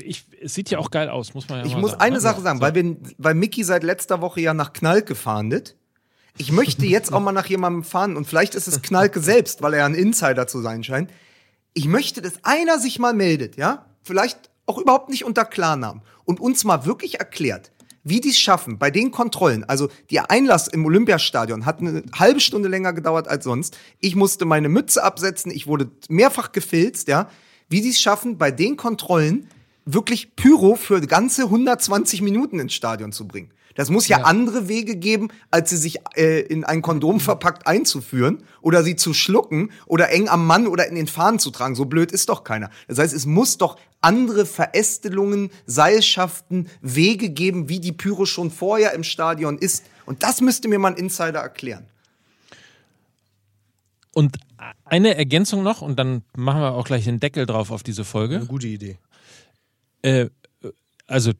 ich, 0.00 0.24
es 0.40 0.54
sieht 0.54 0.70
ja 0.70 0.78
auch 0.78 0.90
geil 0.90 1.08
aus, 1.08 1.34
muss 1.34 1.48
man 1.48 1.60
ja 1.60 1.64
Ich 1.66 1.74
mal 1.74 1.80
muss 1.80 1.90
sagen. 1.92 2.02
eine 2.02 2.14
ne? 2.16 2.20
Sache 2.20 2.40
sagen, 2.40 2.58
So. 2.58 2.62
weil, 2.62 2.74
wir, 2.74 2.96
weil 3.18 3.34
Mickey 3.34 3.64
seit 3.64 3.82
letzter 3.82 4.20
Woche 4.20 4.40
ja 4.40 4.54
nach 4.54 4.72
Knalke 4.72 5.14
fahndet. 5.14 5.76
Ich 6.38 6.50
möchte 6.50 6.86
jetzt 6.86 7.12
auch 7.12 7.20
mal 7.20 7.32
nach 7.32 7.46
jemandem 7.46 7.84
fahren 7.84 8.16
und 8.16 8.26
vielleicht 8.26 8.54
ist 8.54 8.66
es 8.66 8.80
Knalke 8.82 9.20
selbst, 9.32 9.62
weil 9.62 9.74
er 9.74 9.84
ein 9.84 9.94
Insider 9.94 10.46
zu 10.46 10.60
sein 10.60 10.82
scheint. 10.82 11.10
Ich 11.74 11.86
möchte, 11.86 12.22
dass 12.22 12.42
einer 12.44 12.78
sich 12.78 12.98
mal 12.98 13.12
meldet, 13.14 13.56
ja? 13.56 13.86
Vielleicht 14.02 14.50
auch 14.66 14.78
überhaupt 14.78 15.10
nicht 15.10 15.24
unter 15.24 15.44
Klarnamen 15.44 16.02
und 16.24 16.40
uns 16.40 16.64
mal 16.64 16.86
wirklich 16.86 17.18
erklärt, 17.18 17.72
wie 18.04 18.20
die 18.20 18.30
es 18.30 18.38
schaffen 18.38 18.78
bei 18.78 18.90
den 18.90 19.10
Kontrollen. 19.10 19.64
Also 19.64 19.88
der 20.10 20.30
Einlass 20.30 20.68
im 20.68 20.84
Olympiastadion 20.84 21.66
hat 21.66 21.80
eine 21.80 22.02
halbe 22.14 22.40
Stunde 22.40 22.68
länger 22.68 22.92
gedauert 22.92 23.28
als 23.28 23.44
sonst. 23.44 23.78
Ich 24.00 24.16
musste 24.16 24.44
meine 24.44 24.68
Mütze 24.68 25.02
absetzen, 25.02 25.52
ich 25.52 25.66
wurde 25.66 25.90
mehrfach 26.08 26.52
gefilzt, 26.52 27.08
ja? 27.08 27.28
Wie 27.68 27.80
die 27.80 27.90
es 27.90 28.00
schaffen, 28.00 28.36
bei 28.36 28.50
den 28.50 28.76
Kontrollen 28.76 29.48
wirklich 29.84 30.36
Pyro 30.36 30.76
für 30.76 31.00
ganze 31.00 31.44
120 31.44 32.22
Minuten 32.22 32.58
ins 32.58 32.74
Stadion 32.74 33.12
zu 33.12 33.26
bringen. 33.26 33.50
Das 33.74 33.90
muss 33.90 34.06
ja, 34.06 34.18
andere 34.18 34.68
Wege 34.68 34.96
geben, 34.96 35.28
als 35.50 35.70
sie 35.70 35.76
sich 35.76 35.98
äh, 36.14 36.40
in 36.40 36.64
ein 36.64 36.82
Kondom 36.82 37.20
verpackt 37.20 37.66
einzuführen 37.66 38.42
oder 38.60 38.82
sie 38.82 38.96
zu 38.96 39.14
schlucken 39.14 39.70
oder 39.86 40.10
eng 40.10 40.28
am 40.28 40.46
Mann 40.46 40.66
oder 40.66 40.86
in 40.88 40.94
den 40.94 41.06
Fahnen 41.06 41.38
zu 41.38 41.50
tragen. 41.50 41.74
So 41.74 41.86
blöd 41.86 42.12
ist 42.12 42.28
doch 42.28 42.44
keiner. 42.44 42.70
Das 42.86 42.98
heißt, 42.98 43.14
es 43.14 43.24
muss 43.24 43.58
doch 43.58 43.78
andere 44.00 44.44
Verästelungen, 44.44 45.50
Seilschaften, 45.64 46.68
Wege 46.82 47.30
geben, 47.30 47.68
wie 47.68 47.80
die 47.80 47.92
Pyro 47.92 48.26
schon 48.26 48.50
vorher 48.50 48.92
im 48.92 49.04
Stadion 49.04 49.56
ist. 49.56 49.84
Und 50.04 50.22
das 50.22 50.40
müsste 50.40 50.68
mir 50.68 50.78
mal 50.78 50.92
ein 50.92 50.96
Insider 50.96 51.40
erklären. 51.40 51.86
Und 54.12 54.36
eine 54.84 55.16
Ergänzung 55.16 55.62
noch, 55.62 55.80
und 55.80 55.98
dann 55.98 56.22
machen 56.36 56.60
wir 56.60 56.74
auch 56.74 56.84
gleich 56.84 57.04
den 57.04 57.18
Deckel 57.18 57.46
drauf 57.46 57.70
auf 57.70 57.82
diese 57.82 58.04
Folge. 58.04 58.36
Eine 58.36 58.46
gute 58.46 58.66
Idee. 58.66 58.98
Äh, 60.02 60.28
also 61.06 61.32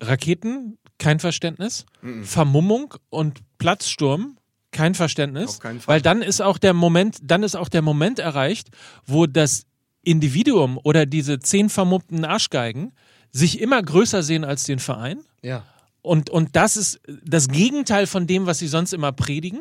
Raketen, 0.00 0.78
kein 0.98 1.20
Verständnis. 1.20 1.86
Vermummung 2.22 2.94
und 3.10 3.40
Platzsturm, 3.58 4.36
kein 4.72 4.94
Verständnis. 4.94 5.50
Auf 5.50 5.60
keinen 5.60 5.80
Fall. 5.80 5.94
Weil 5.94 6.02
dann 6.02 6.22
ist 6.22 6.40
auch 6.40 6.58
der 6.58 6.74
Moment, 6.74 7.18
dann 7.22 7.42
ist 7.42 7.56
auch 7.56 7.68
der 7.68 7.82
Moment 7.82 8.18
erreicht, 8.18 8.68
wo 9.06 9.26
das 9.26 9.64
Individuum 10.02 10.78
oder 10.82 11.06
diese 11.06 11.38
zehn 11.38 11.68
vermummten 11.70 12.24
Arschgeigen 12.24 12.92
sich 13.30 13.60
immer 13.60 13.82
größer 13.82 14.22
sehen 14.22 14.44
als 14.44 14.64
den 14.64 14.78
Verein. 14.78 15.20
Ja. 15.42 15.64
Und, 16.02 16.30
und 16.30 16.56
das 16.56 16.76
ist 16.76 17.00
das 17.24 17.48
Gegenteil 17.48 18.06
von 18.06 18.26
dem, 18.26 18.46
was 18.46 18.58
sie 18.58 18.68
sonst 18.68 18.92
immer 18.92 19.12
predigen. 19.12 19.60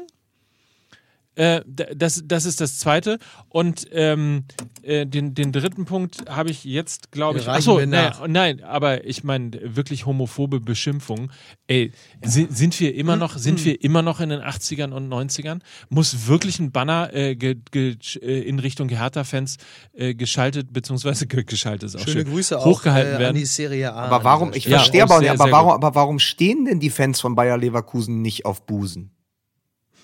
Äh, 1.38 1.62
das, 1.96 2.24
das 2.26 2.46
ist 2.46 2.60
das 2.62 2.80
Zweite. 2.80 3.20
Und 3.50 3.86
ähm, 3.92 4.46
äh, 4.82 5.06
den, 5.06 5.36
den 5.36 5.52
dritten 5.52 5.86
Punkt 5.86 6.28
habe 6.30 6.50
ich 6.50 6.64
jetzt, 6.64 7.12
glaube 7.12 7.38
ich. 7.40 7.48
Achso, 7.48 7.80
nein, 7.86 8.12
nein, 8.28 8.64
aber 8.64 9.06
ich 9.06 9.24
meine 9.24 9.52
wirklich 9.76 10.08
homophobe 10.08 10.60
Beschimpfungen. 10.60 11.32
Ey, 11.68 11.92
si- 12.26 12.48
sind 12.50 12.80
wir 12.80 12.96
immer 12.96 13.16
noch, 13.18 13.38
sind 13.38 13.64
wir 13.66 13.84
immer 13.84 14.02
noch 14.02 14.20
in 14.20 14.30
den 14.30 14.42
80ern 14.42 14.92
und 14.92 15.08
90ern? 15.14 15.60
Muss 15.90 16.26
wirklich 16.28 16.60
ein 16.60 16.72
Banner 16.72 17.14
äh, 17.14 17.36
ge, 17.36 17.58
ge, 17.72 17.98
äh, 18.22 18.42
in 18.42 18.58
Richtung 18.58 18.90
Hertha-Fans 18.90 19.58
äh, 19.94 20.16
geschaltet, 20.16 20.74
beziehungsweise 20.74 21.28
ge, 21.28 21.44
geschaltet 21.44 21.84
ist 21.90 21.96
auch 21.98 22.00
Schöne 22.00 22.22
schön, 22.24 22.32
Grüße 22.32 22.58
auch 22.58 22.66
hochgehalten 22.66 23.14
an 23.14 23.20
werden? 23.20 23.36
die 23.38 23.46
Serie 23.46 23.94
A. 23.94 24.06
Aber 24.06 24.24
warum, 24.24 24.54
ich 24.54 24.66
Ja, 24.66 24.78
verstehe 24.80 25.04
auch 25.06 25.12
aber, 25.12 25.20
sehr, 25.20 25.32
aber, 25.34 25.44
sehr 25.44 25.52
warum, 25.52 25.72
aber 25.72 25.94
warum 25.94 26.18
stehen 26.18 26.66
denn 26.66 26.80
die 26.80 26.90
Fans 26.90 27.22
von 27.22 27.36
Bayer 27.36 27.58
Leverkusen 27.60 28.24
nicht 28.24 28.46
auf 28.46 28.66
Busen? 28.66 29.12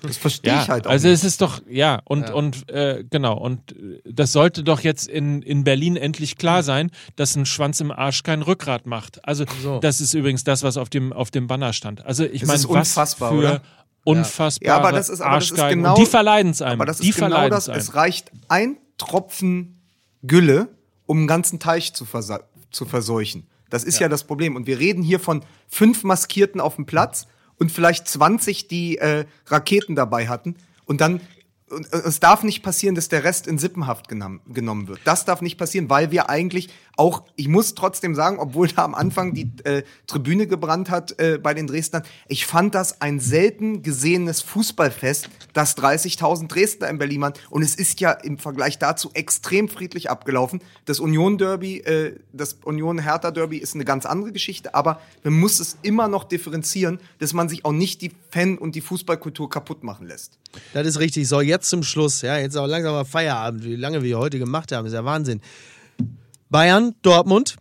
Das 0.06 0.18
verstehe 0.18 0.52
Ja, 0.54 0.62
ich 0.64 0.70
halt 0.70 0.86
auch 0.86 0.92
also 0.92 1.08
nicht. 1.08 1.16
es 1.20 1.24
ist 1.24 1.42
doch, 1.42 1.62
ja, 1.68 2.02
und, 2.06 2.30
und 2.30 2.70
äh, 2.70 3.04
genau, 3.10 3.38
und 3.38 3.72
äh, 3.72 4.02
das 4.06 4.32
sollte 4.34 4.64
doch 4.64 4.82
jetzt 4.82 5.08
in, 5.08 5.42
in 5.42 5.64
Berlin 5.64 5.96
endlich 5.96 6.38
klar 6.38 6.62
sein, 6.62 6.92
dass 7.16 7.36
ein 7.36 7.46
Schwanz 7.46 7.80
im 7.80 7.90
Arsch 7.92 8.24
kein 8.24 8.42
Rückgrat 8.42 8.86
macht. 8.86 9.26
Also 9.28 9.46
So. 9.62 9.80
das 9.80 10.02
ist 10.02 10.14
übrigens 10.14 10.44
das, 10.44 10.62
was 10.64 10.76
auf 10.78 10.90
dem, 10.90 11.14
auf 11.14 11.32
dem 11.32 11.48
Banner 11.48 11.72
stand. 11.74 12.06
Also 12.06 12.26
ich 12.26 12.42
Das 12.42 12.48
meine, 12.48 12.60
ist 12.60 12.70
was 12.70 12.76
unfassbar, 12.90 13.32
für 13.32 13.38
oder? 13.38 13.62
unfassbare 14.04 14.68
Ja, 14.68 14.78
aber 14.78 14.92
das 14.92 15.08
ist- 15.10 15.22
aber 15.22 15.36
das 15.40 15.52
ist 15.52 15.68
genau- 15.70 15.92
und 15.96 15.98
die 16.00 16.06
verleiden 16.06 16.52
es 16.52 16.62
einem. 16.62 16.82
Aber 16.82 16.86
das 16.86 16.98
die 16.98 17.10
ist 17.10 17.16
genau 17.16 17.30
verleiden 17.30 17.52
das. 17.52 17.70
einem. 17.70 17.80
Es 17.80 17.96
reicht 17.96 18.32
ein 18.50 18.78
Tropfen 18.98 19.82
Gülle, 20.24 20.68
um 21.06 21.20
einen 21.20 21.28
ganzen 21.28 21.60
Teich 21.60 21.94
zu, 21.94 22.06
zu 22.72 22.86
verseuchen. 22.86 23.48
Das 23.70 23.84
ist 23.84 24.00
ja. 24.00 24.10
das 24.10 24.24
Problem. 24.26 24.56
Und 24.56 24.68
wir 24.68 24.80
reden 24.80 25.02
hier 25.02 25.20
von 25.20 25.44
fünf 25.68 26.04
Maskierten 26.04 26.60
auf 26.62 26.76
dem 26.76 26.86
Platz 26.86 27.28
und 27.64 27.72
vielleicht 27.72 28.10
20, 28.10 28.68
die 28.68 28.98
äh, 28.98 29.24
Raketen 29.48 29.96
dabei 29.96 30.28
hatten. 30.28 30.56
Und 30.86 31.00
dann, 31.00 31.22
und, 31.74 31.92
äh, 31.94 31.98
es 32.06 32.20
darf 32.20 32.44
nicht 32.44 32.64
passieren, 32.64 32.96
dass 32.96 33.10
der 33.10 33.24
Rest 33.24 33.48
in 33.48 33.58
Sippenhaft 33.58 34.08
genommen, 34.08 34.42
genommen 34.48 34.88
wird. 34.88 35.00
Das 35.06 35.26
darf 35.26 35.42
nicht 35.42 35.58
passieren, 35.58 35.90
weil 35.90 36.12
wir 36.12 36.30
eigentlich 36.30 36.70
auch, 36.96 37.24
ich 37.36 37.48
muss 37.48 37.74
trotzdem 37.74 38.14
sagen, 38.14 38.38
obwohl 38.40 38.68
da 38.68 38.84
am 38.84 38.94
Anfang 38.94 39.34
die 39.34 39.50
äh, 39.64 39.84
Tribüne 40.06 40.48
gebrannt 40.48 40.90
hat 40.90 41.20
äh, 41.20 41.40
bei 41.42 41.54
den 41.54 41.68
Dresdnern, 41.68 42.04
ich 42.28 42.46
fand 42.46 42.76
das 42.76 43.02
ein 43.02 43.20
selten 43.20 43.82
gesehenes 43.82 44.42
Fußballfest, 44.42 45.30
das 45.54 45.76
30.000 45.78 46.48
Dresdner 46.48 46.90
in 46.90 47.00
Berlin 47.00 47.22
waren. 47.22 47.34
Und 47.50 47.64
es 47.64 47.76
ist 47.76 48.00
ja 48.00 48.12
im 48.12 48.38
Vergleich 48.38 48.78
dazu 48.78 49.10
extrem 49.14 49.70
friedlich 49.70 50.10
abgelaufen. 50.10 50.62
Das 50.86 51.00
Union-Derby, 51.00 51.80
äh, 51.80 52.20
das 52.32 52.58
Union-Hertha-Derby 52.64 53.58
ist 53.58 53.74
eine 53.74 53.86
ganz 53.86 54.06
andere 54.06 54.32
Geschichte, 54.32 54.76
aber 54.76 55.02
man 55.24 55.34
muss 55.34 55.60
es 55.60 55.78
immer 55.82 56.08
noch 56.08 56.26
differenzieren, 56.26 57.00
dass 57.20 57.34
man 57.34 57.50
sich 57.50 57.66
auch 57.66 57.72
nicht 57.72 58.02
die 58.02 58.12
Fan- 58.30 58.58
und 58.58 58.76
die 58.76 58.82
Fußballkultur 58.82 59.50
kaputt 59.50 59.84
machen 59.84 60.08
lässt. 60.08 60.38
Das 60.74 60.86
ist 60.86 61.00
richtig. 61.00 61.28
So, 61.28 61.42
jetzt 61.42 61.63
zum 61.66 61.84
Schluss. 61.84 62.22
Ja, 62.22 62.38
jetzt 62.38 62.56
auch 62.58 62.68
langsam 62.68 62.94
mal 62.94 63.06
Feierabend. 63.06 63.64
Wie 63.64 63.76
lange 63.76 64.04
wir 64.04 64.18
heute 64.18 64.40
gemacht 64.40 64.72
haben, 64.72 64.86
ist 64.86 64.94
ja 64.94 65.04
Wahnsinn. 65.06 65.42
Bayern, 66.50 66.96
Dortmund. 67.02 67.56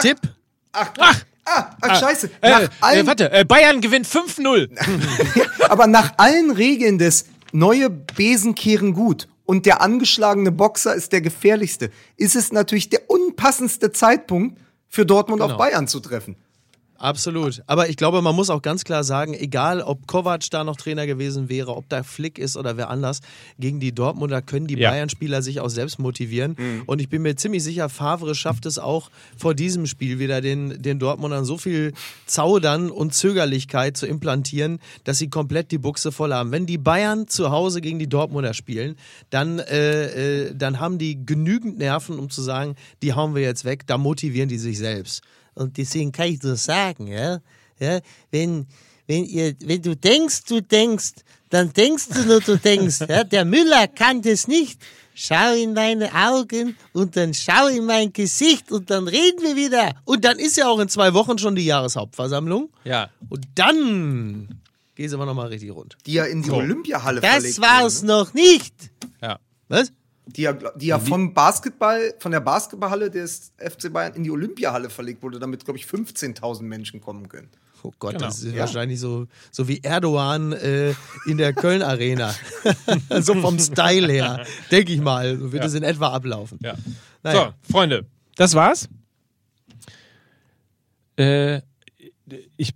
Tipp. 0.00 0.18
Ach, 0.72 0.90
ach, 0.98 1.24
ah, 1.44 1.76
ach 1.80 2.00
scheiße. 2.00 2.30
äh, 2.40 2.50
Nach 2.50 2.60
äh, 2.62 2.68
allen, 2.80 3.06
warte, 3.06 3.32
äh, 3.32 3.44
Bayern 3.44 3.80
gewinnt 3.80 4.06
5-0. 4.06 4.68
aber 5.68 5.86
nach 5.86 6.12
allen 6.18 6.50
Regeln 6.50 6.98
des 6.98 7.26
neue 7.52 7.90
Besen 7.90 8.54
kehren 8.54 8.92
gut 8.92 9.28
und 9.44 9.64
der 9.66 9.80
angeschlagene 9.80 10.52
Boxer 10.52 10.94
ist 10.94 11.12
der 11.12 11.20
gefährlichste, 11.20 11.90
ist 12.16 12.36
es 12.36 12.52
natürlich 12.52 12.90
der 12.90 13.10
unpassendste 13.10 13.92
Zeitpunkt 13.92 14.58
für 14.88 15.06
Dortmund 15.06 15.40
Genau. 15.40 15.52
auf 15.54 15.58
Bayern 15.58 15.88
zu 15.88 16.00
treffen. 16.00 16.36
Absolut. 16.98 17.62
Aber 17.68 17.88
ich 17.88 17.96
glaube, 17.96 18.20
man 18.22 18.34
muss 18.34 18.50
auch 18.50 18.60
ganz 18.60 18.82
klar 18.82 19.04
sagen, 19.04 19.32
egal 19.32 19.80
ob 19.80 20.08
Kovac 20.08 20.50
da 20.50 20.64
noch 20.64 20.76
Trainer 20.76 21.06
gewesen 21.06 21.48
wäre, 21.48 21.76
ob 21.76 21.88
da 21.88 22.02
Flick 22.02 22.38
ist 22.38 22.56
oder 22.56 22.76
wer 22.76 22.90
anders, 22.90 23.20
gegen 23.58 23.78
die 23.78 23.94
Dortmunder 23.94 24.42
können 24.42 24.66
die 24.66 24.76
Ja. 24.76 24.90
Bayern-Spieler 24.90 25.40
sich 25.40 25.60
auch 25.60 25.68
selbst 25.68 26.00
motivieren. 26.00 26.56
Und 26.86 27.00
ich 27.00 27.08
bin 27.08 27.22
mir 27.22 27.36
ziemlich 27.36 27.62
sicher, 27.62 27.88
Favre 27.88 28.34
schafft 28.34 28.66
es 28.66 28.78
auch 28.80 29.10
vor 29.36 29.54
diesem 29.54 29.86
Spiel 29.86 30.18
wieder 30.18 30.40
den, 30.40 30.82
den 30.82 30.98
Dortmundern 30.98 31.44
so 31.44 31.56
viel 31.56 31.92
Zaudern 32.26 32.90
und 32.90 33.14
Zögerlichkeit 33.14 33.96
zu 33.96 34.06
implantieren, 34.06 34.80
dass 35.04 35.18
sie 35.18 35.30
komplett 35.30 35.70
die 35.70 35.78
Buchse 35.78 36.10
voll 36.10 36.32
haben. 36.32 36.50
Wenn 36.50 36.66
die 36.66 36.78
Bayern 36.78 37.28
zu 37.28 37.50
Hause 37.52 37.80
gegen 37.80 38.00
die 38.00 38.08
Dortmunder 38.08 38.54
spielen, 38.54 38.96
dann, 39.30 39.60
äh, 39.60 40.46
äh, 40.46 40.54
dann 40.54 40.80
haben 40.80 40.98
die 40.98 41.24
genügend 41.24 41.78
Nerven, 41.78 42.18
um 42.18 42.28
zu 42.28 42.42
sagen, 42.42 42.74
die 43.02 43.12
hauen 43.14 43.36
wir 43.36 43.42
jetzt 43.42 43.64
weg, 43.64 43.86
da 43.86 43.98
motivieren 43.98 44.48
die 44.48 44.58
sich 44.58 44.78
selbst. 44.78 45.22
Und 45.58 45.76
deswegen 45.76 46.12
kann 46.12 46.28
ich 46.28 46.42
nur 46.42 46.56
sagen, 46.56 47.08
ja, 47.08 47.40
ja 47.78 48.00
wenn, 48.30 48.66
wenn, 49.06 49.24
ihr, 49.24 49.54
wenn 49.64 49.82
du 49.82 49.96
denkst, 49.96 50.44
du 50.44 50.60
denkst, 50.62 51.14
dann 51.50 51.72
denkst 51.72 52.08
du 52.10 52.24
nur, 52.26 52.40
du 52.40 52.56
denkst. 52.56 53.00
Ja, 53.08 53.24
der 53.24 53.44
Müller 53.44 53.88
kann 53.88 54.22
das 54.22 54.48
nicht. 54.48 54.80
Schau 55.14 55.52
in 55.54 55.72
meine 55.72 56.14
Augen 56.14 56.76
und 56.92 57.16
dann 57.16 57.34
schau 57.34 57.66
in 57.66 57.86
mein 57.86 58.12
Gesicht 58.12 58.70
und 58.70 58.88
dann 58.88 59.08
reden 59.08 59.42
wir 59.42 59.56
wieder. 59.56 59.94
Und 60.04 60.24
dann 60.24 60.38
ist 60.38 60.56
ja 60.56 60.68
auch 60.68 60.78
in 60.78 60.88
zwei 60.88 61.12
Wochen 61.12 61.38
schon 61.38 61.56
die 61.56 61.64
Jahreshauptversammlung. 61.64 62.70
Ja. 62.84 63.10
Und 63.28 63.44
dann 63.56 64.60
gehst 64.94 65.12
du 65.12 65.16
aber 65.16 65.26
nochmal 65.26 65.48
richtig 65.48 65.72
rund. 65.72 65.96
Die 66.06 66.12
ja 66.12 66.24
in 66.24 66.42
die 66.42 66.48
So. 66.48 66.56
Olympiahalle 66.56 67.20
Das 67.20 67.30
verlegt 67.30 67.60
war's 67.60 68.02
wurde, 68.02 68.12
noch 68.12 68.34
nicht. 68.34 68.74
Ja. 69.20 69.40
Was? 69.66 69.90
Die 70.36 70.42
ja, 70.42 70.52
die 70.52 70.86
ja 70.86 70.98
vom 70.98 71.32
Basketball, 71.32 72.14
von 72.18 72.32
der 72.32 72.40
Basketballhalle 72.40 73.10
des 73.10 73.52
FC 73.58 73.90
Bayern 73.92 74.12
in 74.14 74.24
die 74.24 74.30
Olympiahalle 74.30 74.90
verlegt 74.90 75.22
wurde, 75.22 75.38
damit, 75.38 75.64
glaube 75.64 75.78
ich, 75.78 75.86
15.000 75.86 76.62
Menschen 76.62 77.00
kommen 77.00 77.28
können. 77.28 77.48
Oh 77.82 77.92
Gott, 77.98 78.12
Genau. 78.14 78.26
das 78.26 78.42
ist 78.42 78.52
Ja. 78.52 78.60
wahrscheinlich 78.60 79.00
so, 79.00 79.26
so 79.50 79.68
wie 79.68 79.80
Erdogan 79.82 80.52
äh, 80.52 80.94
in 81.26 81.38
der 81.38 81.52
Köln-Arena. 81.54 82.34
so 83.20 83.34
vom 83.36 83.58
Style 83.58 84.12
her, 84.12 84.44
denke 84.70 84.92
ich 84.92 85.00
mal, 85.00 85.38
so 85.38 85.52
wird 85.52 85.64
es 85.64 85.74
in 85.74 85.82
etwa 85.84 86.08
ablaufen. 86.08 86.58
Ja. 86.62 86.74
Naja. 87.22 87.54
So, 87.64 87.72
Freunde, 87.72 88.04
das 88.36 88.54
war's. 88.54 88.88
Äh, 91.16 91.62
ich 92.56 92.74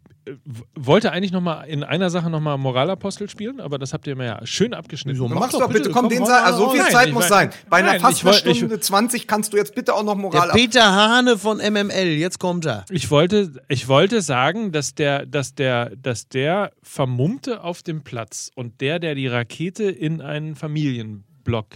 wollte 0.75 1.11
eigentlich 1.13 1.33
noch 1.33 1.41
mal 1.41 1.63
in 1.65 1.83
einer 1.83 2.09
Sache 2.11 2.31
noch 2.31 2.41
mal 2.41 2.57
Moralapostel 2.57 3.29
spielen, 3.29 3.61
aber 3.61 3.79
das 3.79 3.93
habt 3.93 4.07
ihr 4.07 4.15
mir 4.15 4.25
ja 4.27 4.47
schön 4.47 4.73
abgeschnitten. 4.73 5.19
Du 5.19 5.29
Mach 5.29 5.41
machst 5.41 5.55
doch 5.55 5.69
bitte, 5.69 5.91
komm, 5.91 6.03
komm, 6.03 6.09
den 6.11 6.21
hau 6.21 6.27
Sa 6.27 6.33
mal 6.33 6.43
also 6.45 6.59
so 6.67 6.71
viel 6.71 6.81
raus. 6.81 6.91
Zeit 6.93 7.07
Nein, 7.07 7.15
muss 7.15 7.25
ich 7.25 7.29
sein. 7.31 7.51
Bei 7.69 7.79
einer 7.79 7.93
nein, 7.93 8.01
fast 8.01 8.19
ich 8.19 8.25
woll- 8.25 8.35
einer 8.35 8.55
Stunde 8.55 8.81
20 8.81 9.27
kannst 9.27 9.53
du 9.53 9.57
jetzt 9.57 9.75
bitte 9.75 9.95
auch 9.95 10.05
noch 10.05 10.15
Moral 10.15 10.49
Der 10.49 10.55
Peter 10.55 10.93
Hane 10.93 11.37
von 11.39 11.59
MML, 11.59 12.09
jetzt 12.19 12.39
kommt 12.39 12.67
er. 12.67 12.85
Ich 12.91 13.11
wollte, 13.11 13.53
ich 13.69 13.89
wollte 13.89 14.23
sagen, 14.23 14.71
dass 14.71 14.95
der, 14.95 15.27
dass 15.27 15.55
der, 15.55 15.91
dass 15.97 16.29
der 16.29 16.73
Vermummte 16.83 17.65
auf 17.65 17.83
dem 17.83 18.03
Platz 18.05 18.51
und 18.55 18.81
der, 18.81 18.99
der 19.01 19.15
die 19.17 19.27
Rakete 19.27 19.85
in 19.85 20.21
einen 20.21 20.55
Familienblock 20.55 21.67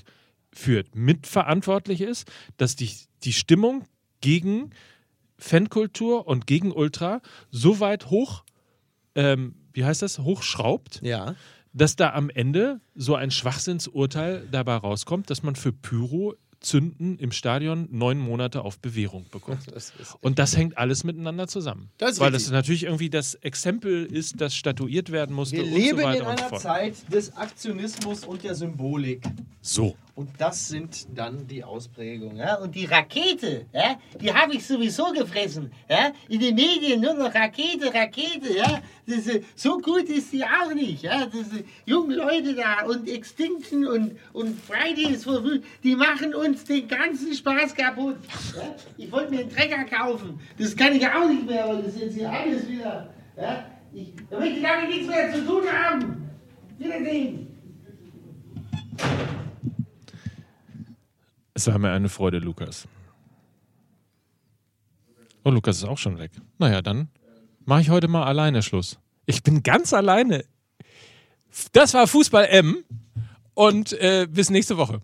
führt, 0.52 0.94
mitverantwortlich 0.94 2.00
ist, 2.00 2.30
dass 2.56 2.76
die, 2.76 2.90
die 3.24 3.32
Stimmung 3.32 3.84
gegen 4.20 4.70
Fankultur 5.38 6.26
und 6.26 6.46
gegen 6.46 6.72
Ultra 6.72 7.20
so 7.50 7.80
weit 7.80 8.06
hoch, 8.10 8.44
ähm, 9.14 9.54
wie 9.72 9.84
heißt 9.84 10.02
das, 10.02 10.18
hochschraubt, 10.20 11.00
Ja. 11.02 11.34
dass 11.72 11.96
da 11.96 12.12
am 12.12 12.30
Ende 12.30 12.80
so 12.94 13.14
ein 13.14 13.30
Schwachsinnsurteil 13.30 14.48
dabei 14.50 14.76
rauskommt, 14.76 15.28
dass 15.30 15.42
man 15.42 15.56
für 15.56 15.72
Pyro 15.72 16.34
Zünden 16.60 17.18
im 17.18 17.32
Stadion 17.32 17.86
neun 17.92 18.18
Monate 18.18 18.62
auf 18.62 18.78
Bewährung 18.78 19.26
bekommt. 19.30 19.60
Und 20.22 20.38
das 20.38 20.56
hängt 20.56 20.78
alles 20.78 21.04
miteinander 21.04 21.46
zusammen. 21.46 21.90
Das 21.98 22.18
Weil 22.18 22.28
richtig. 22.32 22.46
das 22.46 22.52
natürlich 22.52 22.84
irgendwie 22.84 23.10
das 23.10 23.34
Exempel 23.34 24.06
ist, 24.06 24.40
das 24.40 24.56
statuiert 24.56 25.12
werden 25.12 25.36
musste 25.36 25.56
Wir 25.58 25.64
und 25.64 25.72
leben 25.74 25.98
so 25.98 26.04
weiter 26.04 26.20
in 26.32 26.38
einer. 26.38 26.58
Zeit 26.58 27.12
des 27.12 27.36
Aktionismus 27.36 28.24
und 28.24 28.42
der 28.42 28.54
Symbolik. 28.54 29.22
So. 29.60 29.96
Und 30.16 30.30
das 30.38 30.68
sind 30.68 31.06
dann 31.14 31.46
die 31.46 31.62
Ausprägungen. 31.62 32.38
Ja, 32.38 32.54
und 32.56 32.74
die 32.74 32.86
Rakete, 32.86 33.66
ja, 33.70 33.96
die 34.18 34.32
habe 34.32 34.54
ich 34.54 34.66
sowieso 34.66 35.12
gefressen. 35.12 35.70
Ja, 35.90 36.10
in 36.30 36.40
den 36.40 36.54
Medien 36.54 37.02
nur 37.02 37.12
noch 37.12 37.34
Rakete, 37.34 37.92
Rakete. 37.92 38.56
Ja, 38.56 38.80
das, 39.06 39.28
so 39.54 39.76
gut 39.76 40.04
ist 40.04 40.32
die 40.32 40.42
auch 40.42 40.72
nicht. 40.72 41.02
Ja, 41.02 41.26
diese 41.26 41.64
jungen 41.84 42.12
Leute 42.12 42.54
da 42.54 42.86
und 42.86 43.06
Extinction 43.06 43.86
und, 43.86 44.16
und 44.32 44.58
Fridays 44.58 45.22
for 45.22 45.42
Future, 45.42 45.60
die 45.84 45.94
machen 45.94 46.34
uns 46.34 46.64
den 46.64 46.88
ganzen 46.88 47.34
Spaß 47.34 47.74
kaputt. 47.74 48.16
Ja, 48.56 48.74
ich 48.96 49.12
wollte 49.12 49.32
mir 49.32 49.40
einen 49.40 49.50
Trecker 49.50 49.84
kaufen. 49.84 50.40
Das 50.58 50.74
kann 50.74 50.94
ich 50.94 51.06
auch 51.06 51.28
nicht 51.28 51.44
mehr, 51.44 51.68
weil 51.68 51.82
das 51.82 52.00
jetzt 52.00 52.14
hier 52.14 52.30
alles 52.30 52.66
wieder. 52.66 53.12
Ja, 53.36 53.66
ich, 53.92 54.14
da 54.30 54.38
möchte 54.38 54.56
ich 54.56 54.62
damit 54.62 54.88
nichts 54.88 55.08
mehr 55.08 55.30
zu 55.34 55.44
tun 55.44 55.64
haben. 55.70 56.30
Wiedersehen. 56.78 57.46
Es 61.56 61.66
war 61.68 61.78
mir 61.78 61.90
eine 61.90 62.10
Freude, 62.10 62.38
Lukas. 62.38 62.86
Oh, 65.42 65.48
Lukas 65.48 65.78
ist 65.78 65.84
auch 65.84 65.96
schon 65.96 66.18
weg. 66.18 66.30
Naja, 66.58 66.82
dann 66.82 67.08
mache 67.64 67.80
ich 67.80 67.88
heute 67.88 68.08
mal 68.08 68.24
alleine 68.24 68.62
Schluss. 68.62 68.98
Ich 69.24 69.42
bin 69.42 69.62
ganz 69.62 69.94
alleine. 69.94 70.44
Das 71.72 71.94
war 71.94 72.06
Fußball 72.06 72.44
M 72.48 72.84
und 73.54 73.94
äh, 73.94 74.28
bis 74.30 74.50
nächste 74.50 74.76
Woche. 74.76 75.00